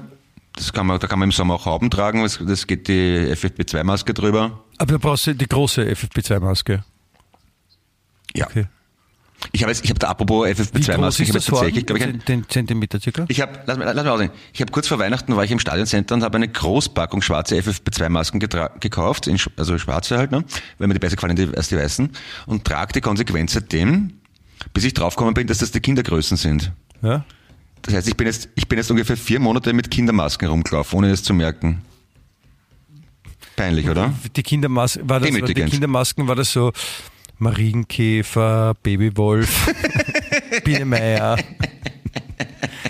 Das 0.57 0.72
kann 0.72 0.86
man, 0.86 1.01
da 1.01 1.07
kann 1.07 1.18
man 1.18 1.28
im 1.28 1.32
Sommer 1.32 1.55
auch 1.55 1.66
Hauben 1.66 1.90
tragen, 1.90 2.22
das 2.22 2.66
geht 2.66 2.86
die 2.86 3.32
FFP2-Maske 3.32 4.12
drüber. 4.12 4.62
Aber 4.78 4.92
da 4.92 4.99
brauchst 4.99 5.26
du 5.26 5.34
die 5.34 5.49
große 5.49 5.82
FFP2-Maske. 5.82 6.84
Ja. 8.36 8.47
Okay. 8.47 8.66
Ich 9.53 9.62
habe 9.62 9.72
habe 9.72 9.99
da 9.99 10.09
apropos 10.09 10.47
FFP2-Maske, 10.47 11.22
ich 11.22 11.28
habe 11.30 11.40
tatsächlich, 11.40 11.86
glaube 11.86 11.99
ich, 11.99 12.07
ein, 12.07 12.22
den 12.26 12.49
Zentimeter 12.49 13.01
circa. 13.01 13.24
Ich 13.28 13.40
habe, 13.40 13.61
lass, 13.66 13.78
lass 13.78 13.95
mich 13.95 14.07
aussehen. 14.07 14.30
Ich 14.53 14.61
habe 14.61 14.72
kurz 14.72 14.88
vor 14.88 14.99
Weihnachten 14.99 15.36
war 15.36 15.45
ich 15.45 15.51
im 15.51 15.59
Stadioncenter 15.59 16.14
und 16.14 16.22
habe 16.22 16.36
eine 16.36 16.49
Großpackung 16.49 17.22
schwarze 17.22 17.57
FFP2-Masken 17.57 18.40
gekauft, 18.40 19.26
in, 19.26 19.38
also 19.57 19.78
schwarze 19.78 20.18
halt, 20.18 20.30
ne, 20.30 20.45
weil 20.78 20.88
mir 20.88 20.95
die 20.95 21.01
besser 21.01 21.16
gefallen 21.16 21.55
als 21.55 21.68
die 21.68 21.76
weißen, 21.76 22.11
und 22.47 22.64
trage 22.64 22.92
die 22.92 23.01
Konsequenz 23.01 23.53
seitdem, 23.53 24.14
bis 24.72 24.84
ich 24.84 24.95
draufgekommen 24.95 25.34
bin, 25.34 25.47
dass 25.47 25.59
das 25.59 25.70
die 25.70 25.80
Kindergrößen 25.80 26.36
sind. 26.36 26.72
Ja. 27.03 27.24
Das 27.82 27.95
heißt, 27.95 28.09
ich 28.09 28.16
bin 28.16 28.26
jetzt, 28.26 28.49
ich 28.55 28.66
bin 28.66 28.78
jetzt 28.78 28.90
ungefähr 28.90 29.16
vier 29.16 29.40
Monate 29.40 29.72
mit 29.72 29.90
Kindermasken 29.90 30.49
rumgelaufen, 30.49 30.99
ohne 30.99 31.11
es 31.11 31.22
zu 31.22 31.34
merken. 31.34 31.82
Peinlich, 33.57 33.88
oder? 33.88 34.12
Die 34.34 34.42
Kindermasken, 34.42 35.09
war 35.09 35.20
das, 35.20 35.30
die 35.30 35.55
Kindermasken 35.55 36.26
war 36.26 36.34
das 36.34 36.53
so, 36.53 36.72
Marienkäfer, 37.39 38.74
Babywolf, 38.82 39.72
Biene 40.64 40.85
Meier. 40.85 41.37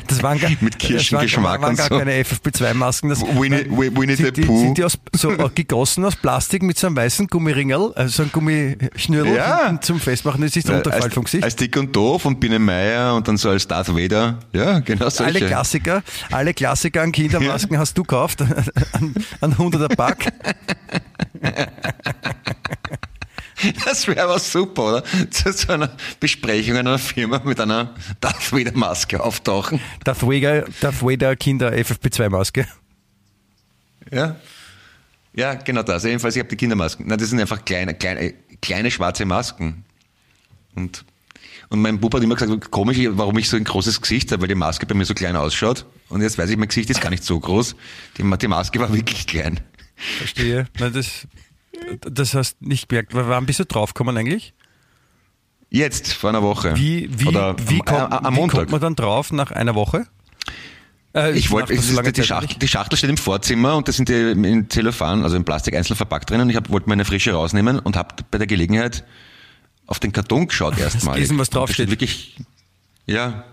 Das 0.06 0.22
waren 0.22 0.38
gar, 0.38 0.50
Mit 0.60 0.78
Kirschengeschmack 0.78 1.60
waren, 1.60 1.76
waren 1.76 1.88
gar 1.88 1.98
keine 1.98 2.12
FFP2-Masken. 2.22 3.08
Das 3.08 3.22
Winnie, 3.22 3.66
Winnie 3.70 4.14
sind, 4.16 4.26
the 4.26 4.42
die, 4.42 4.46
Pooh. 4.46 4.60
sind 4.60 4.78
die 4.78 4.84
aus, 4.84 4.98
so 5.12 5.28
gegossen 5.54 6.04
aus 6.04 6.16
Plastik 6.16 6.62
mit 6.62 6.78
so 6.78 6.86
einem 6.86 6.96
weißen 6.96 7.26
Gummiringel, 7.26 7.92
also 7.94 8.08
so 8.08 8.22
ein 8.24 8.32
Gummischnürl 8.32 9.34
ja. 9.34 9.78
zum 9.80 10.00
Festmachen, 10.00 10.42
das 10.42 10.56
ist 10.56 10.68
der 10.68 10.76
Unterfall 10.76 11.10
vom 11.10 11.24
Gesicht. 11.24 11.44
Als 11.44 11.56
Dick 11.56 11.76
und 11.76 11.94
Doof 11.94 12.24
und 12.26 12.38
Biene 12.40 12.58
Meier 12.58 13.14
und 13.14 13.26
dann 13.26 13.36
so 13.36 13.48
als 13.48 13.66
Darth 13.66 13.94
Vader. 13.94 14.38
Ja, 14.52 14.80
genau 14.80 15.08
solche. 15.08 15.38
Alle 15.38 15.46
Klassiker, 15.46 16.02
alle 16.30 16.54
Klassiker 16.54 17.02
an 17.02 17.12
Kindermasken 17.12 17.74
ja. 17.74 17.80
hast 17.80 17.96
du 17.96 18.02
gekauft, 18.02 18.40
an, 18.92 19.14
an 19.40 19.54
100er 19.54 19.94
Pack. 19.96 20.32
Das 23.84 24.06
wäre 24.06 24.22
aber 24.22 24.38
super, 24.38 24.82
oder? 24.82 25.04
Zu 25.30 25.52
so 25.52 25.72
einer 25.72 25.90
Besprechung 26.20 26.72
in 26.72 26.86
einer 26.86 26.98
Firma 26.98 27.40
mit 27.44 27.60
einer 27.60 27.94
Darth 28.20 28.52
Vader 28.52 28.72
Maske 28.76 29.22
auftauchen. 29.22 29.80
Darth 30.04 30.22
Vader, 30.22 30.64
Darth 30.80 31.02
Vader 31.02 31.36
Kinder 31.36 31.72
FFP2 31.72 32.28
Maske. 32.28 32.66
Ja. 34.10 34.36
Ja, 35.36 35.54
genau 35.54 35.82
das. 35.82 36.04
Jedenfalls, 36.04 36.36
ich 36.36 36.40
habe 36.40 36.48
die 36.48 36.56
Kindermasken. 36.56 37.06
Nein, 37.08 37.18
das 37.18 37.30
sind 37.30 37.40
einfach 37.40 37.64
kleine, 37.64 37.94
kleine, 37.94 38.34
kleine 38.62 38.90
schwarze 38.90 39.24
Masken. 39.24 39.84
Und, 40.76 41.04
Und 41.70 41.80
mein 41.80 41.98
Bub 41.98 42.14
hat 42.14 42.22
immer 42.22 42.36
gesagt, 42.36 42.70
komisch, 42.70 42.98
warum 43.10 43.36
ich 43.38 43.48
so 43.48 43.56
ein 43.56 43.64
großes 43.64 44.00
Gesicht 44.00 44.30
habe, 44.30 44.42
weil 44.42 44.48
die 44.48 44.54
Maske 44.54 44.86
bei 44.86 44.94
mir 44.94 45.04
so 45.04 45.14
klein 45.14 45.34
ausschaut. 45.34 45.86
Und 46.08 46.22
jetzt 46.22 46.38
weiß 46.38 46.50
ich, 46.50 46.56
mein 46.56 46.68
Gesicht 46.68 46.90
ist 46.90 47.00
gar 47.00 47.10
nicht 47.10 47.24
so 47.24 47.38
groß. 47.40 47.74
Die, 48.16 48.22
die 48.22 48.48
Maske 48.48 48.78
war 48.78 48.92
wirklich 48.94 49.26
klein. 49.26 49.58
Verstehe. 50.18 50.66
Nein, 50.78 50.92
das, 50.92 51.26
das 52.00 52.34
hast 52.34 52.60
nicht 52.62 52.88
gemerkt. 52.88 53.14
Wann 53.14 53.46
bist 53.46 53.60
du 53.60 53.64
draufgekommen 53.64 54.16
eigentlich? 54.16 54.54
Jetzt, 55.70 56.12
vor 56.12 56.30
einer 56.30 56.42
Woche. 56.42 56.76
Wie, 56.76 57.08
wie, 57.18 57.26
Oder 57.26 57.56
wie, 57.68 57.80
am, 57.80 57.84
kommt, 57.84 58.12
am 58.12 58.34
wie 58.34 58.38
Montag. 58.38 58.58
kommt 58.58 58.70
man 58.70 58.80
dann 58.80 58.94
drauf 58.94 59.32
nach 59.32 59.50
einer 59.50 59.74
Woche? 59.74 60.06
Äh, 61.14 61.36
ich 61.36 61.50
wollte, 61.50 61.76
so 61.80 62.00
die, 62.00 62.22
Schachtel, 62.22 62.58
die 62.58 62.68
Schachtel 62.68 62.96
steht 62.96 63.10
im 63.10 63.16
Vorzimmer 63.16 63.76
und 63.76 63.88
da 63.88 63.92
sind 63.92 64.08
die 64.08 64.32
in 64.32 64.68
Zellophan, 64.70 65.22
also 65.22 65.36
in 65.36 65.44
Plastik 65.44 65.74
einzeln 65.74 65.96
verpackt 65.96 66.30
drinnen. 66.30 66.42
Und 66.42 66.50
ich 66.50 66.70
wollte 66.70 66.88
meine 66.88 67.04
frische 67.04 67.32
rausnehmen 67.32 67.78
und 67.78 67.96
habe 67.96 68.14
bei 68.30 68.38
der 68.38 68.46
Gelegenheit 68.46 69.04
auf 69.86 69.98
den 70.00 70.12
Karton 70.12 70.48
geschaut 70.48 70.78
erstmal. 70.78 71.18
Lesen, 71.18 71.38
was 71.38 71.50
draufsteht. 71.50 71.90
Wirklich, 71.90 72.36
ja, 73.06 73.44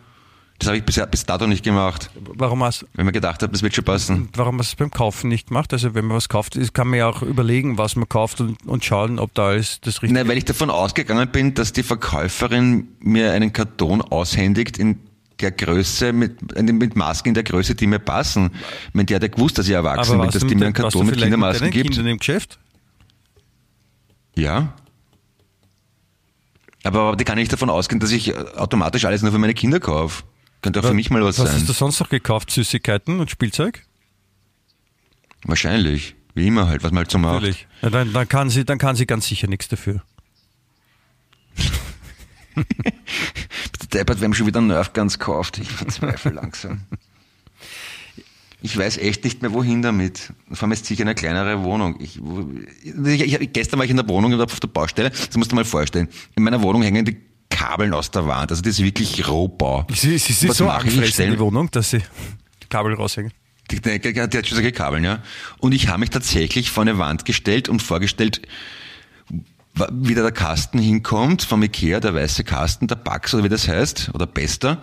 das 0.62 0.68
habe 0.68 0.78
ich 0.78 0.84
bis, 0.84 1.02
bis 1.10 1.26
dato 1.26 1.48
nicht 1.48 1.64
gemacht. 1.64 2.12
Warum 2.16 2.64
hast 2.64 2.86
Wenn 2.94 3.06
man 3.06 3.14
gedacht 3.14 3.42
hat, 3.42 3.52
das 3.52 3.64
wird 3.64 3.74
schon 3.74 3.84
passen. 3.84 4.30
Warum 4.36 4.60
hast 4.60 4.70
du 4.70 4.74
es 4.74 4.78
beim 4.78 4.92
Kaufen 4.92 5.28
nicht 5.28 5.48
gemacht? 5.48 5.74
Also 5.74 5.96
wenn 5.96 6.06
man 6.06 6.18
was 6.18 6.30
kauft, 6.30 6.56
kann 6.74 6.88
man 6.88 7.00
ja 7.00 7.08
auch 7.08 7.24
überlegen, 7.24 7.80
was 7.80 7.96
man 7.96 8.08
kauft 8.08 8.42
und, 8.42 8.64
und 8.68 8.86
schauen, 8.86 9.18
ob 9.18 9.34
da 9.34 9.48
alles 9.48 9.82
das 9.82 10.04
Richtige 10.04 10.14
Nein, 10.14 10.28
weil 10.28 10.38
ich 10.38 10.46
davon 10.46 10.70
ausgegangen 10.70 11.30
bin, 11.32 11.56
dass 11.56 11.74
die 11.74 11.82
Verkäuferin 11.82 12.90
mir 13.00 13.32
einen 13.32 13.54
Karton 13.54 14.04
aushändigt 14.04 14.78
in 14.78 15.00
der 15.40 15.50
Größe, 15.50 16.14
mit, 16.14 16.40
mit 16.62 16.96
Masken 16.96 17.30
in 17.30 17.34
der 17.34 17.44
Größe, 17.44 17.74
die 17.74 17.88
mir 17.88 17.98
passen. 17.98 18.52
Ich 18.90 18.94
meine, 18.94 19.08
die 19.08 19.16
hat 19.16 19.24
ja 19.24 19.30
gewusst, 19.30 19.58
dass 19.58 19.68
ich 19.68 19.74
erwachsen 19.74 20.20
bin, 20.20 20.30
dass 20.30 20.46
die 20.46 20.54
mir 20.54 20.66
einen 20.66 20.74
Karton 20.76 21.08
mit 21.08 21.18
Kindermasken 21.18 21.66
mit 21.66 21.74
gibt. 21.74 21.90
Kindern 21.90 22.06
im 22.06 22.20
Geschäft? 22.20 22.60
Ja. 24.36 24.76
Aber 26.84 27.16
die 27.16 27.24
kann 27.24 27.40
nicht 27.40 27.52
davon 27.52 27.72
ausgehen, 27.72 28.00
dass 28.00 28.12
ich 28.12 28.38
automatisch 28.38 29.06
alles 29.06 29.24
nur 29.24 29.32
für 29.32 29.40
meine 29.40 29.56
Kinder 29.56 29.80
kaufe. 29.80 30.22
Könnte 30.62 30.80
auch 30.80 30.86
für 30.86 30.94
mich 30.94 31.10
mal 31.10 31.24
was, 31.24 31.40
was 31.40 31.46
sein. 31.46 31.46
Was 31.48 31.62
hast 31.62 31.70
du 31.70 31.74
sonst 31.74 32.00
noch 32.00 32.10
gekauft? 32.10 32.52
Süßigkeiten 32.52 33.20
und 33.20 33.32
Spielzeug? 33.32 33.84
Wahrscheinlich. 35.44 36.16
Wie 36.34 36.48
immer 36.48 36.68
halt, 36.68 36.84
was 36.84 36.92
man 36.92 37.00
halt 37.00 37.12
so 37.12 37.18
macht. 37.18 37.36
Natürlich. 37.36 37.68
Ja, 37.82 37.90
dann, 37.90 38.14
dann, 38.14 38.28
kann 38.28 38.50
sie, 38.50 38.64
dann 38.64 38.78
kann 38.78 38.96
sie 38.96 39.06
ganz 39.06 39.28
sicher 39.28 39.48
nichts 39.48 39.68
dafür. 39.68 40.02
Deppert, 43.94 44.22
wir 44.22 44.26
haben 44.26 44.34
schon 44.34 44.48
wieder 44.48 44.62
Nerf 44.62 44.94
Guns 44.94 45.20
gekauft. 45.20 45.58
Ich 45.58 45.70
verzweifle 45.70 46.32
langsam. 46.32 46.82
Ich 48.62 48.78
weiß 48.78 49.00
echt 49.00 49.24
nicht 49.24 49.42
mehr, 49.42 49.52
wohin 49.54 49.82
damit. 49.82 50.34
Vor 50.52 50.64
allem 50.64 50.74
ist 50.74 50.86
sicher 50.86 51.02
eine 51.02 51.16
kleinere 51.16 51.64
Wohnung. 51.64 52.00
Ich, 52.00 52.22
ich, 52.86 53.42
ich, 53.42 53.54
gestern 53.54 53.80
war 53.80 53.86
ich 53.86 53.92
in 53.92 53.98
der 53.98 54.08
Wohnung 54.08 54.40
auf 54.40 54.60
der 54.60 54.68
Baustelle. 54.68 55.10
Das 55.10 55.36
musst 55.36 55.52
du 55.52 55.56
mal 55.56 55.66
vorstellen. 55.66 56.08
In 56.36 56.44
meiner 56.44 56.62
Wohnung 56.62 56.84
hängen 56.84 57.04
die 57.04 57.18
Kabeln 57.62 57.94
aus 57.94 58.10
der 58.10 58.26
Wand. 58.26 58.52
Also 58.52 58.64
das 58.64 58.80
ist 58.80 58.84
wirklich 58.84 59.28
Rohbau. 59.28 59.86
Sie, 59.94 60.18
sie, 60.18 60.34
sie 60.34 60.50
Was 60.50 60.58
so 60.58 60.68
angefressen, 60.68 61.32
die 61.32 61.40
Wohnung, 61.40 61.70
dass 61.70 61.92
sie 61.92 62.00
die 62.64 62.68
Kabel 62.70 62.96
raushängen. 62.96 63.32
Die, 63.70 63.80
die, 63.80 64.00
die 64.00 64.20
hat 64.20 64.34
schon 64.34 64.56
solche 64.56 64.72
Kabeln, 64.72 65.04
ja. 65.04 65.20
Und 65.60 65.74
ich 65.74 65.88
habe 65.88 66.00
mich 66.00 66.10
tatsächlich 66.10 66.72
vor 66.72 66.82
eine 66.82 66.98
Wand 66.98 67.24
gestellt 67.24 67.70
und 67.70 67.82
vorgestellt, 67.82 68.42
wie 69.92 70.16
da 70.16 70.24
der 70.24 70.32
Kasten 70.32 70.80
hinkommt, 70.80 71.44
vom 71.44 71.62
Ikea, 71.62 72.00
der 72.00 72.16
weiße 72.16 72.44
Kasten, 72.44 72.88
der 72.88 72.96
Bax 72.96 73.34
oder 73.34 73.44
wie 73.44 73.50
das 73.50 73.68
heißt, 73.68 74.10
oder 74.14 74.26
Bester, 74.26 74.82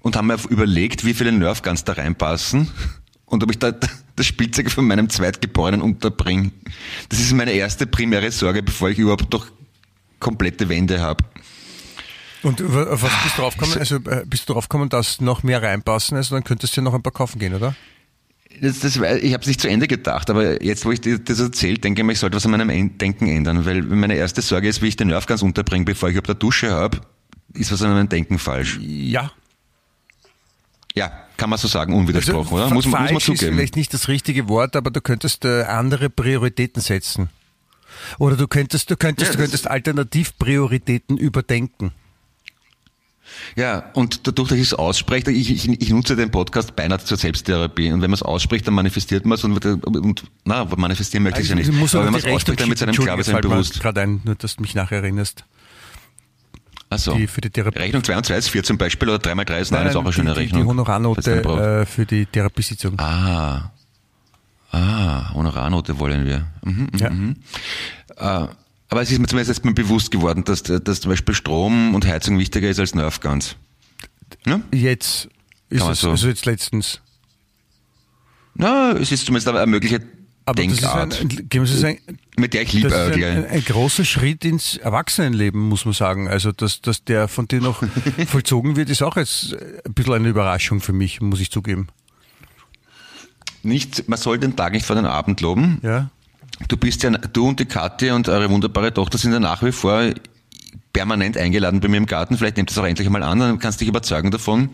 und 0.00 0.16
haben 0.16 0.28
mir 0.28 0.38
überlegt, 0.48 1.04
wie 1.04 1.14
viele 1.14 1.32
Nerfguns 1.32 1.84
da 1.84 1.92
reinpassen 1.92 2.70
und 3.26 3.44
ob 3.44 3.50
ich 3.50 3.58
da 3.58 3.72
das 4.16 4.26
Spielzeug 4.26 4.70
von 4.70 4.86
meinem 4.86 5.10
Zweitgeborenen 5.10 5.82
unterbringe. 5.82 6.50
Das 7.10 7.20
ist 7.20 7.32
meine 7.34 7.52
erste 7.52 7.86
primäre 7.86 8.32
Sorge, 8.32 8.62
bevor 8.62 8.88
ich 8.88 8.98
überhaupt 8.98 9.30
noch 9.32 9.46
komplette 10.18 10.68
Wände 10.68 11.00
habe. 11.00 11.22
Und 12.46 12.62
auf 12.62 13.02
was 13.02 13.22
bist 13.24 13.36
du 13.36 13.42
draufgekommen? 13.42 13.78
Also 13.78 13.98
bist 14.26 14.48
du 14.48 14.52
draufgekommen, 14.52 14.88
dass 14.88 15.20
noch 15.20 15.42
mehr 15.42 15.62
reinpassen? 15.62 16.16
Also 16.16 16.36
dann 16.36 16.44
könntest 16.44 16.76
du 16.76 16.80
ja 16.80 16.84
noch 16.84 16.94
ein 16.94 17.02
paar 17.02 17.12
kaufen 17.12 17.40
gehen, 17.40 17.54
oder? 17.54 17.74
Das, 18.60 18.78
das, 18.78 18.94
ich 18.94 19.02
habe 19.32 19.40
es 19.40 19.48
nicht 19.48 19.60
zu 19.60 19.68
Ende 19.68 19.88
gedacht, 19.88 20.30
aber 20.30 20.62
jetzt, 20.62 20.84
wo 20.84 20.92
ich 20.92 21.00
das 21.00 21.40
erzählt, 21.40 21.82
denke 21.82 22.02
ich 22.02 22.06
mir, 22.06 22.12
ich 22.12 22.20
sollte 22.20 22.36
was 22.36 22.46
an 22.46 22.52
meinem 22.52 22.98
Denken 22.98 23.26
ändern, 23.26 23.66
weil 23.66 23.82
meine 23.82 24.14
erste 24.14 24.42
Sorge 24.42 24.68
ist, 24.68 24.80
wie 24.80 24.86
ich 24.86 24.94
den 24.94 25.08
Nerv 25.08 25.26
ganz 25.26 25.42
unterbringe, 25.42 25.84
bevor 25.84 26.08
ich 26.08 26.18
auf 26.18 26.24
der 26.24 26.36
Dusche 26.36 26.70
habe, 26.70 27.00
ist 27.52 27.72
was 27.72 27.82
an 27.82 27.90
meinem 27.90 28.08
Denken 28.08 28.38
falsch. 28.38 28.78
Ja. 28.80 29.32
Ja, 30.94 31.10
kann 31.36 31.50
man 31.50 31.58
so 31.58 31.66
sagen, 31.66 31.94
unwidersprochen, 31.94 32.56
also, 32.56 32.66
oder? 32.66 32.74
Muss, 32.74 32.86
muss 32.86 32.92
man 32.92 33.08
zugeben. 33.18 33.34
ist 33.34 33.40
vielleicht 33.40 33.76
nicht 33.76 33.92
das 33.92 34.06
richtige 34.06 34.48
Wort, 34.48 34.76
aber 34.76 34.92
du 34.92 35.00
könntest 35.00 35.44
äh, 35.44 35.64
andere 35.64 36.10
Prioritäten 36.10 36.80
setzen. 36.80 37.28
Oder 38.20 38.36
du 38.36 38.46
könntest, 38.46 38.88
du 38.88 38.96
könntest, 38.96 39.32
ja, 39.32 39.36
du 39.36 39.42
könntest 39.42 39.66
Alternativprioritäten 39.66 41.18
überdenken. 41.18 41.90
Ja, 43.56 43.90
und 43.94 44.26
dadurch, 44.26 44.48
dass 44.48 44.58
ich 44.58 44.64
es 44.64 44.74
ausspreche, 44.74 45.30
ich, 45.30 45.50
ich, 45.50 45.68
ich, 45.68 45.90
nutze 45.90 46.16
den 46.16 46.30
Podcast 46.30 46.76
beinahe 46.76 46.98
zur 46.98 47.16
Selbsttherapie. 47.16 47.92
Und 47.92 48.02
wenn 48.02 48.10
man 48.10 48.14
es 48.14 48.22
ausspricht, 48.22 48.66
dann 48.66 48.74
manifestiert 48.74 49.24
man 49.24 49.36
es 49.36 49.44
und, 49.44 49.64
und 49.64 50.24
na, 50.44 50.64
manifestieren 50.76 51.22
möchte 51.22 51.40
ich 51.40 51.50
also, 51.50 51.62
ja 51.62 51.66
nicht. 51.66 51.78
Muss 51.78 51.94
aber 51.94 52.06
wenn 52.06 52.12
man 52.12 52.20
es 52.20 52.26
ausspricht, 52.26 52.60
dann 52.60 52.68
mit 52.68 52.78
seinem 52.78 52.94
Klarsein 52.94 53.40
bewusst. 53.40 53.80
gerade 53.80 54.02
ein, 54.02 54.20
nur 54.24 54.34
dass 54.34 54.56
du 54.56 54.62
mich 54.62 54.74
nachher 54.74 54.98
erinnerst. 54.98 55.44
Achso. 56.88 57.14
Die 57.14 57.26
für 57.26 57.40
die 57.40 57.50
Therapie. 57.50 57.78
Rechnung 57.78 58.04
2 58.04 58.16
und 58.16 58.26
2 58.26 58.36
ist 58.36 58.48
4 58.50 58.62
zum 58.62 58.78
Beispiel 58.78 59.08
oder 59.08 59.18
3 59.18 59.34
mal 59.34 59.44
3 59.44 59.60
ist 59.60 59.72
9 59.72 59.86
ist 59.88 59.96
auch 59.96 60.02
eine 60.02 60.12
schöne 60.12 60.34
die, 60.34 60.40
Rechnung. 60.40 60.62
Die 60.62 60.68
Honorarnote 60.68 61.42
äh, 61.42 61.86
für 61.86 62.06
die 62.06 62.26
Therapiesitzung. 62.26 62.98
Ah. 62.98 63.72
Ah, 64.70 65.32
Honorarnote 65.34 65.98
wollen 65.98 66.26
wir. 66.26 66.46
Mhm, 66.62 66.88
ja. 66.98 67.10
Mhm. 67.10 67.36
Äh, 68.16 68.46
aber 68.88 69.02
es 69.02 69.10
ist 69.10 69.18
mir 69.18 69.26
zumindest 69.26 69.56
jetzt 69.56 69.64
mal 69.64 69.74
bewusst 69.74 70.10
geworden, 70.10 70.44
dass, 70.44 70.62
dass 70.62 71.00
zum 71.00 71.10
Beispiel 71.10 71.34
Strom 71.34 71.94
und 71.94 72.06
Heizung 72.06 72.38
wichtiger 72.38 72.68
ist 72.68 72.78
als 72.78 72.94
Nerfguns. 72.94 73.56
Ja? 74.46 74.60
Jetzt 74.72 75.28
ist 75.68 75.82
es, 75.82 76.00
so. 76.00 76.10
also 76.10 76.28
jetzt 76.28 76.46
letztens. 76.46 77.00
Na, 78.54 78.92
es 78.92 79.12
ist 79.12 79.26
zumindest 79.26 79.48
eine 79.48 79.66
mögliche 79.66 80.00
aber 80.48 80.62
Denkart, 80.62 81.12
das 81.12 81.20
ist 81.20 81.24
ein, 81.24 81.48
das 81.50 81.84
ein, 81.84 81.98
mit 82.36 82.54
der 82.54 82.62
ich 82.62 82.72
liebäugle. 82.72 83.26
Ein, 83.26 83.46
ein, 83.46 83.64
großer 83.64 84.04
Schritt 84.04 84.44
ins 84.44 84.76
Erwachsenenleben, 84.76 85.60
muss 85.60 85.84
man 85.84 85.92
sagen. 85.92 86.28
Also, 86.28 86.52
dass, 86.52 86.80
dass 86.80 87.02
der 87.02 87.26
von 87.26 87.48
dir 87.48 87.60
noch 87.60 87.82
vollzogen 88.28 88.76
wird, 88.76 88.88
ist 88.88 89.02
auch 89.02 89.16
jetzt 89.16 89.56
ein 89.84 89.92
bisschen 89.92 90.14
eine 90.14 90.28
Überraschung 90.28 90.80
für 90.80 90.92
mich, 90.92 91.20
muss 91.20 91.40
ich 91.40 91.50
zugeben. 91.50 91.88
Nicht, 93.64 94.08
man 94.08 94.20
soll 94.20 94.38
den 94.38 94.54
Tag 94.54 94.72
nicht 94.72 94.86
vor 94.86 94.94
den 94.94 95.06
Abend 95.06 95.40
loben. 95.40 95.80
Ja. 95.82 96.10
Du 96.68 96.76
bist 96.76 97.02
ja, 97.02 97.10
du 97.10 97.48
und 97.48 97.60
die 97.60 97.66
Kathi 97.66 98.10
und 98.10 98.28
eure 98.28 98.50
wunderbare 98.50 98.92
Tochter 98.92 99.18
sind 99.18 99.32
ja 99.32 99.40
nach 99.40 99.62
wie 99.62 99.72
vor 99.72 100.12
permanent 100.92 101.36
eingeladen 101.36 101.80
bei 101.80 101.88
mir 101.88 101.98
im 101.98 102.06
Garten. 102.06 102.38
Vielleicht 102.38 102.56
nehmt 102.56 102.70
es 102.70 102.78
auch 102.78 102.86
endlich 102.86 103.06
einmal 103.06 103.22
an, 103.22 103.38
dann 103.38 103.58
kannst 103.58 103.80
du 103.80 103.84
dich 103.84 103.90
überzeugen 103.90 104.30
davon, 104.30 104.70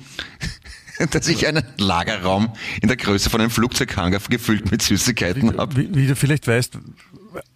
dass 1.10 1.26
ich 1.26 1.46
einen 1.48 1.64
Lagerraum 1.78 2.52
in 2.80 2.86
der 2.86 2.96
Größe 2.96 3.28
von 3.28 3.40
einem 3.40 3.50
Flugzeughanger 3.50 4.20
gefüllt 4.28 4.70
mit 4.70 4.82
Süßigkeiten 4.82 5.58
habe. 5.58 5.76
Wie, 5.76 5.94
wie, 5.94 6.06
du 6.06 6.14
vielleicht 6.14 6.46
weißt, 6.46 6.78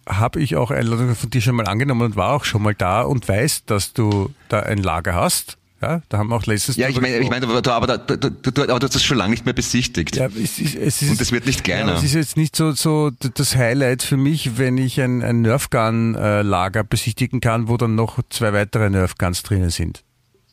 habe 0.05 0.41
ich 0.41 0.57
auch 0.57 0.71
Einladungen 0.71 1.15
von 1.15 1.29
dir 1.29 1.41
schon 1.41 1.55
mal 1.55 1.67
angenommen 1.67 2.01
und 2.01 2.15
war 2.17 2.33
auch 2.33 2.43
schon 2.43 2.61
mal 2.61 2.75
da 2.75 3.03
und 3.03 3.27
weiß, 3.27 3.63
dass 3.65 3.93
du 3.93 4.33
da 4.49 4.59
ein 4.59 4.79
Lager 4.79 5.15
hast. 5.15 5.57
Ja, 5.79 6.01
da 6.09 6.17
haben 6.17 6.29
wir 6.29 6.35
auch 6.35 6.45
letztens. 6.47 6.75
Ja, 6.75 6.89
ich 6.89 6.99
meine, 6.99 7.19
ich 7.19 7.29
meine, 7.29 7.45
aber, 7.45 7.71
aber, 7.71 7.97
du, 7.99 8.17
du, 8.17 8.63
aber 8.63 8.79
du 8.79 8.85
hast 8.85 8.95
das 8.95 9.03
schon 9.03 9.17
lange 9.17 9.29
nicht 9.29 9.45
mehr 9.45 9.53
besichtigt. 9.53 10.15
Ja, 10.15 10.25
es 10.25 10.57
ist, 10.57 10.73
es 10.75 11.01
ist, 11.03 11.11
und 11.11 11.21
es 11.21 11.31
wird 11.31 11.45
nicht 11.45 11.63
kleiner. 11.63 11.91
Ja, 11.91 11.97
es 11.99 12.03
ist 12.03 12.15
jetzt 12.15 12.35
nicht 12.35 12.55
so, 12.55 12.71
so 12.71 13.11
das 13.11 13.55
Highlight 13.55 14.01
für 14.01 14.17
mich, 14.17 14.57
wenn 14.57 14.79
ich 14.79 14.99
ein, 14.99 15.21
ein 15.21 15.41
Nerfgun-Lager 15.43 16.83
besichtigen 16.83 17.41
kann, 17.41 17.67
wo 17.67 17.77
dann 17.77 17.93
noch 17.93 18.19
zwei 18.31 18.53
weitere 18.53 18.89
Nerfguns 18.89 19.43
drinnen 19.43 19.69
sind. 19.69 20.03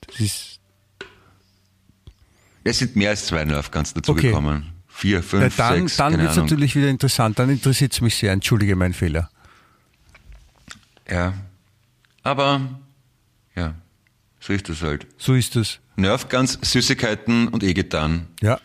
Das 0.07 0.21
ist. 0.21 0.61
Es 2.65 2.79
sind 2.79 2.95
mehr 2.95 3.11
als 3.11 3.27
zwei 3.27 3.45
Nerfguns 3.45 3.95
dazugekommen. 3.95 4.57
Okay. 4.57 4.71
Vier, 4.89 5.23
fünf, 5.23 5.59
ja, 5.59 5.71
dann, 5.71 5.81
sechs. 5.81 5.97
Dann 5.97 6.19
wird 6.19 6.31
es 6.31 6.37
natürlich 6.37 6.77
wieder 6.77 6.89
interessant. 6.89 7.39
Dann 7.39 7.49
interessiert 7.51 7.95
es 7.95 8.01
mich 8.01 8.15
sehr. 8.15 8.31
Entschuldige 8.33 8.77
meinen 8.77 8.95
Fehler. 8.95 9.31
Ja. 11.11 11.33
Aber, 12.23 12.61
ja. 13.57 13.75
So 14.47 14.53
ist 14.53 14.69
das 14.69 14.83
halt. 14.83 15.07
So 15.17 15.33
ist 15.33 15.57
es. 15.57 15.81
Nerfguns, 15.97 16.59
Süßigkeiten 16.61 17.49
und 17.49 17.63
E-Gitarren. 17.63 18.27
Ja. 18.43 18.61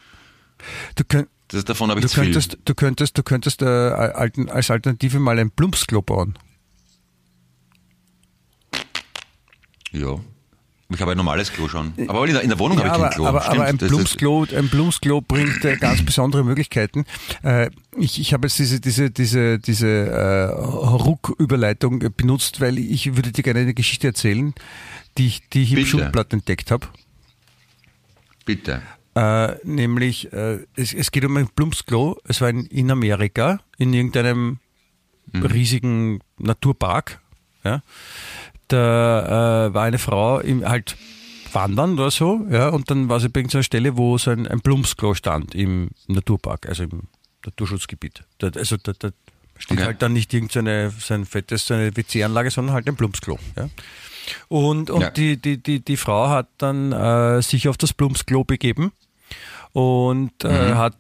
Du 0.96 1.06
könnt, 1.06 1.30
das, 1.48 1.64
davon 1.64 1.90
habe 1.90 2.02
ich 2.02 2.06
du 2.06 2.10
zu 2.10 2.20
könntest, 2.20 2.52
viel. 2.52 2.62
Du 2.66 2.76
könntest, 2.76 3.18
du 3.18 3.24
könntest 3.24 3.62
äh, 3.62 3.66
als 3.66 4.72
Alternative 4.72 5.20
mal 5.20 5.40
ein 5.40 5.52
Plumpsklo 5.52 6.02
bauen. 6.02 6.38
Ja. 9.94 10.20
Ich 10.92 11.00
habe 11.00 11.12
ein 11.12 11.18
normales 11.18 11.54
Klo 11.54 11.70
schon. 11.70 11.94
Aber 12.08 12.26
in 12.26 12.34
der, 12.34 12.42
in 12.42 12.50
der 12.50 12.58
Wohnung 12.58 12.78
ja, 12.80 12.86
habe 12.86 12.96
ich 12.96 13.02
kein 13.02 13.12
Klo. 13.12 13.28
Aber, 13.28 13.48
aber 13.48 13.64
ein, 13.64 13.78
Plumpsklo, 13.78 14.48
ein 14.54 14.70
Plumpsklo 14.70 15.22
bringt 15.22 15.64
äh, 15.64 15.78
ganz 15.78 16.04
besondere 16.04 16.44
Möglichkeiten. 16.44 17.06
Äh, 17.44 17.70
ich, 17.96 18.20
ich 18.20 18.34
habe 18.34 18.48
jetzt 18.48 18.58
diese, 18.58 18.82
diese, 18.82 19.12
diese, 19.12 19.60
diese 19.60 19.88
äh, 19.88 20.46
Ruck-Überleitung 20.46 22.00
benutzt, 22.18 22.60
weil 22.60 22.80
ich 22.80 23.16
würde 23.16 23.32
dir 23.32 23.44
gerne 23.44 23.60
eine 23.60 23.76
Geschichte 23.76 24.08
erzählen, 24.08 24.54
die 25.20 25.28
ich, 25.28 25.50
die 25.50 25.62
ich 25.62 25.74
im 25.74 25.86
Schulblatt 25.86 26.34
entdeckt 26.34 26.72
habe. 26.72 26.88
Bitte. 28.46 28.82
Äh, 29.16 29.56
nämlich, 29.64 30.34
äh, 30.34 30.66
es, 30.76 30.94
es, 30.94 31.12
geht 31.12 31.26
um 31.26 31.38
ein 31.38 31.48
Plumpsklo. 31.48 32.18
Es 32.24 32.42
war 32.42 32.50
in, 32.50 32.66
in 32.66 32.90
Amerika, 32.90 33.60
in 33.78 33.94
irgendeinem 33.94 34.60
mhm. 35.32 35.46
riesigen 35.46 36.20
Naturpark. 36.40 37.22
Ja 37.64 37.84
da 38.70 39.68
äh, 39.68 39.74
war 39.74 39.84
eine 39.84 40.00
Frau 40.00 40.40
im, 40.40 40.68
halt 40.68 40.96
wandern 41.52 41.94
oder 41.94 42.12
so, 42.12 42.46
ja, 42.50 42.70
und 42.70 42.90
dann 42.90 43.10
war 43.10 43.20
sie 43.20 43.30
bei 43.30 43.40
irgendeiner 43.40 43.64
Stelle, 43.64 43.98
wo 43.98 44.18
so 44.18 44.32
ein, 44.32 44.48
ein 44.48 44.62
Plumpsklo 44.62 45.16
stand 45.16 45.56
im 45.56 45.90
Naturpark, 46.08 46.70
also 46.70 46.84
im 46.84 47.04
Naturschutzgebiet. 47.44 48.24
Da, 48.38 48.50
also 48.50 48.78
da, 48.78 48.94
da 48.98 49.10
steht 49.58 49.78
okay. 49.78 49.86
halt 49.86 50.02
dann 50.02 50.14
nicht 50.14 50.34
irgendeine 50.34 50.92
so 50.92 51.14
ein 51.16 51.26
fettes, 51.26 51.66
so 51.66 51.74
eine 51.74 51.96
WC-Anlage, 51.96 52.52
sondern 52.52 52.76
halt 52.76 52.88
ein 52.88 52.96
Plumpsklo. 52.96 53.40
Ja. 53.58 53.70
Und, 54.48 54.90
und 54.90 55.02
ja. 55.02 55.10
die, 55.10 55.38
die, 55.38 55.58
die, 55.62 55.80
die 55.80 55.98
Frau 55.98 56.30
hat 56.30 56.48
dann 56.58 56.92
äh, 56.92 57.42
sich 57.42 57.68
auf 57.68 57.78
das 57.78 57.94
Plumpsklo 57.94 58.44
begeben 58.44 58.92
und 59.74 60.44
äh, 60.44 60.48
mhm. 60.48 60.78
hat 60.78 60.96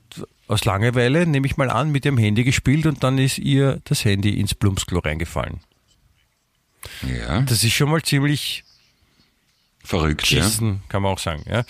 aus 0.47 0.65
Langeweile, 0.65 1.27
nehme 1.27 1.45
ich 1.45 1.57
mal 1.57 1.69
an, 1.69 1.91
mit 1.91 2.05
ihrem 2.05 2.17
Handy 2.17 2.43
gespielt 2.43 2.85
und 2.85 3.03
dann 3.03 3.17
ist 3.17 3.37
ihr 3.37 3.79
das 3.83 4.03
Handy 4.03 4.39
ins 4.39 4.55
Plumpsklo 4.55 4.99
reingefallen. 4.99 5.59
Ja. 7.07 7.41
Das 7.41 7.63
ist 7.63 7.73
schon 7.73 7.89
mal 7.89 8.01
ziemlich 8.01 8.63
verrückt, 9.83 10.21
geschissen, 10.21 10.67
ja. 10.67 10.79
kann 10.89 11.03
man 11.03 11.13
auch 11.13 11.19
sagen. 11.19 11.43
Ja. 11.47 11.63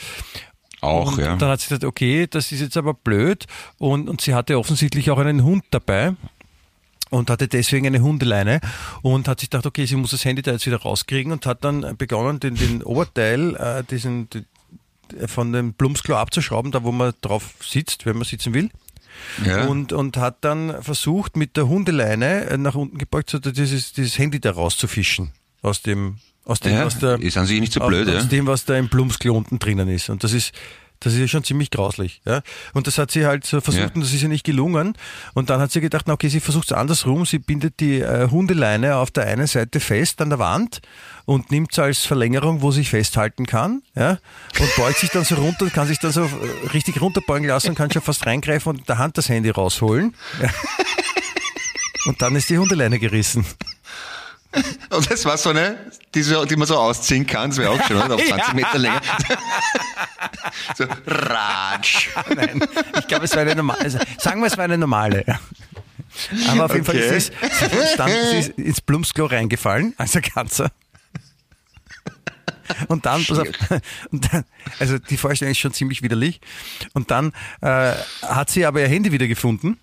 Auch, 0.82 1.18
und 1.18 1.20
ja. 1.20 1.36
Dann 1.36 1.50
hat 1.50 1.60
sie 1.60 1.68
gesagt, 1.68 1.84
okay, 1.84 2.26
das 2.28 2.52
ist 2.52 2.62
jetzt 2.62 2.78
aber 2.78 2.93
blöd 2.93 3.45
und, 3.78 4.08
und 4.08 4.22
sie 4.22 4.34
hatte 4.34 4.58
offensichtlich 4.58 5.12
auch 5.12 5.18
einen 5.18 5.43
Hund 5.43 5.66
dabei 5.72 6.16
und 7.10 7.30
hatte 7.30 7.47
deswegen 7.47 7.88
eine 7.88 8.01
Hundeleine 8.01 8.62
und 9.01 9.28
hat 9.28 9.39
sich 9.39 9.49
gedacht, 9.49 9.66
okay, 9.66 9.86
sie 9.86 9.95
muss 9.95 10.12
das 10.12 10.26
Handy 10.26 10.41
da 10.41 10.51
jetzt 10.51 10.66
wieder 10.66 10.82
rauskriegen 10.82 11.32
und 11.32 11.45
hat 11.45 11.64
dann 11.64 11.97
begonnen, 11.97 12.39
den, 12.39 12.55
den 12.55 12.84
Oberteil, 12.84 13.55
äh, 13.55 13.84
diesen, 13.84 14.30
die, 14.30 14.45
von 15.28 15.51
dem 15.51 15.74
Plumpsklo 15.74 16.16
abzuschrauben, 16.16 16.72
da 16.72 16.84
wo 16.84 16.91
man 16.91 17.14
drauf 17.22 17.55
sitzt, 17.62 18.05
wenn 18.05 18.16
man 18.18 18.26
sitzen 18.26 18.53
will. 18.53 18.70
Ja. 19.45 19.66
Und, 19.66 19.91
und 19.91 20.18
hat 20.18 20.38
dann 20.41 20.82
versucht, 20.82 21.36
mit 21.36 21.57
der 21.57 21.68
Hundeleine 21.68 22.45
äh, 22.45 22.57
nach 22.57 22.76
unten 22.76 22.97
gebeugt, 22.97 23.30
so 23.30 23.39
dieses, 23.39 23.93
dieses 23.93 24.18
Handy 24.18 24.39
da 24.39 24.51
rauszufischen 24.51 25.32
aus 25.62 25.82
dem 25.82 26.18
aus 26.45 26.62
dem, 26.62 26.72
ja, 26.74 26.86
aus 26.86 26.97
der, 26.97 27.20
ist 27.20 27.38
an 27.38 27.45
sich 27.45 27.60
nicht 27.60 27.74
so 27.74 27.80
blöd, 27.80 28.07
aus, 28.07 28.14
ja. 28.14 28.20
aus 28.22 28.28
dem, 28.30 28.47
was 28.47 28.66
da 28.66 28.76
im 28.76 28.89
Plumpsklo 28.89 29.36
unten 29.36 29.60
drinnen 29.60 29.88
ist. 29.88 30.10
Und 30.10 30.24
das 30.24 30.34
ist, 30.34 30.51
das 31.00 31.14
ist 31.14 31.20
ja 31.20 31.28
schon 31.28 31.43
ziemlich 31.43 31.72
grauslich. 31.72 32.22
Ja? 32.26 32.41
Und 32.74 32.88
das 32.88 32.97
hat 32.97 33.12
sie 33.12 33.26
halt 33.26 33.45
so 33.45 33.62
versucht 33.62 33.89
ja. 33.89 33.95
und 33.95 34.02
das 34.02 34.14
ist 34.14 34.22
ihr 34.22 34.28
nicht 34.28 34.45
gelungen. 34.45 34.93
Und 35.34 35.50
dann 35.50 35.62
hat 35.62 35.72
sie 35.72 35.82
gedacht, 35.82 36.06
na 36.08 36.14
okay, 36.14 36.28
sie 36.28 36.39
versucht 36.39 36.72
es 36.72 36.78
andersrum. 36.78 37.26
Sie 37.26 37.39
bindet 37.39 37.80
die 37.80 38.02
äh, 38.02 38.30
Hundeleine 38.30 38.97
auf 38.97 39.12
der 39.12 39.26
einen 39.26 39.47
Seite 39.47 39.80
fest 39.80 40.22
an 40.22 40.30
der 40.30 40.39
Wand 40.39 40.82
und 41.26 41.52
nimmt 41.52 41.72
es 41.72 41.80
als 41.80 42.06
Verlängerung, 42.06 42.62
wo 42.62 42.72
sie 42.72 42.80
sich 42.80 42.89
festhalten 42.89 43.45
kann. 43.45 43.82
Ja? 43.95 44.18
Und 44.60 44.76
beugt 44.76 44.97
sich 44.97 45.10
dann 45.10 45.24
so 45.24 45.36
runter 45.36 45.66
und 45.66 45.74
kann 45.74 45.88
sich 45.88 46.00
dann 46.00 46.12
so 46.12 46.24
äh, 46.24 46.68
richtig 46.74 47.00
runterbeugen 47.02 47.47
lassen 47.47 47.70
und 47.70 47.76
kann 47.76 47.91
schon 47.91 48.02
fast 48.02 48.26
reingreifen 48.26 48.72
und 48.72 48.80
in 48.80 48.86
der 48.86 48.97
Hand 48.97 49.18
das 49.18 49.30
Handy 49.30 49.50
rausholen. 49.50 50.16
Ja? 50.41 50.50
Und 52.06 52.22
dann 52.22 52.36
ist 52.36 52.50
die 52.50 52.58
Hundeleine 52.58 53.00
gerissen. 53.00 53.45
Und 54.89 55.12
das 55.12 55.26
war 55.26 55.38
so 55.38 55.50
eine, 55.50 55.78
die, 56.16 56.22
so, 56.24 56.43
die 56.45 56.56
man 56.56 56.68
so 56.68 56.76
ausziehen 56.78 57.26
kann, 57.26 57.52
das 57.52 57.60
wäre 57.60 57.72
auch 57.72 57.88
schön, 57.88 57.97
oder? 57.97 58.16
Auf 58.16 58.26
20 58.26 58.54
Meter 58.54 58.78
Länge. 58.78 59.00
so, 60.76 60.86
ratsch. 61.06 62.10
Nein, 62.36 62.62
ich 62.97 63.08
glaube, 63.08 63.26
es 63.26 63.32
war 63.34 63.41
eine 63.41 63.56
normale, 63.56 63.82
also, 63.82 64.00
sagen 64.18 64.41
wir, 64.41 64.47
es 64.47 64.58
war 64.58 64.66
eine 64.66 64.78
normale. 64.78 65.24
Aber 66.47 66.66
auf 66.66 66.74
jeden 66.74 66.88
okay. 66.88 67.02
Fall 67.02 67.18
ist 67.18 67.32
sie, 67.32 67.97
dann, 67.97 68.10
ist 68.10 68.50
ins 68.58 68.82
Blumsklo 68.82 69.28
reingefallen, 69.28 69.93
als 69.97 70.16
ein 70.16 70.24
Ganzer. 70.24 70.72
Und 72.88 73.06
dann, 73.06 73.24
pass 73.26 73.39
auf, 73.39 73.47
und 74.12 74.32
dann, 74.32 74.45
also 74.80 74.97
die 74.97 75.18
Vorstellung 75.18 75.52
ist 75.52 75.60
schon 75.60 75.74
ziemlich 75.74 76.02
widerlich. 76.02 76.41
Und 76.93 77.12
dann 77.12 77.34
äh, 77.62 77.93
hat 78.22 78.50
sie 78.50 78.66
aber 78.66 78.82
ihr 78.82 78.88
Handy 78.88 79.12
wieder 79.12 79.28
gefunden 79.28 79.80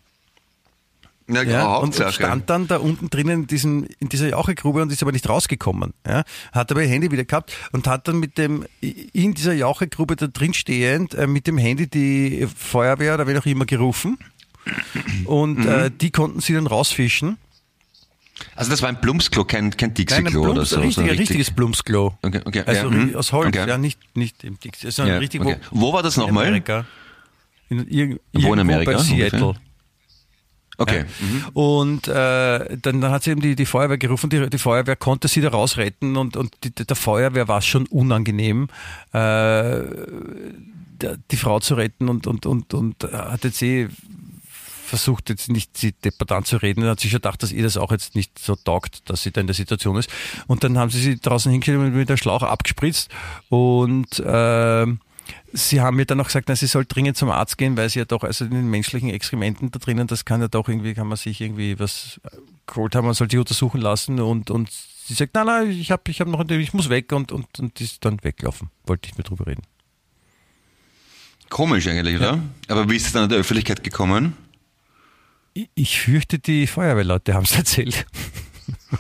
ja, 1.29 1.43
ja, 1.43 1.77
und, 1.77 1.95
stand 1.95 2.49
dann 2.51 2.69
da 2.69 2.77
unten 2.77 3.11
drinnen 3.11 3.43
in, 3.43 3.47
diesem, 3.47 3.87
in 3.99 4.09
dieser 4.09 4.29
Jauchegrube 4.29 4.83
und 4.83 4.93
ist 4.93 5.03
aber 5.03 5.13
nicht 5.13 5.29
rausgekommen. 5.29 5.93
Ja, 6.07 6.23
hat 6.53 6.71
aber 6.71 6.83
ihr 6.83 6.89
Handy 6.89 7.11
wieder 7.11 7.25
gehabt 7.25 7.53
und 7.73 7.87
hat 7.89 8.07
dann 8.07 8.21
mit 8.21 8.39
dem 8.39 8.65
in 8.81 9.35
dieser 9.35 9.53
Jauchegrube 9.53 10.15
da 10.15 10.29
drin 10.29 10.55
stehend 10.55 11.15
äh, 11.15 11.27
mit 11.27 11.47
dem 11.47 11.59
Handy 11.59 11.89
die 11.89 12.47
Feuerwehr 12.55 13.15
oder 13.15 13.27
wer 13.27 13.39
auch 13.41 13.47
immer 13.47 13.67
gerufen 13.67 14.19
und 15.25 15.59
mhm. 15.59 15.69
äh, 15.69 15.91
die 15.91 16.11
konnten 16.11 16.41
sie 16.41 16.55
dann 16.55 16.67
rausfischen. 16.67 17.39
Also 18.55 18.71
das 18.71 18.83
war 18.83 18.91
ein 18.91 19.01
Plumpsklo, 19.01 19.45
kein, 19.45 19.75
kein 19.77 19.95
Dixie-Klo 19.95 20.51
oder 20.51 20.65
so. 20.65 20.77
Richtig, 20.77 20.95
so 20.97 21.01
ein 21.01 21.09
richtiges 21.09 21.51
Plumpsklo. 21.51 22.19
Okay, 22.23 22.41
okay. 22.45 22.63
Also 22.67 22.91
ja, 22.91 23.17
aus 23.17 23.33
Holz, 23.33 23.49
okay. 23.49 23.69
ja, 23.69 23.79
nicht, 23.79 23.99
nicht 24.15 24.45
im 24.45 24.61
Dixie. 24.61 24.87
Also 24.87 25.05
ja, 25.05 25.19
richtig, 25.19 25.43
wo, 25.43 25.55
wo 25.71 25.93
war 25.93 26.03
das 26.03 26.17
nochmal? 26.17 26.45
In 26.45 26.49
Amerika. 26.49 26.87
In, 27.69 27.89
in, 27.89 28.21
wo 28.33 28.53
in 28.53 28.61
Amerika? 28.61 28.93
Bei 28.93 28.99
Seattle. 28.99 29.45
Ungefähr? 29.47 29.66
Okay. 30.79 30.99
Ja. 30.99 31.27
Mhm. 31.27 31.45
Und 31.55 32.09
äh, 32.09 32.77
dann, 32.77 33.01
dann 33.01 33.11
hat 33.11 33.23
sie 33.23 33.31
eben 33.31 33.41
die, 33.41 33.57
die 33.57 33.67
Feuerwehr 33.67 33.99
gerufen, 33.99 34.31
die, 34.31 34.49
die 34.51 34.59
Feuerwehr 34.59 34.97
konnte 34.97 35.29
sie 35.29 35.41
da 35.41 35.49
rausretten 35.49 36.17
und, 36.17 36.37
und 36.37 36.55
die, 36.65 36.71
der 36.71 36.97
Feuerwehr 36.97 37.49
war 37.49 37.59
es 37.59 37.67
schon 37.67 37.87
unangenehm, 37.87 38.69
äh, 39.13 39.81
die 41.31 41.37
Frau 41.37 41.61
zu 41.61 41.75
retten 41.75 42.09
und, 42.09 42.27
und, 42.27 42.47
und, 42.47 42.73
und 42.73 43.05
hat 43.05 43.45
jetzt 43.45 43.63
eh 43.63 43.89
versucht 44.87 45.29
jetzt 45.29 45.51
nicht 45.51 45.77
sie 45.77 45.93
deppert 45.93 46.33
anzureden, 46.33 46.85
hat 46.85 47.01
sich 47.01 47.11
schon 47.11 47.19
gedacht, 47.19 47.43
dass 47.43 47.53
ihr 47.53 47.63
das 47.63 47.77
auch 47.77 47.91
jetzt 47.91 48.15
nicht 48.15 48.39
so 48.39 48.55
taugt, 48.55 49.11
dass 49.11 49.23
sie 49.23 49.33
da 49.33 49.41
in 49.41 49.47
der 49.47 49.55
Situation 49.55 49.97
ist. 49.97 50.09
Und 50.47 50.65
dann 50.65 50.79
haben 50.79 50.91
sie 50.91 51.01
sie 51.01 51.19
draußen 51.19 51.51
hingestellt 51.51 51.79
und 51.79 51.95
mit 51.95 52.09
der 52.09 52.17
Schlauch 52.17 52.43
abgespritzt 52.43 53.11
und 53.49 54.19
äh, 54.21 54.87
Sie 55.53 55.81
haben 55.81 55.97
mir 55.97 56.07
dann 56.07 56.21
auch 56.21 56.27
gesagt, 56.27 56.49
na, 56.49 56.57
sie 56.57 56.67
soll 56.67 56.85
dringend 56.87 57.17
zum 57.17 57.31
Arzt 57.31 57.59
gehen, 57.59 57.77
weil 57.77 57.89
sie 57.89 57.99
ja 57.99 58.05
doch, 58.05 58.23
also 58.23 58.45
in 58.45 58.51
den 58.51 58.69
menschlichen 58.69 59.11
Exkrementen 59.11 59.71
da 59.71 59.79
drinnen, 59.79 60.07
das 60.07 60.25
kann 60.25 60.41
ja 60.41 60.49
doch 60.49 60.69
irgendwie, 60.69 60.95
kann 60.95 61.09
man 61.09 61.17
sich 61.17 61.41
irgendwie 61.41 61.79
was 61.79 62.21
geholt 62.67 62.95
haben, 62.95 63.07
man 63.07 63.15
soll 63.15 63.31
sich 63.31 63.39
untersuchen 63.39 63.81
lassen 63.81 64.21
und, 64.21 64.51
und 64.51 64.71
sie 64.71 65.15
sagt, 65.15 65.35
nein, 65.35 65.47
nein, 65.47 65.71
ich 65.71 65.91
habe 65.91 66.03
ich 66.09 66.21
hab 66.21 66.29
noch, 66.29 66.49
ich 66.49 66.73
muss 66.73 66.89
weg 66.89 67.13
und, 67.13 67.33
und, 67.33 67.59
und 67.59 67.81
ist 67.81 68.05
dann 68.05 68.23
weglaufen. 68.23 68.71
Wollte 68.85 69.09
ich 69.09 69.17
mehr 69.17 69.25
drüber 69.25 69.47
reden. 69.47 69.63
Komisch 71.49 71.87
eigentlich, 71.87 72.17
oder? 72.17 72.35
Ja. 72.35 72.43
Aber 72.69 72.91
wie 72.91 72.97
ist 72.97 73.07
es 73.07 73.13
dann 73.13 73.25
in 73.25 73.31
der 73.31 73.39
Öffentlichkeit 73.39 73.85
gekommen? 73.85 74.37
Ich, 75.55 75.71
ich 75.75 76.01
fürchte, 76.01 76.39
die 76.39 76.67
Feuerwehrleute 76.67 77.35
haben 77.35 77.45
es 77.45 77.55
erzählt. 77.57 78.07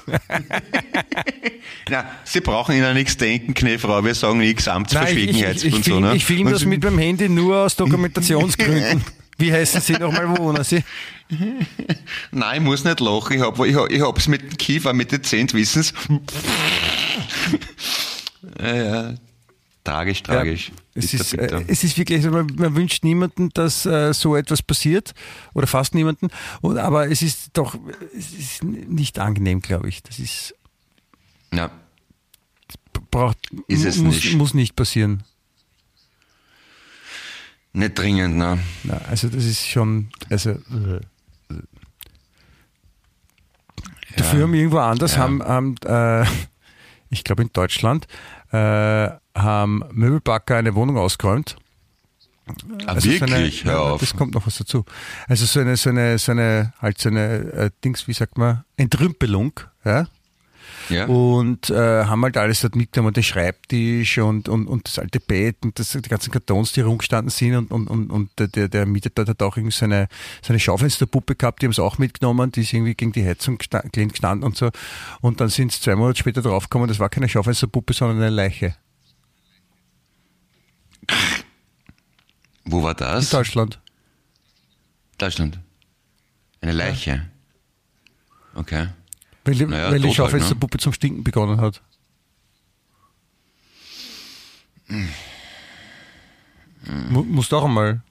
Na, 1.88 2.10
Sie 2.24 2.40
brauchen 2.40 2.74
Ihnen 2.74 2.94
nichts 2.94 3.16
denken, 3.16 3.54
Knefrau. 3.54 4.04
Wir 4.04 4.14
sagen 4.14 4.38
nichts 4.38 4.68
Amtsverschwiegenheits 4.68 5.64
und 5.64 5.84
so. 5.84 6.00
Ne? 6.00 6.16
Ich 6.16 6.24
filme 6.24 6.50
das 6.50 6.64
mit 6.64 6.82
meinem 6.82 6.98
Handy 6.98 7.28
nur 7.28 7.58
aus 7.58 7.76
Dokumentationsgründen. 7.76 9.04
Wie 9.38 9.52
heißen 9.52 9.82
Sie 9.82 9.92
nochmal, 9.92 10.30
wo 10.30 10.44
wohnen 10.44 10.64
Sie? 10.64 10.82
Nein, 12.30 12.62
ich 12.62 12.62
muss 12.62 12.84
nicht 12.84 13.00
lachen. 13.00 13.36
Ich 13.36 13.42
habe 13.42 13.68
ich 13.68 13.76
hab, 13.76 13.90
ich 13.90 14.00
hab's 14.00 14.28
mit 14.28 14.42
dem 14.42 14.56
Kiefer, 14.56 14.94
mit 14.94 15.12
den 15.12 15.22
Zehnt, 15.22 15.52
wissen's. 15.52 15.92
ja, 18.58 18.74
ja, 18.74 19.14
Tragisch, 19.86 20.22
tragisch. 20.24 20.68
Ja, 20.68 20.74
es, 20.96 21.14
ist, 21.14 21.34
äh, 21.34 21.64
es 21.68 21.84
ist 21.84 21.96
wirklich, 21.96 22.18
also 22.18 22.32
man, 22.32 22.46
man, 22.56 22.74
wünscht 22.74 23.04
niemanden, 23.04 23.50
dass 23.50 23.86
äh, 23.86 24.12
so 24.12 24.34
etwas 24.34 24.60
passiert 24.60 25.14
oder 25.54 25.68
fast 25.68 25.94
niemanden. 25.94 26.26
Und, 26.60 26.78
aber 26.78 27.08
es 27.08 27.22
ist 27.22 27.50
doch 27.52 27.78
es 28.18 28.32
ist 28.32 28.64
nicht 28.64 29.20
angenehm, 29.20 29.60
glaube 29.60 29.88
ich. 29.88 30.02
Das 30.02 30.18
ist. 30.18 30.56
Ja. 31.54 31.70
Braucht, 33.12 33.38
ist 33.68 33.84
es 33.84 33.98
muss, 33.98 34.16
nicht. 34.16 34.34
muss 34.34 34.54
nicht 34.54 34.74
passieren. 34.74 35.22
Nicht 37.72 37.96
dringend, 37.96 38.36
ne? 38.36 38.58
Na, 38.82 38.96
also 39.08 39.28
das 39.28 39.44
ist 39.44 39.68
schon. 39.68 40.08
Also, 40.30 40.50
äh, 40.50 41.00
Dafür 44.16 44.42
haben 44.42 44.54
irgendwo 44.54 44.78
anders, 44.78 45.12
ja. 45.12 45.18
haben, 45.18 45.42
haben 45.44 45.76
äh, 45.84 46.24
ich 47.10 47.22
glaube 47.22 47.42
in 47.42 47.50
Deutschland, 47.52 48.08
äh, 48.52 49.10
haben 49.34 49.84
Möbelbacker 49.92 50.56
eine 50.56 50.74
Wohnung 50.74 50.98
ausgeräumt. 50.98 51.56
Ah, 52.86 52.92
also 52.92 53.10
wirklich? 53.10 53.62
So 53.62 53.68
eine, 53.68 53.76
Hör 53.76 53.82
auf. 53.82 54.00
Das 54.00 54.14
kommt 54.14 54.34
noch 54.34 54.46
was 54.46 54.58
dazu. 54.58 54.84
Also 55.26 55.46
so 55.46 55.60
eine, 55.60 55.76
so 55.76 55.90
eine, 55.90 56.18
so 56.18 56.32
eine, 56.32 56.72
halt 56.80 56.98
so 56.98 57.08
eine 57.08 57.52
äh, 57.52 57.70
Dings, 57.84 58.06
wie 58.06 58.12
sagt 58.12 58.38
man, 58.38 58.64
Entrümpelung, 58.76 59.58
ja. 59.84 60.06
Ja. 60.88 61.06
Und 61.06 61.70
äh, 61.70 62.04
haben 62.04 62.22
halt 62.22 62.36
alles 62.36 62.60
dort 62.60 62.76
mitgenommen, 62.76 63.12
den 63.12 63.22
Schreibtisch 63.22 64.18
und, 64.18 64.48
und, 64.48 64.66
und 64.66 64.86
das 64.86 64.98
alte 64.98 65.20
Bett 65.20 65.56
und 65.62 65.78
das, 65.78 65.92
die 65.92 66.02
ganzen 66.02 66.30
Kartons, 66.30 66.72
die 66.72 66.80
rumgestanden 66.80 67.30
sind 67.30 67.56
und, 67.56 67.70
und, 67.70 67.88
und, 67.88 68.10
und 68.10 68.30
der, 68.54 68.68
der 68.68 68.86
Mieter 68.86 69.10
hat 69.26 69.42
auch 69.42 69.56
irgendwie 69.56 69.74
so 69.74 69.84
eine, 69.84 70.08
so 70.42 70.52
eine 70.52 70.60
Schaufensterpuppe 70.60 71.34
gehabt, 71.34 71.62
die 71.62 71.66
haben 71.66 71.72
es 71.72 71.78
auch 71.78 71.98
mitgenommen, 71.98 72.52
die 72.52 72.62
ist 72.62 72.72
irgendwie 72.72 72.94
gegen 72.94 73.12
die 73.12 73.24
Heizung 73.24 73.58
gestanden 73.58 74.44
und 74.44 74.56
so. 74.56 74.70
Und 75.20 75.40
dann 75.40 75.48
sind 75.48 75.72
sie 75.72 75.80
zwei 75.80 75.96
Monate 75.96 76.18
später 76.18 76.42
draufgekommen, 76.42 76.88
das 76.88 76.98
war 76.98 77.08
keine 77.08 77.28
Schaufensterpuppe, 77.28 77.92
sondern 77.92 78.18
eine 78.18 78.30
Leiche. 78.30 78.76
Wo 82.64 82.82
war 82.82 82.94
das? 82.94 83.32
In 83.32 83.38
Deutschland. 83.38 83.80
Deutschland. 85.18 85.60
Eine 86.60 86.72
Leiche. 86.72 87.30
Okay. 88.54 88.88
Weil, 89.46 89.66
naja, 89.66 89.90
weil 89.90 90.00
die 90.00 90.12
Schaufensterpuppe 90.12 90.72
halt, 90.72 90.80
ne? 90.80 90.84
zum 90.84 90.92
Stinken 90.92 91.24
begonnen 91.24 91.60
hat. 91.60 91.82
Hm. 94.88 95.08
Muss 97.10 97.48
doch 97.48 97.64
einmal. 97.64 98.02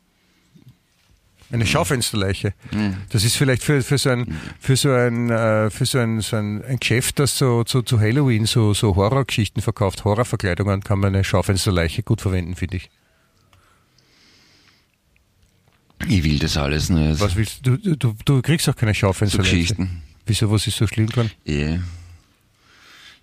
Eine 1.51 1.65
Schaufensterleiche. 1.65 2.53
Mhm. 2.71 2.97
Das 3.09 3.23
ist 3.23 3.37
vielleicht 3.37 3.63
für, 3.63 3.81
für 3.83 3.97
so 3.97 4.09
ein, 4.09 4.35
für 4.59 4.75
so 4.75 4.91
ein, 4.91 5.29
äh, 5.29 5.69
für 5.69 5.85
so 5.85 5.99
ein, 5.99 6.19
so 6.21 6.35
ein, 6.37 6.65
ein 6.65 6.79
Geschäft, 6.79 7.19
das 7.19 7.37
so, 7.37 7.63
so 7.67 7.81
zu 7.83 7.99
Halloween 7.99 8.45
so, 8.45 8.73
so 8.73 8.95
Horrorgeschichten 8.95 9.61
verkauft, 9.61 10.03
Horrorverkleidungen, 10.03 10.83
kann 10.83 10.99
man 10.99 11.13
eine 11.13 11.23
Schaufensterleiche 11.23 12.01
gut 12.03 12.21
verwenden, 12.21 12.55
finde 12.55 12.77
ich. 12.77 12.89
Ich 16.07 16.23
will 16.23 16.39
das 16.39 16.57
alles 16.57 16.89
nicht. 16.89 17.19
Was 17.19 17.35
willst 17.35 17.65
du? 17.65 17.77
Du, 17.77 18.15
du 18.25 18.41
kriegst 18.41 18.67
auch 18.67 18.75
keine 18.75 18.93
Schaufensterleiche. 18.93 19.49
So 19.49 19.75
Geschichten. 19.75 20.01
Wieso, 20.25 20.49
was 20.51 20.67
ist 20.67 20.77
so 20.77 20.87
schlimm 20.87 21.07
dran? 21.07 21.31
Ja. 21.43 21.79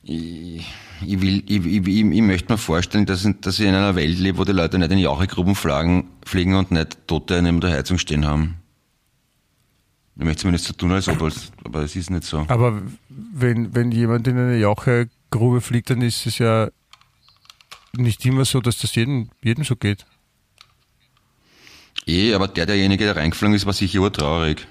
Ich, 0.04 0.66
ich, 1.06 1.20
will, 1.20 1.42
ich, 1.46 1.64
ich, 1.64 1.86
ich, 1.86 2.22
möchte 2.22 2.52
mir 2.52 2.58
vorstellen, 2.58 3.06
dass, 3.06 3.28
dass 3.40 3.58
ich 3.58 3.66
in 3.66 3.74
einer 3.74 3.94
Welt 3.94 4.18
lebe, 4.18 4.38
wo 4.38 4.44
die 4.44 4.52
Leute 4.52 4.78
nicht 4.78 4.90
in 4.90 4.98
Jauchegruben 4.98 5.54
fliegen 5.54 6.54
und 6.54 6.70
nicht 6.70 7.06
Tote 7.06 7.40
neben 7.42 7.60
der 7.60 7.70
Heizung 7.70 7.98
stehen 7.98 8.26
haben. 8.26 8.56
Ich 10.16 10.24
möchte 10.24 10.42
zumindest 10.42 10.66
so 10.66 10.74
tun, 10.74 10.92
als 10.92 11.08
ob, 11.08 11.32
aber 11.64 11.82
es 11.82 11.96
ist 11.96 12.10
nicht 12.10 12.24
so. 12.24 12.44
Aber 12.48 12.82
wenn, 13.08 13.74
wenn 13.74 13.92
jemand 13.92 14.26
in 14.28 14.36
eine 14.36 14.58
Jauchegrube 14.58 15.60
fliegt, 15.60 15.90
dann 15.90 16.02
ist 16.02 16.26
es 16.26 16.38
ja 16.38 16.68
nicht 17.96 18.24
immer 18.26 18.44
so, 18.44 18.60
dass 18.60 18.78
das 18.78 18.94
jedem, 18.94 19.30
jedem 19.42 19.64
so 19.64 19.76
geht. 19.76 20.04
Eh, 22.06 22.34
aber 22.34 22.48
der, 22.48 22.66
derjenige, 22.66 23.04
der 23.04 23.16
reingeflogen 23.16 23.54
ist, 23.54 23.66
war 23.66 23.72
sicher 23.72 24.12
traurig. 24.12 24.66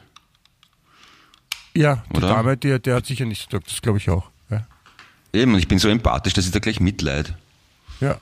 Ja, 1.73 2.03
die 2.09 2.17
Oder? 2.17 2.29
Dame, 2.29 2.57
der, 2.57 2.79
der 2.79 2.95
hat 2.95 3.05
sicher 3.05 3.25
nicht 3.25 3.41
so 3.41 3.47
gesagt, 3.47 3.71
das 3.71 3.81
glaube 3.81 3.97
ich 3.97 4.09
auch. 4.09 4.29
Ja. 4.49 4.65
Eben, 5.33 5.57
ich 5.57 5.67
bin 5.67 5.79
so 5.79 5.87
empathisch, 5.87 6.33
dass 6.33 6.45
ich 6.45 6.51
da 6.51 6.59
gleich 6.59 6.79
Mitleid. 6.79 7.35
Ja. 7.99 8.19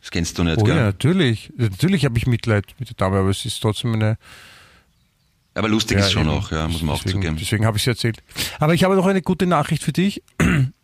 Das 0.00 0.10
kennst 0.10 0.38
du 0.38 0.44
nicht, 0.44 0.58
oh, 0.58 0.64
gell? 0.64 0.76
Ja, 0.76 0.84
natürlich. 0.84 1.52
Natürlich 1.56 2.04
habe 2.04 2.16
ich 2.16 2.26
Mitleid 2.26 2.66
mit 2.78 2.88
der 2.88 2.96
Dame, 2.96 3.18
aber 3.18 3.30
es 3.30 3.44
ist 3.44 3.60
trotzdem 3.60 3.94
eine. 3.94 4.16
Aber 5.54 5.68
lustig 5.68 5.98
ja, 5.98 6.04
ist 6.04 6.12
schon 6.12 6.22
eben. 6.22 6.30
auch, 6.30 6.52
ja, 6.52 6.68
muss 6.68 6.82
man 6.82 6.94
deswegen, 6.96 7.18
auch 7.18 7.22
zugeben. 7.22 7.36
Deswegen 7.36 7.66
habe 7.66 7.76
ich 7.76 7.82
es 7.82 7.88
erzählt. 7.88 8.22
Aber 8.60 8.72
ich 8.72 8.84
habe 8.84 8.94
noch 8.94 9.06
eine 9.06 9.20
gute 9.20 9.46
Nachricht 9.46 9.82
für 9.82 9.92
dich. 9.92 10.22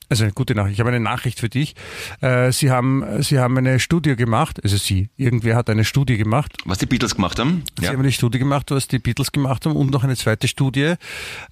Also 0.08 0.22
eine 0.24 0.32
gute 0.32 0.54
Nachricht. 0.54 0.74
Ich 0.74 0.80
habe 0.80 0.90
eine 0.90 1.00
Nachricht 1.00 1.40
für 1.40 1.48
dich. 1.48 1.74
Äh, 2.20 2.52
Sie 2.52 2.70
haben, 2.70 3.22
Sie 3.22 3.38
haben 3.38 3.58
eine 3.58 3.80
Studie 3.80 4.14
gemacht, 4.14 4.62
also 4.62 4.76
Sie, 4.76 5.10
irgendwer 5.16 5.56
hat 5.56 5.68
eine 5.68 5.84
Studie 5.84 6.16
gemacht. 6.16 6.52
Was 6.64 6.78
die 6.78 6.86
Beatles 6.86 7.16
gemacht 7.16 7.38
haben? 7.38 7.64
Sie 7.78 7.86
ja. 7.86 7.92
haben 7.92 8.00
eine 8.00 8.12
Studie 8.12 8.38
gemacht, 8.38 8.70
was 8.70 8.86
die 8.86 9.00
Beatles 9.00 9.32
gemacht 9.32 9.66
haben 9.66 9.74
und 9.74 9.90
noch 9.90 10.04
eine 10.04 10.16
zweite 10.16 10.46
Studie, 10.46 10.94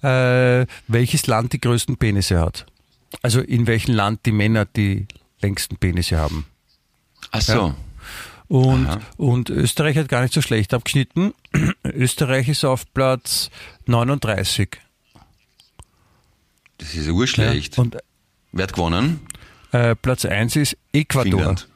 äh, 0.01 0.65
welches 0.87 1.27
Land 1.27 1.51
die 1.51 1.59
größten 1.59 1.97
Penisse 1.97 2.39
hat. 2.39 2.65
Also 3.21 3.41
in 3.41 3.67
welchem 3.67 3.93
Land 3.93 4.25
die 4.25 4.31
Männer 4.31 4.65
die 4.65 5.07
längsten 5.41 5.77
Penisse 5.77 6.17
haben. 6.17 6.45
Ach 7.31 7.41
so. 7.41 7.53
Ja. 7.53 7.75
Und, 8.47 8.87
und 9.17 9.49
Österreich 9.49 9.97
hat 9.97 10.07
gar 10.07 10.21
nicht 10.21 10.33
so 10.33 10.41
schlecht 10.41 10.73
abgeschnitten. 10.73 11.33
Österreich 11.83 12.47
ist 12.47 12.63
auf 12.63 12.85
Platz 12.93 13.49
39. 13.87 14.77
Das 16.77 16.93
ist 16.93 17.07
urschlecht. 17.09 17.77
Ja. 17.77 17.83
Und 17.83 17.97
Wer 18.55 18.63
hat 18.63 18.73
gewonnen? 18.73 19.19
Äh, 19.73 19.95
Platz 19.95 20.23
1 20.23 20.55
ist 20.55 20.77
Ecuador. 20.93 21.31
Finnland. 21.31 21.67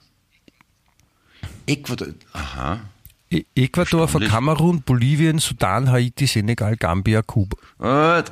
Ecuador, 1.68 2.08
aha. 2.32 2.80
E 3.30 3.44
Ecuador 3.54 4.08
vor 4.08 4.22
Kamerun, 4.22 4.82
Bolivien, 4.82 5.40
Sudan, 5.40 5.92
Haiti, 5.92 6.26
Senegal, 6.26 6.78
Gambia, 6.78 7.22
Kuba. 7.22 7.58
Äh, 7.80 8.24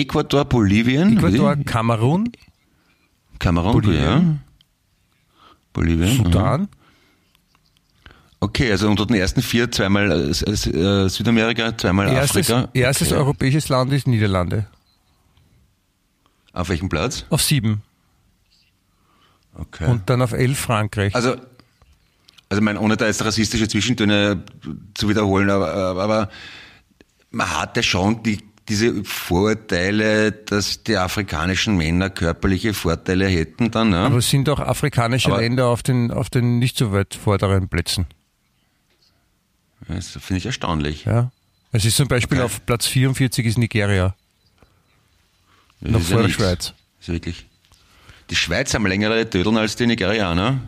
Ecuador, 0.00 0.46
Bolivien? 0.46 1.18
Ecuador, 1.18 1.54
Kamerun. 1.64 2.32
Kamerun, 3.38 3.72
Bolivien. 3.72 4.02
ja. 4.02 4.38
Bolivien. 5.74 6.16
Sudan. 6.16 6.62
Mhm. 6.62 6.68
Okay, 8.40 8.72
also 8.72 8.88
unter 8.88 9.06
den 9.06 9.16
ersten 9.16 9.42
vier 9.42 9.70
zweimal 9.70 10.10
äh, 10.10 10.50
äh 10.50 11.08
Südamerika, 11.08 11.76
zweimal 11.76 12.08
erstes, 12.08 12.50
Afrika. 12.50 12.70
Erstes 12.72 13.08
okay. 13.12 13.18
europäisches 13.18 13.68
Land 13.68 13.92
ist 13.92 14.08
Niederlande. 14.08 14.66
Auf 16.52 16.68
welchem 16.68 16.88
Platz? 16.88 17.24
Auf 17.30 17.42
sieben. 17.42 17.82
Okay. 19.54 19.86
Und 19.86 20.08
dann 20.08 20.22
auf 20.22 20.32
elf 20.32 20.58
Frankreich. 20.58 21.14
Also, 21.14 21.36
also 22.48 22.62
mein, 22.62 22.76
ohne 22.76 22.96
da 22.96 23.06
jetzt 23.06 23.24
rassistische 23.24 23.68
Zwischentöne 23.68 24.42
zu 24.94 25.08
wiederholen, 25.08 25.50
aber, 25.50 25.72
aber 25.72 26.30
man 27.30 27.50
hatte 27.58 27.82
schon 27.82 28.22
die, 28.22 28.38
diese 28.68 29.04
Vorurteile, 29.04 30.32
dass 30.32 30.82
die 30.82 30.96
afrikanischen 30.96 31.76
Männer 31.76 32.10
körperliche 32.10 32.74
Vorteile 32.74 33.26
hätten 33.26 33.70
dann. 33.70 33.92
Ja? 33.92 34.06
Aber 34.06 34.18
es 34.18 34.30
sind 34.30 34.48
auch 34.48 34.60
afrikanische 34.60 35.32
aber, 35.32 35.40
Länder 35.40 35.66
auf 35.66 35.82
den, 35.82 36.10
auf 36.10 36.30
den 36.30 36.58
nicht 36.58 36.76
so 36.76 36.92
weit 36.92 37.14
vorderen 37.14 37.68
Plätzen. 37.68 38.06
Das 39.88 40.10
finde 40.10 40.38
ich 40.38 40.46
erstaunlich. 40.46 41.04
Ja. 41.04 41.32
Es 41.72 41.84
ist 41.84 41.96
zum 41.96 42.08
Beispiel 42.08 42.38
okay. 42.38 42.44
auf 42.44 42.64
Platz 42.64 42.86
44 42.86 43.46
ist 43.46 43.58
Nigeria. 43.58 44.14
Noch 45.82 46.00
vor 46.00 46.18
ja 46.18 46.26
der 46.26 46.32
Schweiz. 46.32 46.74
Ist 47.00 47.08
wirklich. 47.08 47.46
Die 48.30 48.36
Schweiz 48.36 48.72
haben 48.72 48.86
längere 48.86 49.28
Tödeln 49.28 49.56
als 49.56 49.76
die 49.76 49.86
Nigerianer. 49.86 50.60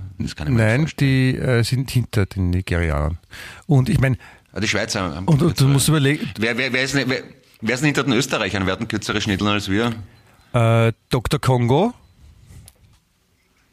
Nein, 0.46 0.90
die 1.00 1.36
äh, 1.36 1.62
sind 1.62 1.90
hinter 1.90 2.26
den 2.26 2.50
Nigerianern. 2.50 3.18
Und 3.66 3.88
ich 3.88 4.00
meine. 4.00 4.16
Ah, 4.52 4.60
die 4.60 4.68
Schweizer 4.68 5.02
haben. 5.02 5.26
Und, 5.26 5.42
und 5.42 5.60
du 5.60 5.68
musst 5.68 5.88
überlegen. 5.88 6.28
Wer, 6.38 6.56
wer, 6.56 6.72
wer, 6.72 6.82
ist, 6.82 6.94
wer, 6.94 7.06
wer 7.06 7.74
ist 7.74 7.80
denn 7.80 7.86
hinter 7.86 8.04
den 8.04 8.12
Österreichern? 8.12 8.66
Wer 8.66 8.78
hat 8.78 8.88
kürzere 8.88 9.20
Schnitteln 9.20 9.48
als 9.48 9.68
wir? 9.68 9.94
Äh, 10.52 10.92
Dr. 11.10 11.40
Kongo. 11.40 11.94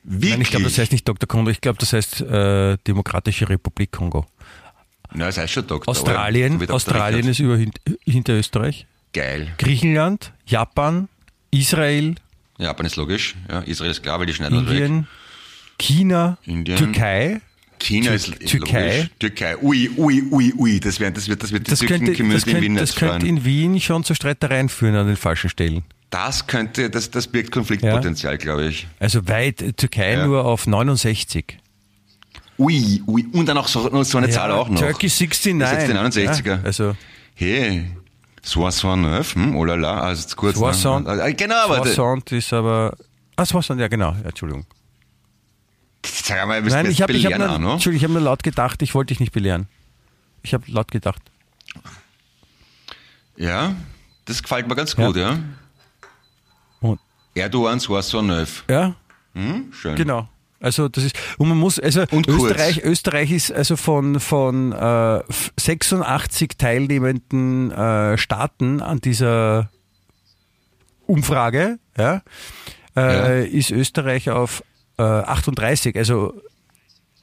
Wirklich? 0.03 0.31
Nein, 0.31 0.41
ich 0.41 0.49
glaube, 0.49 0.63
das 0.63 0.77
heißt 0.77 0.91
nicht 0.91 1.07
Dr. 1.07 1.27
Kongo, 1.27 1.51
ich 1.51 1.61
glaube, 1.61 1.77
das 1.77 1.93
heißt 1.93 2.21
äh, 2.21 2.77
Demokratische 2.87 3.49
Republik 3.49 3.91
Kongo. 3.91 4.25
Na, 5.13 5.25
das 5.25 5.37
heißt 5.37 5.53
schon 5.53 5.67
Doktor. 5.67 5.91
Australien, 5.91 6.69
Australien 6.69 7.27
ist 7.27 7.39
über, 7.39 7.59
hinter 8.03 8.33
Österreich. 8.33 8.87
Geil. 9.13 9.53
Griechenland, 9.57 10.33
Japan, 10.45 11.09
Israel. 11.51 12.15
Japan 12.57 12.85
ist 12.85 12.95
logisch. 12.95 13.35
Ja, 13.49 13.59
Israel 13.61 13.91
ist 13.91 14.03
klar, 14.03 14.19
weil 14.19 14.25
die 14.25 14.33
schneiden 14.33 14.59
Indien, 14.59 14.99
weg. 14.99 15.05
China, 15.77 16.37
Indien. 16.45 16.77
Türkei. 16.77 17.41
China 17.79 18.11
ist 18.11 18.39
Türkei. 18.45 18.97
Logisch. 18.97 19.09
Türkei. 19.19 19.57
Ui, 19.57 19.89
ui, 19.97 20.23
ui, 20.31 20.53
ui. 20.57 20.79
Das, 20.79 20.99
wär, 20.99 21.11
das 21.11 21.27
wird, 21.27 21.43
das 21.43 21.51
wird 21.51 21.67
die 21.67 21.71
das 21.71 21.79
könnte, 21.81 22.11
das 22.11 22.43
in 22.43 22.61
Wien 22.61 22.75
Das 22.75 22.95
könnte 22.95 23.27
in 23.27 23.43
Wien 23.43 23.79
schon 23.81 24.03
zu 24.03 24.13
Streitereien 24.13 24.69
führen 24.69 24.95
an 24.95 25.07
den 25.07 25.17
falschen 25.17 25.49
Stellen. 25.49 25.83
Das 26.11 26.45
könnte, 26.45 26.89
das, 26.89 27.09
das 27.09 27.27
birgt 27.27 27.51
Konfliktpotenzial, 27.51 28.33
ja. 28.33 28.37
glaube 28.37 28.67
ich. 28.67 28.87
Also 28.99 29.27
weit, 29.27 29.77
Türkei 29.77 30.13
ja. 30.13 30.25
nur 30.25 30.45
auf 30.45 30.67
69. 30.67 31.57
Ui, 32.59 33.01
ui. 33.07 33.25
Und 33.31 33.47
dann 33.47 33.57
auch 33.57 33.67
so, 33.67 34.03
so 34.03 34.17
eine 34.17 34.27
ja, 34.27 34.33
Zahl 34.33 34.51
auch 34.51 34.69
noch. 34.69 34.79
Turkey 34.79 35.07
69. 35.07 35.55
69er. 35.59 36.63
also. 36.63 36.95
Hey, 37.33 37.85
69, 38.43 39.35
hm, 39.35 39.55
oh 39.55 39.65
la 39.65 39.75
la, 39.75 39.99
also 40.01 40.35
kurz. 40.35 40.57
60, 40.57 41.01
ne? 41.05 41.35
Genau, 41.35 41.55
aber. 41.55 41.85
60 41.85 42.37
ist 42.37 42.53
aber. 42.53 42.95
Ah, 43.35 43.45
60, 43.45 43.77
ja, 43.77 43.87
genau, 43.87 44.11
ja, 44.11 44.29
Entschuldigung. 44.29 44.65
Sag 46.05 46.47
mal, 46.47 46.61
Nein, 46.61 46.87
ich 46.87 47.01
habe 47.01 47.13
hab 47.13 47.37
nur, 47.37 47.59
no? 47.59 47.73
Entschuldigung, 47.73 47.97
ich 47.97 48.03
habe 48.03 48.13
nur 48.13 48.21
laut 48.23 48.43
gedacht, 48.43 48.81
ich 48.81 48.95
wollte 48.95 49.09
dich 49.13 49.19
nicht 49.19 49.31
belehren. 49.31 49.67
Ich 50.43 50.53
habe 50.53 50.63
laut 50.67 50.89
gedacht. 50.91 51.21
Ja, 53.37 53.75
das 54.25 54.41
gefällt 54.41 54.67
mir 54.67 54.75
ganz 54.75 54.95
gut, 54.95 55.15
ja. 55.15 55.33
ja. 55.33 55.39
Und 56.79 56.99
Erdogan 57.35 57.77
69. 57.79 58.63
Ja. 58.69 58.95
Hm, 59.33 59.71
schön. 59.71 59.95
Genau. 59.95 60.27
Also 60.61 60.87
das 60.89 61.05
ist 61.05 61.15
und 61.39 61.49
man 61.49 61.57
muss 61.57 61.79
also 61.79 62.05
und 62.11 62.27
Österreich 62.27 62.75
kurz. 62.75 62.85
Österreich 62.85 63.31
ist 63.31 63.51
also 63.51 63.75
von 63.75 64.19
von 64.19 64.71
äh, 64.71 65.21
86 65.59 66.51
teilnehmenden 66.57 67.71
äh, 67.71 68.15
Staaten 68.19 68.79
an 68.79 69.01
dieser 69.01 69.71
Umfrage 71.07 71.79
ja, 71.97 72.21
äh, 72.95 73.01
ja. 73.01 73.27
ist 73.43 73.71
Österreich 73.71 74.29
auf 74.29 74.63
äh, 74.99 75.01
38 75.01 75.97
also 75.97 76.39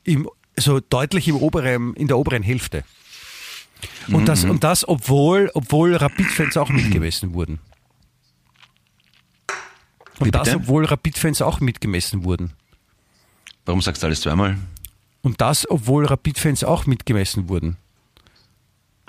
im 0.03 0.29
so 0.57 0.81
deutlich 0.81 1.29
im 1.29 1.37
oberen 1.37 1.95
in 1.95 2.09
der 2.09 2.19
oberen 2.19 2.43
Hälfte 2.43 2.83
und 4.09 4.23
mhm. 4.23 4.27
das 4.27 4.45
und 4.45 4.65
das 4.65 4.89
obwohl 4.89 5.49
obwohl 5.55 5.95
Rapid-Fans 5.95 6.57
auch 6.57 6.71
mitgemessen 6.71 7.35
wurden 7.35 7.61
und 10.19 10.35
das 10.35 10.53
obwohl 10.53 10.87
Rapid-Fans 10.87 11.41
auch 11.41 11.61
mitgemessen 11.61 12.25
wurden 12.25 12.58
Warum 13.69 13.83
sagst 13.83 14.03
du 14.03 14.07
alles 14.07 14.23
zweimal? 14.23 14.57
Und 15.21 15.43
das, 15.43 15.71
obwohl 15.71 16.07
Rapid-Fans 16.07 16.65
auch 16.65 16.87
mitgemessen 16.87 17.51
wurden. 17.51 17.77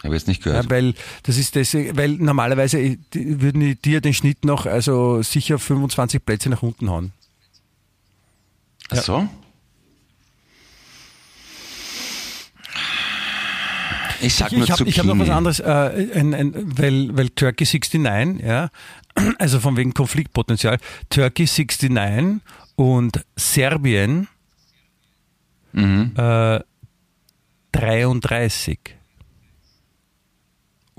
Habe 0.04 0.14
ich 0.14 0.22
jetzt 0.22 0.28
nicht 0.28 0.44
gehört. 0.44 0.66
Ja, 0.66 0.70
weil 0.70 0.96
das 1.24 1.38
ist 1.38 1.56
das, 1.56 1.74
weil 1.74 2.10
normalerweise 2.18 2.98
würden 3.14 3.62
die 3.62 3.76
dir 3.78 4.02
den 4.02 4.14
Schnitt 4.14 4.44
noch 4.44 4.66
also 4.66 5.22
sicher 5.22 5.60
25 5.60 6.26
Plätze 6.26 6.50
nach 6.50 6.62
unten 6.62 6.90
hauen. 6.90 7.14
Ach 8.90 8.98
ja. 8.98 9.02
so? 9.02 9.30
Ich 14.20 14.36
sag 14.36 14.52
nur 14.52 14.64
ich, 14.64 14.70
ich 14.72 14.78
habe 14.78 14.92
hab 14.92 15.06
noch 15.06 15.26
was 15.26 15.30
anderes, 15.34 15.62
äh, 15.62 16.10
ein, 16.16 16.34
ein, 16.34 16.78
weil, 16.78 17.16
weil 17.16 17.30
Turkey 17.30 17.64
69, 17.64 18.46
ja, 18.46 18.70
also 19.40 19.62
von 19.62 19.78
wegen 19.78 19.94
Konfliktpotenzial, 19.94 20.80
Turkey 21.10 21.46
69 21.46 22.42
und 22.76 23.24
Serbien 23.38 24.28
Mhm. 25.74 26.14
Äh, 26.16 26.60
33. 27.72 28.80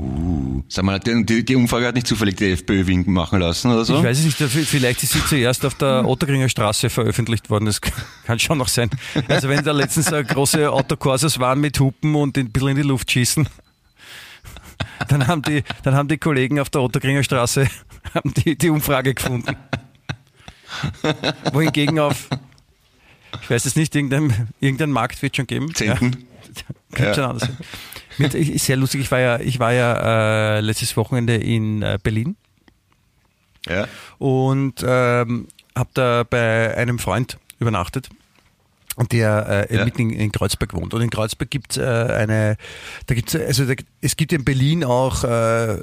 Uh, 0.00 0.62
sag 0.68 0.84
mal, 0.84 0.98
die, 0.98 1.44
die, 1.44 1.56
Umfrage 1.56 1.86
hat 1.86 1.94
nicht 1.94 2.06
zufällig 2.06 2.36
die 2.36 2.52
FPÖ 2.52 2.86
winken 2.86 3.12
machen 3.12 3.38
lassen 3.38 3.70
oder 3.70 3.84
so? 3.84 3.98
Ich 3.98 4.02
weiß 4.02 4.24
es 4.24 4.40
nicht, 4.40 4.66
vielleicht 4.66 5.02
ist 5.02 5.12
sie 5.12 5.22
zuerst 5.26 5.66
auf 5.66 5.74
der 5.74 6.04
Ottergringer 6.06 6.48
Straße 6.48 6.88
veröffentlicht 6.88 7.50
worden, 7.50 7.66
das 7.66 7.80
kann 8.24 8.38
schon 8.38 8.56
noch 8.56 8.68
sein. 8.68 8.88
Also 9.28 9.50
wenn 9.50 9.62
da 9.62 9.72
letztens 9.72 10.06
große 10.06 10.72
Autokurses 10.72 11.38
waren 11.38 11.60
mit 11.60 11.78
Hupen 11.80 12.14
und 12.14 12.38
ein 12.38 12.50
bisschen 12.50 12.68
in 12.68 12.76
die 12.76 12.82
Luft 12.82 13.10
schießen, 13.10 13.46
dann 15.08 15.26
haben 15.26 15.42
die, 15.42 15.64
dann 15.82 15.94
haben 15.94 16.08
die 16.08 16.16
Kollegen 16.16 16.60
auf 16.60 16.70
der 16.70 16.80
Ottergringer 16.80 17.22
Straße 17.22 17.68
haben 18.14 18.32
die, 18.32 18.56
die 18.56 18.70
Umfrage 18.70 19.12
gefunden. 19.12 19.54
Wohingegen 21.52 21.98
auf, 21.98 22.28
ich 23.42 23.50
weiß 23.50 23.64
es 23.66 23.76
nicht, 23.76 23.94
irgendein, 23.94 24.48
irgendein 24.60 24.90
Markt 24.90 25.22
wird 25.22 25.36
schon 25.36 25.46
geben. 25.46 25.74
Zehnten. 25.74 26.26
Ja, 26.96 27.04
ja. 27.06 27.14
schon 27.14 27.24
anders 27.24 27.48
sein. 27.48 27.56
Mit, 28.18 28.60
sehr 28.60 28.76
lustig, 28.76 29.02
ich 29.02 29.10
war 29.10 29.20
ja, 29.20 29.40
ich 29.40 29.58
war 29.58 29.72
ja 29.72 30.56
äh, 30.56 30.60
letztes 30.60 30.96
Wochenende 30.96 31.36
in 31.36 31.82
äh, 31.82 31.98
Berlin. 32.02 32.36
Ja. 33.66 33.86
Und 34.18 34.84
ähm, 34.86 35.48
habe 35.76 35.90
da 35.94 36.24
bei 36.28 36.76
einem 36.76 36.98
Freund 36.98 37.38
übernachtet 37.58 38.10
der 39.08 39.68
äh, 39.70 39.76
ja. 39.76 39.84
mitten 39.84 40.10
in, 40.10 40.10
in, 40.10 40.32
Kreuzberg 40.32 40.74
wohnt. 40.74 40.92
Und 40.92 41.00
in 41.00 41.10
Kreuzberg 41.10 41.50
gibt 41.50 41.72
es 41.72 41.78
äh, 41.78 41.82
eine, 41.82 42.56
da 43.06 43.14
gibt's, 43.14 43.34
also 43.34 43.64
da, 43.64 43.74
es 44.00 44.16
gibt 44.16 44.32
in 44.32 44.44
Berlin 44.44 44.84
auch 44.84 45.24
äh, 45.24 45.76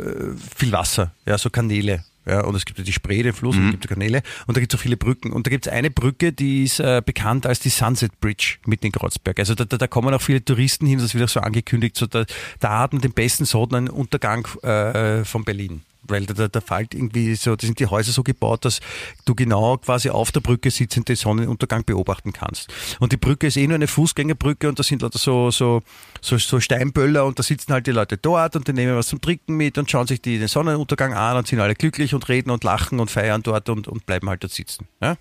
viel 0.56 0.72
Wasser, 0.72 1.14
ja, 1.26 1.38
so 1.38 1.50
Kanäle. 1.50 2.04
Ja, 2.28 2.43
und 2.43 2.55
es 2.55 2.65
gibt 2.65 2.78
ja 2.80 2.86
die 2.86 2.93
Spree, 2.93 3.23
den 3.23 3.34
Fluss, 3.34 3.55
mhm. 3.55 3.61
und 3.61 3.67
es 3.67 3.71
gibt 3.80 3.88
Kanäle 3.88 4.21
und 4.47 4.57
da 4.57 4.61
gibt 4.61 4.73
es 4.73 4.80
auch 4.80 4.82
viele 4.82 4.97
Brücken. 4.97 5.32
Und 5.32 5.47
da 5.47 5.49
gibt 5.49 5.67
es 5.67 5.71
eine 5.71 5.89
Brücke, 5.89 6.34
die 6.34 6.63
ist 6.63 6.80
äh, 6.80 7.01
bekannt 7.05 7.45
als 7.45 7.59
die 7.59 7.69
Sunset 7.69 8.19
Bridge 8.19 8.57
mitten 8.65 8.88
in 8.88 8.91
Kreuzberg. 8.91 9.39
Also 9.39 9.55
da, 9.55 9.65
da, 9.65 9.78
da 9.78 9.88
kommen 9.88 10.13
auch 10.13 10.21
viele 10.21 10.43
Touristen 10.43 10.86
hin, 10.86 10.99
das 10.99 11.13
wird 11.13 11.23
auch 11.23 11.30
so 11.30 11.39
angekündigt, 11.39 11.95
so 11.95 12.05
da, 12.05 12.25
da 12.59 12.80
hat 12.80 12.93
man 12.93 13.01
den 13.01 13.13
besten 13.13 13.45
Sonnenuntergang 13.45 14.45
äh, 14.63 15.23
von 15.23 15.43
Berlin 15.43 15.82
weil 16.10 16.26
da, 16.26 16.47
da 16.47 16.62
fällt 16.62 16.93
irgendwie 16.93 17.36
so, 17.36 17.55
da 17.55 17.66
sind 17.66 17.80
die 17.80 17.88
Häuser 17.88 18.12
so 18.12 18.24
gebaut, 18.24 18.66
dass 18.66 18.80
du 19.26 19.36
genau 19.36 19.78
quasi 19.78 20.10
auf 20.10 20.32
der 20.32 20.41
Brücke 20.41 20.72
sitzend 20.72 21.10
den 21.10 21.16
Sonnenuntergang 21.16 21.84
beobachten 21.86 22.34
kannst. 22.34 22.74
Und 22.99 23.12
die 23.12 23.18
Brücke 23.18 23.47
ist 23.47 23.58
eh 23.58 23.68
nur 23.68 23.76
eine 23.76 23.88
Fußgängerbrücke 23.88 24.70
und 24.70 24.80
da 24.80 24.84
sind 24.84 25.01
lauter 25.01 25.20
so, 25.20 25.51
so, 25.51 25.84
so, 26.22 26.38
so 26.38 26.60
Steinböller 26.60 27.26
und 27.26 27.39
da 27.39 27.43
sitzen 27.43 27.74
halt 27.74 27.88
die 27.88 27.91
Leute 27.91 28.18
dort 28.18 28.55
und 28.55 28.68
die 28.68 28.74
nehmen 28.74 28.95
was 28.95 29.08
zum 29.08 29.22
Trinken 29.22 29.55
mit 29.55 29.78
und 29.78 29.89
schauen 29.89 30.08
sich 30.08 30.22
die, 30.22 30.39
den 30.39 30.47
Sonnenuntergang 30.47 31.14
an 31.14 31.38
und 31.38 31.47
sind 31.47 31.60
alle 31.60 31.76
glücklich 31.76 32.14
und 32.14 32.28
reden 32.30 32.51
und 32.51 32.64
lachen 32.64 32.99
und 32.99 33.12
feiern 33.12 33.43
dort 33.43 33.70
und, 33.70 33.88
und 33.88 34.05
bleiben 34.05 34.30
halt 34.30 34.43
dort 34.43 34.53
sitzen. 34.53 34.88
Ja? 35.01 35.18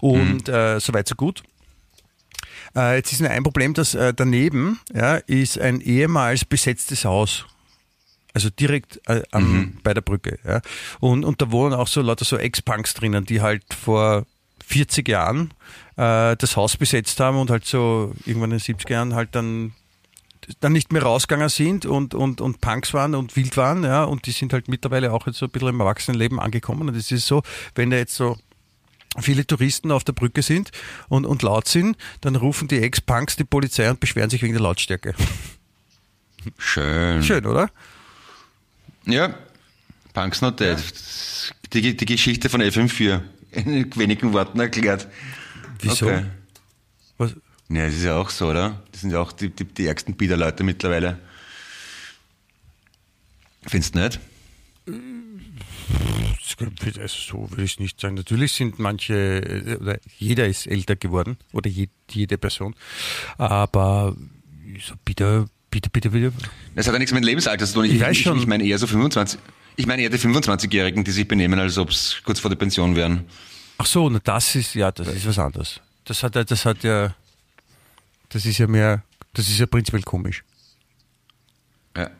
Und 0.00 0.48
mhm. 0.48 0.54
äh, 0.54 0.80
soweit 0.80 1.08
so 1.08 1.14
gut. 1.14 1.42
Äh, 2.74 2.96
jetzt 2.96 3.12
ist 3.12 3.20
nur 3.20 3.30
ein 3.30 3.42
Problem, 3.42 3.74
dass 3.74 3.94
äh, 3.94 4.14
daneben 4.14 4.80
ja, 4.94 5.16
ist 5.16 5.58
ein 5.58 5.80
ehemals 5.80 6.44
besetztes 6.44 7.04
Haus. 7.04 7.46
Also 8.34 8.50
direkt 8.50 9.00
äh, 9.08 9.22
am, 9.30 9.52
mhm. 9.52 9.78
bei 9.82 9.94
der 9.94 10.00
Brücke. 10.00 10.38
Ja. 10.44 10.60
Und, 11.00 11.24
und 11.24 11.42
da 11.42 11.50
wohnen 11.50 11.74
auch 11.74 11.88
so 11.88 12.00
lauter 12.00 12.24
so 12.24 12.38
Ex-Punks 12.38 12.94
drinnen, 12.94 13.24
die 13.24 13.40
halt 13.40 13.62
vor 13.74 14.24
40 14.66 15.08
Jahren 15.08 15.52
äh, 15.96 16.36
das 16.36 16.56
Haus 16.56 16.76
besetzt 16.76 17.20
haben 17.20 17.38
und 17.38 17.50
halt 17.50 17.66
so 17.66 18.12
irgendwann 18.24 18.52
in 18.52 18.58
den 18.58 18.76
70er 18.76 18.92
Jahren 18.92 19.14
halt 19.14 19.34
dann 19.34 19.72
dann 20.60 20.72
nicht 20.72 20.92
mehr 20.92 21.02
rausgegangen 21.02 21.48
sind 21.48 21.86
und, 21.86 22.14
und, 22.14 22.40
und 22.40 22.60
Punks 22.60 22.92
waren 22.94 23.14
und 23.14 23.36
wild 23.36 23.56
waren, 23.56 23.84
ja, 23.84 24.04
und 24.04 24.26
die 24.26 24.32
sind 24.32 24.52
halt 24.52 24.68
mittlerweile 24.68 25.12
auch 25.12 25.26
jetzt 25.26 25.38
so 25.38 25.46
ein 25.46 25.50
bisschen 25.50 25.68
im 25.68 25.80
Erwachsenenleben 25.80 26.40
angekommen. 26.40 26.88
Und 26.88 26.96
es 26.96 27.12
ist 27.12 27.26
so, 27.26 27.42
wenn 27.74 27.90
da 27.90 27.96
jetzt 27.96 28.14
so 28.14 28.36
viele 29.20 29.46
Touristen 29.46 29.90
auf 29.92 30.04
der 30.04 30.14
Brücke 30.14 30.42
sind 30.42 30.70
und, 31.08 31.26
und 31.26 31.42
laut 31.42 31.68
sind, 31.68 31.96
dann 32.22 32.36
rufen 32.36 32.68
die 32.68 32.80
Ex-Punks 32.80 33.36
die 33.36 33.44
Polizei 33.44 33.88
und 33.90 34.00
beschweren 34.00 34.30
sich 34.30 34.42
wegen 34.42 34.54
der 34.54 34.62
Lautstärke. 34.62 35.14
Schön. 36.58 37.22
Schön, 37.22 37.46
oder? 37.46 37.70
Ja, 39.06 39.34
Punk's 40.12 40.40
Not 40.40 40.60
Dead. 40.60 40.78
Ja. 40.78 41.54
Die, 41.72 41.96
die 41.96 42.04
Geschichte 42.04 42.48
von 42.48 42.60
FM4 42.60 43.22
in 43.52 43.96
wenigen 43.96 44.32
Worten 44.32 44.60
erklärt. 44.60 45.08
Wieso? 45.80 46.06
Okay. 46.06 46.24
Was? 47.18 47.34
Ja, 47.68 47.86
das 47.86 47.94
ist 47.94 48.04
ja 48.04 48.16
auch 48.16 48.30
so, 48.30 48.50
oder? 48.50 48.82
Das 48.92 49.00
sind 49.00 49.10
ja 49.10 49.20
auch 49.20 49.32
die, 49.32 49.48
die, 49.48 49.64
die 49.64 49.86
ärgsten 49.86 50.14
Biederleute 50.14 50.62
mittlerweile. 50.62 51.18
Findest 53.66 53.94
du 53.94 54.00
nicht? 54.00 54.20
Also 56.98 57.06
so 57.06 57.50
würde 57.50 57.62
ich 57.62 57.78
nicht 57.78 58.00
sagen. 58.00 58.14
Natürlich 58.16 58.52
sind 58.52 58.78
manche, 58.78 59.78
oder 59.80 59.98
jeder 60.18 60.46
ist 60.46 60.66
älter 60.66 60.96
geworden, 60.96 61.38
oder 61.52 61.70
jede 61.70 62.38
Person, 62.38 62.74
aber 63.38 64.16
so 64.80 64.94
bitter 65.04 65.46
Bitte, 65.72 65.88
bitte, 65.88 66.10
bitte. 66.10 66.32
Das 66.74 66.86
hat 66.86 66.92
ja 66.92 66.98
nichts 66.98 67.14
mit 67.14 67.24
Lebensalter 67.24 67.64
zu 67.64 67.72
tun. 67.72 67.86
Ich, 67.86 67.94
ich 67.94 68.00
weiß 68.00 68.16
schon. 68.18 68.36
Ich, 68.36 68.42
ich 68.42 68.48
meine 68.48 68.62
eher 68.62 68.78
so 68.78 68.86
25. 68.86 69.40
Ich 69.76 69.86
meine 69.86 70.02
eher 70.02 70.10
die 70.10 70.18
25-Jährigen, 70.18 71.02
die 71.02 71.10
sich 71.10 71.26
benehmen, 71.26 71.58
als 71.58 71.78
ob 71.78 71.88
es 71.88 72.20
kurz 72.24 72.40
vor 72.40 72.50
der 72.50 72.58
Pension 72.58 72.94
wären. 72.94 73.24
Ach 73.78 73.86
so, 73.86 74.10
na 74.10 74.20
das 74.22 74.54
ist, 74.54 74.74
ja, 74.74 74.92
das 74.92 75.08
ist 75.08 75.26
was 75.26 75.38
anderes. 75.38 75.80
Das 76.04 76.22
hat, 76.22 76.36
das 76.36 76.66
hat 76.66 76.84
ja, 76.84 77.14
das 78.28 78.44
ist 78.44 78.58
ja 78.58 78.66
mehr, 78.66 79.02
das 79.32 79.48
ist 79.48 79.58
ja 79.58 79.64
prinzipiell 79.64 80.02
komisch. 80.02 80.44
Ja. 81.96 82.10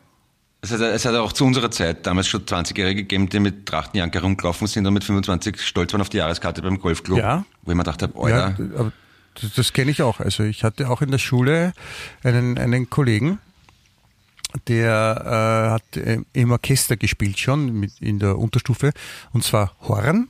Es 0.61 0.71
hat, 0.71 0.81
es 0.81 1.05
hat 1.05 1.13
auch 1.13 1.31
zu 1.31 1.45
unserer 1.45 1.69
Zeit 1.69 2.07
damals 2.07 2.27
schon 2.27 2.45
20-Jährige 2.45 3.03
gegeben, 3.03 3.29
die 3.29 3.39
mit 3.39 3.67
Trachtenjanker 3.67 4.21
rumgelaufen 4.21 4.65
sind 4.65 4.87
und 4.87 4.95
mit 4.95 5.03
25 5.03 5.61
stolz 5.61 5.93
waren 5.93 6.01
auf 6.01 6.09
die 6.09 6.17
Jahreskarte 6.17 6.63
beim 6.63 6.79
Golfclub. 6.79 7.19
Ja. 7.19 7.45
Wo 7.61 7.71
ich 7.71 7.77
mir 7.77 7.83
gedacht 7.83 8.01
habe, 8.01 8.19
Alter. 8.19 8.55
Ja, 8.57 8.91
das, 9.41 9.53
das 9.53 9.73
kenne 9.73 9.91
ich 9.91 10.01
auch. 10.01 10.19
Also 10.19 10.43
ich 10.43 10.63
hatte 10.63 10.89
auch 10.89 11.01
in 11.01 11.11
der 11.11 11.17
Schule 11.17 11.73
einen, 12.23 12.57
einen 12.57 12.89
Kollegen, 12.89 13.39
der 14.67 15.23
äh, 15.25 15.69
hat 15.71 15.97
äh, 15.97 16.19
im 16.33 16.51
Orchester 16.51 16.97
gespielt 16.97 17.39
schon 17.39 17.73
mit, 17.79 17.93
in 17.99 18.19
der 18.19 18.37
Unterstufe 18.37 18.91
und 19.31 19.43
zwar 19.43 19.75
Horn. 19.81 20.27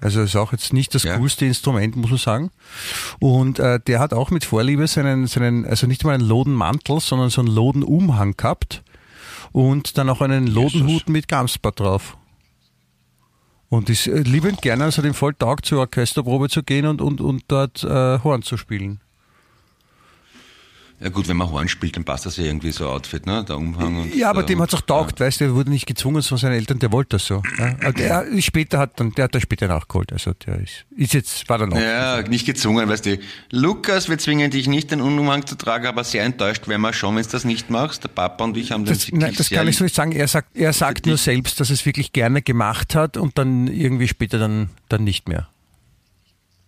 Also 0.00 0.22
ist 0.22 0.34
auch 0.34 0.52
jetzt 0.52 0.72
nicht 0.72 0.94
das 0.94 1.02
ja. 1.02 1.18
coolste 1.18 1.44
Instrument, 1.44 1.94
muss 1.94 2.10
man 2.10 2.18
sagen. 2.18 2.50
Und 3.18 3.58
äh, 3.58 3.78
der 3.80 4.00
hat 4.00 4.14
auch 4.14 4.30
mit 4.30 4.46
Vorliebe 4.46 4.86
seinen, 4.86 5.26
seinen, 5.26 5.66
also 5.66 5.86
nicht 5.86 6.04
mal 6.04 6.14
einen 6.14 6.26
Lodenmantel, 6.26 7.00
sondern 7.00 7.28
so 7.28 7.42
einen 7.42 7.50
Lodenumhang 7.50 8.34
gehabt 8.36 8.82
und 9.52 9.98
dann 9.98 10.08
auch 10.08 10.22
einen 10.22 10.46
Lodenhut 10.46 10.90
Jesus. 10.90 11.08
mit 11.08 11.28
Gamsbart 11.28 11.80
drauf. 11.80 12.16
Und 13.70 13.88
ist 13.88 14.08
äh, 14.08 14.18
liebend 14.22 14.60
gerne, 14.62 14.84
also 14.84 15.00
den 15.00 15.14
Volltag 15.14 15.64
zur 15.64 15.78
Orchesterprobe 15.78 16.48
zu 16.48 16.62
gehen 16.62 16.86
und, 16.86 17.00
und, 17.00 17.20
und 17.20 17.44
dort 17.48 17.84
äh, 17.84 18.18
Horn 18.18 18.42
zu 18.42 18.56
spielen. 18.56 19.00
Ja 21.02 21.08
gut, 21.08 21.28
wenn 21.28 21.36
man 21.38 21.50
Horn 21.50 21.66
spielt, 21.66 21.96
dann 21.96 22.04
passt 22.04 22.26
das 22.26 22.36
ja 22.36 22.44
irgendwie 22.44 22.72
so 22.72 22.86
Outfit, 22.86 23.24
ne? 23.24 23.42
Der 23.42 23.56
Umhang 23.56 24.02
und, 24.02 24.14
Ja, 24.14 24.28
aber 24.28 24.42
dem 24.42 24.60
hat's 24.60 24.74
auch 24.74 24.82
taugt, 24.82 25.18
ja. 25.18 25.26
weißt 25.26 25.40
du, 25.40 25.44
der 25.46 25.54
wurde 25.54 25.70
nicht 25.70 25.86
gezwungen 25.86 26.22
von 26.22 26.36
seinen 26.36 26.52
Eltern, 26.52 26.78
der 26.78 26.92
wollte 26.92 27.16
das 27.16 27.24
so. 27.24 27.42
Ja? 27.58 27.74
Aber 27.80 27.92
der 27.94 28.26
später 28.42 28.78
hat 28.78 29.00
dann, 29.00 29.12
der 29.12 29.24
hat 29.24 29.34
da 29.34 29.40
später 29.40 29.66
nachgeholt. 29.66 30.12
Also 30.12 30.34
der 30.34 30.60
ist, 30.60 30.84
ist 30.94 31.14
jetzt, 31.14 31.48
war 31.48 31.56
dann 31.56 31.72
auch. 31.72 31.80
Ja, 31.80 32.20
nicht 32.20 32.44
gezwungen, 32.44 32.86
weißt 32.86 33.06
du. 33.06 33.18
Lukas, 33.50 34.10
wir 34.10 34.18
zwingen 34.18 34.50
dich 34.50 34.68
nicht, 34.68 34.90
den 34.90 35.00
Umhang 35.00 35.46
zu 35.46 35.56
tragen, 35.56 35.86
aber 35.86 36.04
sehr 36.04 36.22
enttäuscht 36.22 36.68
wären 36.68 36.82
wir 36.82 36.92
schon, 36.92 37.16
wenn 37.16 37.22
du 37.22 37.30
das 37.30 37.44
nicht 37.44 37.70
machst. 37.70 38.04
Der 38.04 38.08
Papa 38.08 38.44
und 38.44 38.58
ich 38.58 38.70
haben 38.70 38.84
das. 38.84 39.06
Das, 39.06 39.12
nein, 39.12 39.34
das 39.34 39.48
kann 39.48 39.66
ich 39.68 39.78
so 39.78 39.84
nicht 39.84 39.96
sagen. 39.96 40.12
Er 40.12 40.28
sagt, 40.28 40.54
er 40.54 40.74
sagt 40.74 41.06
nur 41.06 41.16
selbst, 41.16 41.60
dass 41.60 41.70
es 41.70 41.86
wirklich 41.86 42.12
gerne 42.12 42.42
gemacht 42.42 42.94
hat 42.94 43.16
und 43.16 43.38
dann 43.38 43.68
irgendwie 43.68 44.06
später 44.06 44.38
dann, 44.38 44.68
dann 44.90 45.04
nicht 45.04 45.30
mehr. 45.30 45.48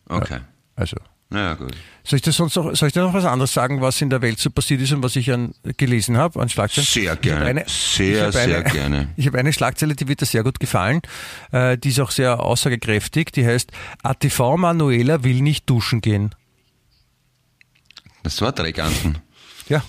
Okay. 0.09 0.37
Ja, 0.37 0.41
also. 0.75 0.97
Ja, 1.33 1.55
gut. 1.55 1.75
Soll 2.05 2.17
ich, 2.17 2.23
dir 2.23 2.33
sonst 2.33 2.57
noch, 2.57 2.75
soll 2.75 2.89
ich 2.89 2.93
dir 2.93 3.01
noch 3.01 3.15
was 3.15 3.25
anderes 3.25 3.55
sagen, 3.55 3.81
was 3.81 4.01
in 4.03 4.11
der 4.11 4.21
Welt 4.23 4.39
so 4.39 4.51
passiert 4.51 4.81
ist 4.81 4.93
und 4.93 5.03
was 5.03 5.17
ich 5.17 5.33
an, 5.33 5.55
gelesen 5.77 6.17
habe 6.17 6.41
an 6.41 6.49
Schlagzeilen? 6.49 6.87
Sehr 6.87 7.17
gerne. 7.17 7.45
Eine, 7.47 7.65
sehr, 7.69 8.33
sehr 8.33 8.59
eine, 8.59 8.71
gerne. 8.71 9.09
Ich 9.17 9.27
habe 9.27 9.39
eine 9.39 9.53
Schlagzeile, 9.53 9.95
die 9.95 10.09
wird 10.09 10.21
dir 10.21 10.27
sehr 10.27 10.43
gut 10.43 10.61
gefallen. 10.61 11.01
Äh, 11.53 11.79
die 11.79 11.91
ist 11.91 12.01
auch 12.01 12.11
sehr 12.11 12.41
aussagekräftig. 12.41 13.31
Die 13.33 13.47
heißt, 13.47 13.71
ATV 14.03 14.57
Manuela 14.57 15.23
will 15.25 15.41
nicht 15.41 15.71
duschen 15.71 16.01
gehen. 16.01 16.35
Das 18.25 18.41
war 18.43 18.53
Dreckanten. 18.53 19.19
Ja. 19.69 19.83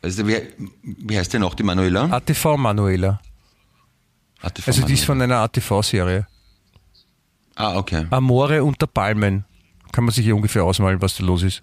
Also, 0.00 0.26
wie, 0.26 0.40
wie 0.82 1.18
heißt 1.18 1.32
denn 1.34 1.42
noch 1.42 1.54
die 1.54 1.64
Manuela? 1.64 2.04
ATV 2.04 2.56
Manuela. 2.56 3.20
ATV 4.40 4.68
also, 4.68 4.86
die 4.86 4.94
ist 4.94 5.04
von 5.04 5.20
einer 5.20 5.38
ATV-Serie. 5.38 6.26
Ah, 7.56 7.76
okay. 7.76 8.06
Amore 8.10 8.64
unter 8.64 8.86
Palmen 8.86 9.44
kann 9.92 10.04
man 10.04 10.12
sich 10.12 10.24
hier 10.24 10.34
ungefähr 10.34 10.64
ausmalen, 10.64 11.00
was 11.00 11.16
da 11.16 11.24
los 11.24 11.42
ist. 11.42 11.62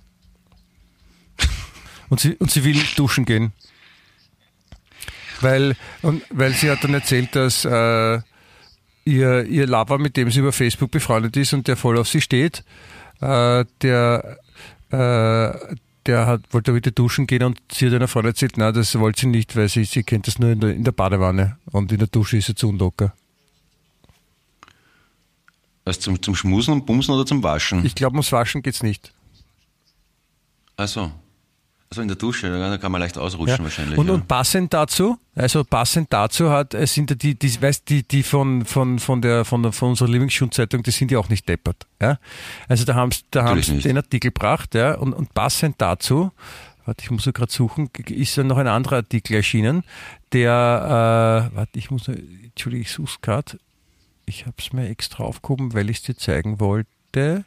Und 2.10 2.20
sie, 2.20 2.36
und 2.38 2.50
sie 2.50 2.64
will 2.64 2.82
duschen 2.96 3.26
gehen. 3.26 3.54
Weil, 5.42 5.76
und, 6.02 6.24
weil 6.32 6.54
sie 6.54 6.70
hat 6.70 6.84
dann 6.84 6.94
erzählt, 6.94 7.36
dass 7.36 7.66
äh, 7.66 8.20
ihr, 9.06 9.44
ihr 9.46 9.68
Lover, 9.68 9.98
mit 9.98 10.18
dem 10.18 10.32
sie 10.32 10.40
über 10.40 10.52
Facebook 10.52 10.92
befreundet 10.92 11.38
ist 11.38 11.54
und 11.54 11.68
der 11.68 11.78
voll 11.78 11.98
auf 11.98 12.08
sie 12.08 12.22
steht, 12.22 12.64
äh, 13.22 13.66
der, 13.82 14.38
äh, 14.90 15.76
der 16.06 16.26
hat, 16.26 16.42
wollte 16.52 16.76
wieder 16.76 16.92
duschen 16.92 17.28
gehen 17.28 17.44
und 17.44 17.60
sie 17.72 17.88
hat 17.88 17.94
einer 17.94 18.08
Frau 18.08 18.22
erzählt, 18.22 18.58
nein, 18.58 18.74
das 18.74 18.98
wollte 18.98 19.22
sie 19.22 19.28
nicht, 19.28 19.56
weil 19.56 19.70
sie, 19.70 19.84
sie 19.86 20.04
kennt 20.04 20.28
das 20.28 20.40
nur 20.40 20.52
in 20.52 20.60
der, 20.60 20.76
in 20.76 20.84
der 20.84 20.92
Badewanne 20.92 21.58
und 21.72 21.92
in 21.92 22.00
der 22.00 22.08
Dusche 22.08 22.38
ist 22.38 22.48
sie 22.48 22.56
zu 22.56 22.70
unlocker. 22.70 23.14
Was 25.90 26.00
zum, 26.00 26.22
zum 26.22 26.36
Schmusen 26.36 26.72
und 26.72 26.86
Bumsen 26.86 27.16
oder 27.16 27.26
zum 27.26 27.42
Waschen? 27.42 27.84
Ich 27.84 27.96
glaube, 27.96 28.14
ums 28.14 28.32
Waschen 28.32 28.62
geht's 28.62 28.84
nicht. 28.84 29.12
Ach 30.78 30.88
so. 30.88 31.12
Also 31.90 32.04
in 32.04 32.08
der 32.08 32.16
Dusche, 32.16 32.48
da 32.48 32.78
kann 32.78 32.92
man 32.92 33.02
leicht 33.02 33.18
ausrutschen 33.18 33.58
ja. 33.58 33.64
wahrscheinlich. 33.64 33.98
Und, 33.98 34.06
ja. 34.06 34.14
und 34.14 34.28
passend 34.28 34.72
dazu, 34.72 35.18
also 35.34 35.64
passend 35.64 36.14
dazu 36.14 36.52
hat, 36.52 36.76
es 36.76 36.94
sind 36.94 37.24
die, 37.24 37.34
die, 37.34 37.60
weißt, 37.60 37.90
die, 37.90 38.08
die 38.08 38.22
von, 38.22 38.66
von, 38.66 39.00
von 39.00 39.20
der, 39.24 39.46
von 39.46 39.64
der, 39.64 39.72
von 39.72 39.90
unserer 39.90 40.10
Lieblingsschulzeitung, 40.10 40.84
die 40.84 40.92
sind 40.92 41.10
ja 41.10 41.18
auch 41.18 41.30
nicht 41.30 41.50
deppert, 41.50 41.88
ja. 42.00 42.20
Also 42.68 42.86
da 42.86 42.94
haben 42.94 43.12
sie, 43.12 43.24
da 43.32 43.56
den 43.56 43.98
Artikel 43.98 44.30
gebracht, 44.30 44.76
ja, 44.76 44.94
und, 44.94 45.14
und 45.14 45.34
passend 45.34 45.82
dazu, 45.82 46.32
warte, 46.86 47.04
ich 47.04 47.10
muss 47.10 47.26
ja 47.26 47.32
gerade 47.32 47.52
suchen, 47.52 47.90
ist 48.10 48.36
ja 48.36 48.44
noch 48.44 48.58
ein 48.58 48.68
anderer 48.68 48.98
Artikel 48.98 49.34
erschienen, 49.34 49.84
der, 50.34 51.50
äh, 51.52 51.56
warte, 51.56 51.80
ich 51.80 51.90
muss, 51.90 52.08
Entschuldigung, 52.08 52.84
ich 52.84 52.92
suche 52.92 53.10
es 53.10 53.22
gerade, 53.22 53.58
ich 54.30 54.46
habe 54.46 54.56
es 54.60 54.72
mir 54.72 54.88
extra 54.88 55.24
aufgehoben, 55.24 55.74
weil 55.74 55.90
ich 55.90 55.98
es 55.98 56.04
dir 56.04 56.16
zeigen 56.16 56.60
wollte. 56.60 57.46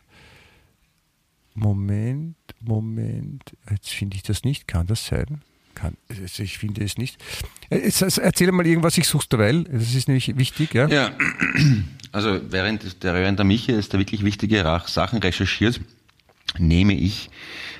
Moment, 1.54 2.36
Moment, 2.60 3.56
jetzt 3.70 3.90
finde 3.90 4.16
ich 4.16 4.22
das 4.22 4.44
nicht. 4.44 4.66
Kann 4.66 4.86
das 4.86 5.06
sein? 5.06 5.42
Kann, 5.74 5.96
also 6.08 6.42
ich 6.42 6.58
finde 6.58 6.84
es 6.84 6.98
nicht. 6.98 7.22
Jetzt, 7.70 8.02
erzähl 8.18 8.52
mal 8.52 8.66
irgendwas, 8.66 8.98
ich 8.98 9.06
suche 9.06 9.28
derweil. 9.28 9.64
Das 9.64 9.94
ist 9.94 10.08
nämlich 10.08 10.36
wichtig, 10.36 10.74
ja? 10.74 10.86
Ja, 10.88 11.12
also 12.12 12.40
während 12.50 13.02
der, 13.02 13.14
während 13.14 13.38
der 13.38 13.46
Michi 13.46 13.72
ist 13.72 13.94
da 13.94 13.98
wirklich 13.98 14.24
wichtige 14.24 14.62
Sachen 14.86 15.18
recherchiert, 15.20 15.80
nehme 16.58 16.94
ich 16.94 17.30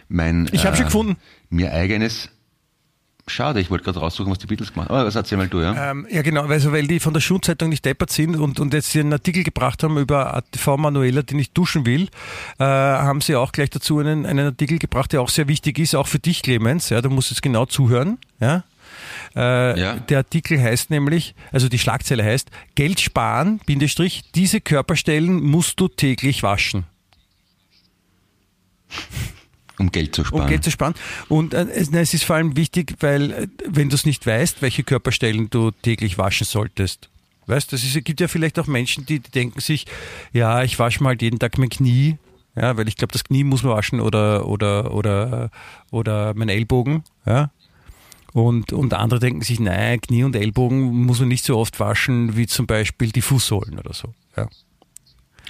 mein 0.08 0.48
ich 0.52 0.64
äh, 0.64 0.76
schon 0.76 0.84
gefunden. 0.86 1.16
mir 1.50 1.72
eigenes 1.72 2.30
Schade, 3.28 3.60
ich 3.60 3.70
wollte 3.70 3.84
gerade 3.84 4.00
raussuchen, 4.00 4.32
was 4.32 4.38
die 4.38 4.46
Beatles 4.46 4.72
gemacht 4.72 4.88
haben. 4.88 4.96
Aber 4.96 5.06
was 5.06 5.14
erzähl 5.14 5.38
mal 5.38 5.46
du, 5.46 5.60
ja? 5.60 5.90
Ähm, 5.92 6.06
ja, 6.10 6.22
genau, 6.22 6.42
also, 6.44 6.72
weil 6.72 6.88
die 6.88 6.98
von 6.98 7.14
der 7.14 7.20
Schulzeitung 7.20 7.68
nicht 7.68 7.84
deppert 7.84 8.10
sind 8.10 8.36
und, 8.36 8.58
und 8.58 8.74
jetzt 8.74 8.96
einen 8.96 9.12
Artikel 9.12 9.44
gebracht 9.44 9.82
haben 9.84 9.96
über 9.96 10.34
ATV 10.34 10.76
Manuela, 10.76 11.22
die 11.22 11.36
nicht 11.36 11.56
duschen 11.56 11.86
will, 11.86 12.08
äh, 12.58 12.64
haben 12.64 13.20
sie 13.20 13.36
auch 13.36 13.52
gleich 13.52 13.70
dazu 13.70 14.00
einen, 14.00 14.26
einen 14.26 14.46
Artikel 14.46 14.78
gebracht, 14.78 15.12
der 15.12 15.22
auch 15.22 15.28
sehr 15.28 15.46
wichtig 15.46 15.78
ist, 15.78 15.94
auch 15.94 16.08
für 16.08 16.18
dich, 16.18 16.42
Clemens. 16.42 16.88
Ja, 16.88 17.00
du 17.00 17.10
musst 17.10 17.30
jetzt 17.30 17.42
genau 17.42 17.64
zuhören. 17.64 18.18
Ja. 18.40 18.64
Äh, 19.36 19.80
ja. 19.80 19.94
Der 19.94 20.18
Artikel 20.18 20.60
heißt 20.60 20.90
nämlich, 20.90 21.34
also 21.52 21.68
die 21.68 21.78
Schlagzeile 21.78 22.24
heißt, 22.24 22.50
Geld 22.74 23.00
sparen, 23.00 23.60
Bindestrich, 23.66 24.22
diese 24.34 24.60
Körperstellen 24.60 25.40
musst 25.42 25.78
du 25.78 25.88
täglich 25.88 26.42
waschen. 26.42 26.84
Um 29.82 29.90
Geld 29.90 30.14
zu 30.14 30.24
sparen. 30.24 30.42
Um 30.42 30.48
Geld 30.48 30.64
zu 30.64 30.70
sparen. 30.70 30.94
Und 31.28 31.54
äh, 31.54 31.66
es, 31.74 31.90
es 31.90 32.14
ist 32.14 32.24
vor 32.24 32.36
allem 32.36 32.56
wichtig, 32.56 32.94
weil 33.00 33.30
äh, 33.32 33.48
wenn 33.66 33.88
du 33.88 33.96
es 33.96 34.06
nicht 34.06 34.26
weißt, 34.26 34.62
welche 34.62 34.84
Körperstellen 34.84 35.50
du 35.50 35.70
täglich 35.70 36.18
waschen 36.18 36.46
solltest. 36.46 37.08
Weißt, 37.46 37.72
es 37.72 37.82
gibt 38.04 38.20
ja 38.20 38.28
vielleicht 38.28 38.58
auch 38.60 38.68
Menschen, 38.68 39.04
die, 39.04 39.18
die 39.18 39.30
denken 39.30 39.60
sich, 39.60 39.86
ja, 40.32 40.62
ich 40.62 40.78
wasche 40.78 41.02
mal 41.02 41.10
halt 41.10 41.22
jeden 41.22 41.40
Tag 41.40 41.58
mein 41.58 41.68
Knie, 41.68 42.16
ja, 42.54 42.76
weil 42.76 42.86
ich 42.86 42.96
glaube, 42.96 43.12
das 43.12 43.24
Knie 43.24 43.42
muss 43.42 43.64
man 43.64 43.72
waschen 43.72 44.00
oder 44.00 44.46
oder 44.46 44.94
oder 44.94 45.50
oder 45.90 46.34
mein 46.34 46.48
Ellbogen, 46.48 47.02
ja. 47.26 47.50
Und, 48.32 48.72
und 48.72 48.94
andere 48.94 49.20
denken 49.20 49.42
sich, 49.42 49.60
nein, 49.60 50.00
Knie 50.00 50.24
und 50.24 50.36
Ellbogen 50.36 51.04
muss 51.04 51.20
man 51.20 51.28
nicht 51.28 51.44
so 51.44 51.58
oft 51.58 51.80
waschen 51.80 52.36
wie 52.36 52.46
zum 52.46 52.66
Beispiel 52.66 53.10
die 53.10 53.20
Fußsohlen 53.20 53.78
oder 53.78 53.92
so. 53.92 54.14
Ja. 54.36 54.48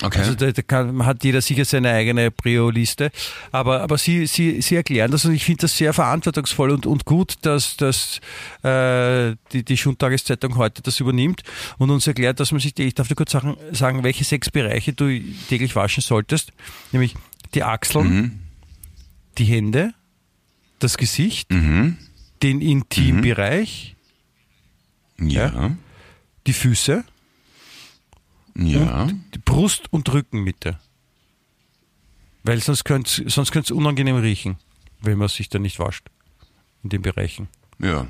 Okay. 0.03 0.19
Also 0.19 0.35
da, 0.35 0.51
da 0.51 0.63
kann, 0.63 1.07
hat 1.07 1.23
jeder 1.23 1.41
sicher 1.41 1.65
seine 1.65 1.91
eigene 1.93 2.31
Prio-Liste. 2.31 3.13
Aber, 3.53 3.83
aber 3.83 3.99
Sie, 3.99 4.27
Sie, 4.27 4.61
Sie 4.61 4.75
erklären 4.75 5.11
das 5.11 5.25
und 5.25 5.33
ich 5.33 5.45
finde 5.45 5.63
das 5.63 5.77
sehr 5.77 5.93
verantwortungsvoll 5.93 6.73
und, 6.73 6.87
und 6.87 7.05
gut, 7.05 7.37
dass, 7.43 7.77
dass 7.77 8.21
äh, 8.65 9.37
die, 9.53 9.65
die 9.65 9.77
Schundtageszeitung 9.77 10.57
heute 10.57 10.83
das 10.83 10.99
übernimmt 10.99 11.43
und 11.79 11.91
uns 11.91 12.07
erklärt, 12.07 12.41
dass 12.41 12.51
man 12.51 12.61
sich, 12.61 12.77
ich 12.79 12.95
darf 12.95 13.09
dir 13.09 13.15
kurz 13.15 13.31
sagen, 13.31 13.57
sagen 13.71 14.03
welche 14.03 14.25
sechs 14.25 14.51
Bereiche 14.51 14.93
du 14.93 15.21
täglich 15.49 15.77
waschen 15.77 16.03
solltest. 16.03 16.53
Nämlich 16.91 17.15
die 17.55 17.63
Achseln, 17.63 18.09
mhm. 18.09 18.39
die 19.39 19.45
Hände, 19.45 19.95
das 20.81 20.97
Gesicht, 20.97 21.53
mhm. 21.53 21.97
den 22.43 22.61
Intimbereich, 22.61 23.95
ja. 25.21 25.47
ja. 25.47 25.71
die 26.47 26.53
Füße, 26.53 27.05
ja. 28.55 29.09
die 29.35 29.39
Brust- 29.39 29.93
und 29.93 30.13
Rückenmitte. 30.13 30.79
Weil 32.45 32.61
sonst 32.61 32.85
könnte 32.85 33.25
es 33.25 33.35
sonst 33.35 33.71
unangenehm 33.71 34.17
riechen, 34.17 34.57
wenn 35.01 35.19
man 35.19 35.29
sich 35.29 35.49
da 35.49 35.59
nicht 35.59 35.79
wascht. 35.79 36.09
In 36.83 36.91
den 36.91 37.03
Bereichen. 37.03 37.49
Ja. 37.79 38.07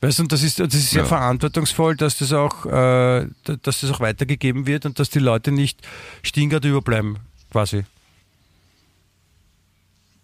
Weißt 0.00 0.20
du, 0.20 0.22
und 0.22 0.32
das 0.32 0.44
ist, 0.44 0.60
das 0.60 0.74
ist 0.74 0.90
sehr 0.90 1.02
ja. 1.02 1.08
verantwortungsvoll, 1.08 1.96
dass 1.96 2.18
das 2.18 2.32
auch, 2.32 2.66
äh, 2.66 3.26
dass 3.42 3.80
das 3.80 3.90
auch 3.90 3.98
weitergegeben 3.98 4.66
wird 4.66 4.86
und 4.86 5.00
dass 5.00 5.10
die 5.10 5.18
Leute 5.18 5.50
nicht 5.50 5.86
stinkert 6.22 6.64
überbleiben, 6.64 7.18
quasi. 7.50 7.84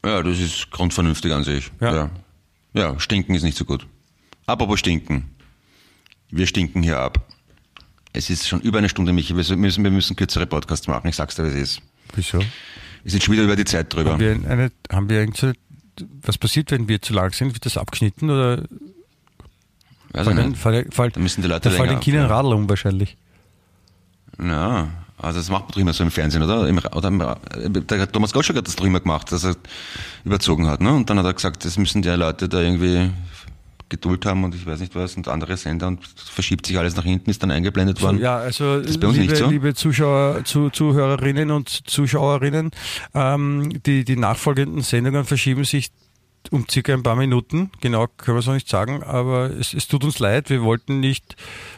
Ja, 0.05 0.23
das 0.23 0.39
ist 0.39 0.71
grundvernünftig 0.71 1.33
an 1.33 1.43
sich. 1.43 1.73
Ja. 1.81 1.95
ja. 1.95 2.11
Ja, 2.75 3.01
stinken 3.01 3.35
ist 3.35 3.43
nicht 3.43 3.57
so 3.57 3.65
gut. 3.65 3.87
Apropos 4.47 4.81
stinken. 4.81 5.31
Wir 6.31 6.47
stinken 6.47 6.83
hier 6.83 6.99
ab. 6.99 7.25
Es 8.17 8.31
ist 8.31 8.47
schon 8.49 8.61
über 8.61 8.79
eine 8.79 8.89
Stunde, 8.89 9.12
Michi. 9.12 9.37
Wir 9.37 9.57
müssen, 9.57 9.83
wir 9.83 9.91
müssen 9.91 10.15
kürzere 10.15 10.47
Podcasts 10.47 10.87
machen. 10.87 11.09
Ich 11.09 11.17
sag's 11.17 11.35
dir, 11.35 11.45
wie 11.45 11.49
es 11.49 11.55
ist. 11.55 11.83
Wieso? 12.15 12.39
Wir 12.39 13.11
sind 13.11 13.23
schon 13.23 13.35
wieder 13.35 13.43
über 13.43 13.57
die 13.57 13.65
Zeit 13.65 13.93
drüber. 13.93 14.12
Haben 14.12 14.21
wir, 14.21 14.33
eine, 14.49 14.71
haben 14.91 15.11
wir 15.11 15.19
irgendeine, 15.19 15.55
was 16.23 16.39
passiert, 16.39 16.71
wenn 16.71 16.89
wir 16.89 17.03
zu 17.03 17.12
lang 17.12 17.33
sind? 17.33 17.55
Wird 17.55 17.67
das 17.67 17.77
abgeschnitten 17.77 18.31
oder? 18.31 18.62
Weiß 20.12 20.29
ich 20.29 20.35
nicht. 20.35 20.57
Fall, 20.57 20.87
fall, 20.93 21.11
da 21.11 21.21
müssen 21.21 21.43
die 21.43 21.49
Leute 21.49 21.71
da 21.71 21.77
fallen 21.77 21.91
den 21.91 22.01
Kindern 22.01 22.27
Radl 22.27 22.53
um 22.53 22.69
wahrscheinlich. 22.69 23.17
Ja, 24.41 24.89
also 25.19 25.41
das 25.41 25.51
macht 25.51 25.65
man 25.65 25.73
doch 25.73 25.81
immer 25.81 25.93
so 25.93 26.05
im 26.05 26.12
Fernsehen, 26.12 26.43
oder? 26.45 26.69
Im, 26.69 26.79
oder 26.79 27.09
im, 27.09 27.87
der 27.87 28.12
Thomas 28.12 28.33
Gottschalk 28.33 28.59
hat 28.59 28.69
das 28.69 28.77
doch 28.77 28.85
immer 28.85 29.01
gemacht, 29.01 29.33
dass 29.33 29.45
er 29.45 29.57
überzogen 30.25 30.69
hat, 30.69 30.81
ne? 30.81 30.93
Und 30.93 31.11
dann 31.11 31.19
hat 31.19 31.27
er 31.27 31.35
gesagt, 31.35 31.65
das 31.65 31.77
müssen 31.79 32.03
die 32.03 32.11
Leute 32.11 32.49
da 32.49 32.61
irgendwie 32.61 33.11
Geduld 33.89 34.26
haben 34.26 34.45
und 34.45 34.55
ich 34.55 34.66
weiß 34.66 34.80
nicht 34.80 34.95
was 34.95 35.16
und 35.16 35.28
andere 35.28 35.57
Sender 35.57 35.89
und 35.89 36.01
verschiebt 36.16 36.66
sich 36.66 36.78
alles 36.78 36.97
nach 36.97 37.05
hinten, 37.05 37.30
ist 37.30 37.43
dann 37.43 37.51
eingeblendet 37.51 38.01
worden. 38.03 38.18
Ja, 38.18 38.37
also 38.37 38.78
liebe, 38.78 39.37
so. 39.37 39.49
liebe 39.49 39.74
Zuschauer, 39.74 40.45
zu, 40.45 40.70
Zuhörerinnen 40.70 41.51
und 41.51 41.68
Zuschauerinnen, 41.68 42.70
ähm, 43.14 43.82
die, 43.85 44.05
die 44.05 44.16
nachfolgenden 44.16 44.82
Sendungen 44.82 45.24
verschieben 45.24 45.64
sich 45.64 45.91
um 46.51 46.66
circa 46.68 46.93
ein 46.93 47.03
paar 47.03 47.16
Minuten. 47.16 47.70
Genau 47.80 48.07
können 48.07 48.37
wir 48.37 48.41
es 48.41 48.47
noch 48.47 48.55
nicht 48.55 48.68
sagen, 48.68 49.03
aber 49.03 49.51
es, 49.51 49.74
es 49.74 49.89
tut 49.89 50.05
uns 50.05 50.18
leid. 50.18 50.51
Wir 50.51 50.62
wollten 50.62 51.01
nicht 51.01 51.37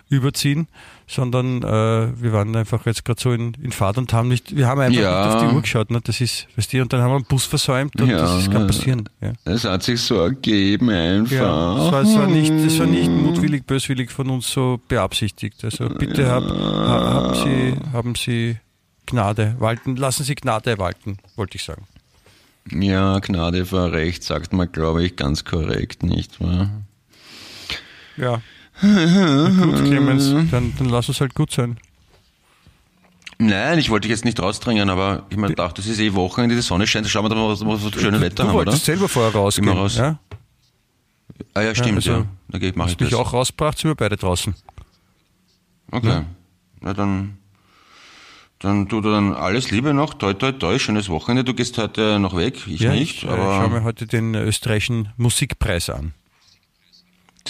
überziehen, 0.09 0.68
sondern 1.07 1.62
äh, 1.62 2.20
wir 2.20 2.32
waren 2.32 2.54
einfach 2.57 2.84
jetzt 2.84 3.04
gerade 3.04 3.20
so 3.20 3.32
in, 3.32 3.54
in 3.62 3.70
Fahrt 3.70 3.96
und 3.96 4.12
haben 4.12 4.28
nicht, 4.28 4.57
wir 4.57 4.66
haben 4.66 4.80
einfach 4.80 5.00
ja. 5.00 5.26
nicht 5.26 5.34
auf 5.36 5.48
die 5.48 5.54
Uhr 5.54 5.62
geschaut. 5.62 5.90
Ne? 5.90 6.00
Das 6.02 6.20
ist, 6.20 6.48
weißt 6.57 6.72
du, 6.72 6.82
und 6.82 6.92
dann 6.92 7.00
haben 7.00 7.11
wir 7.11 7.16
einen 7.16 7.24
Bus 7.24 7.44
versäumt 7.44 8.00
und 8.00 8.09
ja. 8.09 8.18
das 8.18 8.50
kann 8.50 8.66
passieren. 8.66 9.09
Ja. 9.20 9.32
Es 9.44 9.64
hat 9.64 9.84
sich 9.84 10.00
so 10.00 10.16
ergeben 10.16 10.90
einfach. 10.90 11.32
Ja, 11.32 11.86
es 11.86 11.92
war, 11.92 12.02
es 12.02 12.14
war 12.16 12.26
nicht, 12.26 12.50
es 12.50 12.78
war 12.78 12.86
nicht 12.86 13.11
mutwillig, 13.11 13.64
böswillig 13.64 14.11
von 14.11 14.30
uns 14.30 14.50
so 14.50 14.80
beabsichtigt. 14.88 15.64
Also 15.64 15.88
bitte 15.88 16.28
hab, 16.28 16.44
haben 16.44 17.34
Sie, 17.34 17.74
haben 17.92 18.14
Sie 18.16 18.57
Gnade 19.07 19.54
walten, 19.59 19.94
lassen 19.94 20.24
Sie 20.24 20.34
Gnade 20.34 20.78
walten, 20.78 21.18
wollte 21.36 21.57
ich 21.57 21.64
sagen. 21.64 21.86
Ja, 22.72 23.20
Gnade 23.20 23.64
vor 23.64 23.92
Recht 23.92 24.24
sagt 24.24 24.52
man, 24.52 24.72
glaube 24.72 25.04
ich, 25.04 25.14
ganz 25.14 25.44
korrekt, 25.44 26.02
nicht 26.02 26.40
wahr? 26.40 26.68
Ja. 28.16 28.40
Gut, 28.81 29.74
Clemens, 29.85 30.31
dann, 30.51 30.74
dann 30.77 30.89
lass 30.89 31.09
es 31.09 31.20
halt 31.20 31.35
gut 31.35 31.51
sein. 31.51 31.79
Nein, 33.39 33.79
ich 33.79 33.91
wollte 33.91 34.09
dich 34.09 34.16
jetzt 34.16 34.24
nicht 34.24 34.41
rausdrängen, 34.41 34.89
aber 34.89 35.27
ich 35.29 35.37
meine, 35.37 35.55
dachte, 35.55 35.83
das 35.83 35.91
ist 35.91 35.99
eh 35.99 36.14
Wochenende, 36.14 36.55
die 36.55 36.62
Sonne 36.62 36.87
scheint, 36.87 37.07
schauen 37.07 37.24
wir 37.24 37.29
doch 37.29 37.37
mal, 37.37 37.49
was, 37.51 37.64
was 37.64 37.93
für 37.93 38.01
schöne 38.01 38.20
Wetter 38.20 38.45
du 38.45 38.49
haben, 38.49 38.57
oder? 38.57 38.64
Du 38.64 38.70
wolltest 38.70 38.87
selber 38.87 39.09
vorher 39.09 39.33
rausgehen, 39.33 39.68
Immer 39.68 39.81
raus. 39.81 39.97
ja? 39.97 40.18
Ah 41.53 41.61
ja, 41.61 41.74
stimmt, 41.74 42.05
ja. 42.05 42.12
Also, 42.12 42.22
ja. 42.22 42.27
Da 42.49 42.59
gehe 42.59 42.70
ich, 42.70 42.77
mach 42.77 42.89
ich 42.89 42.97
das. 42.97 43.11
mich 43.11 43.14
auch 43.14 43.33
rausgebracht, 43.33 43.79
sind 43.79 43.91
wir 43.91 43.95
beide 43.95 44.16
draußen. 44.16 44.55
Okay. 45.91 46.09
Ja. 46.09 46.24
Na 46.81 46.95
dann 46.95 47.39
dann 48.59 48.89
du 48.89 49.03
dann 49.03 49.35
alles 49.35 49.70
Liebe 49.70 49.93
noch, 49.93 50.14
toi 50.14 50.33
toi 50.33 50.53
toi, 50.53 50.79
schönes 50.79 51.11
Wochenende. 51.11 51.45
Du 51.45 51.53
gehst 51.53 51.77
heute 51.77 52.18
noch 52.18 52.37
weg, 52.37 52.66
ich 52.66 52.81
ja, 52.81 52.93
nicht. 52.93 53.18
Ich, 53.18 53.24
äh, 53.24 53.29
aber 53.29 53.43
ich 53.43 53.61
schaue 53.61 53.68
mir 53.68 53.85
heute 53.85 54.07
den 54.07 54.35
österreichischen 54.35 55.11
Musikpreis 55.18 55.91
an. 55.91 56.14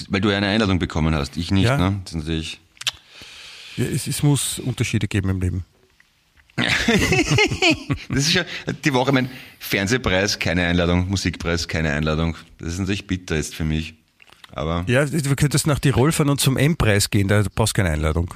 Weil 0.08 0.20
du 0.20 0.30
eine 0.30 0.46
Einladung 0.46 0.78
bekommen 0.78 1.14
hast, 1.14 1.36
ich 1.36 1.50
nicht, 1.50 1.64
ja. 1.64 1.76
ne? 1.76 2.00
Das 2.04 2.12
ist 2.12 2.18
natürlich. 2.18 2.60
Ja, 3.76 3.84
es, 3.84 4.06
es 4.06 4.22
muss 4.22 4.58
Unterschiede 4.58 5.08
geben 5.08 5.28
im 5.30 5.40
Leben. 5.40 5.64
das 8.08 8.18
ist 8.18 8.32
ja 8.32 8.44
die 8.84 8.94
Woche 8.94 9.12
mein 9.12 9.28
Fernsehpreis, 9.58 10.38
keine 10.38 10.64
Einladung, 10.64 11.08
Musikpreis, 11.10 11.68
keine 11.68 11.92
Einladung. 11.92 12.36
Das 12.58 12.72
ist 12.72 12.78
natürlich 12.78 13.06
bitter 13.06 13.36
jetzt 13.36 13.54
für 13.54 13.64
mich. 13.64 13.94
Aber 14.52 14.84
ja, 14.86 15.04
du 15.04 15.36
könntest 15.36 15.66
nach 15.66 15.78
Tirol 15.78 16.12
fahren 16.12 16.30
und 16.30 16.40
zum 16.40 16.56
M-Preis 16.56 17.10
gehen, 17.10 17.28
da 17.28 17.44
brauchst 17.54 17.76
du 17.76 17.82
keine 17.82 17.92
Einladung. 17.92 18.32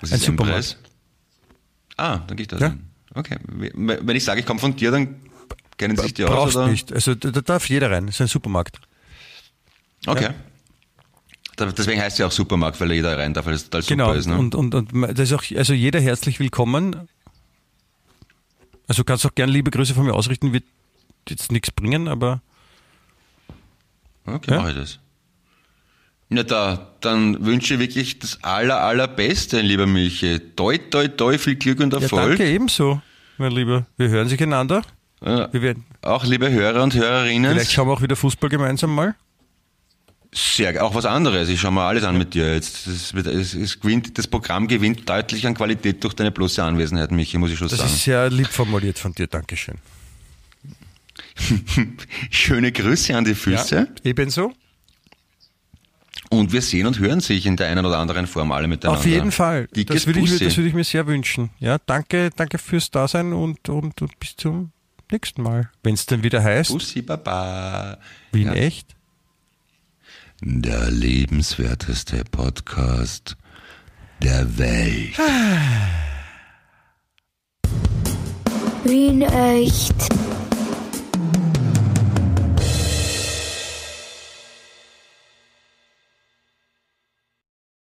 Was 0.00 0.12
ist 0.12 0.28
Ein 0.28 0.38
M-Preis? 0.38 0.76
Ah, 1.96 2.18
dann 2.18 2.36
geht 2.36 2.52
das. 2.52 2.60
Ja. 2.60 2.76
Okay. 3.14 3.36
Wenn 3.46 4.14
ich 4.14 4.24
sage, 4.24 4.40
ich 4.40 4.46
komme 4.46 4.60
von 4.60 4.76
dir, 4.76 4.90
dann 4.90 5.16
kennen 5.78 5.96
Sie 5.96 6.02
sich 6.02 6.14
die 6.14 6.24
aus? 6.24 6.54
Brauchst 6.54 6.70
nicht. 6.70 6.92
Also 6.92 7.14
da, 7.14 7.30
darf 7.40 7.68
jeder 7.68 7.90
rein. 7.90 8.06
Das 8.06 8.16
ist 8.16 8.20
ein 8.20 8.26
Supermarkt. 8.28 8.78
Okay. 10.06 10.30
Ja. 11.58 11.66
Deswegen 11.72 12.00
heißt 12.00 12.14
es 12.14 12.18
ja 12.18 12.26
auch 12.26 12.32
Supermarkt, 12.32 12.80
weil 12.80 12.92
jeder 12.92 13.16
rein 13.16 13.32
darf, 13.32 13.46
weil 13.46 13.54
es 13.54 13.64
total 13.64 13.82
genau. 13.82 14.06
super 14.06 14.18
ist. 14.18 14.26
Ne? 14.26 14.38
Und, 14.38 14.54
und, 14.54 14.74
und 14.74 14.92
das 15.18 15.30
ist 15.30 15.32
auch, 15.32 15.44
also 15.56 15.72
jeder 15.72 16.00
herzlich 16.00 16.38
willkommen. 16.38 17.08
Also 18.86 19.04
kannst 19.04 19.24
auch 19.26 19.34
gerne 19.34 19.52
liebe 19.52 19.70
Grüße 19.70 19.94
von 19.94 20.04
mir 20.04 20.12
ausrichten, 20.12 20.52
wird 20.52 20.64
jetzt 21.28 21.50
nichts 21.50 21.70
bringen, 21.70 22.08
aber 22.08 22.42
Okay, 24.26 24.50
ja? 24.50 24.56
mache 24.58 24.70
ich 24.70 24.76
das. 24.76 24.98
Na 26.28 26.42
da, 26.42 26.88
dann 27.00 27.46
wünsche 27.46 27.74
ich 27.74 27.80
wirklich 27.80 28.18
das 28.18 28.42
aller, 28.42 28.80
allerbeste, 28.80 29.60
lieber 29.60 29.86
Milche. 29.86 30.42
Toi, 30.56 30.78
toi, 30.78 31.06
toi, 31.06 31.38
viel 31.38 31.54
Glück 31.54 31.78
und 31.78 31.92
Erfolg. 31.94 32.12
Ja, 32.22 32.28
danke 32.28 32.50
ebenso, 32.50 33.00
mein 33.38 33.52
Lieber. 33.52 33.86
Wir 33.96 34.08
hören 34.08 34.28
sich 34.28 34.42
einander. 34.42 34.82
Ja, 35.24 35.52
wir 35.52 35.62
werden 35.62 35.84
auch 36.02 36.24
liebe 36.24 36.50
Hörer 36.50 36.82
und 36.82 36.94
Hörerinnen. 36.94 37.52
Vielleicht 37.52 37.72
schauen 37.72 37.88
wir 37.88 37.92
auch 37.92 38.02
wieder 38.02 38.16
Fußball 38.16 38.50
gemeinsam 38.50 38.94
mal. 38.94 39.14
Sehr, 40.38 40.84
auch 40.84 40.94
was 40.94 41.06
anderes. 41.06 41.48
Ich 41.48 41.58
schaue 41.58 41.70
mal 41.70 41.88
alles 41.88 42.04
an 42.04 42.18
mit 42.18 42.34
dir 42.34 42.52
jetzt. 42.52 42.86
Das, 42.86 43.14
es, 43.14 43.54
es 43.54 43.80
gewinnt, 43.80 44.18
das 44.18 44.26
Programm 44.26 44.68
gewinnt 44.68 45.08
deutlich 45.08 45.46
an 45.46 45.54
Qualität 45.54 46.04
durch 46.04 46.12
deine 46.12 46.30
bloße 46.30 46.62
Anwesenheit, 46.62 47.10
Michi, 47.10 47.38
muss 47.38 47.50
ich 47.50 47.58
schon 47.58 47.68
das 47.68 47.78
sagen. 47.78 47.88
Das 47.88 47.96
ist 47.96 48.04
sehr 48.04 48.28
lieb 48.28 48.48
formuliert 48.48 48.98
von 48.98 49.12
dir. 49.12 49.28
Dankeschön. 49.28 49.76
Schöne 52.30 52.70
Grüße 52.70 53.16
an 53.16 53.24
die 53.24 53.34
Füße. 53.34 53.76
Ja, 53.76 53.86
ebenso. 54.04 54.52
Und 56.28 56.52
wir 56.52 56.60
sehen 56.60 56.86
und 56.86 56.98
hören 56.98 57.20
sich 57.20 57.46
in 57.46 57.56
der 57.56 57.68
einen 57.68 57.86
oder 57.86 57.96
anderen 57.96 58.26
Form 58.26 58.52
alle 58.52 58.68
miteinander. 58.68 59.00
Auf 59.00 59.06
jeden 59.06 59.32
Fall. 59.32 59.68
das 59.72 60.06
würde, 60.06 60.20
ich, 60.20 60.38
das 60.38 60.54
würde 60.58 60.68
ich 60.68 60.74
mir 60.74 60.84
sehr 60.84 61.06
wünschen. 61.06 61.48
Ja, 61.60 61.78
danke, 61.86 62.28
danke 62.36 62.58
fürs 62.58 62.90
Dasein 62.90 63.32
und, 63.32 63.70
und, 63.70 64.02
und 64.02 64.20
bis 64.20 64.36
zum 64.36 64.72
nächsten 65.10 65.40
Mal. 65.40 65.70
Wenn 65.82 65.94
es 65.94 66.04
dann 66.04 66.22
wieder 66.22 66.44
heißt. 66.44 66.72
Bussi 66.72 67.00
Baba. 67.00 67.96
Wie 68.32 68.42
in 68.42 68.48
ja. 68.48 68.54
echt? 68.54 68.95
Der 70.48 70.92
lebenswerteste 70.92 72.22
Podcast 72.30 73.36
der 74.22 74.46
Welt. 74.56 75.18
Wie 78.84 79.06
in 79.08 79.22
echt. 79.22 79.92